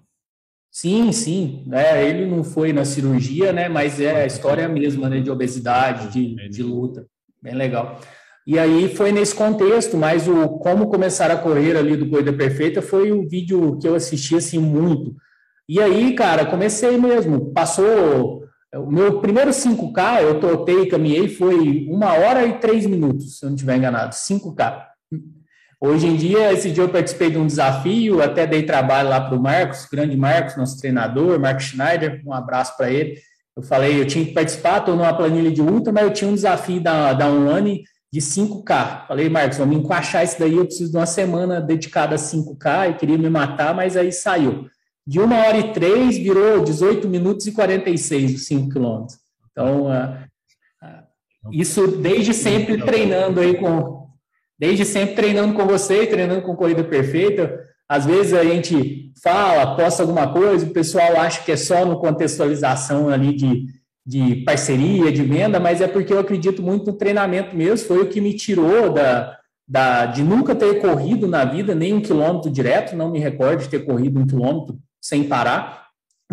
Sim, 0.75 1.13
sim. 1.13 1.63
É, 1.71 2.05
ele 2.05 2.25
não 2.25 2.43
foi 2.43 2.73
na 2.73 2.83
cirurgia, 2.83 3.53
né, 3.53 3.69
mas 3.69 4.01
é 4.01 4.23
a 4.23 4.25
história 4.25 4.67
mesma, 4.67 5.07
né, 5.07 5.21
de 5.21 5.31
obesidade, 5.31 6.11
de, 6.11 6.49
de 6.49 6.61
luta. 6.61 7.07
Bem 7.41 7.55
legal. 7.55 8.01
E 8.45 8.59
aí 8.59 8.93
foi 8.93 9.13
nesse 9.13 9.33
contexto, 9.33 9.95
mas 9.95 10.27
o 10.27 10.49
como 10.59 10.89
começar 10.89 11.31
a 11.31 11.37
correr 11.37 11.77
ali 11.77 11.95
do 11.95 12.09
Corrida 12.09 12.33
Perfeita 12.33 12.81
foi 12.81 13.13
o 13.13 13.25
vídeo 13.25 13.79
que 13.79 13.87
eu 13.87 13.95
assisti 13.95 14.35
assim 14.35 14.59
muito. 14.59 15.15
E 15.67 15.81
aí, 15.81 16.13
cara, 16.13 16.45
comecei 16.45 16.97
mesmo. 16.97 17.53
Passou 17.53 18.43
o 18.75 18.91
meu 18.91 19.21
primeiro 19.21 19.51
5K, 19.51 20.23
eu 20.23 20.41
trotei 20.41 20.89
caminhei, 20.89 21.29
foi 21.29 21.87
uma 21.87 22.11
hora 22.15 22.45
e 22.45 22.59
três 22.59 22.85
minutos, 22.85 23.39
se 23.39 23.45
eu 23.45 23.47
não 23.47 23.55
estiver 23.55 23.77
enganado, 23.77 24.13
5K. 24.13 24.87
Hoje 25.85 26.07
em 26.07 26.15
dia, 26.15 26.51
esse 26.51 26.71
dia 26.71 26.83
eu 26.83 26.89
participei 26.89 27.29
de 27.29 27.37
um 27.37 27.45
desafio, 27.45 28.19
até 28.19 28.47
dei 28.47 28.63
trabalho 28.63 29.07
lá 29.07 29.21
para 29.21 29.37
o 29.37 29.39
Marcos, 29.39 29.85
grande 29.85 30.17
Marcos, 30.17 30.57
nosso 30.57 30.79
treinador, 30.79 31.39
Marcos 31.39 31.65
Schneider, 31.65 32.23
um 32.25 32.33
abraço 32.33 32.75
para 32.75 32.89
ele. 32.89 33.19
Eu 33.55 33.61
falei, 33.61 34.01
eu 34.01 34.07
tinha 34.07 34.25
que 34.25 34.33
participar, 34.33 34.79
estou 34.79 34.95
numa 34.95 35.15
planilha 35.15 35.51
de 35.51 35.61
ultra, 35.61 35.93
mas 35.93 36.05
eu 36.05 36.11
tinha 36.11 36.31
um 36.31 36.33
desafio 36.33 36.81
da, 36.81 37.13
da 37.13 37.27
Online 37.29 37.83
de 38.11 38.19
5K. 38.19 39.05
Falei, 39.07 39.29
Marcos, 39.29 39.59
vamos 39.59 39.77
encaixar 39.77 40.23
isso 40.23 40.39
daí, 40.39 40.55
eu 40.55 40.65
preciso 40.65 40.89
de 40.89 40.97
uma 40.97 41.05
semana 41.05 41.61
dedicada 41.61 42.15
a 42.15 42.17
5K, 42.17 42.89
e 42.89 42.93
queria 42.95 43.17
me 43.19 43.29
matar, 43.29 43.75
mas 43.75 43.95
aí 43.95 44.11
saiu. 44.11 44.65
De 45.05 45.19
uma 45.19 45.37
hora 45.37 45.57
e 45.57 45.71
três 45.71 46.17
virou 46.17 46.63
18 46.63 47.07
minutos 47.07 47.45
e 47.45 47.51
46 47.51 48.33
os 48.33 48.47
5 48.47 48.69
quilômetros. 48.69 49.19
Então, 49.51 49.83
uh, 49.83 50.17
uh, 50.83 51.51
isso 51.51 51.85
desde 51.85 52.33
sempre 52.33 52.81
treinando 52.81 53.39
aí 53.39 53.53
com, 53.55 54.04
desde 54.57 54.85
sempre 54.85 55.15
treinando 55.15 55.53
com 55.53 55.65
você, 55.65 56.05
treinando 56.05 56.41
com 56.41 56.55
corrida 56.55 56.83
perfeita. 56.83 57.59
Às 57.87 58.05
vezes 58.05 58.33
a 58.33 58.43
gente 58.43 59.11
fala, 59.21 59.75
posta 59.75 60.03
alguma 60.03 60.31
coisa, 60.31 60.65
o 60.65 60.71
pessoal 60.71 61.17
acha 61.17 61.43
que 61.43 61.51
é 61.51 61.57
só 61.57 61.85
no 61.85 61.99
contextualização 61.99 63.09
ali 63.09 63.35
de, 63.35 63.65
de 64.05 64.43
parceria, 64.43 65.11
de 65.11 65.23
venda, 65.23 65.59
mas 65.59 65.81
é 65.81 65.87
porque 65.87 66.11
eu 66.11 66.19
acredito 66.19 66.63
muito 66.63 66.87
no 66.87 66.97
treinamento 66.97 67.55
mesmo, 67.55 67.87
foi 67.87 68.01
o 68.01 68.07
que 68.07 68.21
me 68.21 68.33
tirou 68.33 68.91
da, 68.91 69.37
da, 69.67 70.05
de 70.05 70.23
nunca 70.23 70.55
ter 70.55 70.79
corrido 70.79 71.27
na 71.27 71.45
vida 71.45 71.75
nem 71.75 71.93
um 71.93 72.01
quilômetro 72.01 72.49
direto, 72.49 72.95
não 72.95 73.11
me 73.11 73.19
recordo 73.19 73.61
de 73.61 73.69
ter 73.69 73.85
corrido 73.85 74.19
um 74.19 74.27
quilômetro 74.27 74.77
sem 75.01 75.23
parar, 75.23 75.85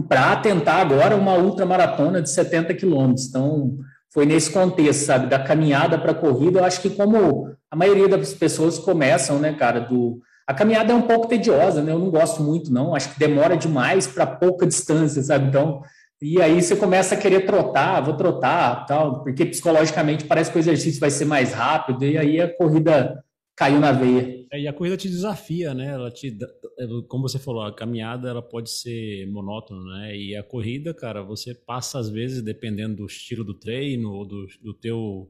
para 0.08 0.36
tentar 0.36 0.76
agora 0.76 1.14
uma 1.14 1.36
ultramaratona 1.36 2.22
de 2.22 2.30
70 2.30 2.72
quilômetros. 2.74 3.26
Então, 3.28 3.76
foi 4.10 4.24
nesse 4.24 4.50
contexto, 4.50 5.04
sabe, 5.04 5.26
da 5.26 5.38
caminhada 5.38 5.98
para 5.98 6.12
a 6.12 6.14
corrida, 6.14 6.60
eu 6.60 6.64
acho 6.64 6.80
que 6.80 6.90
como 6.90 7.50
a 7.72 7.76
maioria 7.76 8.06
das 8.06 8.34
pessoas 8.34 8.78
começam, 8.78 9.38
né, 9.38 9.54
cara, 9.54 9.80
do... 9.80 10.20
A 10.46 10.52
caminhada 10.52 10.92
é 10.92 10.96
um 10.96 11.02
pouco 11.02 11.26
tediosa, 11.26 11.82
né, 11.82 11.90
eu 11.90 11.98
não 11.98 12.10
gosto 12.10 12.42
muito, 12.42 12.70
não, 12.70 12.94
acho 12.94 13.14
que 13.14 13.18
demora 13.18 13.56
demais 13.56 14.06
para 14.06 14.26
pouca 14.26 14.66
distância, 14.66 15.22
sabe, 15.22 15.48
então 15.48 15.80
e 16.20 16.40
aí 16.40 16.62
você 16.62 16.76
começa 16.76 17.16
a 17.16 17.18
querer 17.18 17.46
trotar, 17.46 18.04
vou 18.04 18.16
trotar, 18.16 18.86
tal, 18.86 19.24
porque 19.24 19.44
psicologicamente 19.44 20.24
parece 20.24 20.52
que 20.52 20.56
o 20.56 20.60
exercício 20.60 21.00
vai 21.00 21.10
ser 21.10 21.24
mais 21.24 21.52
rápido, 21.52 22.04
e 22.04 22.16
aí 22.16 22.40
a 22.40 22.54
corrida 22.56 23.24
caiu 23.56 23.80
na 23.80 23.90
veia. 23.90 24.46
É, 24.52 24.60
e 24.60 24.68
a 24.68 24.72
corrida 24.72 24.96
te 24.96 25.08
desafia, 25.08 25.74
né? 25.74 25.86
Ela 25.86 26.12
te, 26.12 26.28
é, 26.78 26.86
como 27.08 27.28
você 27.28 27.40
falou, 27.40 27.62
a 27.62 27.74
caminhada 27.74 28.28
ela 28.28 28.42
pode 28.42 28.70
ser 28.70 29.26
monótona, 29.32 29.82
né? 29.98 30.16
E 30.16 30.36
a 30.36 30.44
corrida, 30.44 30.94
cara, 30.94 31.22
você 31.22 31.54
passa 31.54 31.98
às 31.98 32.08
vezes, 32.08 32.40
dependendo 32.40 32.98
do 32.98 33.06
estilo 33.06 33.42
do 33.42 33.54
treino 33.54 34.12
ou 34.12 34.24
do, 34.24 34.46
do 34.62 34.74
teu 34.74 35.28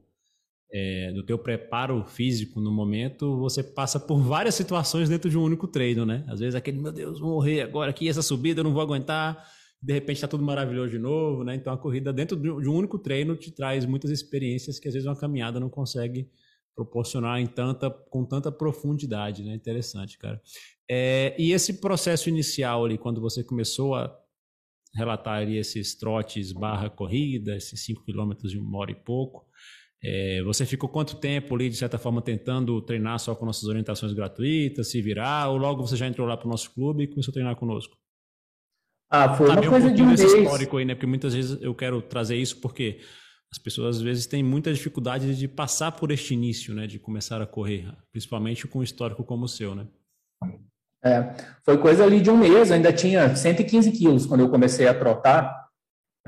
é, 0.73 1.11
do 1.11 1.23
teu 1.23 1.37
preparo 1.37 2.03
físico 2.05 2.59
no 2.59 2.71
momento, 2.71 3.37
você 3.37 3.61
passa 3.61 3.99
por 3.99 4.17
várias 4.19 4.55
situações 4.55 5.07
dentro 5.07 5.29
de 5.29 5.37
um 5.37 5.43
único 5.43 5.67
treino, 5.67 6.05
né? 6.05 6.25
Às 6.27 6.39
vezes 6.39 6.55
aquele, 6.55 6.79
meu 6.79 6.91
Deus, 6.91 7.19
vou 7.19 7.35
morrer 7.35 7.61
agora 7.61 7.91
aqui, 7.91 8.09
essa 8.09 8.21
subida 8.21 8.61
eu 8.61 8.63
não 8.63 8.73
vou 8.73 8.81
aguentar 8.81 9.45
de 9.83 9.91
repente 9.91 10.15
está 10.15 10.27
tudo 10.29 10.45
maravilhoso 10.45 10.91
de 10.91 10.97
novo, 10.97 11.43
né? 11.43 11.55
Então 11.55 11.73
a 11.73 11.77
corrida 11.77 12.13
dentro 12.13 12.37
de 12.37 12.69
um 12.69 12.73
único 12.73 12.97
treino 12.97 13.35
te 13.35 13.51
traz 13.51 13.85
muitas 13.85 14.09
experiências 14.11 14.79
que 14.79 14.87
às 14.87 14.93
vezes 14.93 15.05
uma 15.05 15.15
caminhada 15.15 15.59
não 15.59 15.69
consegue 15.69 16.29
proporcionar 16.73 17.39
em 17.41 17.45
tanta, 17.45 17.89
com 17.89 18.23
tanta 18.23 18.49
profundidade, 18.49 19.43
né? 19.43 19.53
Interessante, 19.53 20.17
cara. 20.17 20.41
É, 20.89 21.35
e 21.37 21.51
esse 21.51 21.81
processo 21.81 22.29
inicial 22.29 22.85
ali, 22.85 22.97
quando 22.97 23.19
você 23.19 23.43
começou 23.43 23.93
a 23.93 24.17
relatar 24.95 25.41
ali 25.41 25.57
esses 25.57 25.95
trotes 25.95 26.53
barra 26.53 26.89
corrida, 26.89 27.55
esses 27.55 27.83
5 27.83 28.05
quilômetros 28.05 28.51
de 28.51 28.59
uma 28.59 28.77
hora 28.77 28.91
e 28.91 28.95
pouco, 28.95 29.45
é, 30.03 30.43
você 30.43 30.65
ficou 30.65 30.89
quanto 30.89 31.15
tempo 31.15 31.55
ali, 31.55 31.69
de 31.69 31.77
certa 31.77 31.97
forma, 31.97 32.21
tentando 32.21 32.81
treinar 32.81 33.17
só 33.19 33.33
com 33.33 33.45
nossas 33.45 33.63
orientações 33.63 34.11
gratuitas, 34.11 34.91
se 34.91 35.01
virar, 35.01 35.47
ou 35.49 35.57
logo 35.57 35.85
você 35.85 35.95
já 35.95 36.05
entrou 36.05 36.27
lá 36.27 36.35
para 36.35 36.45
o 36.45 36.49
nosso 36.49 36.73
clube 36.73 37.03
e 37.03 37.07
começou 37.07 37.31
a 37.31 37.33
treinar 37.33 37.55
conosco? 37.55 37.95
Ah, 39.09 39.33
foi 39.33 39.47
uma 39.47 39.69
coisa 39.69 39.87
um 39.87 39.93
de 39.93 40.01
um 40.01 40.07
mês. 40.07 40.19
histórico 40.19 40.77
aí, 40.77 40.83
né? 40.83 40.93
Porque 40.95 41.07
muitas 41.07 41.33
vezes 41.33 41.61
eu 41.61 41.73
quero 41.73 42.01
trazer 42.01 42.35
isso 42.35 42.59
porque 42.59 42.99
as 43.49 43.57
pessoas 43.57 43.97
às 43.97 44.01
vezes 44.01 44.25
têm 44.25 44.43
muita 44.43 44.73
dificuldade 44.73 45.37
de 45.37 45.47
passar 45.47 45.91
por 45.91 46.11
este 46.11 46.33
início, 46.33 46.73
né? 46.73 46.85
De 46.85 46.99
começar 46.99 47.41
a 47.41 47.45
correr, 47.45 47.87
principalmente 48.11 48.67
com 48.67 48.79
um 48.79 48.83
histórico 48.83 49.23
como 49.23 49.45
o 49.45 49.47
seu, 49.47 49.73
né? 49.73 49.87
É, 51.05 51.33
foi 51.63 51.77
coisa 51.77 52.03
ali 52.03 52.19
de 52.19 52.29
um 52.29 52.37
mês, 52.37 52.69
eu 52.69 52.75
ainda 52.75 52.91
tinha 52.91 53.35
115 53.35 53.91
quilos 53.91 54.25
quando 54.25 54.41
eu 54.41 54.49
comecei 54.49 54.87
a 54.87 54.93
trotar, 54.93 55.67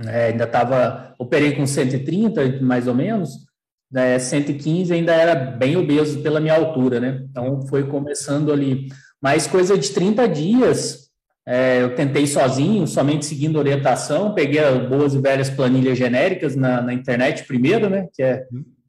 é, 0.05 0.27
ainda 0.27 0.43
estava, 0.43 1.15
operei 1.17 1.55
com 1.55 1.65
130 1.65 2.61
mais 2.61 2.87
ou 2.87 2.93
menos, 2.93 3.45
né, 3.91 4.17
115 4.19 4.93
ainda 4.93 5.13
era 5.13 5.35
bem 5.35 5.77
obeso 5.77 6.21
pela 6.21 6.39
minha 6.39 6.55
altura, 6.55 6.99
né? 6.99 7.23
Então 7.29 7.65
foi 7.67 7.83
começando 7.87 8.51
ali, 8.51 8.87
mas 9.21 9.47
coisa 9.47 9.77
de 9.77 9.89
30 9.89 10.27
dias, 10.27 11.05
é, 11.47 11.81
eu 11.81 11.95
tentei 11.95 12.25
sozinho, 12.25 12.87
somente 12.87 13.25
seguindo 13.25 13.59
orientação, 13.59 14.33
peguei 14.33 14.61
boas 14.89 15.13
e 15.13 15.19
velhas 15.19 15.49
planilhas 15.49 15.97
genéricas 15.97 16.55
na, 16.55 16.81
na 16.81 16.93
internet 16.93 17.43
primeiro, 17.45 17.89
né? 17.89 18.07
Que 18.13 18.23
é, 18.23 18.43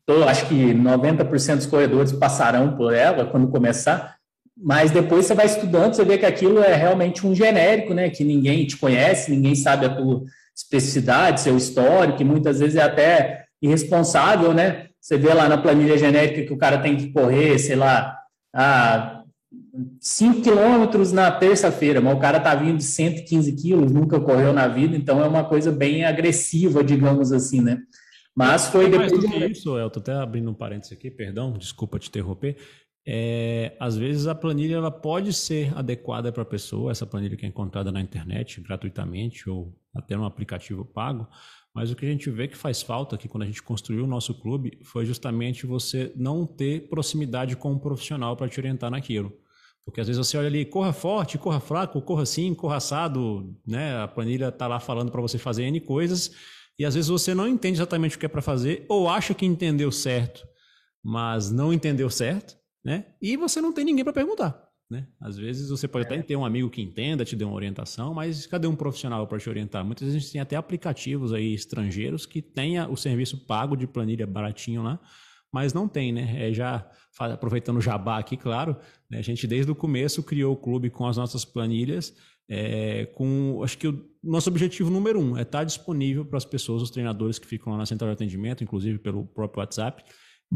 tô, 0.07 0.25
acho 0.25 0.47
que 0.49 0.75
90% 0.75 1.57
dos 1.57 1.67
corredores 1.67 2.13
passarão 2.13 2.77
por 2.77 2.95
ela 2.95 3.27
quando 3.27 3.49
começar, 3.49 4.17
mas 4.57 4.91
depois 4.91 5.27
você 5.27 5.35
vai 5.35 5.47
estudando, 5.47 5.95
você 5.95 6.05
vê 6.05 6.17
que 6.17 6.25
aquilo 6.25 6.61
é 6.61 6.75
realmente 6.75 7.27
um 7.27 7.35
genérico, 7.35 7.93
né? 7.93 8.09
Que 8.09 8.25
ninguém 8.25 8.67
te 8.67 8.77
conhece, 8.77 9.31
ninguém 9.31 9.55
sabe 9.55 9.85
a 9.85 9.95
tua 9.95 10.23
especificidade, 10.57 11.43
seu 11.43 11.57
histórico, 11.57 12.17
que 12.17 12.25
muitas 12.25 12.61
vezes 12.61 12.77
é 12.77 12.83
até 12.83 13.46
irresponsável, 13.63 14.53
né? 14.53 14.89
Você 15.01 15.17
vê 15.17 15.33
lá 15.33 15.49
na 15.49 15.59
planilha 15.59 15.97
genérica 15.97 16.47
que 16.47 16.53
o 16.53 16.59
cara 16.59 16.79
tem 16.79 16.97
que 16.97 17.13
correr, 17.13 17.59
sei 17.59 17.77
lá, 17.77 18.19
a 18.55 19.23
5 20.01 20.43
quilômetros 20.43 21.13
na 21.13 21.31
terça-feira, 21.31 22.01
mas 22.01 22.17
o 22.17 22.21
cara 22.21 22.41
tá 22.41 22.55
vindo 22.55 22.79
de 22.79 22.85
115 22.85 23.53
quilos, 23.53 23.93
nunca 23.93 24.19
correu 24.21 24.53
na 24.53 24.67
vida, 24.67 24.97
então 24.97 25.23
é 25.23 25.29
uma 25.29 25.45
coisa 25.45 25.71
bem 25.71 26.05
agressiva, 26.05 26.83
digamos 26.83 27.33
assim, 27.33 27.61
né? 27.61 27.79
Mas 28.35 28.69
foi 28.69 28.91
depois. 28.91 29.13
Mais 29.13 29.25
do 29.25 29.31
que 29.31 29.47
isso, 29.47 29.79
Elton, 29.79 30.01
até 30.01 30.13
abrindo 30.13 30.51
um 30.51 30.55
parênteses 30.55 30.93
aqui, 30.93 31.11
perdão, 31.11 31.53
desculpa 31.53 31.99
te 31.99 32.09
interromper. 32.09 32.57
É, 33.09 33.77
às 33.79 33.97
vezes 33.97 34.27
a 34.27 34.35
planilha 34.35 34.77
ela 34.77 34.91
pode 34.91 35.33
ser 35.33 35.73
adequada 35.79 36.33
para 36.33 36.43
a 36.43 36.47
pessoa, 36.47 36.91
essa 36.91 37.07
planilha 37.07 37.37
que 37.37 37.47
é 37.47 37.49
encontrada 37.49 37.93
na 37.93 38.01
internet 38.01 38.61
gratuitamente 38.61 39.49
ou 39.49 39.73
até 39.95 40.17
no 40.17 40.25
aplicativo 40.25 40.85
pago, 40.85 41.29
mas 41.77 41.91
o 41.91 41.95
que 41.95 42.07
a 42.07 42.09
gente 42.09 42.31
vê 42.31 42.49
que 42.49 42.57
faz 42.57 42.81
falta 42.81 43.17
aqui 43.17 43.29
quando 43.29 43.43
a 43.43 43.47
gente 43.47 43.63
construiu 43.63 44.05
o 44.05 44.07
nosso 44.07 44.33
clube 44.33 44.79
foi 44.83 45.05
justamente 45.05 45.67
você 45.67 46.11
não 46.17 46.47
ter 46.47 46.89
proximidade 46.89 47.55
com 47.55 47.73
um 47.73 47.79
profissional 47.79 48.35
para 48.35 48.49
te 48.49 48.59
orientar 48.59 48.91
naquilo. 48.91 49.31
Porque 49.85 50.01
às 50.01 50.07
vezes 50.07 50.27
você 50.27 50.39
olha 50.39 50.47
ali, 50.47 50.65
corra 50.65 50.95
forte, 50.95 51.37
corra 51.37 51.61
fraco, 51.61 52.01
corra 52.01 52.23
assim, 52.23 52.55
corra 52.55 52.77
assado, 52.77 53.55
né? 53.67 53.95
A 54.03 54.09
planilha 54.09 54.49
está 54.49 54.67
lá 54.67 54.81
falando 54.81 55.13
para 55.13 55.21
você 55.21 55.37
fazer 55.37 55.65
N 55.65 55.79
coisas, 55.83 56.33
e 56.79 56.85
às 56.87 56.95
vezes 56.95 57.11
você 57.11 57.35
não 57.35 57.47
entende 57.47 57.77
exatamente 57.77 58.17
o 58.17 58.19
que 58.19 58.25
é 58.25 58.29
para 58.29 58.41
fazer, 58.41 58.87
ou 58.89 59.07
acha 59.07 59.35
que 59.35 59.45
entendeu 59.45 59.93
certo, 59.93 60.49
mas 61.05 61.51
não 61.51 61.75
entendeu 61.75 62.09
certo, 62.09 62.57
né? 62.83 63.05
E 63.21 63.37
você 63.37 63.61
não 63.61 63.71
tem 63.71 63.85
ninguém 63.85 64.03
para 64.03 64.15
perguntar. 64.15 64.66
Né? 64.89 65.09
Às 65.21 65.37
vezes 65.37 65.69
você 65.69 65.89
pode 65.89 66.05
é. 66.05 66.09
até 66.09 66.23
ter 66.23 66.37
um 66.37 66.45
amigo 66.45 66.71
que 66.71 66.81
entenda, 66.81 67.25
te 67.25 67.35
dê 67.35 67.45
uma 67.45 67.55
orientação, 67.55 68.15
mas 68.15 68.47
cadê 68.47 68.69
um 68.69 68.77
profissional 68.77 69.27
para 69.27 69.39
te 69.39 69.51
orientar? 69.51 69.85
Muitas 69.85 70.07
vezes 70.07 70.17
a 70.17 70.21
gente 70.21 70.33
tem 70.33 70.41
até 70.41 70.55
aplicativos 70.55 71.33
aí 71.33 71.53
estrangeiros 71.53 72.25
que 72.25 72.41
tenha 72.41 72.89
o 72.89 72.97
serviço 72.97 73.47
pago 73.47 73.77
de 73.77 73.87
planilha 73.87 74.27
baratinho 74.27 74.85
lá, 74.85 75.01
mas 75.53 75.75
não 75.75 75.89
tem, 75.89 76.13
né? 76.13 76.49
É 76.49 76.53
já 76.53 76.89
aproveitando 77.19 77.79
o 77.79 77.81
jabá 77.81 78.19
aqui, 78.19 78.37
claro, 78.37 78.77
né? 79.11 79.19
a 79.19 79.23
gente 79.23 79.47
desde 79.47 79.73
o 79.73 79.75
começo 79.75 80.23
criou 80.23 80.53
o 80.53 80.57
clube 80.57 80.91
com 80.91 81.07
as 81.07 81.17
nossas 81.17 81.45
planilhas, 81.45 82.15
é, 82.49 83.07
com 83.07 83.61
acho 83.65 83.79
que 83.79 83.89
o 83.89 84.09
nosso 84.23 84.49
objetivo 84.49 84.89
número 84.89 85.19
um 85.19 85.37
é 85.37 85.43
estar 85.43 85.65
disponível 85.65 86.25
para 86.25 86.37
as 86.37 86.45
pessoas, 86.45 86.83
os 86.83 86.91
treinadores 86.91 87.39
que 87.41 87.47
ficam 87.47 87.73
lá 87.73 87.79
na 87.79 87.87
central 87.87 88.11
de 88.11 88.15
atendimento, 88.15 88.63
inclusive 88.63 88.99
pelo 88.99 89.25
próprio 89.27 89.61
WhatsApp. 89.61 90.05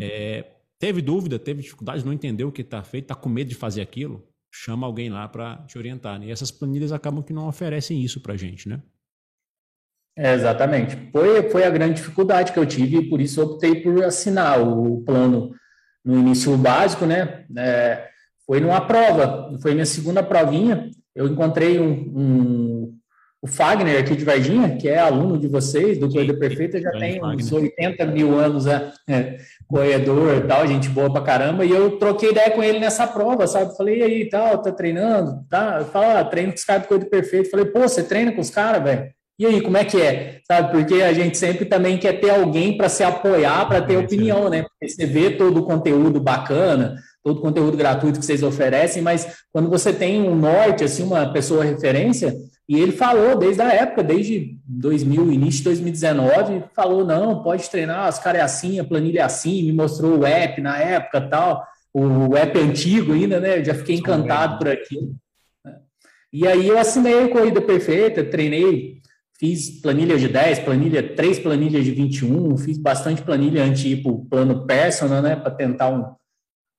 É, 0.01 0.60
teve 0.81 1.03
dúvida, 1.03 1.39
teve 1.39 1.63
dificuldade, 1.63 2.05
não 2.05 2.13
entendeu 2.13 2.49
o 2.49 2.53
que 2.53 2.63
está 2.63 2.83
feito, 2.83 3.05
está 3.05 3.15
com 3.15 3.29
medo 3.29 3.49
de 3.49 3.55
fazer 3.55 3.83
aquilo, 3.83 4.27
chama 4.51 4.87
alguém 4.87 5.11
lá 5.11 5.29
para 5.29 5.59
te 5.69 5.79
orientar. 5.79 6.19
Né? 6.19 6.27
E 6.27 6.31
essas 6.33 6.51
planilhas 6.51 6.91
acabam 6.91 7.23
que 7.23 7.33
não 7.33 7.47
oferecem 7.47 8.03
isso 8.03 8.21
para 8.21 8.33
a 8.33 8.37
gente, 8.37 8.69
né? 8.69 8.83
É, 10.19 10.35
exatamente. 10.35 10.97
Foi, 11.13 11.49
foi 11.51 11.65
a 11.65 11.71
grande 11.71 11.95
dificuldade 11.95 12.53
que 12.53 12.59
eu 12.59 12.67
tive 12.67 12.97
e 12.97 13.09
por 13.09 13.21
isso 13.21 13.43
optei 13.43 13.77
por 13.77 14.03
assinar 14.03 14.61
o 14.61 15.03
plano 15.03 15.55
no 16.05 16.19
início 16.19 16.57
básico, 16.57 17.07
né? 17.07 17.45
É, 17.57 18.09
foi 18.45 18.61
numa 18.61 18.81
prova, 18.81 19.57
foi 19.61 19.73
minha 19.73 19.87
segunda 19.87 20.23
provinha. 20.23 20.91
Eu 21.15 21.29
encontrei 21.29 21.79
um, 21.79 21.93
um, 21.93 22.70
o 23.43 23.47
Fagner 23.47 23.99
aqui 23.99 24.15
de 24.15 24.25
Varginha, 24.25 24.77
que 24.77 24.87
é 24.89 24.99
aluno 24.99 25.39
de 25.39 25.49
vocês, 25.49 25.99
do 25.99 26.11
Corrida 26.11 26.35
Perfeita, 26.35 26.81
já 26.81 26.91
tem 26.91 27.25
uns 27.25 27.51
80 27.51 28.05
mil 28.05 28.39
anos 28.39 28.67
é, 28.67 28.93
é, 29.09 29.39
corredor 29.67 30.37
e 30.37 30.41
tal, 30.47 30.67
gente 30.67 30.91
boa 30.91 31.11
pra 31.11 31.23
caramba, 31.23 31.65
e 31.65 31.71
eu 31.71 31.99
troquei 31.99 32.31
ideia 32.31 32.51
com 32.51 32.63
ele 32.63 32.79
nessa 32.79 33.07
prova, 33.07 33.47
sabe? 33.47 33.75
Falei, 33.77 34.01
e 34.01 34.03
aí, 34.03 34.29
tal, 34.29 34.59
tá 34.59 34.71
treinando? 34.71 35.43
Tá? 35.49 35.83
Fala, 35.91 36.21
ah, 36.21 36.25
treino 36.25 36.53
com 36.53 36.59
os 36.59 36.65
caras 36.65 36.83
do 36.83 36.89
Corrida 36.89 37.07
Perfeita. 37.07 37.51
Falei, 37.51 37.67
pô, 37.67 37.81
você 37.81 38.03
treina 38.03 38.31
com 38.33 38.43
os 38.43 38.51
caras, 38.51 38.83
velho? 38.83 39.11
E 39.39 39.47
aí, 39.47 39.63
como 39.63 39.79
é 39.79 39.87
que 39.87 39.99
é? 39.99 40.41
Sabe, 40.47 40.71
porque 40.71 41.01
a 41.01 41.15
gente 41.15 41.39
sempre 41.39 41.65
também 41.65 41.97
quer 41.97 42.21
ter 42.21 42.29
alguém 42.29 42.77
para 42.77 42.91
se 42.91 43.03
apoiar, 43.03 43.67
para 43.67 43.81
ter 43.81 43.97
opinião, 43.97 44.51
né? 44.51 44.65
Porque 44.65 44.87
você 44.87 45.07
vê 45.07 45.31
todo 45.31 45.61
o 45.61 45.65
conteúdo 45.65 46.21
bacana, 46.21 46.97
todo 47.25 47.39
o 47.39 47.41
conteúdo 47.41 47.75
gratuito 47.75 48.21
que 48.21 48.27
vocês 48.27 48.43
oferecem, 48.43 49.01
mas 49.01 49.39
quando 49.51 49.71
você 49.71 49.95
tem 49.95 50.21
um 50.21 50.37
norte, 50.37 50.85
assim, 50.85 51.05
uma 51.05 51.33
pessoa 51.33 51.65
referência, 51.65 52.35
e 52.71 52.81
ele 52.81 52.93
falou 52.93 53.37
desde 53.37 53.61
a 53.61 53.73
época, 53.73 54.03
desde 54.03 54.57
2000, 54.65 55.33
início 55.33 55.59
de 55.59 55.65
2019, 55.65 56.63
falou, 56.73 57.05
não, 57.05 57.43
pode 57.43 57.69
treinar, 57.69 58.09
os 58.09 58.21
caras 58.21 58.41
é 58.41 58.45
assim, 58.45 58.79
a 58.79 58.85
planilha 58.85 59.19
é 59.19 59.23
assim, 59.25 59.65
me 59.65 59.73
mostrou 59.73 60.21
o 60.21 60.25
app 60.25 60.61
na 60.61 60.79
época 60.79 61.21
tal, 61.23 61.67
o 61.93 62.37
app 62.37 62.57
antigo 62.57 63.13
ainda, 63.13 63.41
né? 63.41 63.59
Eu 63.59 63.65
já 63.65 63.75
fiquei 63.75 63.97
encantado 63.97 64.59
por 64.59 64.69
aquilo. 64.69 65.17
E 66.33 66.47
aí 66.47 66.69
eu 66.69 66.79
assinei 66.79 67.25
a 67.25 67.29
Corrida 67.29 67.61
Perfeita, 67.61 68.23
treinei 68.23 69.01
Fiz 69.41 69.81
planilha 69.81 70.19
de 70.19 70.29
10, 70.29 70.59
planilha, 70.59 71.03
três 71.17 71.39
planilhas 71.39 71.83
de 71.83 71.93
21, 71.93 72.59
fiz 72.59 72.77
bastante 72.77 73.23
planilha 73.23 73.73
tipo 73.73 74.27
plano 74.27 74.67
personal, 74.67 75.23
né, 75.23 75.35
para 75.35 75.51
tentar 75.51 75.89
um, 75.89 76.15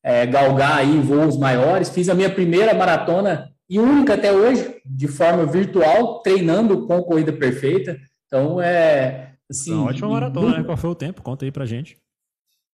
é, 0.03 0.27
galgar 0.27 0.77
aí 0.77 0.99
voos 0.99 1.39
maiores. 1.39 1.89
Fiz 1.89 2.07
a 2.07 2.13
minha 2.13 2.29
primeira 2.29 2.71
maratona 2.75 3.49
e 3.71 3.79
única 3.79 4.15
até 4.15 4.33
hoje, 4.33 4.81
de 4.85 5.07
forma 5.07 5.45
virtual, 5.45 6.21
treinando 6.21 6.85
com 6.85 7.01
corrida 7.01 7.31
perfeita. 7.31 7.97
Então 8.27 8.61
é 8.61 9.35
assim. 9.49 9.71
Uma 9.73 9.85
ótima 9.85 10.09
maratona, 10.09 10.47
muito... 10.47 10.59
né? 10.59 10.65
Qual 10.65 10.75
foi 10.75 10.89
o 10.89 10.95
tempo? 10.95 11.21
Conta 11.21 11.45
aí 11.45 11.53
pra 11.53 11.65
gente. 11.65 11.97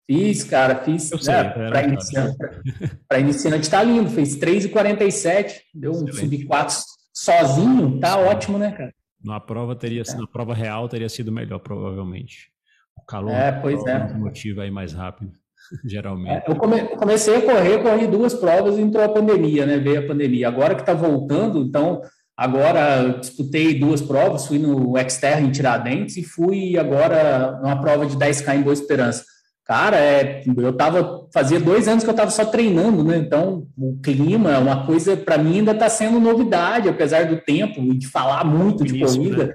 Fiz, 0.05 0.43
cara, 0.43 0.83
fiz. 0.83 1.09
Né, 1.25 1.49
para 1.49 1.83
iniciante, 1.83 2.37
pra 3.09 3.19
iniciante 3.19 3.69
tá 3.71 3.81
lindo, 3.81 4.07
fez 4.11 4.37
3,47, 4.37 5.61
deu 5.73 5.93
um 5.93 6.05
sub-4 6.11 6.83
sozinho, 7.11 7.99
tá 7.99 8.19
ótimo, 8.19 8.59
né, 8.59 8.71
cara? 8.71 8.93
Na 9.23 9.39
prova 9.39 9.75
teria 9.75 10.03
é. 10.07 10.15
na 10.15 10.27
prova 10.27 10.53
real 10.53 10.87
teria 10.87 11.09
sido 11.09 11.31
melhor, 11.31 11.57
provavelmente. 11.57 12.51
O 12.95 13.03
calor 13.03 13.33
é, 13.33 13.51
pois 13.51 13.83
é. 13.87 14.13
motiva 14.13 14.61
aí 14.61 14.69
mais 14.69 14.93
rápido, 14.93 15.31
geralmente. 15.83 16.43
É, 16.47 16.51
eu 16.51 16.55
come, 16.55 16.81
comecei 16.95 17.37
a 17.37 17.41
correr, 17.41 17.81
corri 17.81 18.07
duas 18.07 18.33
provas 18.33 18.77
e 18.77 18.81
entrou 18.81 19.03
a 19.03 19.09
pandemia, 19.09 19.65
né? 19.65 19.77
Veio 19.77 19.99
a 19.99 20.07
pandemia. 20.07 20.47
Agora 20.47 20.75
que 20.75 20.81
está 20.81 20.93
voltando, 20.93 21.59
então 21.59 22.01
agora 22.35 23.17
disputei 23.19 23.79
duas 23.79 24.01
provas, 24.01 24.47
fui 24.47 24.57
no 24.57 24.93
Xterra 25.09 25.41
em 25.41 25.51
Tiradentes 25.51 26.17
e 26.17 26.23
fui 26.23 26.77
agora 26.77 27.59
numa 27.61 27.79
prova 27.79 28.05
de 28.05 28.17
10K 28.17 28.55
em 28.55 28.61
Boa 28.61 28.73
Esperança. 28.73 29.23
Cara, 29.65 29.97
é, 29.97 30.43
eu 30.57 30.73
tava, 30.73 31.25
fazia 31.33 31.57
dois 31.57 31.87
anos 31.87 32.03
que 32.03 32.09
eu 32.09 32.13
estava 32.13 32.29
só 32.29 32.43
treinando, 32.43 33.01
né? 33.01 33.17
Então, 33.17 33.65
o 33.77 33.97
clima, 34.01 34.51
é 34.51 34.57
uma 34.57 34.85
coisa, 34.85 35.15
para 35.15 35.37
mim, 35.37 35.59
ainda 35.59 35.71
está 35.71 35.87
sendo 35.87 36.19
novidade, 36.19 36.89
apesar 36.89 37.27
do 37.27 37.37
tempo 37.37 37.79
e 37.81 37.97
de 37.97 38.07
falar 38.07 38.43
muito 38.43 38.83
de 38.83 39.01
Isso, 39.01 39.17
corrida. 39.17 39.47
Né? 39.47 39.53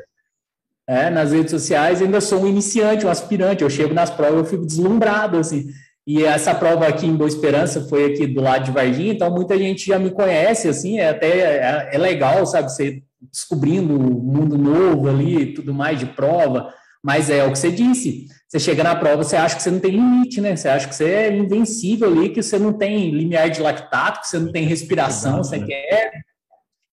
É, 0.88 1.10
nas 1.10 1.32
redes 1.32 1.50
sociais, 1.50 2.00
ainda 2.00 2.22
sou 2.22 2.40
um 2.40 2.46
iniciante, 2.46 3.04
um 3.04 3.10
aspirante. 3.10 3.62
Eu 3.62 3.68
chego 3.68 3.92
nas 3.92 4.08
provas, 4.08 4.38
eu 4.38 4.44
fico 4.46 4.64
deslumbrado, 4.64 5.36
assim. 5.36 5.66
E 6.08 6.24
essa 6.24 6.54
prova 6.54 6.86
aqui 6.86 7.06
em 7.06 7.14
Boa 7.14 7.28
Esperança 7.28 7.86
foi 7.86 8.06
aqui 8.06 8.26
do 8.26 8.40
lado 8.40 8.64
de 8.64 8.70
Varginha, 8.70 9.12
então 9.12 9.30
muita 9.30 9.58
gente 9.58 9.84
já 9.84 9.98
me 9.98 10.10
conhece, 10.10 10.66
assim, 10.66 10.98
é 10.98 11.10
até 11.10 11.28
é, 11.28 11.90
é 11.92 11.98
legal, 11.98 12.46
sabe, 12.46 12.72
você 12.72 13.02
descobrindo 13.30 13.92
um 13.92 14.14
mundo 14.14 14.56
novo 14.56 15.06
ali, 15.06 15.52
tudo 15.52 15.74
mais 15.74 15.98
de 15.98 16.06
prova. 16.06 16.72
Mas 17.04 17.28
é 17.28 17.44
o 17.44 17.52
que 17.52 17.58
você 17.58 17.70
disse. 17.70 18.26
Você 18.48 18.58
chega 18.58 18.82
na 18.82 18.96
prova, 18.96 19.22
você 19.22 19.36
acha 19.36 19.54
que 19.54 19.62
você 19.62 19.70
não 19.70 19.80
tem 19.80 19.90
limite, 19.90 20.40
né? 20.40 20.56
Você 20.56 20.70
acha 20.70 20.88
que 20.88 20.94
você 20.94 21.04
é 21.04 21.36
invencível 21.36 22.08
ali, 22.08 22.30
que 22.30 22.42
você 22.42 22.58
não 22.58 22.72
tem 22.72 23.10
limiar 23.10 23.50
de 23.50 23.60
lactato, 23.60 24.22
que 24.22 24.28
você 24.28 24.38
não 24.38 24.50
tem 24.50 24.64
respiração, 24.64 25.44
você 25.44 25.58
né? 25.58 25.66
quer. 25.66 26.10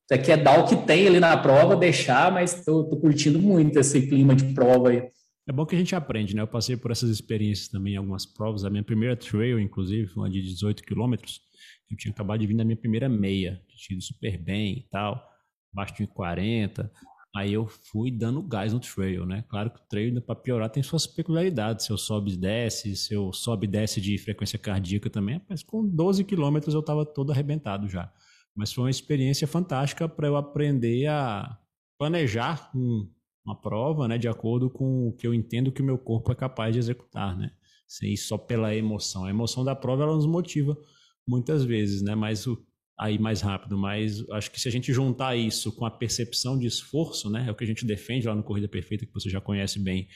Você 0.06 0.18
quer 0.18 0.44
dar 0.44 0.60
o 0.60 0.66
que 0.66 0.76
tem 0.76 1.08
ali 1.08 1.22
na 1.22 1.38
prova, 1.38 1.78
deixar, 1.78 2.30
mas 2.34 2.66
tô 2.66 2.84
curtindo 2.98 3.40
muito 3.40 3.80
esse 3.80 4.02
clima 4.08 4.36
de 4.36 4.54
prova 4.54 4.90
aí. 4.90 5.04
É 5.48 5.52
bom 5.52 5.64
que 5.66 5.76
a 5.76 5.78
gente 5.78 5.96
aprende, 5.96 6.36
né? 6.36 6.42
Eu 6.42 6.48
passei 6.48 6.76
por 6.76 6.90
essas 6.90 7.10
experiências 7.10 7.68
também 7.68 7.94
em 7.94 7.98
algumas 7.98 8.26
provas. 8.26 8.66
A 8.66 8.70
minha 8.70 8.84
primeira 8.84 9.16
trail, 9.16 9.60
inclusive, 9.60 10.08
foi 10.08 10.24
uma 10.24 10.30
de 10.30 10.42
18 10.42 10.84
quilômetros. 10.84 11.40
Eu 11.90 11.96
tinha 11.96 12.12
acabado 12.12 12.40
de 12.40 12.48
vir 12.48 12.56
na 12.56 12.64
minha 12.64 12.76
primeira 12.76 13.08
meia, 13.08 13.62
tinha 13.76 13.96
ido 13.96 14.04
super 14.04 14.38
bem 14.40 14.80
e 14.80 14.90
tal, 14.90 15.24
abaixo 15.72 15.96
de 15.98 16.08
40. 16.08 16.92
Aí 17.36 17.54
eu 17.54 17.68
fui 17.68 18.10
dando 18.10 18.42
gás 18.42 18.74
no 18.74 18.80
trail, 18.80 19.24
né? 19.26 19.44
Claro 19.48 19.70
que 19.70 19.80
o 19.80 19.84
trail, 19.88 20.20
para 20.22 20.36
piorar, 20.36 20.70
tem 20.70 20.82
suas 20.82 21.06
peculiaridades. 21.06 21.86
Se 21.86 21.92
eu 21.92 21.98
sobe 21.98 22.32
e 22.32 22.38
desce, 22.38 22.96
se 22.96 23.14
eu 23.14 23.32
sobe 23.32 23.68
e 23.68 23.70
desce 23.70 24.02
de 24.02 24.18
frequência 24.18 24.58
cardíaca 24.58 25.12
também, 25.12 25.40
mas 25.48 25.62
com 25.62 25.86
12 25.86 26.24
quilômetros 26.24 26.74
eu 26.74 26.80
estava 26.80 27.06
todo 27.06 27.32
arrebentado 27.32 27.88
já. 27.88 28.12
Mas 28.56 28.74
foi 28.74 28.86
uma 28.86 28.90
experiência 28.90 29.46
fantástica 29.48 30.10
para 30.10 30.28
eu 30.28 30.38
aprender 30.38 31.06
a 31.08 31.60
planejar 32.00 32.72
um, 32.74 33.08
uma 33.46 33.60
prova, 33.60 34.08
né? 34.08 34.18
De 34.18 34.28
acordo 34.28 34.70
com 34.70 35.10
o 35.10 35.14
que 35.14 35.28
eu 35.28 35.34
entendo 35.34 35.72
que 35.72 35.82
o 35.82 35.86
meu 35.86 35.98
corpo 35.98 36.32
é 36.32 36.36
capaz 36.36 36.74
de 36.74 36.80
executar, 36.80 37.38
né? 37.38 37.52
Sem 37.88 38.14
ir 38.14 38.18
só 38.18 38.38
pela 38.38 38.76
emoção. 38.76 39.26
A 39.26 39.30
emoção 39.30 39.64
da 39.64 39.76
prova, 39.76 40.04
ela 40.04 40.16
nos 40.16 40.26
motiva 40.26 40.76
muitas 41.28 41.64
vezes, 41.64 42.02
né? 42.02 42.16
Mas 42.16 42.48
o 42.48 42.58
aí 42.98 43.20
mais 43.20 43.42
rápido, 43.42 43.78
mas 43.78 44.28
acho 44.32 44.50
que 44.50 44.60
se 44.60 44.68
a 44.68 44.72
gente 44.72 44.94
juntar 44.94 45.36
isso 45.36 45.72
com 45.74 45.86
a 45.86 45.92
percepção 45.92 46.58
de 46.58 46.66
esforço, 46.66 47.30
né, 47.30 47.46
é 47.48 47.52
o 47.52 47.56
que 47.56 47.64
a 47.64 47.68
gente 47.68 47.86
defende 47.86 48.28
lá 48.28 48.34
no 48.34 48.44
Corrida 48.44 48.68
Perfeita, 48.68 49.06
que 49.06 49.14
você 49.14 49.30
já 49.30 49.42
conhece 49.42 49.80
bem, 49.80 50.08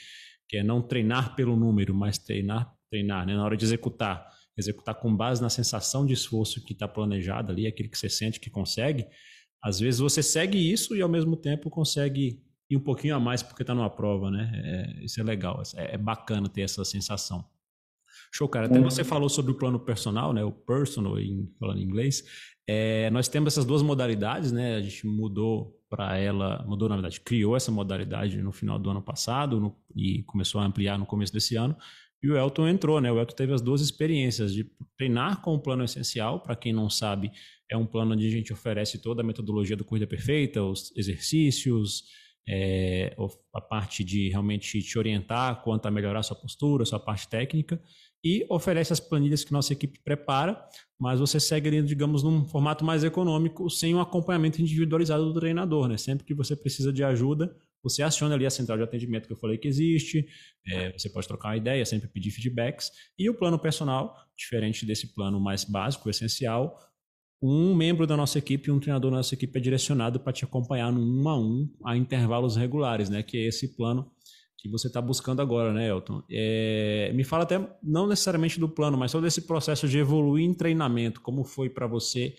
que 0.48 0.58
é 0.58 0.64
não 0.64 0.82
treinar 0.82 1.36
pelo 1.36 1.56
número, 1.58 1.94
mas 1.94 2.18
treinar, 2.18 2.74
treinar, 2.90 3.26
né, 3.26 3.36
na 3.36 3.44
hora 3.44 3.58
de 3.58 3.66
executar, 3.66 4.26
executar 4.58 4.96
com 4.96 5.14
base 5.16 5.42
na 5.42 5.50
sensação 5.50 6.06
de 6.06 6.14
esforço 6.14 6.64
que 6.64 6.74
está 6.74 6.88
planejado 6.88 7.52
ali, 7.52 7.68
aquele 7.68 7.90
que 7.90 7.98
você 7.98 8.10
sente 8.10 8.40
que 8.40 8.50
consegue, 8.50 9.06
às 9.62 9.80
vezes 9.80 10.00
você 10.00 10.24
segue 10.24 10.58
isso 10.58 10.96
e 10.96 11.02
ao 11.02 11.10
mesmo 11.10 11.36
tempo 11.36 11.70
consegue 11.70 12.42
ir 12.70 12.78
um 12.78 12.82
pouquinho 12.82 13.16
a 13.16 13.20
mais 13.20 13.42
porque 13.42 13.64
está 13.64 13.74
numa 13.74 13.90
prova, 13.90 14.30
né, 14.30 14.52
é, 14.54 15.04
isso 15.04 15.20
é 15.20 15.24
legal, 15.24 15.62
é, 15.76 15.96
é 15.96 15.98
bacana 15.98 16.48
ter 16.48 16.62
essa 16.62 16.84
sensação. 16.86 17.46
Show, 18.32 18.48
cara. 18.48 18.68
Até 18.68 18.80
você 18.80 19.04
falou 19.04 19.30
sobre 19.30 19.52
o 19.52 19.56
plano 19.56 19.80
personal, 19.80 20.34
né? 20.34 20.44
O 20.44 20.52
personal, 20.52 21.20
em, 21.20 21.52
falando 21.60 21.80
em 21.80 21.84
inglês. 21.84 22.24
É, 22.68 23.10
nós 23.10 23.28
temos 23.28 23.54
essas 23.54 23.66
duas 23.66 23.82
modalidades, 23.82 24.52
né? 24.52 24.76
A 24.76 24.82
gente 24.82 25.08
mudou 25.08 25.76
para 25.90 26.18
ela, 26.18 26.64
mudou 26.68 26.88
na 26.88 26.96
verdade, 26.96 27.20
criou 27.20 27.56
essa 27.56 27.72
modalidade 27.72 28.38
no 28.42 28.52
final 28.52 28.78
do 28.78 28.92
ano 28.92 29.02
passado 29.02 29.60
no, 29.60 29.76
e 29.96 30.22
começou 30.24 30.62
a 30.62 30.66
ampliar 30.66 31.00
no 31.00 31.06
começo 31.06 31.34
desse 31.34 31.56
ano. 31.56 31.76
E 32.22 32.30
o 32.30 32.38
Elton 32.38 32.68
entrou, 32.68 33.02
né? 33.02 33.12
O 33.12 33.18
Elton 33.18 33.36
teve 33.36 33.54
as 33.54 33.62
duas 33.62 33.82
experiências 33.82 34.54
de 34.54 34.70
treinar 34.98 35.42
com 35.42 35.56
o 35.56 35.60
plano 35.60 35.84
essencial. 35.84 36.42
Para 36.42 36.56
quem 36.56 36.72
não 36.72 36.90
sabe, 36.90 37.32
é 37.72 37.76
um 37.76 37.86
plano 37.86 38.14
onde 38.14 38.28
a 38.28 38.32
gente 38.32 38.54
oferece 38.54 39.02
toda 39.02 39.22
a 39.22 39.26
metodologia 39.26 39.76
do 39.76 39.86
Corrida 39.86 40.06
Perfeita, 40.06 40.62
os 40.62 40.94
exercícios, 40.96 42.04
é, 42.48 43.16
a 43.54 43.62
parte 43.62 44.04
de 44.04 44.30
realmente 44.30 44.82
te 44.82 44.98
orientar 44.98 45.62
quanto 45.64 45.86
a 45.86 45.92
melhorar 45.92 46.24
sua 46.24 46.36
postura, 46.36 46.86
sua 46.86 47.00
parte 47.00 47.28
técnica. 47.28 47.82
e 48.24 48.46
oferece 48.50 48.92
as 48.92 49.00
planilhas 49.00 49.46
que 49.46 49.54
nossa 49.54 49.72
equipe 49.72 50.00
prepara, 50.04 50.62
mas 51.00 51.22
você 51.22 51.40
segue 51.40 51.70
ali, 51.70 51.82
digamos, 51.82 52.22
num 52.22 52.46
formato 52.46 52.84
mais 52.84 53.04
econômico, 53.04 53.70
sem 53.70 53.96
um 53.96 54.02
acompanhamento 54.02 54.62
individualizado 54.62 55.32
do 55.32 55.40
treinador, 55.40 55.88
né? 55.88 55.96
Sempre 55.98 56.26
que 56.26 56.34
você 56.34 56.54
precisa 56.56 56.92
de 56.92 57.02
ajuda, 57.02 57.56
você 57.82 58.04
aciona 58.04 58.36
ali 58.36 58.46
a 58.46 58.50
central 58.50 58.78
de 58.78 58.84
atendimento 58.84 59.26
que 59.26 59.34
eu 59.34 59.38
falei 59.38 59.58
que 59.58 59.68
existe, 59.68 60.28
é, 60.68 60.92
você 60.92 61.10
pode 61.10 61.28
trocar 61.28 61.50
uma 61.50 61.58
ideia, 61.58 61.86
sempre 61.86 62.10
pedir 62.10 62.32
feedbacks, 62.32 62.92
e 63.18 63.30
o 63.30 63.34
plano 63.34 63.58
personal, 63.58 64.14
diferente 64.36 64.86
desse 64.86 65.14
plano 65.14 65.40
mais 65.40 65.64
básico, 65.64 66.10
essencial, 66.10 66.78
um 67.42 67.74
membro 67.74 68.06
da 68.06 68.18
nossa 68.18 68.38
equipe, 68.38 68.70
um 68.70 68.80
treinador 68.80 69.12
da 69.12 69.18
nossa 69.18 69.34
equipe 69.34 69.58
é 69.58 69.62
direcionado 69.62 70.20
para 70.20 70.34
te 70.34 70.44
acompanhar 70.44 70.92
no 70.92 71.00
um 71.00 71.30
a 71.30 71.40
um 71.40 71.70
a 71.86 71.96
intervalos 71.96 72.56
regulares, 72.56 73.10
né? 73.10 73.24
Que 73.24 73.38
é 73.38 73.48
esse 73.48 73.76
plano 73.76 74.12
que 74.58 74.68
você 74.68 74.88
está 74.88 75.02
buscando 75.02 75.42
agora, 75.42 75.72
né, 75.72 75.88
Elton? 75.88 76.22
É, 76.30 77.12
me 77.14 77.24
fala 77.24 77.44
até, 77.44 77.58
não 77.82 78.08
necessariamente 78.08 78.60
do 78.60 78.68
plano, 78.68 78.98
mas 78.98 79.12
só 79.12 79.22
desse 79.22 79.44
processo 79.44 79.88
de 79.88 79.98
evoluir 79.98 80.46
em 80.46 80.54
treinamento. 80.54 81.22
Como 81.22 81.46
foi 81.46 81.70
para 81.70 81.88
você 81.88 82.36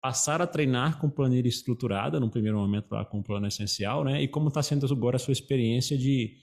passar 0.00 0.40
a 0.40 0.46
treinar 0.46 1.00
com 1.00 1.10
planilha 1.10 1.48
estruturada, 1.48 2.20
no 2.20 2.30
primeiro 2.30 2.58
momento 2.58 2.92
lá 2.92 3.04
com 3.04 3.22
plano 3.22 3.46
essencial, 3.48 4.04
né? 4.04 4.22
E 4.22 4.28
como 4.28 4.48
está 4.48 4.62
sendo 4.62 4.86
agora 4.92 5.16
a 5.16 5.18
sua 5.18 5.32
experiência 5.32 5.98
de 5.98 6.36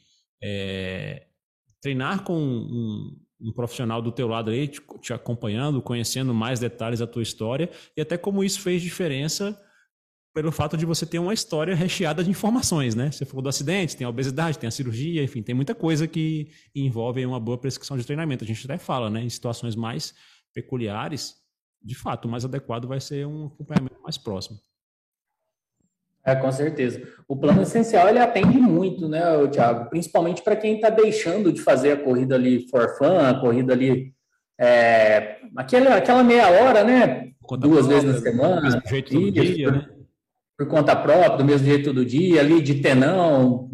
é, 0.43 1.27
treinar 1.81 2.23
com 2.23 2.37
um, 2.37 3.17
um, 3.41 3.51
profissional 3.51 4.01
do 4.01 4.11
teu 4.11 4.27
lado 4.27 4.51
aí, 4.51 4.67
te, 4.67 4.81
te 5.01 5.13
acompanhando, 5.13 5.81
conhecendo 5.81 6.33
mais 6.33 6.59
detalhes 6.59 6.99
da 6.99 7.07
tua 7.07 7.23
história 7.23 7.69
e 7.95 8.01
até 8.01 8.17
como 8.17 8.43
isso 8.43 8.61
fez 8.61 8.81
diferença 8.81 9.59
pelo 10.33 10.51
fato 10.51 10.77
de 10.77 10.85
você 10.85 11.05
ter 11.05 11.19
uma 11.19 11.33
história 11.33 11.75
recheada 11.75 12.23
de 12.23 12.29
informações, 12.29 12.95
né? 12.95 13.11
Você 13.11 13.25
falou 13.25 13.41
do 13.41 13.49
acidente, 13.49 13.97
tem 13.97 14.05
a 14.05 14.09
obesidade, 14.09 14.57
tem 14.57 14.67
a 14.67 14.71
cirurgia, 14.71 15.23
enfim, 15.23 15.43
tem 15.43 15.53
muita 15.53 15.75
coisa 15.75 16.07
que 16.07 16.49
envolve 16.73 17.25
uma 17.25 17.39
boa 17.39 17.57
prescrição 17.57 17.97
de 17.97 18.05
treinamento. 18.05 18.43
A 18.43 18.47
gente 18.47 18.63
até 18.65 18.77
fala, 18.77 19.09
né? 19.09 19.21
Em 19.21 19.29
situações 19.29 19.75
mais 19.75 20.13
peculiares, 20.53 21.35
de 21.83 21.95
fato, 21.95 22.27
o 22.27 22.31
mais 22.31 22.45
adequado 22.45 22.87
vai 22.87 22.99
ser 22.99 23.27
um 23.27 23.47
acompanhamento 23.47 24.01
mais 24.01 24.17
próximo. 24.17 24.57
É, 26.25 26.35
com 26.35 26.51
certeza. 26.51 27.01
O 27.27 27.35
plano 27.35 27.63
essencial 27.63 28.07
ele 28.07 28.19
atende 28.19 28.57
muito, 28.57 29.07
né, 29.07 29.21
Thiago? 29.51 29.89
Principalmente 29.89 30.43
para 30.43 30.55
quem 30.55 30.75
está 30.75 30.89
deixando 30.89 31.51
de 31.51 31.61
fazer 31.61 31.93
a 31.93 31.97
corrida 31.97 32.35
ali 32.35 32.67
for 32.69 32.95
fun, 32.97 33.17
a 33.17 33.39
corrida 33.39 33.73
ali 33.73 34.13
é, 34.59 35.37
aquela, 35.55 35.95
aquela 35.95 36.23
meia 36.23 36.47
hora, 36.47 36.83
né? 36.83 37.29
Duas 37.59 37.87
vezes 37.87 38.03
na 38.03 38.21
semana. 38.21 38.57
Do 38.57 38.63
mesmo 38.63 38.81
jeito 38.87 39.11
todo 39.11 39.31
dia, 39.31 39.71
né? 39.71 39.85
por 40.55 40.67
conta 40.67 40.95
própria, 40.95 41.37
do 41.37 41.43
mesmo 41.43 41.65
jeito 41.65 41.85
todo 41.85 42.05
dia, 42.05 42.39
ali 42.39 42.61
de 42.61 42.75
tenão, 42.75 43.67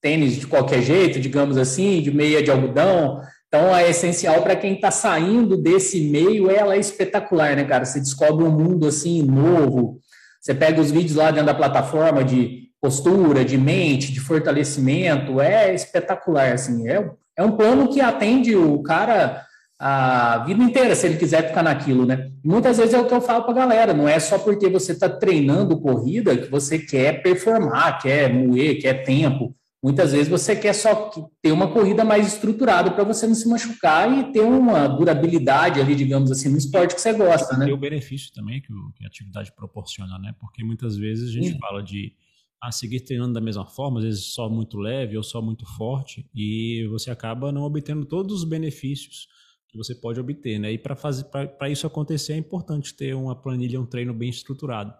tênis 0.00 0.34
de 0.34 0.46
qualquer 0.48 0.82
jeito, 0.82 1.20
digamos 1.20 1.56
assim, 1.56 2.02
de 2.02 2.10
meia 2.10 2.42
de 2.42 2.50
algodão. 2.50 3.20
Então, 3.46 3.74
é 3.76 3.88
essencial 3.88 4.42
para 4.42 4.56
quem 4.56 4.74
está 4.74 4.90
saindo 4.90 5.56
desse 5.56 6.00
meio, 6.00 6.50
ela 6.50 6.74
é 6.74 6.78
espetacular, 6.78 7.54
né, 7.54 7.64
cara? 7.64 7.84
Você 7.84 8.00
descobre 8.00 8.44
um 8.44 8.50
mundo 8.50 8.88
assim 8.88 9.22
novo. 9.22 10.00
Você 10.42 10.52
pega 10.52 10.80
os 10.80 10.90
vídeos 10.90 11.14
lá 11.14 11.30
dentro 11.30 11.46
da 11.46 11.54
plataforma 11.54 12.24
de 12.24 12.68
postura, 12.80 13.44
de 13.44 13.56
mente, 13.56 14.12
de 14.12 14.18
fortalecimento, 14.18 15.40
é 15.40 15.72
espetacular, 15.72 16.52
assim. 16.52 16.88
É, 16.88 17.08
é 17.36 17.44
um 17.44 17.52
plano 17.52 17.88
que 17.88 18.00
atende 18.00 18.56
o 18.56 18.82
cara 18.82 19.46
a 19.78 20.38
vida 20.44 20.62
inteira, 20.62 20.94
se 20.96 21.06
ele 21.06 21.16
quiser 21.16 21.48
ficar 21.48 21.62
naquilo, 21.62 22.04
né? 22.04 22.30
Muitas 22.44 22.78
vezes 22.78 22.94
é 22.94 22.98
o 22.98 23.04
que 23.04 23.14
eu 23.14 23.20
falo 23.20 23.44
para 23.44 23.52
a 23.52 23.56
galera, 23.56 23.94
não 23.94 24.08
é 24.08 24.18
só 24.18 24.38
porque 24.38 24.68
você 24.68 24.92
está 24.92 25.08
treinando 25.08 25.80
corrida 25.80 26.36
que 26.36 26.50
você 26.50 26.78
quer 26.78 27.22
performar, 27.22 28.00
quer 28.00 28.32
moer, 28.32 28.80
quer 28.80 29.04
tempo. 29.04 29.54
Muitas 29.82 30.12
vezes 30.12 30.28
você 30.28 30.54
quer 30.54 30.74
só 30.74 31.10
ter 31.42 31.50
uma 31.50 31.72
corrida 31.72 32.04
mais 32.04 32.34
estruturada 32.34 32.92
para 32.92 33.02
você 33.02 33.26
não 33.26 33.34
se 33.34 33.48
machucar 33.48 34.16
e 34.16 34.32
ter 34.32 34.40
uma 34.40 34.86
durabilidade 34.86 35.80
ali, 35.80 35.96
digamos 35.96 36.30
assim, 36.30 36.48
no 36.48 36.56
esporte 36.56 36.94
que 36.94 37.00
você 37.00 37.12
gosta, 37.12 37.56
né? 37.56 37.68
E 37.68 37.72
o 37.72 37.76
benefício 37.76 38.32
também 38.32 38.62
que, 38.62 38.72
a 39.02 39.06
atividade 39.08 39.52
proporciona, 39.56 40.16
né? 40.20 40.32
Porque 40.38 40.62
muitas 40.62 40.96
vezes 40.96 41.30
a 41.30 41.32
gente 41.32 41.54
Sim. 41.54 41.58
fala 41.58 41.82
de 41.82 42.14
a 42.62 42.68
ah, 42.68 42.72
seguir 42.72 43.00
treinando 43.00 43.32
da 43.32 43.40
mesma 43.40 43.66
forma, 43.66 43.98
às 43.98 44.04
vezes 44.04 44.26
só 44.26 44.48
muito 44.48 44.78
leve 44.78 45.16
ou 45.16 45.22
só 45.24 45.42
muito 45.42 45.66
forte, 45.66 46.30
e 46.32 46.86
você 46.88 47.10
acaba 47.10 47.50
não 47.50 47.62
obtendo 47.62 48.06
todos 48.06 48.36
os 48.36 48.44
benefícios 48.48 49.26
que 49.66 49.76
você 49.76 49.96
pode 49.96 50.20
obter, 50.20 50.60
né? 50.60 50.70
E 50.70 50.78
para 50.78 50.94
fazer 50.94 51.24
para 51.24 51.68
isso 51.68 51.88
acontecer 51.88 52.34
é 52.34 52.36
importante 52.36 52.94
ter 52.94 53.14
uma 53.14 53.34
planilha, 53.34 53.80
um 53.80 53.86
treino 53.86 54.14
bem 54.14 54.30
estruturado. 54.30 54.94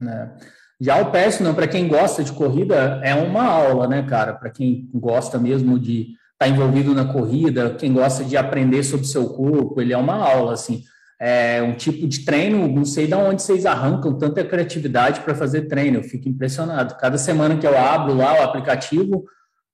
É. 0.00 0.61
Já 0.82 1.00
o 1.00 1.12
personal, 1.12 1.54
para 1.54 1.68
quem 1.68 1.86
gosta 1.86 2.24
de 2.24 2.32
corrida, 2.32 3.00
é 3.04 3.14
uma 3.14 3.44
aula, 3.44 3.86
né, 3.86 4.02
cara? 4.02 4.32
Para 4.32 4.50
quem 4.50 4.90
gosta 4.92 5.38
mesmo 5.38 5.78
de 5.78 6.00
estar 6.00 6.16
tá 6.38 6.48
envolvido 6.48 6.92
na 6.92 7.04
corrida, 7.04 7.76
quem 7.78 7.92
gosta 7.92 8.24
de 8.24 8.36
aprender 8.36 8.82
sobre 8.82 9.06
seu 9.06 9.28
corpo, 9.28 9.80
ele 9.80 9.92
é 9.92 9.96
uma 9.96 10.16
aula, 10.16 10.54
assim. 10.54 10.82
É 11.20 11.62
um 11.62 11.74
tipo 11.74 12.08
de 12.08 12.24
treino, 12.24 12.66
não 12.66 12.84
sei 12.84 13.06
de 13.06 13.14
onde 13.14 13.42
vocês 13.42 13.64
arrancam 13.64 14.18
tanta 14.18 14.42
criatividade 14.42 15.20
para 15.20 15.36
fazer 15.36 15.68
treino, 15.68 15.98
eu 15.98 16.02
fico 16.02 16.28
impressionado. 16.28 16.96
Cada 16.98 17.16
semana 17.16 17.56
que 17.56 17.66
eu 17.66 17.78
abro 17.78 18.12
lá 18.14 18.40
o 18.40 18.42
aplicativo, 18.42 19.24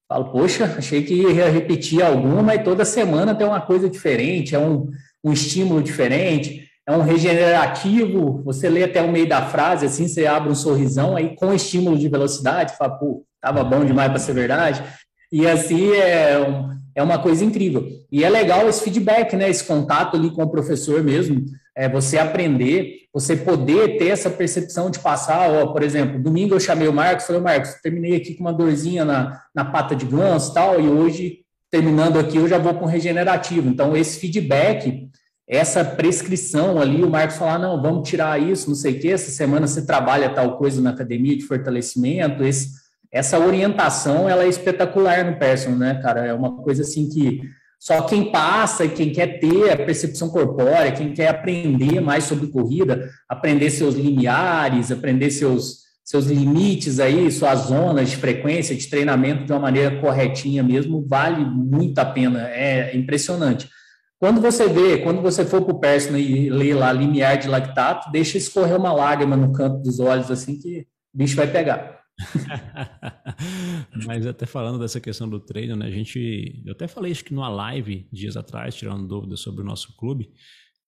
Falo, 0.09 0.33
poxa, 0.33 0.75
achei 0.79 1.03
que 1.03 1.13
ia 1.13 1.51
repetir 1.51 2.03
alguma, 2.03 2.43
mas 2.43 2.65
toda 2.65 2.83
semana 2.83 3.35
tem 3.35 3.47
uma 3.47 3.61
coisa 3.61 3.91
diferente, 3.91 4.55
é 4.55 4.59
um, 4.59 4.89
um 5.23 5.33
estímulo 5.35 5.83
diferente, 5.83 6.68
é 6.89 6.93
um 6.93 7.03
regenerativo. 7.03 8.43
Você 8.45 8.67
lê 8.71 8.85
até 8.85 9.03
o 9.03 9.13
meio 9.13 9.29
da 9.29 9.43
frase, 9.43 9.85
assim, 9.85 10.09
você 10.09 10.27
abre 10.27 10.51
um 10.51 10.55
sorrisão, 10.55 11.15
aí 11.15 11.37
com 11.37 11.53
estímulo 11.53 11.99
de 11.99 12.09
velocidade, 12.09 12.77
fala, 12.79 12.99
pô, 12.99 13.27
tava 13.43 13.63
bom 13.63 13.85
demais 13.85 14.09
para 14.09 14.19
ser 14.19 14.33
verdade. 14.33 14.83
E 15.31 15.47
assim 15.47 15.93
é, 15.93 16.39
um, 16.41 16.71
é 16.95 17.03
uma 17.03 17.19
coisa 17.19 17.45
incrível. 17.45 17.87
E 18.11 18.25
é 18.25 18.31
legal 18.31 18.67
esse 18.67 18.83
feedback, 18.83 19.37
né? 19.37 19.51
Esse 19.51 19.65
contato 19.65 20.17
ali 20.17 20.31
com 20.31 20.43
o 20.43 20.51
professor 20.51 21.05
mesmo 21.05 21.45
é 21.77 21.87
você 21.91 22.17
aprender, 22.17 23.03
você 23.13 23.37
poder 23.37 23.99
ter 23.99 24.09
essa 24.09 24.31
percepção 24.31 24.91
de 24.91 24.99
passar, 24.99 25.51
ó, 25.51 25.67
por 25.67 25.83
exemplo, 25.83 26.21
domingo 26.21 26.55
eu 26.55 26.61
chamei 26.61 26.89
o 26.89 26.93
Marcos, 26.93 27.27
falei, 27.27 27.43
Marcos, 27.43 27.75
terminei 27.83 28.17
aqui 28.17 28.35
com 28.35 28.41
uma 28.41 28.53
dorzinha 28.53 29.05
na, 29.05 29.43
na 29.55 29.65
pata 29.67 29.95
de 29.95 30.07
ganso 30.07 30.55
tal, 30.55 30.81
e 30.81 30.89
hoje, 30.89 31.41
terminando 31.71 32.19
aqui, 32.19 32.39
eu 32.39 32.49
já 32.49 32.57
vou 32.57 32.75
com 32.75 32.87
regenerativo. 32.87 33.69
Então, 33.69 33.95
esse 33.95 34.19
feedback, 34.19 35.09
essa 35.49 35.83
prescrição 35.83 36.79
ali, 36.79 37.03
o 37.03 37.09
Marcos 37.09 37.39
falar, 37.39 37.59
não, 37.59 37.81
vamos 37.81 38.07
tirar 38.07 38.41
isso, 38.41 38.69
não 38.69 38.77
sei 38.77 38.93
o 38.95 39.01
quê, 39.01 39.09
essa 39.09 39.31
semana 39.31 39.67
você 39.67 39.87
trabalha 39.87 40.29
tal 40.29 40.59
coisa 40.59 40.81
na 40.83 40.91
academia 40.91 41.35
de 41.35 41.45
fortalecimento, 41.45 42.45
esse, 42.45 42.73
essa 43.11 43.39
orientação, 43.39 44.29
ela 44.29 44.45
é 44.45 44.49
espetacular 44.49 45.25
no 45.25 45.39
personal, 45.39 45.79
né, 45.79 46.01
cara? 46.03 46.27
É 46.27 46.35
uma 46.35 46.57
coisa 46.57 46.83
assim 46.83 47.09
que 47.09 47.41
só 47.81 48.03
quem 48.03 48.31
passa 48.31 48.85
e 48.85 48.91
quem 48.91 49.11
quer 49.11 49.39
ter 49.39 49.71
a 49.71 49.77
percepção 49.77 50.29
corpórea, 50.29 50.93
quem 50.93 51.15
quer 51.15 51.29
aprender 51.29 52.01
mais 52.01 52.25
sobre 52.25 52.49
corrida, 52.49 53.09
aprender 53.27 53.71
seus 53.71 53.95
limiares, 53.95 54.91
aprender 54.91 55.31
seus, 55.31 55.85
seus 56.05 56.27
limites 56.27 57.01
aí, 57.01 57.31
suas 57.31 57.61
zonas 57.61 58.11
de 58.11 58.17
frequência 58.17 58.77
de 58.77 58.87
treinamento 58.89 59.45
de 59.45 59.53
uma 59.53 59.61
maneira 59.61 59.99
corretinha 59.99 60.63
mesmo, 60.63 61.07
vale 61.09 61.43
muito 61.43 61.99
a 62.01 62.05
pena, 62.05 62.49
é 62.51 62.95
impressionante. 62.95 63.71
Quando 64.19 64.41
você 64.41 64.69
vê, 64.69 64.99
quando 64.99 65.23
você 65.23 65.45
for 65.45 65.63
para 65.63 65.75
o 65.75 65.79
personal 65.79 66.21
e 66.21 66.51
ler 66.51 66.75
lá 66.75 66.93
limiar 66.93 67.39
de 67.39 67.47
lactato, 67.47 68.11
deixa 68.11 68.37
escorrer 68.37 68.77
uma 68.77 68.93
lágrima 68.93 69.37
no 69.37 69.53
canto 69.53 69.81
dos 69.81 70.01
olhos, 70.01 70.31
assim 70.31 70.59
que 70.59 70.87
o 71.15 71.19
bicho 71.19 71.37
vai 71.37 71.51
pegar. 71.51 72.03
Mas 74.07 74.27
até 74.27 74.45
falando 74.45 74.81
dessa 74.81 75.01
questão 75.01 75.29
do 75.29 75.39
treino, 75.39 75.77
né? 75.77 75.87
A 75.87 75.91
gente, 75.91 76.63
eu 76.67 76.73
até 76.73 76.89
falei 76.89 77.13
isso 77.13 77.25
que 77.25 77.33
numa 77.33 77.49
live 77.49 78.09
dias 78.13 78.37
atrás, 78.37 78.75
tirando 78.75 79.07
dúvidas 79.07 79.39
sobre 79.39 79.63
o 79.63 79.65
nosso 79.65 79.97
clube, 79.97 80.33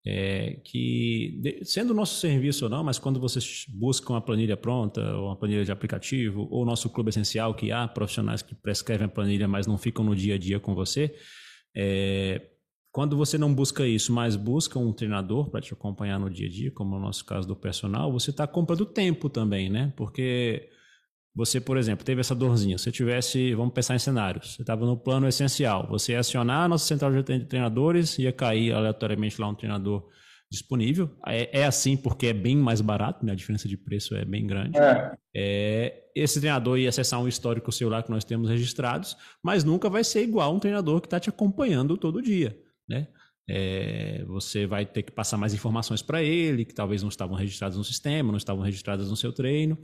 é, 0.04 0.60
que 0.64 1.60
sendo 1.62 1.94
nosso 1.94 2.18
serviço 2.18 2.64
ou 2.64 2.70
não, 2.70 2.82
mas 2.82 2.98
quando 2.98 3.20
vocês 3.20 3.64
buscam 3.68 4.14
uma 4.14 4.20
planilha 4.20 4.56
pronta, 4.56 5.14
ou 5.14 5.26
uma 5.26 5.36
planilha 5.36 5.64
de 5.64 5.70
aplicativo, 5.70 6.48
ou 6.50 6.62
o 6.62 6.64
nosso 6.64 6.90
clube 6.90 7.10
essencial, 7.10 7.54
que 7.54 7.70
há 7.70 7.86
profissionais 7.86 8.42
que 8.42 8.56
prescrevem 8.56 9.06
a 9.06 9.08
planilha, 9.08 9.46
mas 9.46 9.68
não 9.68 9.78
ficam 9.78 10.04
no 10.04 10.16
dia 10.16 10.34
a 10.34 10.38
dia 10.38 10.58
com 10.58 10.74
você, 10.74 11.14
é, 11.76 12.40
quando 12.92 13.16
você 13.16 13.38
não 13.38 13.54
busca 13.54 13.86
isso, 13.86 14.12
mas 14.12 14.34
busca 14.34 14.78
um 14.78 14.92
treinador 14.92 15.48
para 15.50 15.60
te 15.60 15.72
acompanhar 15.72 16.18
no 16.18 16.28
dia 16.28 16.48
a 16.48 16.50
dia, 16.50 16.70
como 16.72 16.96
no 16.96 17.00
nosso 17.00 17.24
caso 17.24 17.46
do 17.46 17.54
personal, 17.54 18.12
você 18.12 18.30
está 18.30 18.46
comprando 18.46 18.84
tempo 18.84 19.28
também, 19.28 19.70
né? 19.70 19.92
Porque 19.96 20.68
você, 21.34 21.60
por 21.60 21.76
exemplo, 21.76 22.04
teve 22.04 22.20
essa 22.20 22.34
dorzinha. 22.34 22.76
Se 22.78 22.90
tivesse, 22.90 23.54
vamos 23.54 23.72
pensar 23.72 23.94
em 23.94 24.00
cenários, 24.00 24.56
você 24.56 24.62
estava 24.62 24.84
no 24.84 24.96
plano 24.96 25.28
essencial, 25.28 25.86
você 25.88 26.12
ia 26.12 26.20
acionar 26.20 26.64
a 26.64 26.68
nossa 26.68 26.84
central 26.84 27.12
de 27.12 27.22
treinadores, 27.44 28.18
ia 28.18 28.32
cair 28.32 28.72
aleatoriamente 28.72 29.40
lá 29.40 29.48
um 29.48 29.54
treinador 29.54 30.08
disponível. 30.50 31.08
É, 31.24 31.60
é 31.60 31.64
assim 31.64 31.96
porque 31.96 32.26
é 32.26 32.32
bem 32.32 32.56
mais 32.56 32.80
barato, 32.80 33.24
né? 33.24 33.30
a 33.30 33.36
diferença 33.36 33.68
de 33.68 33.76
preço 33.76 34.16
é 34.16 34.24
bem 34.24 34.44
grande. 34.44 34.76
É. 34.76 35.12
É, 35.32 36.04
esse 36.16 36.40
treinador 36.40 36.76
ia 36.76 36.88
acessar 36.88 37.20
um 37.20 37.28
histórico 37.28 37.70
celular 37.70 38.02
que 38.02 38.10
nós 38.10 38.24
temos 38.24 38.50
registrados, 38.50 39.16
mas 39.40 39.62
nunca 39.62 39.88
vai 39.88 40.02
ser 40.02 40.24
igual 40.24 40.52
um 40.52 40.58
treinador 40.58 41.00
que 41.00 41.06
está 41.06 41.20
te 41.20 41.28
acompanhando 41.28 41.96
todo 41.96 42.20
dia. 42.20 42.58
Né? 42.90 43.06
é, 43.52 44.24
você 44.28 44.64
vai 44.64 44.86
ter 44.86 45.02
que 45.02 45.10
passar 45.10 45.36
mais 45.36 45.52
informações 45.52 46.00
para 46.00 46.22
ele, 46.22 46.64
que 46.64 46.72
talvez 46.72 47.02
não 47.02 47.08
estavam 47.08 47.36
registradas 47.36 47.76
no 47.76 47.82
sistema, 47.82 48.30
não 48.30 48.36
estavam 48.36 48.62
registradas 48.62 49.10
no 49.10 49.16
seu 49.16 49.32
treino. 49.32 49.76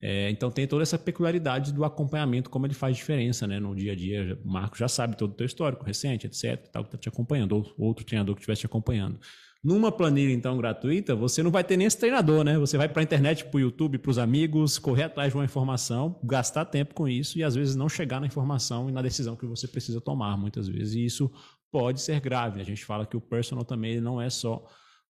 É, 0.00 0.28
então 0.28 0.50
tem 0.50 0.66
toda 0.66 0.82
essa 0.82 0.98
peculiaridade 0.98 1.72
do 1.72 1.84
acompanhamento, 1.84 2.50
como 2.50 2.66
ele 2.66 2.74
faz 2.74 2.96
diferença 2.96 3.46
né, 3.46 3.58
no 3.58 3.74
dia 3.74 3.92
a 3.92 3.96
dia. 3.96 4.38
O 4.44 4.48
Marco 4.48 4.76
já 4.76 4.88
sabe 4.88 5.16
todo 5.16 5.30
o 5.30 5.34
teu 5.34 5.46
histórico 5.46 5.84
recente, 5.84 6.26
etc., 6.26 6.68
tal, 6.70 6.82
que 6.84 6.88
está 6.88 6.98
te 6.98 7.08
acompanhando, 7.08 7.52
ou 7.52 7.74
outro 7.78 8.04
treinador 8.04 8.34
que 8.34 8.42
estivesse 8.42 8.60
te 8.60 8.66
acompanhando. 8.66 9.18
Numa 9.64 9.90
planilha, 9.90 10.34
então, 10.34 10.58
gratuita, 10.58 11.16
você 11.16 11.42
não 11.42 11.50
vai 11.50 11.64
ter 11.64 11.78
nem 11.78 11.86
esse 11.86 11.96
treinador, 11.96 12.44
né? 12.44 12.58
Você 12.58 12.76
vai 12.76 12.86
para 12.86 13.00
a 13.00 13.02
internet, 13.02 13.46
para 13.46 13.56
o 13.56 13.60
YouTube, 13.60 13.96
para 13.96 14.10
os 14.10 14.18
amigos, 14.18 14.78
correr 14.78 15.04
atrás 15.04 15.32
de 15.32 15.38
uma 15.38 15.44
informação, 15.46 16.20
gastar 16.22 16.66
tempo 16.66 16.94
com 16.94 17.08
isso 17.08 17.38
e 17.38 17.42
às 17.42 17.54
vezes 17.54 17.74
não 17.74 17.88
chegar 17.88 18.20
na 18.20 18.26
informação 18.26 18.90
e 18.90 18.92
na 18.92 19.00
decisão 19.00 19.34
que 19.34 19.46
você 19.46 19.66
precisa 19.66 20.02
tomar, 20.02 20.36
muitas 20.36 20.68
vezes. 20.68 20.92
E 20.92 21.06
isso 21.06 21.32
pode 21.74 22.00
ser 22.00 22.20
grave. 22.20 22.60
A 22.60 22.64
gente 22.64 22.84
fala 22.84 23.04
que 23.04 23.16
o 23.16 23.20
personal 23.20 23.64
também 23.64 24.00
não 24.00 24.22
é 24.22 24.30
só 24.30 24.64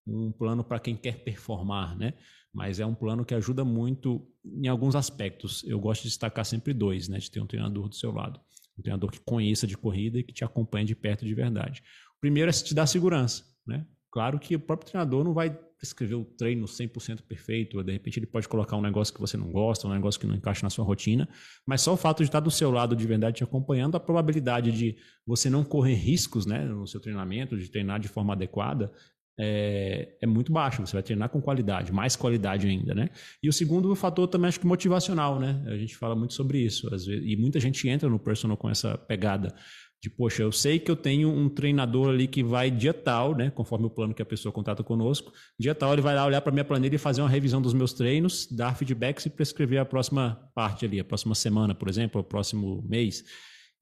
um 0.07 0.33
plano 0.33 0.65
para 0.65 0.81
quem 0.81 0.97
quer 0.97 1.23
performar, 1.23 1.95
né? 1.95 2.15
Mas 2.55 2.81
é 2.81 2.87
um 2.87 2.95
plano 2.95 3.23
que 3.23 3.35
ajuda 3.35 3.63
muito 3.67 4.27
em 4.43 4.67
alguns 4.67 4.97
aspectos. 4.97 5.63
Eu 5.67 5.79
gosto 5.79 6.05
de 6.05 6.09
destacar 6.09 6.43
sempre 6.43 6.73
dois, 6.73 7.07
né? 7.07 7.19
De 7.19 7.31
ter 7.31 7.39
um 7.39 7.47
treinador 7.47 7.87
do 7.87 7.95
seu 7.95 8.11
lado. 8.11 8.41
Um 8.79 8.83
treinador 8.83 9.11
que 9.11 9.21
conheça 9.21 9.67
de 9.67 9.77
corrida 9.77 10.19
e 10.19 10.23
que 10.23 10.33
te 10.33 10.43
acompanhe 10.43 10.87
de 10.87 10.95
perto 10.95 11.27
de 11.27 11.35
verdade. 11.35 11.83
O 12.17 12.21
primeiro 12.21 12.49
é 12.49 12.53
te 12.53 12.75
dar 12.75 12.87
segurança, 12.87 13.45
né? 13.67 13.87
Claro 14.11 14.39
que 14.39 14.57
o 14.57 14.61
próprio 14.61 14.91
treinador 14.91 15.23
não 15.23 15.35
vai 15.35 15.55
prescrever 15.85 16.19
o 16.19 16.25
treino 16.25 16.65
100% 16.65 17.21
perfeito, 17.23 17.83
de 17.83 17.93
repente 17.93 18.19
ele 18.19 18.27
pode 18.27 18.49
colocar 18.49 18.77
um 18.77 18.81
negócio 18.81 19.13
que 19.13 19.21
você 19.21 19.37
não 19.37 19.53
gosta, 19.53 19.87
um 19.87 19.93
negócio 19.93 20.19
que 20.19 20.27
não 20.27 20.35
encaixa 20.35 20.65
na 20.65 20.71
sua 20.71 20.85
rotina, 20.85 21.29
mas 21.67 21.83
só 21.83 21.93
o 21.93 21.97
fato 21.97 22.19
de 22.19 22.25
estar 22.25 22.41
do 22.41 22.51
seu 22.51 22.71
lado 22.71 22.97
de 22.97 23.07
verdade 23.07 23.37
te 23.37 23.45
acompanhando, 23.45 23.97
a 23.97 24.01
probabilidade 24.01 24.73
de 24.73 24.97
você 25.27 25.51
não 25.51 25.63
correr 25.63 25.95
riscos 25.95 26.47
né, 26.47 26.65
no 26.65 26.87
seu 26.87 27.01
treinamento, 27.01 27.57
de 27.57 27.69
treinar 27.69 28.01
de 28.01 28.09
forma 28.09 28.33
adequada, 28.33 28.91
é, 29.39 30.17
é, 30.23 30.27
muito 30.27 30.53
baixa. 30.53 30.85
Você 30.85 30.93
vai 30.93 31.03
treinar 31.03 31.29
com 31.29 31.41
qualidade, 31.41 31.93
mais 31.93 32.15
qualidade 32.15 32.69
ainda, 32.69 32.95
né? 32.95 33.11
E 33.43 33.49
o 33.49 33.53
segundo 33.53 33.93
fator 33.97 34.29
também 34.29 34.49
acho 34.49 34.61
que 34.61 34.67
motivacional, 34.67 35.41
né? 35.41 35.61
A 35.67 35.77
gente 35.77 35.97
fala 35.97 36.15
muito 36.15 36.35
sobre 36.35 36.59
isso, 36.59 36.93
às 36.95 37.05
vezes, 37.05 37.25
e 37.27 37.37
muita 37.37 37.59
gente 37.59 37.89
entra 37.89 38.09
no 38.09 38.19
personal 38.19 38.57
com 38.57 38.71
essa 38.71 38.97
pegada 38.97 39.53
de, 40.05 40.11
poxa, 40.11 40.43
eu 40.43 40.53
sei 40.53 40.79
que 40.79 40.91
eu 40.91 40.97
tenho 40.97 41.31
um 41.31 41.49
treinador 41.49 42.11
ali 42.11 42.27
que 42.27 42.45
vai 42.45 42.71
dia 42.71 42.93
tal, 42.93 43.35
né, 43.35 43.49
conforme 43.49 43.87
o 43.87 43.91
plano 43.91 44.13
que 44.13 44.21
a 44.21 44.25
pessoa 44.27 44.53
contrata 44.53 44.85
conosco, 44.85 45.33
dia 45.59 45.75
tal 45.75 45.95
ele 45.95 46.03
vai 46.03 46.15
lá 46.15 46.27
olhar 46.27 46.43
para 46.43 46.53
minha 46.53 46.65
planilha 46.65 46.97
e 46.97 46.99
fazer 46.99 47.23
uma 47.23 47.29
revisão 47.31 47.63
dos 47.63 47.73
meus 47.73 47.95
treinos, 47.95 48.47
dar 48.53 48.77
feedbacks 48.77 49.25
e 49.25 49.31
prescrever 49.31 49.81
a 49.81 49.85
próxima 49.87 50.51
parte 50.55 50.85
ali, 50.85 51.01
a 51.01 51.05
próxima 51.05 51.35
semana, 51.35 51.75
por 51.75 51.89
exemplo, 51.89 52.21
o 52.21 52.25
próximo 52.25 52.85
mês. 52.87 53.25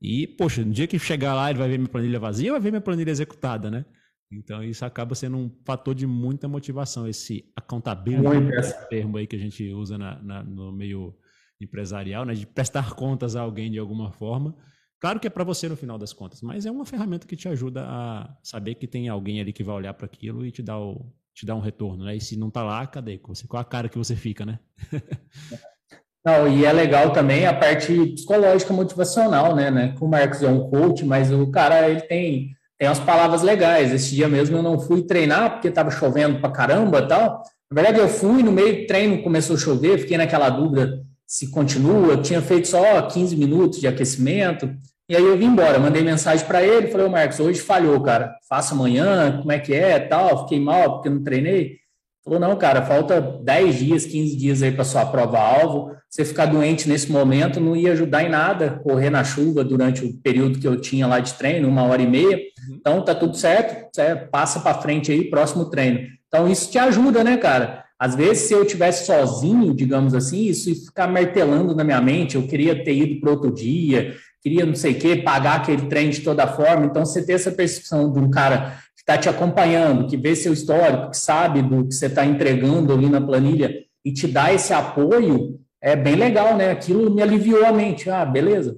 E, 0.01 0.29
poxa, 0.29 0.65
no 0.65 0.71
dia 0.71 0.87
que 0.87 0.97
chegar 0.97 1.35
lá 1.35 1.51
ele 1.51 1.59
vai 1.59 1.69
ver 1.69 1.77
minha 1.77 1.91
planilha 1.91 2.21
vazia 2.21 2.51
ou 2.51 2.55
vai 2.55 2.61
ver 2.61 2.71
minha 2.71 2.81
planilha 2.81 3.11
executada, 3.11 3.69
né? 3.69 3.85
Então 4.31 4.63
isso 4.63 4.85
acaba 4.85 5.17
sendo 5.17 5.37
um 5.37 5.51
fator 5.67 5.93
de 5.93 6.07
muita 6.07 6.47
motivação, 6.47 7.09
esse 7.09 7.51
accountability, 7.57 8.49
esse 8.61 8.89
termo 8.89 9.17
aí 9.17 9.27
que 9.27 9.35
a 9.35 9.41
gente 9.41 9.73
usa 9.73 9.99
na, 9.99 10.23
na, 10.23 10.45
no 10.45 10.71
meio 10.71 11.17
empresarial, 11.61 12.25
né, 12.25 12.35
de 12.35 12.47
prestar 12.47 12.95
contas 12.95 13.35
a 13.35 13.41
alguém 13.41 13.73
de 13.73 13.79
alguma 13.81 14.13
forma. 14.13 14.57
Claro 15.03 15.19
que 15.19 15.27
é 15.27 15.31
para 15.31 15.43
você 15.43 15.69
no 15.69 15.77
final 15.77 15.99
das 15.99 16.13
contas, 16.13 16.41
mas 16.43 16.65
é 16.65 16.71
uma 16.71 16.87
ferramenta 16.87 17.27
que 17.27 17.35
te 17.35 17.49
ajuda 17.49 17.83
a 17.85 18.37
saber 18.41 18.77
que 18.77 18.87
tem 18.87 19.09
alguém 19.09 19.41
ali 19.41 19.53
que 19.53 19.65
vai 19.65 19.75
olhar 19.75 19.93
para 19.95 20.07
aquilo 20.07 20.47
e 20.47 20.53
te 20.53 20.63
dar, 20.63 20.79
o, 20.79 21.13
te 21.35 21.45
dar 21.45 21.57
um 21.57 21.61
retorno, 21.61 22.05
né? 22.05 22.15
E 22.15 22.21
se 22.21 22.39
não 22.39 22.49
tá 22.49 22.63
lá, 22.63 22.87
cadê? 22.87 23.19
Qual 23.19 23.61
a 23.61 23.65
cara 23.65 23.89
que 23.89 23.99
você 23.99 24.15
fica, 24.15 24.47
né? 24.47 24.61
não, 26.25 26.47
e 26.47 26.65
é 26.65 26.73
legal 26.73 27.13
também 27.13 27.45
a 27.47 27.53
parte 27.53 27.93
psicológica 28.15 28.73
motivacional, 28.73 29.57
né? 29.57 29.73
né? 29.73 29.93
O 30.01 30.07
Marcos 30.07 30.41
é 30.41 30.49
um 30.49 30.71
coach, 30.71 31.05
mas 31.05 31.33
o 31.33 31.51
cara 31.51 31.91
ele 31.91 32.03
tem, 32.03 32.51
tem 32.79 32.89
umas 32.89 33.01
palavras 33.01 33.43
legais. 33.43 33.93
Esse 33.93 34.15
dia 34.15 34.29
mesmo 34.29 34.57
eu 34.57 34.63
não 34.63 34.79
fui 34.79 35.03
treinar 35.03 35.55
porque 35.55 35.67
estava 35.67 35.91
chovendo 35.91 36.39
para 36.39 36.53
caramba 36.53 37.09
tal. 37.09 37.43
Na 37.69 37.75
verdade, 37.75 37.99
eu 37.99 38.09
fui 38.09 38.41
no 38.45 38.53
meio 38.53 38.83
do 38.83 38.87
treino, 38.87 39.21
começou 39.25 39.57
a 39.57 39.59
chover, 39.59 39.99
fiquei 39.99 40.17
naquela 40.17 40.49
dúvida 40.49 41.05
se 41.33 41.51
continua, 41.51 42.19
tinha 42.19 42.43
feito 42.43 42.69
só 42.69 43.01
15 43.01 43.35
minutos 43.37 43.81
de 43.81 43.89
aquecimento. 43.89 44.69
E 45.13 45.17
aí 45.17 45.27
eu 45.27 45.37
vim 45.37 45.49
embora, 45.49 45.79
mandei 45.79 46.03
mensagem 46.03 46.47
para 46.47 46.63
ele, 46.63 46.87
falei, 46.87 47.07
ô 47.07 47.11
Marcos, 47.11 47.39
hoje 47.39 47.61
falhou, 47.61 48.01
cara, 48.01 48.35
faça 48.49 48.75
amanhã, 48.75 49.37
como 49.41 49.53
é 49.53 49.59
que 49.59 49.75
é, 49.75 49.99
tal, 49.99 50.45
fiquei 50.45 50.59
mal 50.59 50.95
porque 50.95 51.11
não 51.11 51.23
treinei. 51.23 51.77
Falou, 52.25 52.41
não, 52.41 52.57
cara, 52.57 52.81
falta 52.81 53.21
10 53.21 53.75
dias, 53.79 54.07
15 54.07 54.37
dias 54.39 54.63
aí 54.63 54.73
para 54.73 54.85
sua 54.85 55.05
prova-alvo, 55.05 55.95
você 56.09 56.25
ficar 56.25 56.47
doente 56.47 56.89
nesse 56.89 57.13
momento 57.13 57.61
não 57.61 57.77
ia 57.77 57.93
ajudar 57.93 58.23
em 58.25 58.31
nada, 58.31 58.81
correr 58.83 59.11
na 59.11 59.23
chuva 59.23 59.63
durante 59.63 60.03
o 60.03 60.15
período 60.23 60.59
que 60.59 60.67
eu 60.67 60.81
tinha 60.81 61.07
lá 61.07 61.21
de 61.21 61.35
treino, 61.35 61.69
uma 61.69 61.83
hora 61.83 62.01
e 62.01 62.07
meia, 62.07 62.39
uhum. 62.39 62.77
então 62.81 63.05
tá 63.05 63.15
tudo 63.15 63.37
certo, 63.37 63.95
certo? 63.95 64.31
passa 64.31 64.61
para 64.61 64.81
frente 64.81 65.13
aí, 65.13 65.29
próximo 65.29 65.67
treino. 65.67 66.09
Então 66.27 66.51
isso 66.51 66.71
te 66.71 66.79
ajuda, 66.79 67.23
né, 67.23 67.37
cara? 67.37 67.85
Às 67.99 68.15
vezes, 68.15 68.49
se 68.49 68.55
eu 68.55 68.65
tivesse 68.65 69.05
sozinho, 69.05 69.75
digamos 69.75 70.15
assim, 70.15 70.47
isso 70.47 70.71
ia 70.71 70.75
ficar 70.75 71.07
martelando 71.07 71.77
na 71.77 71.85
minha 71.85 72.01
mente, 72.01 72.35
eu 72.35 72.49
queria 72.49 72.83
ter 72.83 72.95
ido 72.95 73.21
para 73.21 73.31
outro 73.31 73.53
dia, 73.53 74.15
queria 74.43 74.67
não 74.67 74.75
sei 74.75 74.93
o 74.93 74.99
quê, 74.99 75.17
pagar 75.17 75.57
aquele 75.57 75.87
trem 75.87 76.11
de 76.11 76.21
toda 76.21 76.47
forma. 76.47 76.85
Então, 76.85 77.05
você 77.05 77.25
ter 77.25 77.35
essa 77.35 77.53
percepção 77.53 78.13
de 78.13 78.19
um 78.19 78.29
cara 78.29 78.79
que 78.97 79.03
está 79.03 79.17
te 79.17 79.29
acompanhando, 79.29 80.07
que 80.07 80.17
vê 80.17 80.35
seu 80.35 80.53
histórico, 80.53 81.11
que 81.11 81.17
sabe 81.17 81.63
do 81.63 81.87
que 81.87 81.95
você 81.95 82.07
está 82.07 82.27
entregando 82.27 82.93
ali 82.93 83.09
na 83.09 83.21
planilha 83.21 83.73
e 84.05 84.13
te 84.13 84.27
dá 84.27 84.53
esse 84.53 84.75
apoio, 84.75 85.61
é 85.81 85.95
bem 85.95 86.17
legal, 86.17 86.57
né? 86.57 86.71
Aquilo 86.71 87.15
me 87.15 87.23
aliviou 87.23 87.65
a 87.65 87.73
mente. 87.73 88.11
Ah, 88.11 88.25
beleza. 88.25 88.77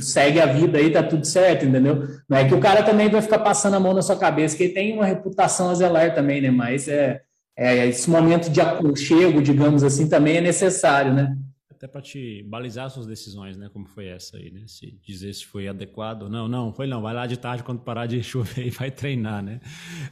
Segue 0.00 0.40
a 0.40 0.46
vida 0.46 0.78
aí, 0.78 0.90
tá 0.90 1.02
tudo 1.02 1.26
certo, 1.26 1.64
entendeu? 1.64 2.06
Não 2.28 2.38
é 2.38 2.46
que 2.46 2.54
o 2.54 2.60
cara 2.60 2.82
também 2.82 3.08
vai 3.08 3.20
ficar 3.20 3.40
passando 3.40 3.74
a 3.74 3.80
mão 3.80 3.92
na 3.92 4.02
sua 4.02 4.16
cabeça, 4.16 4.56
que 4.56 4.64
ele 4.64 4.72
tem 4.72 4.92
uma 4.92 5.04
reputação 5.04 5.68
a 5.68 5.74
zelar 5.74 6.14
também, 6.14 6.40
né? 6.40 6.50
Mas 6.50 6.86
é, 6.86 7.22
é 7.58 7.88
esse 7.88 8.08
momento 8.08 8.48
de 8.48 8.60
aconchego, 8.60 9.42
digamos 9.42 9.82
assim, 9.82 10.08
também 10.08 10.36
é 10.36 10.40
necessário, 10.40 11.12
né? 11.12 11.36
Até 11.80 11.88
para 11.88 12.02
te 12.02 12.42
balizar 12.42 12.90
suas 12.90 13.06
decisões, 13.06 13.56
né? 13.56 13.70
Como 13.72 13.88
foi 13.88 14.08
essa 14.08 14.36
aí, 14.36 14.50
né? 14.50 14.64
Se 14.66 15.00
dizer 15.02 15.32
se 15.32 15.46
foi 15.46 15.66
adequado. 15.66 16.28
Não, 16.28 16.46
não, 16.46 16.74
foi 16.74 16.86
não. 16.86 17.00
Vai 17.00 17.14
lá 17.14 17.26
de 17.26 17.38
tarde 17.38 17.64
quando 17.64 17.80
parar 17.80 18.04
de 18.04 18.20
chover 18.22 18.66
e 18.66 18.70
vai 18.70 18.90
treinar, 18.90 19.42
né? 19.42 19.60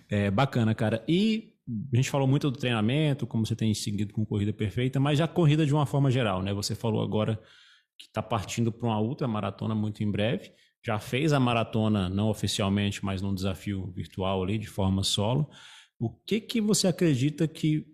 É 0.08 0.30
bacana, 0.30 0.74
cara. 0.74 1.04
E 1.06 1.52
a 1.92 1.96
gente 1.96 2.08
falou 2.08 2.26
muito 2.26 2.50
do 2.50 2.56
treinamento, 2.56 3.26
como 3.26 3.44
você 3.44 3.54
tem 3.54 3.74
seguido 3.74 4.14
com 4.14 4.24
corrida 4.24 4.50
perfeita, 4.50 4.98
mas 4.98 5.18
já 5.18 5.28
corrida 5.28 5.66
de 5.66 5.74
uma 5.74 5.84
forma 5.84 6.10
geral, 6.10 6.42
né? 6.42 6.54
Você 6.54 6.74
falou 6.74 7.02
agora 7.02 7.38
que 7.98 8.06
está 8.06 8.22
partindo 8.22 8.72
para 8.72 8.88
uma 8.88 8.98
ultra 8.98 9.28
maratona 9.28 9.74
muito 9.74 10.02
em 10.02 10.10
breve. 10.10 10.50
Já 10.82 10.98
fez 10.98 11.34
a 11.34 11.40
maratona, 11.40 12.08
não 12.08 12.30
oficialmente, 12.30 13.04
mas 13.04 13.20
num 13.20 13.34
desafio 13.34 13.92
virtual 13.92 14.42
ali, 14.42 14.56
de 14.56 14.68
forma 14.68 15.02
solo. 15.02 15.50
O 15.98 16.08
que 16.08 16.40
que 16.40 16.62
você 16.62 16.88
acredita 16.88 17.46
que 17.46 17.84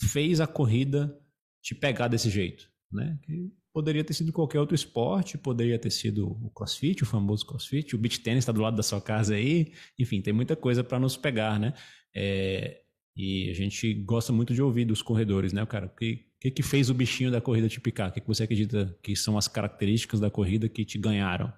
fez 0.00 0.40
a 0.40 0.46
corrida 0.46 1.18
te 1.60 1.74
pegar 1.74 2.06
desse 2.06 2.30
jeito? 2.30 2.71
Né? 2.92 3.18
Que 3.22 3.52
poderia 3.72 4.04
ter 4.04 4.14
sido 4.14 4.32
qualquer 4.32 4.60
outro 4.60 4.74
esporte, 4.74 5.38
poderia 5.38 5.78
ter 5.78 5.90
sido 5.90 6.30
o 6.30 6.50
CrossFit, 6.50 7.02
o 7.02 7.06
famoso 7.06 7.46
CrossFit, 7.46 7.94
o 7.94 7.98
beach 7.98 8.20
tennis 8.20 8.42
está 8.42 8.52
do 8.52 8.60
lado 8.60 8.76
da 8.76 8.82
sua 8.82 9.00
casa 9.00 9.34
aí, 9.34 9.72
enfim, 9.98 10.20
tem 10.20 10.32
muita 10.32 10.54
coisa 10.54 10.84
para 10.84 10.98
nos 10.98 11.16
pegar, 11.16 11.58
né? 11.58 11.72
É, 12.14 12.82
e 13.16 13.50
a 13.50 13.54
gente 13.54 13.92
gosta 13.94 14.32
muito 14.32 14.54
de 14.54 14.62
ouvir 14.62 14.84
dos 14.84 15.02
corredores, 15.02 15.52
né, 15.52 15.64
cara? 15.66 15.86
O 15.86 15.96
que, 15.96 16.26
que, 16.40 16.50
que 16.50 16.62
fez 16.62 16.90
o 16.90 16.94
bichinho 16.94 17.30
da 17.30 17.40
corrida 17.40 17.68
te 17.68 17.80
picar? 17.80 18.10
O 18.10 18.12
que, 18.12 18.20
que 18.20 18.28
você 18.28 18.42
acredita 18.44 18.96
que 19.02 19.14
são 19.16 19.36
as 19.36 19.48
características 19.48 20.20
da 20.20 20.30
corrida 20.30 20.68
que 20.68 20.84
te 20.84 20.98
ganharam? 20.98 21.52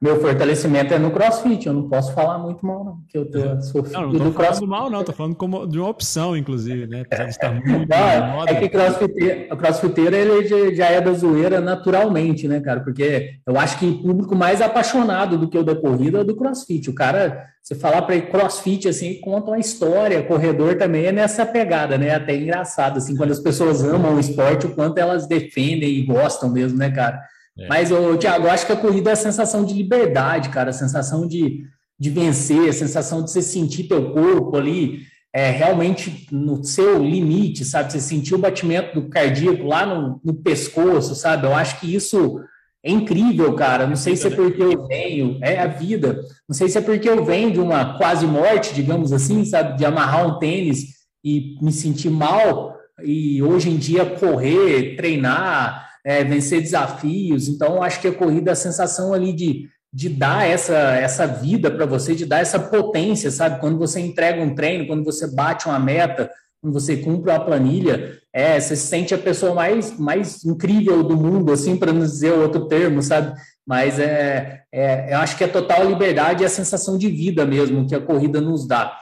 Meu 0.00 0.18
fortalecimento 0.18 0.94
é 0.94 0.98
no 0.98 1.10
crossfit, 1.10 1.66
eu 1.66 1.74
não 1.74 1.86
posso 1.86 2.14
falar 2.14 2.38
muito 2.38 2.64
mal, 2.64 2.82
não, 2.82 3.00
que 3.06 3.18
eu 3.18 3.30
tô, 3.30 3.38
é. 3.38 3.60
sou 3.60 3.84
filho 3.84 4.00
não, 4.00 4.12
não 4.12 4.30
do 4.30 4.32
crossfit. 4.32 4.66
mal, 4.66 4.88
não, 4.88 5.04
tô 5.04 5.12
falando 5.12 5.34
como 5.34 5.66
de 5.66 5.78
uma 5.78 5.90
opção, 5.90 6.34
inclusive, 6.34 6.86
né? 6.86 7.02
Apesar 7.02 7.24
de 7.24 7.30
estar 7.30 7.52
muito 7.52 7.86
não, 7.86 8.44
É 8.46 8.54
que 8.54 8.68
crossfiteiro, 8.70 9.54
o 9.54 9.56
crossfiteiro 9.58 10.16
ele 10.16 10.74
já 10.74 10.86
é 10.86 11.02
da 11.02 11.12
zoeira 11.12 11.60
naturalmente, 11.60 12.48
né, 12.48 12.60
cara? 12.60 12.80
Porque 12.80 13.34
eu 13.46 13.60
acho 13.60 13.78
que 13.78 13.84
o 13.84 14.02
público 14.02 14.34
mais 14.34 14.62
apaixonado 14.62 15.36
do 15.36 15.50
que 15.50 15.58
o 15.58 15.62
da 15.62 15.74
corrida 15.74 16.20
é 16.20 16.24
do 16.24 16.34
crossfit. 16.34 16.88
O 16.88 16.94
cara, 16.94 17.44
você 17.62 17.74
falar 17.74 18.00
para 18.00 18.16
ele 18.16 18.28
crossfit, 18.28 18.88
assim, 18.88 19.20
conta 19.20 19.50
uma 19.50 19.58
história, 19.58 20.22
corredor 20.22 20.76
também 20.76 21.04
é 21.04 21.12
nessa 21.12 21.44
pegada, 21.44 21.98
né? 21.98 22.14
Até 22.14 22.34
engraçado, 22.34 22.96
assim, 22.96 23.14
quando 23.14 23.32
as 23.32 23.40
pessoas 23.40 23.84
amam 23.84 24.14
o 24.14 24.20
esporte, 24.20 24.66
o 24.66 24.74
quanto 24.74 24.96
elas 24.96 25.28
defendem 25.28 25.90
e 25.90 26.06
gostam 26.06 26.48
mesmo, 26.48 26.78
né, 26.78 26.90
cara? 26.90 27.20
É. 27.60 27.68
Mas, 27.68 27.92
ô, 27.92 28.16
Tiago, 28.16 28.46
eu 28.46 28.50
acho 28.50 28.66
que 28.66 28.72
a 28.72 28.76
corrida 28.76 29.10
é 29.10 29.12
a 29.12 29.16
sensação 29.16 29.64
de 29.64 29.74
liberdade, 29.74 30.48
cara, 30.48 30.70
a 30.70 30.72
sensação 30.72 31.26
de, 31.26 31.64
de 31.98 32.10
vencer, 32.10 32.68
a 32.68 32.72
sensação 32.72 33.22
de 33.22 33.30
você 33.30 33.42
sentir 33.42 33.84
teu 33.84 34.12
corpo 34.12 34.56
ali 34.56 35.00
é, 35.32 35.50
realmente 35.50 36.26
no 36.32 36.64
seu 36.64 37.02
limite, 37.02 37.64
sabe? 37.64 37.92
Você 37.92 38.00
sentir 38.00 38.34
o 38.34 38.38
batimento 38.38 39.00
do 39.00 39.08
cardíaco 39.08 39.64
lá 39.64 39.86
no, 39.86 40.20
no 40.24 40.34
pescoço, 40.34 41.14
sabe? 41.14 41.46
Eu 41.46 41.54
acho 41.54 41.78
que 41.80 41.94
isso 41.94 42.40
é 42.82 42.90
incrível, 42.90 43.54
cara. 43.54 43.86
Não 43.86 43.96
sei 43.96 44.16
se 44.16 44.26
é 44.26 44.30
porque 44.30 44.62
eu 44.62 44.86
venho, 44.86 45.38
é 45.42 45.60
a 45.60 45.66
vida. 45.66 46.20
Não 46.48 46.54
sei 46.54 46.68
se 46.68 46.78
é 46.78 46.80
porque 46.80 47.08
eu 47.08 47.24
venho 47.24 47.52
de 47.52 47.60
uma 47.60 47.96
quase 47.96 48.26
morte, 48.26 48.74
digamos 48.74 49.12
assim, 49.12 49.44
sabe? 49.44 49.76
De 49.76 49.84
amarrar 49.84 50.26
um 50.26 50.38
tênis 50.38 51.00
e 51.22 51.56
me 51.60 51.70
sentir 51.70 52.10
mal. 52.10 52.76
E 53.04 53.42
hoje 53.42 53.70
em 53.70 53.76
dia 53.76 54.04
correr, 54.04 54.96
treinar, 54.96 55.89
é, 56.04 56.24
vencer 56.24 56.60
desafios. 56.60 57.48
Então, 57.48 57.82
acho 57.82 58.00
que 58.00 58.08
a 58.08 58.14
corrida, 58.14 58.52
a 58.52 58.56
sensação 58.56 59.12
ali 59.12 59.32
de 59.32 59.68
de 59.92 60.08
dar 60.08 60.48
essa, 60.48 60.76
essa 60.96 61.26
vida 61.26 61.70
para 61.70 61.84
você, 61.84 62.14
de 62.14 62.24
dar 62.24 62.38
essa 62.38 62.58
potência, 62.58 63.30
sabe? 63.30 63.60
Quando 63.60 63.76
você 63.78 63.98
entrega 64.00 64.40
um 64.40 64.54
treino, 64.54 64.86
quando 64.86 65.04
você 65.04 65.26
bate 65.26 65.66
uma 65.66 65.80
meta, 65.80 66.30
quando 66.60 66.74
você 66.74 66.98
cumpre 66.98 67.30
uma 67.30 67.44
planilha, 67.44 68.18
é, 68.32 68.60
você 68.60 68.76
se 68.76 68.86
sente 68.86 69.14
a 69.14 69.18
pessoa 69.18 69.54
mais, 69.54 69.98
mais 69.98 70.44
incrível 70.44 71.02
do 71.02 71.16
mundo, 71.16 71.52
assim, 71.52 71.76
para 71.76 71.92
não 71.92 72.02
dizer 72.02 72.32
outro 72.32 72.68
termo, 72.68 73.02
sabe? 73.02 73.34
Mas 73.66 73.98
é, 73.98 74.62
é, 74.72 75.12
eu 75.12 75.18
acho 75.18 75.36
que 75.36 75.44
é 75.44 75.48
total 75.48 75.88
liberdade 75.88 76.42
e 76.42 76.46
a 76.46 76.50
sensação 76.50 76.96
de 76.96 77.08
vida 77.08 77.44
mesmo 77.44 77.86
que 77.88 77.94
a 77.94 78.00
corrida 78.00 78.40
nos 78.40 78.68
dá. 78.68 78.96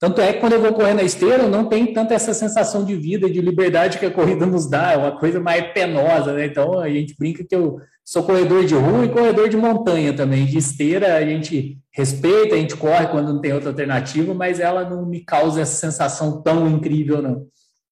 Tanto 0.00 0.20
é 0.20 0.32
que 0.32 0.40
quando 0.40 0.52
eu 0.52 0.60
vou 0.60 0.72
correr 0.72 0.94
na 0.94 1.02
esteira, 1.02 1.42
eu 1.42 1.48
não 1.48 1.68
tenho 1.68 1.92
tanta 1.92 2.14
essa 2.14 2.32
sensação 2.32 2.84
de 2.84 2.94
vida, 2.94 3.28
de 3.28 3.40
liberdade 3.40 3.98
que 3.98 4.06
a 4.06 4.10
corrida 4.10 4.46
nos 4.46 4.70
dá, 4.70 4.92
é 4.92 4.96
uma 4.96 5.18
coisa 5.18 5.40
mais 5.40 5.72
penosa, 5.72 6.32
né? 6.32 6.46
Então 6.46 6.78
a 6.78 6.88
gente 6.88 7.16
brinca 7.18 7.44
que 7.44 7.54
eu 7.54 7.78
sou 8.04 8.22
corredor 8.22 8.64
de 8.64 8.74
rua 8.74 9.04
e 9.04 9.08
corredor 9.08 9.48
de 9.48 9.56
montanha 9.56 10.12
também. 10.14 10.46
De 10.46 10.56
esteira 10.56 11.16
a 11.16 11.24
gente 11.24 11.78
respeita, 11.92 12.54
a 12.54 12.58
gente 12.58 12.76
corre 12.76 13.08
quando 13.08 13.32
não 13.32 13.40
tem 13.40 13.52
outra 13.52 13.70
alternativa, 13.70 14.32
mas 14.32 14.60
ela 14.60 14.88
não 14.88 15.04
me 15.04 15.24
causa 15.24 15.62
essa 15.62 15.74
sensação 15.74 16.40
tão 16.42 16.68
incrível, 16.68 17.20
não. 17.20 17.46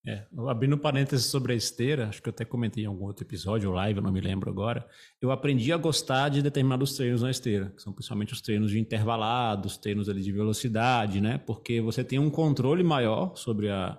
É, 0.09 0.25
abrindo 0.47 0.79
parênteses 0.79 1.27
sobre 1.27 1.53
a 1.53 1.57
esteira, 1.57 2.07
acho 2.09 2.23
que 2.23 2.29
eu 2.29 2.31
até 2.31 2.45
comentei 2.45 2.85
em 2.85 2.87
algum 2.87 3.07
outro 3.07 3.25
episódio 3.25 3.71
ou 3.71 3.75
live, 3.75 3.99
eu 3.99 4.03
não 4.05 4.13
me 4.13 4.21
lembro 4.21 4.49
agora. 4.49 4.87
Eu 5.21 5.33
aprendi 5.33 5.73
a 5.73 5.77
gostar 5.77 6.29
de 6.29 6.43
determinados 6.43 6.95
treinos 6.95 7.23
na 7.23 7.31
esteira, 7.31 7.73
que 7.75 7.83
são 7.83 7.93
principalmente 7.93 8.33
os 8.33 8.41
treinos 8.41 8.71
de 8.71 8.79
intervalados, 8.79 9.77
treinos 9.77 10.09
ali 10.09 10.23
de 10.23 10.31
velocidade, 10.31 11.21
né? 11.21 11.39
Porque 11.39 11.81
você 11.81 12.05
tem 12.05 12.21
um 12.21 12.31
controle 12.31 12.85
maior 12.85 13.35
sobre 13.35 13.69
a, 13.69 13.99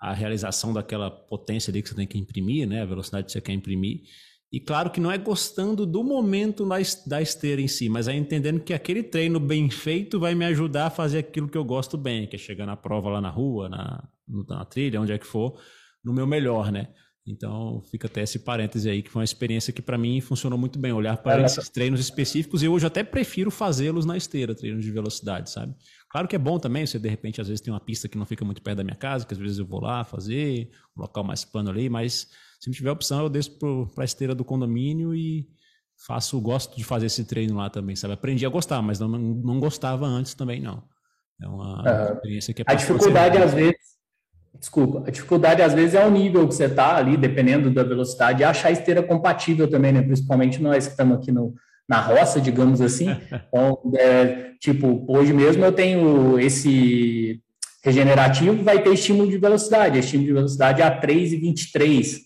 a 0.00 0.14
realização 0.14 0.72
daquela 0.72 1.10
potência 1.10 1.70
ali 1.70 1.82
que 1.82 1.90
você 1.90 1.96
tem 1.96 2.06
que 2.06 2.16
imprimir, 2.16 2.66
né? 2.66 2.80
A 2.80 2.86
velocidade 2.86 3.26
que 3.26 3.32
você 3.32 3.40
quer 3.42 3.52
imprimir. 3.52 4.04
E 4.50 4.58
claro 4.58 4.90
que 4.90 5.00
não 5.00 5.10
é 5.10 5.16
gostando 5.16 5.84
do 5.84 6.02
momento 6.04 6.66
da 7.06 7.20
esteira 7.22 7.60
em 7.60 7.68
si, 7.68 7.88
mas 7.90 8.08
é 8.08 8.14
entendendo 8.14 8.60
que 8.60 8.72
aquele 8.72 9.02
treino 9.02 9.40
bem 9.40 9.70
feito 9.70 10.20
vai 10.20 10.34
me 10.34 10.44
ajudar 10.46 10.86
a 10.86 10.90
fazer 10.90 11.18
aquilo 11.18 11.48
que 11.48 11.56
eu 11.56 11.64
gosto 11.64 11.96
bem, 11.98 12.26
que 12.26 12.36
é 12.36 12.38
chegar 12.38 12.66
na 12.66 12.76
prova 12.76 13.08
lá 13.08 13.20
na 13.20 13.30
rua, 13.30 13.70
na, 13.70 14.06
na 14.48 14.64
trilha, 14.64 15.00
onde 15.00 15.12
é 15.12 15.18
que 15.18 15.26
for, 15.26 15.58
no 16.04 16.12
meu 16.12 16.26
melhor, 16.26 16.70
né? 16.72 16.88
Então 17.24 17.80
fica 17.88 18.08
até 18.08 18.22
esse 18.22 18.40
parêntese 18.40 18.90
aí, 18.90 19.00
que 19.00 19.08
foi 19.08 19.20
uma 19.20 19.24
experiência 19.24 19.72
que 19.72 19.80
para 19.80 19.96
mim 19.96 20.20
funcionou 20.20 20.58
muito 20.58 20.78
bem, 20.78 20.92
olhar 20.92 21.16
para 21.16 21.42
é. 21.42 21.44
esses 21.44 21.68
treinos 21.68 22.00
específicos 22.00 22.62
e 22.64 22.68
hoje 22.68 22.84
até 22.84 23.04
prefiro 23.04 23.48
fazê-los 23.50 24.04
na 24.04 24.16
esteira, 24.16 24.54
treinos 24.56 24.84
de 24.84 24.90
velocidade, 24.90 25.48
sabe? 25.50 25.72
Claro 26.10 26.26
que 26.26 26.34
é 26.34 26.38
bom 26.38 26.58
também, 26.58 26.84
você 26.84 26.98
de 26.98 27.08
repente 27.08 27.40
às 27.40 27.46
vezes 27.46 27.60
tem 27.60 27.72
uma 27.72 27.80
pista 27.80 28.08
que 28.08 28.18
não 28.18 28.26
fica 28.26 28.44
muito 28.44 28.60
perto 28.60 28.78
da 28.78 28.84
minha 28.84 28.96
casa, 28.96 29.24
que 29.24 29.32
às 29.32 29.38
vezes 29.38 29.58
eu 29.58 29.66
vou 29.66 29.80
lá 29.80 30.02
fazer, 30.04 30.68
um 30.96 31.02
local 31.02 31.22
mais 31.22 31.44
plano 31.44 31.70
ali, 31.70 31.88
mas 31.88 32.26
se 32.58 32.68
não 32.68 32.74
tiver 32.74 32.90
opção, 32.90 33.22
eu 33.22 33.28
desço 33.28 33.56
para 33.94 34.02
a 34.02 34.04
esteira 34.04 34.34
do 34.34 34.44
condomínio 34.44 35.14
e 35.14 35.48
faço, 36.06 36.40
gosto 36.40 36.76
de 36.76 36.82
fazer 36.82 37.06
esse 37.06 37.24
treino 37.24 37.56
lá 37.56 37.70
também, 37.70 37.94
sabe? 37.94 38.14
Aprendi 38.14 38.44
a 38.44 38.48
gostar, 38.48 38.82
mas 38.82 38.98
não, 38.98 39.08
não 39.08 39.60
gostava 39.60 40.06
antes 40.06 40.34
também, 40.34 40.60
não. 40.60 40.82
É 41.40 41.46
uma 41.46 42.12
experiência 42.14 42.54
que 42.54 42.62
é 42.62 42.64
A 42.66 42.74
dificuldade, 42.74 43.38
às 43.38 43.54
vezes, 43.54 43.91
desculpa, 44.62 45.02
a 45.04 45.10
dificuldade 45.10 45.60
às 45.60 45.74
vezes 45.74 45.96
é 45.96 46.06
o 46.06 46.10
nível 46.10 46.46
que 46.46 46.54
você 46.54 46.66
está 46.66 46.96
ali, 46.96 47.16
dependendo 47.16 47.68
da 47.68 47.82
velocidade, 47.82 48.42
e 48.42 48.44
achar 48.44 48.68
a 48.68 48.70
esteira 48.72 49.02
compatível 49.02 49.68
também, 49.68 49.90
né? 49.90 50.00
Principalmente 50.00 50.62
nós 50.62 50.86
que 50.86 50.92
estamos 50.92 51.18
aqui 51.18 51.32
no, 51.32 51.52
na 51.88 52.00
roça, 52.00 52.40
digamos 52.40 52.80
assim. 52.80 53.08
Então, 53.48 53.78
é, 53.96 54.52
tipo, 54.60 55.04
hoje 55.08 55.32
mesmo 55.32 55.64
eu 55.64 55.72
tenho 55.72 56.38
esse 56.38 57.40
regenerativo, 57.84 58.62
vai 58.62 58.80
ter 58.80 58.94
estímulo 58.94 59.28
de 59.28 59.36
velocidade, 59.36 59.98
estímulo 59.98 60.28
de 60.28 60.34
velocidade 60.34 60.80
a 60.80 61.00
3,23. 61.00 62.18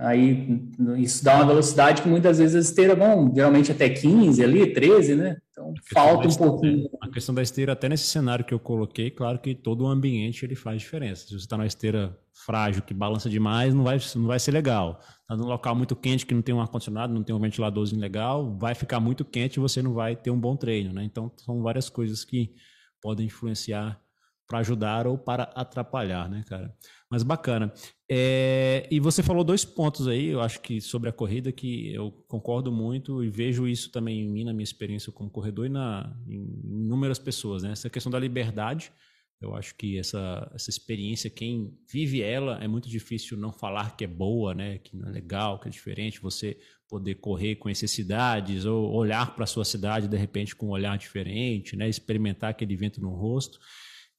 Aí 0.00 0.66
isso 0.96 1.22
dá 1.22 1.36
uma 1.36 1.46
velocidade 1.46 2.00
que 2.00 2.08
muitas 2.08 2.38
vezes 2.38 2.56
as 2.56 2.64
esteiras 2.66 2.96
vão 2.96 3.30
geralmente 3.34 3.70
até 3.70 3.90
15 3.90 4.42
ali, 4.42 4.72
13, 4.72 5.14
né? 5.14 5.36
Então 5.50 5.74
falta 5.92 6.26
um 6.26 6.34
pouquinho. 6.34 6.88
A 7.02 7.10
questão 7.10 7.34
da 7.34 7.42
esteira, 7.42 7.74
até 7.74 7.86
nesse 7.86 8.06
cenário 8.06 8.42
que 8.42 8.54
eu 8.54 8.58
coloquei, 8.58 9.10
claro 9.10 9.38
que 9.38 9.54
todo 9.54 9.84
o 9.84 9.86
ambiente 9.86 10.42
ele 10.42 10.54
faz 10.54 10.80
diferença. 10.80 11.26
Se 11.26 11.34
você 11.34 11.44
está 11.44 11.54
numa 11.54 11.66
esteira 11.66 12.16
frágil, 12.46 12.80
que 12.80 12.94
balança 12.94 13.28
demais, 13.28 13.74
não 13.74 13.84
vai, 13.84 13.98
não 14.16 14.26
vai 14.26 14.38
ser 14.38 14.52
legal. 14.52 15.00
Está 15.20 15.36
num 15.36 15.44
local 15.44 15.74
muito 15.74 15.94
quente, 15.94 16.24
que 16.24 16.32
não 16.32 16.40
tem 16.40 16.54
um 16.54 16.62
ar-condicionado, 16.62 17.12
não 17.12 17.22
tem 17.22 17.36
um 17.36 17.40
ventiladorzinho 17.40 18.00
legal, 18.00 18.56
vai 18.56 18.74
ficar 18.74 19.00
muito 19.00 19.22
quente 19.22 19.56
e 19.56 19.60
você 19.60 19.82
não 19.82 19.92
vai 19.92 20.16
ter 20.16 20.30
um 20.30 20.40
bom 20.40 20.56
treino, 20.56 20.94
né? 20.94 21.04
Então 21.04 21.30
são 21.36 21.60
várias 21.60 21.90
coisas 21.90 22.24
que 22.24 22.54
podem 23.02 23.26
influenciar 23.26 24.00
para 24.48 24.60
ajudar 24.60 25.06
ou 25.06 25.18
para 25.18 25.44
atrapalhar, 25.54 26.28
né, 26.28 26.42
cara? 26.48 26.74
Mas 27.10 27.24
bacana. 27.24 27.72
É, 28.08 28.86
e 28.88 29.00
você 29.00 29.20
falou 29.20 29.42
dois 29.42 29.64
pontos 29.64 30.06
aí, 30.06 30.26
eu 30.26 30.40
acho 30.40 30.60
que 30.60 30.80
sobre 30.80 31.08
a 31.08 31.12
corrida, 31.12 31.50
que 31.50 31.92
eu 31.92 32.12
concordo 32.28 32.70
muito 32.70 33.24
e 33.24 33.28
vejo 33.28 33.66
isso 33.66 33.90
também 33.90 34.20
em 34.20 34.30
mim, 34.30 34.44
na 34.44 34.52
minha 34.52 34.62
experiência 34.62 35.10
como 35.10 35.28
corredor 35.28 35.66
e 35.66 35.68
na, 35.68 36.16
em 36.28 36.84
inúmeras 36.84 37.18
pessoas. 37.18 37.64
Né? 37.64 37.72
Essa 37.72 37.90
questão 37.90 38.12
da 38.12 38.18
liberdade, 38.18 38.92
eu 39.40 39.56
acho 39.56 39.74
que 39.74 39.98
essa, 39.98 40.48
essa 40.54 40.70
experiência, 40.70 41.28
quem 41.28 41.76
vive 41.90 42.22
ela, 42.22 42.62
é 42.62 42.68
muito 42.68 42.88
difícil 42.88 43.36
não 43.36 43.52
falar 43.52 43.96
que 43.96 44.04
é 44.04 44.08
boa, 44.08 44.54
né? 44.54 44.78
que 44.78 44.96
não 44.96 45.08
é 45.08 45.10
legal, 45.10 45.58
que 45.58 45.66
é 45.66 45.70
diferente, 45.70 46.20
você 46.20 46.58
poder 46.88 47.16
correr, 47.16 47.56
conhecer 47.56 47.88
cidades 47.88 48.64
ou 48.64 48.88
olhar 48.92 49.34
para 49.34 49.44
a 49.44 49.48
sua 49.48 49.64
cidade 49.64 50.06
de 50.06 50.16
repente 50.16 50.54
com 50.54 50.66
um 50.66 50.70
olhar 50.70 50.96
diferente, 50.96 51.74
né? 51.74 51.88
experimentar 51.88 52.50
aquele 52.50 52.76
vento 52.76 53.00
no 53.00 53.10
rosto. 53.10 53.58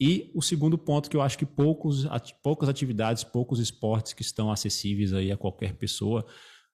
E 0.03 0.31
o 0.33 0.41
segundo 0.41 0.79
ponto 0.79 1.07
que 1.11 1.15
eu 1.15 1.21
acho 1.21 1.37
que 1.37 1.45
poucos, 1.45 2.07
poucas 2.41 2.67
atividades, 2.67 3.23
poucos 3.23 3.59
esportes 3.59 4.13
que 4.13 4.23
estão 4.23 4.51
acessíveis 4.51 5.13
aí 5.13 5.31
a 5.31 5.37
qualquer 5.37 5.75
pessoa 5.75 6.25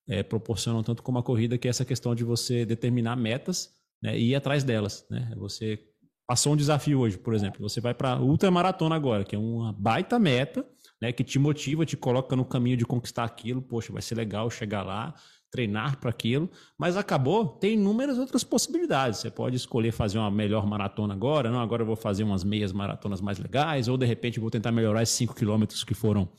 é, 0.07 0.23
proporcionam 0.23 0.81
tanto 0.81 1.03
como 1.03 1.17
a 1.17 1.23
corrida, 1.23 1.57
que 1.57 1.67
é 1.67 1.69
essa 1.69 1.83
questão 1.83 2.15
de 2.15 2.23
você 2.23 2.65
determinar 2.65 3.17
metas 3.17 3.69
né, 4.01 4.17
e 4.17 4.29
ir 4.29 4.35
atrás 4.35 4.63
delas. 4.63 5.05
Né? 5.09 5.33
Você 5.35 5.77
passou 6.25 6.53
um 6.53 6.55
desafio 6.55 7.01
hoje, 7.01 7.17
por 7.17 7.33
exemplo, 7.33 7.67
você 7.67 7.81
vai 7.81 7.93
para 7.93 8.13
a 8.13 8.21
ultramaratona 8.21 8.95
agora, 8.95 9.25
que 9.25 9.35
é 9.35 9.39
uma 9.39 9.73
baita 9.73 10.17
meta, 10.17 10.65
né, 11.01 11.11
que 11.11 11.21
te 11.21 11.37
motiva, 11.37 11.85
te 11.85 11.97
coloca 11.97 12.33
no 12.33 12.45
caminho 12.45 12.77
de 12.77 12.85
conquistar 12.85 13.25
aquilo, 13.25 13.61
poxa, 13.61 13.91
vai 13.91 14.01
ser 14.01 14.15
legal 14.15 14.49
chegar 14.49 14.83
lá, 14.83 15.13
treinar 15.51 15.99
para 15.99 16.09
aquilo, 16.09 16.49
mas 16.77 16.97
acabou, 16.97 17.47
tem 17.47 17.73
inúmeras 17.73 18.17
outras 18.17 18.43
possibilidades. 18.43 19.19
Você 19.19 19.31
pode 19.31 19.55
escolher 19.55 19.91
fazer 19.91 20.17
uma 20.17 20.29
melhor 20.29 20.65
maratona 20.65 21.13
agora, 21.13 21.49
não, 21.49 21.59
agora 21.59 21.83
eu 21.83 21.85
vou 21.85 21.95
fazer 21.95 22.23
umas 22.23 22.43
meias 22.43 22.71
maratonas 22.71 23.21
mais 23.21 23.39
legais, 23.39 23.87
ou 23.87 23.97
de 23.97 24.05
repente 24.05 24.39
vou 24.39 24.51
tentar 24.51 24.71
melhorar 24.71 25.03
esses 25.03 25.15
5 25.15 25.35
quilômetros 25.35 25.83
que 25.83 25.93
foram 25.93 26.29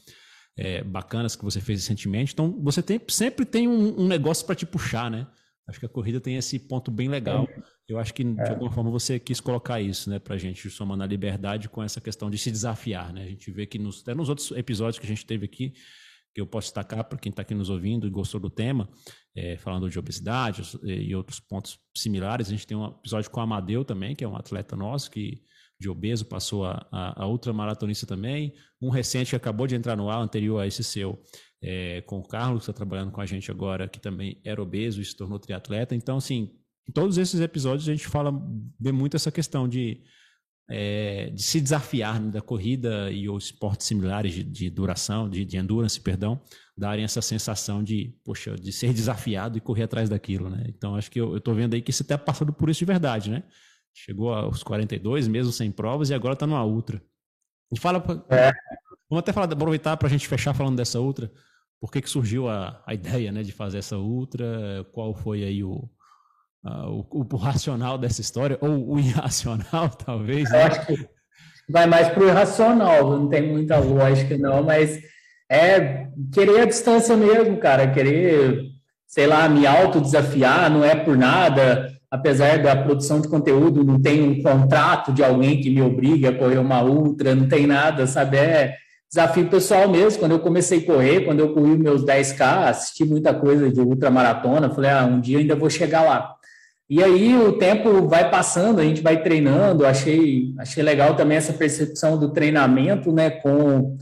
é, 0.57 0.83
bacanas 0.83 1.37
que 1.37 1.45
você 1.45 1.61
fez 1.61 1.81
recentemente. 1.81 2.33
Então, 2.33 2.59
você 2.61 2.83
tem, 2.83 3.01
sempre 3.09 3.47
tem 3.47 3.69
um, 3.69 4.03
um 4.03 4.07
negócio 4.07 4.45
para 4.45 4.55
te 4.55 4.67
puxar, 4.67 5.11
né? 5.11 5.27
Acho 5.69 5.79
que 5.79 5.87
a 5.87 5.89
corrida 5.89 6.19
tem 6.19 6.37
esse 6.37 6.59
ponto 6.59 6.91
bem 6.91 7.09
legal. 7.09 7.47
Eu 7.87 7.99
acho 7.99 8.13
que, 8.15 8.25
de 8.25 8.41
é. 8.41 8.51
alguma 8.51 8.71
forma, 8.71 8.91
você 8.91 9.19
quis 9.19 9.39
colocar 9.39 9.81
isso, 9.81 10.09
né, 10.09 10.21
a 10.29 10.37
gente, 10.37 10.69
somando 10.71 11.03
a 11.03 11.07
liberdade 11.07 11.69
com 11.69 11.83
essa 11.83 12.01
questão 12.01 12.31
de 12.31 12.39
se 12.39 12.51
desafiar, 12.51 13.13
né? 13.13 13.25
A 13.25 13.29
gente 13.29 13.51
vê 13.51 13.67
que 13.67 13.79
nos, 13.79 14.01
até 14.01 14.15
nos 14.15 14.31
outros 14.31 14.51
episódios 14.53 14.99
que 14.99 15.05
a 15.05 15.09
gente 15.09 15.27
teve 15.27 15.45
aqui, 15.45 15.75
que 16.35 16.41
eu 16.41 16.47
posso 16.47 16.67
destacar 16.67 17.05
para 17.05 17.19
quem 17.19 17.31
está 17.31 17.43
aqui 17.43 17.55
nos 17.55 17.71
ouvindo 17.71 18.07
e 18.07 18.11
gostou 18.11 18.41
do 18.41 18.51
tema, 18.51 18.89
é, 19.35 19.57
falando 19.57 19.89
de 19.89 19.99
obesidade 19.99 20.63
e 20.85 21.15
outros 21.15 21.41
pontos 21.41 21.79
similares. 21.97 22.49
A 22.49 22.51
gente 22.51 22.67
tem 22.67 22.77
um 22.77 22.87
episódio 22.87 23.31
com 23.31 23.41
o 23.41 23.43
Amadeu 23.43 23.85
também, 23.85 24.15
que 24.15 24.25
é 24.25 24.29
um 24.29 24.37
atleta 24.37 24.77
nosso 24.77 25.11
que 25.11 25.43
de 25.81 25.89
obeso 25.89 26.27
passou 26.27 26.65
a, 26.65 26.87
a, 26.91 27.23
a 27.23 27.27
ultramaratonista 27.27 28.07
também. 28.07 28.53
Um 28.83 28.91
recente 28.91 29.31
que 29.31 29.37
acabou 29.37 29.67
de 29.67 29.77
entrar 29.77 29.97
no 29.97 30.11
ar, 30.11 30.21
anterior 30.21 30.59
a 30.61 30.67
esse 30.67 30.83
seu, 30.83 31.23
é, 31.63 32.01
com 32.03 32.19
o 32.19 32.27
Carlos, 32.27 32.65
que 32.65 32.71
está 32.71 32.73
trabalhando 32.73 33.13
com 33.13 33.21
a 33.21 33.27
gente 33.27 33.51
agora, 33.51 33.89
que 33.89 34.01
também 34.01 34.41
era 34.45 34.61
obeso 34.61 35.01
e 35.01 35.05
se 35.05 35.17
tornou 35.17 35.39
triatleta. 35.39 35.95
Então, 35.95 36.17
assim, 36.17 36.51
em 36.89 36.93
todos 36.93 37.17
esses 37.17 37.41
episódios 37.41 37.89
a 37.89 37.93
gente 37.93 38.09
fala, 38.09 38.33
vê 38.81 38.91
muito 38.91 39.17
essa 39.17 39.31
questão 39.31 39.69
de 39.69 40.03
é, 40.71 41.31
de 41.31 41.43
se 41.43 41.61
desafiar 41.61 42.21
né, 42.21 42.31
da 42.31 42.43
corrida 42.43 43.11
e 43.11 43.29
os 43.29 43.47
esportes 43.47 43.87
similares 43.87 44.35
de, 44.35 44.43
de 44.43 44.69
duração, 44.69 45.29
de, 45.29 45.45
de, 45.45 45.57
endurance, 45.57 45.99
perdão, 45.99 46.41
darem 46.77 47.05
essa 47.05 47.23
sensação 47.23 47.83
de, 47.83 48.15
poxa, 48.23 48.55
de 48.55 48.71
ser 48.71 48.93
desafiado 48.93 49.57
e 49.57 49.61
correr 49.61 49.85
atrás 49.85 50.09
daquilo, 50.11 50.51
né? 50.51 50.65
Então 50.69 50.95
acho 50.95 51.11
que 51.11 51.19
eu, 51.19 51.39
estou 51.39 51.55
vendo 51.55 51.75
aí 51.75 51.81
que 51.81 51.93
você 51.93 52.03
está 52.03 52.19
passando 52.19 52.53
por 52.53 52.69
isso 52.69 52.81
de 52.81 52.85
verdade, 52.85 53.31
né? 53.31 53.43
Chegou 53.95 54.33
aos 54.33 54.63
42, 54.63 55.27
mesmo 55.27 55.53
sem 55.53 55.73
provas, 55.73 56.11
e 56.11 56.15
agora 56.15 56.35
está 56.35 56.47
numa 56.47 56.65
ultra. 56.65 57.03
E 57.73 57.79
fala, 57.79 57.99
é. 58.31 58.53
vamos 59.09 59.21
até 59.21 59.33
falar, 59.33 59.51
aproveitar 59.51 59.97
para 59.97 60.07
a 60.07 60.11
gente 60.11 60.29
fechar 60.29 60.55
falando 60.55 60.77
dessa 60.77 61.01
ultra. 61.01 61.33
Por 61.81 61.91
que, 61.91 62.03
que 62.03 62.11
surgiu 62.11 62.49
a, 62.49 62.83
a 62.87 62.93
ideia, 62.95 63.33
né, 63.33 63.43
de 63.43 63.53
fazer 63.53 63.79
essa 63.79 63.97
ultra? 63.97 64.87
Qual 64.93 65.15
foi 65.15 65.45
aí 65.45 65.65
o, 65.65 65.89
uh, 66.69 67.07
o, 67.11 67.27
o, 67.33 67.37
racional 67.37 67.97
dessa 67.97 68.21
história, 68.21 68.59
ou 68.61 68.95
o 68.95 68.99
irracional, 68.99 69.89
talvez. 70.05 70.51
Né? 70.51 70.63
Eu 70.63 70.67
acho 70.67 70.87
que 70.87 71.09
vai 71.69 71.87
mais 71.87 72.09
para 72.09 72.23
o 72.23 72.29
irracional, 72.29 73.19
não 73.19 73.29
tem 73.29 73.43
muita 73.43 73.79
lógica, 73.79 74.37
não, 74.37 74.63
mas 74.63 74.99
é 75.51 76.07
querer 76.33 76.61
a 76.61 76.67
distância 76.67 77.17
mesmo, 77.17 77.57
cara, 77.57 77.91
querer, 77.91 78.63
sei 79.07 79.27
lá, 79.27 79.49
me 79.49 79.67
autodesafiar, 79.67 80.71
não 80.71 80.85
é 80.85 80.95
por 80.95 81.17
nada, 81.17 81.91
apesar 82.11 82.63
da 82.63 82.77
produção 82.77 83.21
de 83.21 83.29
conteúdo, 83.29 83.85
não 83.85 84.01
tem 84.01 84.23
um 84.23 84.43
contrato 84.43 85.13
de 85.13 85.23
alguém 85.23 85.61
que 85.61 85.71
me 85.71 85.83
obrigue 85.83 86.27
a 86.27 86.37
correr 86.37 86.59
uma 86.59 86.83
ultra, 86.83 87.35
não 87.35 87.49
tem 87.49 87.67
nada, 87.67 88.07
sabe? 88.07 88.39
É 88.39 88.75
desafio 89.11 89.49
pessoal 89.49 89.89
mesmo. 89.89 90.21
Quando 90.21 90.33
eu 90.33 90.39
comecei 90.39 90.81
a 90.81 90.87
correr, 90.87 91.25
quando 91.25 91.41
eu 91.41 91.53
corri 91.53 91.77
meus 91.77 92.05
10K, 92.05 92.69
assisti 92.69 93.05
muita 93.05 93.35
coisa 93.35 93.71
de 93.71 93.81
ultramaratona, 93.81 94.71
falei, 94.71 94.91
ah, 94.91 95.05
um 95.05 95.21
dia 95.21 95.39
ainda 95.39 95.57
vou 95.57 95.71
chegar 95.71 96.03
lá. 96.03 96.35
E 96.91 97.03
aí 97.03 97.37
o 97.37 97.53
tempo 97.53 98.09
vai 98.09 98.31
passando, 98.31 98.81
a 98.81 98.85
gente 98.85 99.03
vai 99.03 99.23
treinando. 99.23 99.85
Achei, 99.85 100.55
achei 100.59 100.83
legal 100.83 101.15
também 101.15 101.37
essa 101.37 101.53
percepção 101.53 102.19
do 102.19 102.33
treinamento, 102.33 103.13
né? 103.13 103.29
Com 103.29 103.99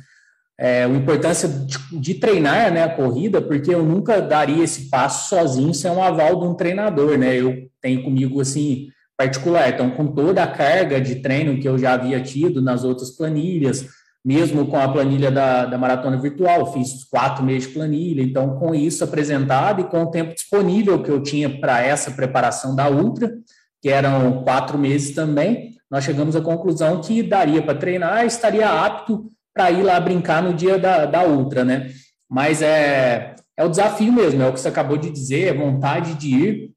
é, 0.59 0.85
a 0.85 0.89
importância 0.89 1.49
de, 1.49 1.79
de, 2.01 2.15
treinar 2.15 2.73
né, 2.73 2.83
a 2.83 2.89
corrida, 2.89 3.43
porque 3.43 3.75
eu 3.75 3.83
nunca 3.83 4.23
daria 4.23 4.65
esse 4.65 4.89
passo 4.89 5.29
sozinho 5.29 5.75
sem 5.75 5.91
um 5.91 6.03
aval 6.03 6.39
de 6.41 6.47
um 6.47 6.55
treinador, 6.55 7.19
né? 7.19 7.35
Eu 7.37 7.69
tenho 7.81 8.03
comigo 8.03 8.41
assim 8.41 8.89
particular, 9.17 9.71
então 9.71 9.91
com 9.91 10.07
toda 10.07 10.43
a 10.43 10.47
carga 10.47 11.01
de 11.01 11.17
treino 11.17 11.59
que 11.59 11.67
eu 11.67 11.79
já 11.79 11.95
havia 11.95 12.21
tido 12.21 12.61
nas 12.61 12.85
outras 12.85 13.11
planilhas, 13.11 13.87
mesmo 14.27 14.67
com 14.67 14.77
a 14.77 14.89
planilha 14.89 15.31
da, 15.31 15.67
da 15.67 15.79
maratona 15.79 16.17
virtual, 16.17 16.73
fiz 16.73 17.05
quatro 17.05 17.45
meses 17.45 17.69
de 17.69 17.75
planilha, 17.75 18.21
então 18.21 18.59
com 18.59 18.75
isso 18.75 19.05
apresentado 19.05 19.83
e 19.83 19.85
com 19.85 20.03
o 20.03 20.11
tempo 20.11 20.35
disponível 20.35 21.01
que 21.01 21.09
eu 21.09 21.23
tinha 21.23 21.61
para 21.61 21.81
essa 21.81 22.11
preparação 22.11 22.75
da 22.75 22.91
ultra, 22.91 23.33
que 23.81 23.89
eram 23.89 24.43
quatro 24.43 24.77
meses 24.77 25.15
também, 25.15 25.77
nós 25.89 26.03
chegamos 26.03 26.35
à 26.35 26.41
conclusão 26.41 27.01
que 27.01 27.23
daria 27.23 27.63
para 27.63 27.79
treinar, 27.79 28.27
estaria 28.27 28.69
apto 28.69 29.31
para 29.55 29.71
ir 29.71 29.85
lá 29.85 30.01
brincar 30.01 30.43
no 30.43 30.53
dia 30.53 30.77
da, 30.77 31.07
da 31.07 31.25
ultra, 31.25 31.65
né? 31.65 31.93
Mas 32.29 32.61
é, 32.63 33.37
é 33.57 33.65
o 33.65 33.69
desafio 33.69 34.13
mesmo, 34.13 34.43
é 34.43 34.49
o 34.49 34.53
que 34.53 34.59
você 34.59 34.67
acabou 34.67 34.97
de 34.97 35.09
dizer, 35.09 35.47
é 35.47 35.55
vontade 35.55 36.15
de 36.15 36.35
ir, 36.35 36.71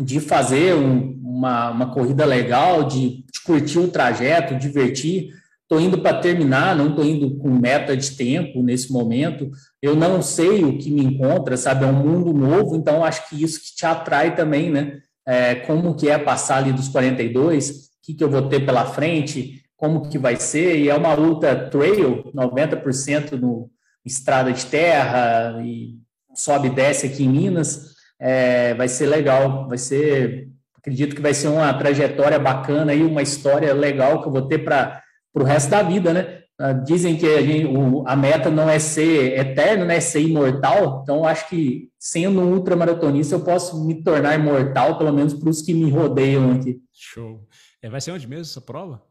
de 0.00 0.20
fazer 0.20 0.76
um, 0.76 1.20
uma, 1.20 1.70
uma 1.70 1.92
corrida 1.92 2.24
legal, 2.24 2.84
de, 2.84 3.24
de 3.24 3.42
curtir 3.44 3.80
o 3.80 3.88
trajeto, 3.88 4.54
divertir, 4.54 5.30
estou 5.64 5.80
indo 5.80 5.98
para 5.98 6.20
terminar, 6.20 6.76
não 6.76 6.90
estou 6.90 7.04
indo 7.04 7.36
com 7.38 7.50
meta 7.50 7.96
de 7.96 8.12
tempo 8.12 8.62
nesse 8.62 8.92
momento, 8.92 9.50
eu 9.82 9.96
não 9.96 10.22
sei 10.22 10.62
o 10.62 10.78
que 10.78 10.90
me 10.90 11.02
encontra, 11.02 11.56
sabe, 11.56 11.84
é 11.84 11.88
um 11.88 11.92
mundo 11.92 12.32
novo, 12.32 12.76
então 12.76 13.02
acho 13.02 13.28
que 13.28 13.42
isso 13.42 13.60
que 13.60 13.74
te 13.74 13.86
atrai 13.86 14.36
também, 14.36 14.70
né, 14.70 15.00
é, 15.26 15.54
como 15.54 15.94
que 15.94 16.08
é 16.08 16.18
passar 16.18 16.58
ali 16.58 16.72
dos 16.72 16.88
42, 16.88 17.70
o 17.70 17.72
que, 18.02 18.14
que 18.14 18.22
eu 18.22 18.30
vou 18.30 18.48
ter 18.48 18.64
pela 18.64 18.84
frente, 18.84 19.62
como 19.76 20.08
que 20.08 20.18
vai 20.18 20.36
ser, 20.36 20.78
e 20.78 20.90
é 20.90 20.94
uma 20.94 21.14
luta 21.14 21.68
trail, 21.70 22.30
90% 22.34 23.32
no 23.32 23.70
estrada 24.04 24.52
de 24.52 24.66
terra, 24.66 25.62
e 25.64 25.94
sobe 26.34 26.68
e 26.68 26.70
desce 26.70 27.06
aqui 27.06 27.24
em 27.24 27.28
Minas, 27.28 27.94
é, 28.20 28.74
vai 28.74 28.88
ser 28.88 29.06
legal, 29.06 29.66
vai 29.66 29.78
ser, 29.78 30.48
acredito 30.76 31.16
que 31.16 31.22
vai 31.22 31.32
ser 31.32 31.48
uma 31.48 31.72
trajetória 31.74 32.38
bacana 32.38 32.92
e 32.92 33.02
uma 33.02 33.22
história 33.22 33.72
legal 33.72 34.20
que 34.20 34.28
eu 34.28 34.32
vou 34.32 34.46
ter 34.46 34.58
para 34.58 35.02
para 35.34 35.42
o 35.42 35.46
resto 35.46 35.68
da 35.68 35.82
vida, 35.82 36.14
né? 36.14 36.44
Ah, 36.56 36.72
dizem 36.72 37.16
que 37.16 37.26
a, 37.26 37.42
gente, 37.42 37.66
o, 37.66 38.06
a, 38.06 38.14
meta 38.14 38.48
não 38.48 38.70
é 38.70 38.78
ser 38.78 39.36
eterno, 39.36 39.84
né? 39.84 39.96
É 39.96 40.00
ser 40.00 40.20
imortal. 40.20 41.00
Então, 41.02 41.26
acho 41.26 41.48
que 41.48 41.90
sendo 41.98 42.40
um 42.40 42.52
ultramaratonista, 42.54 43.34
eu 43.34 43.40
posso 43.40 43.84
me 43.84 44.04
tornar 44.04 44.38
imortal, 44.38 44.96
pelo 44.96 45.12
menos 45.12 45.34
para 45.34 45.50
os 45.50 45.60
que 45.60 45.74
me 45.74 45.90
rodeiam 45.90 46.52
aqui. 46.52 46.80
Show. 46.92 47.44
É, 47.82 47.90
vai 47.90 48.00
ser 48.00 48.12
onde 48.12 48.28
mesmo 48.28 48.42
essa 48.42 48.60
prova? 48.60 49.02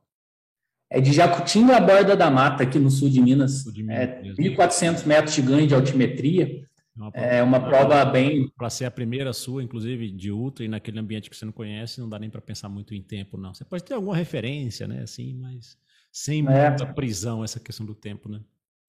É 0.90 1.02
de 1.02 1.12
Jacutinga 1.12 1.76
à 1.76 1.82
Borda 1.82 2.16
da 2.16 2.32
Mata, 2.32 2.64
aqui 2.64 2.80
no 2.80 2.90
sul 2.90 3.10
de 3.10 3.20
Minas. 3.20 3.64
Sul 3.64 3.74
de 3.74 3.84
Minas 3.84 4.00
é 4.00 4.22
1.400 4.22 5.06
metros 5.06 5.36
de 5.36 5.42
ganho 5.42 5.68
de 5.68 5.76
altimetria. 5.76 6.64
É 6.96 7.02
uma 7.02 7.12
prova, 7.12 7.28
é 7.28 7.44
uma 7.44 7.60
prova 7.60 8.06
bem. 8.06 8.48
Para 8.56 8.70
ser 8.70 8.86
a 8.86 8.92
primeira 8.92 9.34
sua, 9.34 9.62
inclusive, 9.62 10.12
de 10.12 10.32
ultra 10.32 10.64
e 10.64 10.68
naquele 10.70 11.00
ambiente 11.00 11.30
que 11.30 11.36
você 11.36 11.44
não 11.44 11.52
conhece, 11.52 12.00
não 12.00 12.08
dá 12.08 12.18
nem 12.18 12.30
para 12.30 12.40
pensar 12.40 12.70
muito 12.70 12.94
em 12.94 13.02
tempo, 13.02 13.36
não. 13.38 13.54
Você 13.54 13.66
pode 13.66 13.84
ter 13.84 13.96
alguma 13.96 14.16
referência, 14.16 14.88
né? 14.88 15.02
Assim, 15.02 15.34
mas 15.34 15.76
sem 16.14 16.48
é. 16.48 16.70
muita 16.70 16.86
prisão 16.86 17.44
essa 17.44 17.60
questão 17.60 17.84
do 17.84 17.96
tempo, 17.96 18.30
né? 18.30 18.40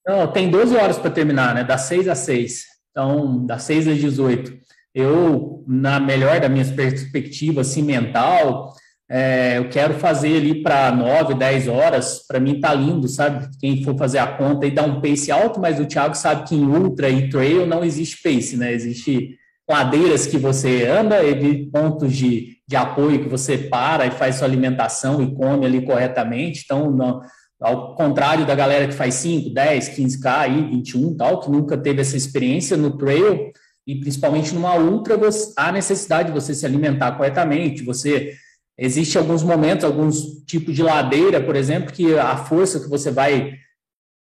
Não, 0.06 0.30
tem 0.30 0.50
12 0.50 0.76
horas 0.76 0.98
para 0.98 1.10
terminar, 1.10 1.54
né? 1.54 1.64
Das 1.64 1.82
6 1.82 2.06
às 2.08 2.18
6. 2.18 2.64
Então, 2.90 3.44
das 3.46 3.62
6 3.62 3.88
às 3.88 3.96
18. 3.96 4.54
Eu, 4.94 5.64
na 5.66 5.98
melhor 5.98 6.38
das 6.38 6.50
minhas 6.50 6.70
perspectivas, 6.70 7.70
assim, 7.70 7.82
mental, 7.82 8.74
é, 9.10 9.58
eu 9.58 9.68
quero 9.70 9.94
fazer 9.94 10.36
ali 10.36 10.62
para 10.62 10.94
9, 10.94 11.34
10 11.34 11.68
horas. 11.68 12.24
Para 12.28 12.38
mim 12.38 12.60
tá 12.60 12.74
lindo, 12.74 13.08
sabe? 13.08 13.48
Quem 13.58 13.82
for 13.82 13.96
fazer 13.96 14.18
a 14.18 14.26
conta 14.26 14.66
e 14.66 14.70
dar 14.70 14.84
um 14.84 15.00
pace 15.00 15.32
alto, 15.32 15.58
mas 15.58 15.80
o 15.80 15.86
Thiago 15.86 16.14
sabe 16.14 16.46
que 16.46 16.54
em 16.54 16.66
ultra 16.66 17.08
e 17.08 17.30
trail 17.30 17.66
não 17.66 17.82
existe 17.82 18.22
pace, 18.22 18.58
né? 18.58 18.72
Existe 18.72 19.38
ladeiras 19.68 20.26
que 20.26 20.36
você 20.36 20.86
anda 20.86 21.24
e 21.24 21.70
pontos 21.70 22.14
de, 22.14 22.53
de 22.66 22.76
apoio 22.76 23.22
que 23.22 23.28
você 23.28 23.58
para 23.58 24.06
e 24.06 24.10
faz 24.10 24.36
sua 24.36 24.46
alimentação 24.46 25.22
e 25.22 25.34
come 25.34 25.66
ali 25.66 25.84
corretamente. 25.84 26.62
Então, 26.64 27.20
ao 27.60 27.94
contrário 27.94 28.46
da 28.46 28.54
galera 28.54 28.88
que 28.88 28.94
faz 28.94 29.14
5, 29.14 29.50
10, 29.52 29.88
15K, 29.90 30.26
aí, 30.26 30.62
21 30.70 31.16
tal, 31.16 31.40
que 31.40 31.50
nunca 31.50 31.76
teve 31.76 32.00
essa 32.00 32.16
experiência 32.16 32.76
no 32.76 32.96
trail, 32.96 33.50
e 33.86 34.00
principalmente 34.00 34.54
numa 34.54 34.76
ultra, 34.76 35.16
você, 35.16 35.52
há 35.56 35.70
necessidade 35.70 36.28
de 36.28 36.34
você 36.34 36.54
se 36.54 36.64
alimentar 36.64 37.12
corretamente, 37.12 37.82
você... 37.84 38.32
Existe 38.76 39.16
alguns 39.16 39.44
momentos, 39.44 39.84
alguns 39.84 40.42
tipos 40.48 40.74
de 40.74 40.82
ladeira, 40.82 41.40
por 41.40 41.54
exemplo, 41.54 41.92
que 41.92 42.18
a 42.18 42.36
força 42.36 42.80
que 42.80 42.88
você 42.88 43.08
vai 43.08 43.52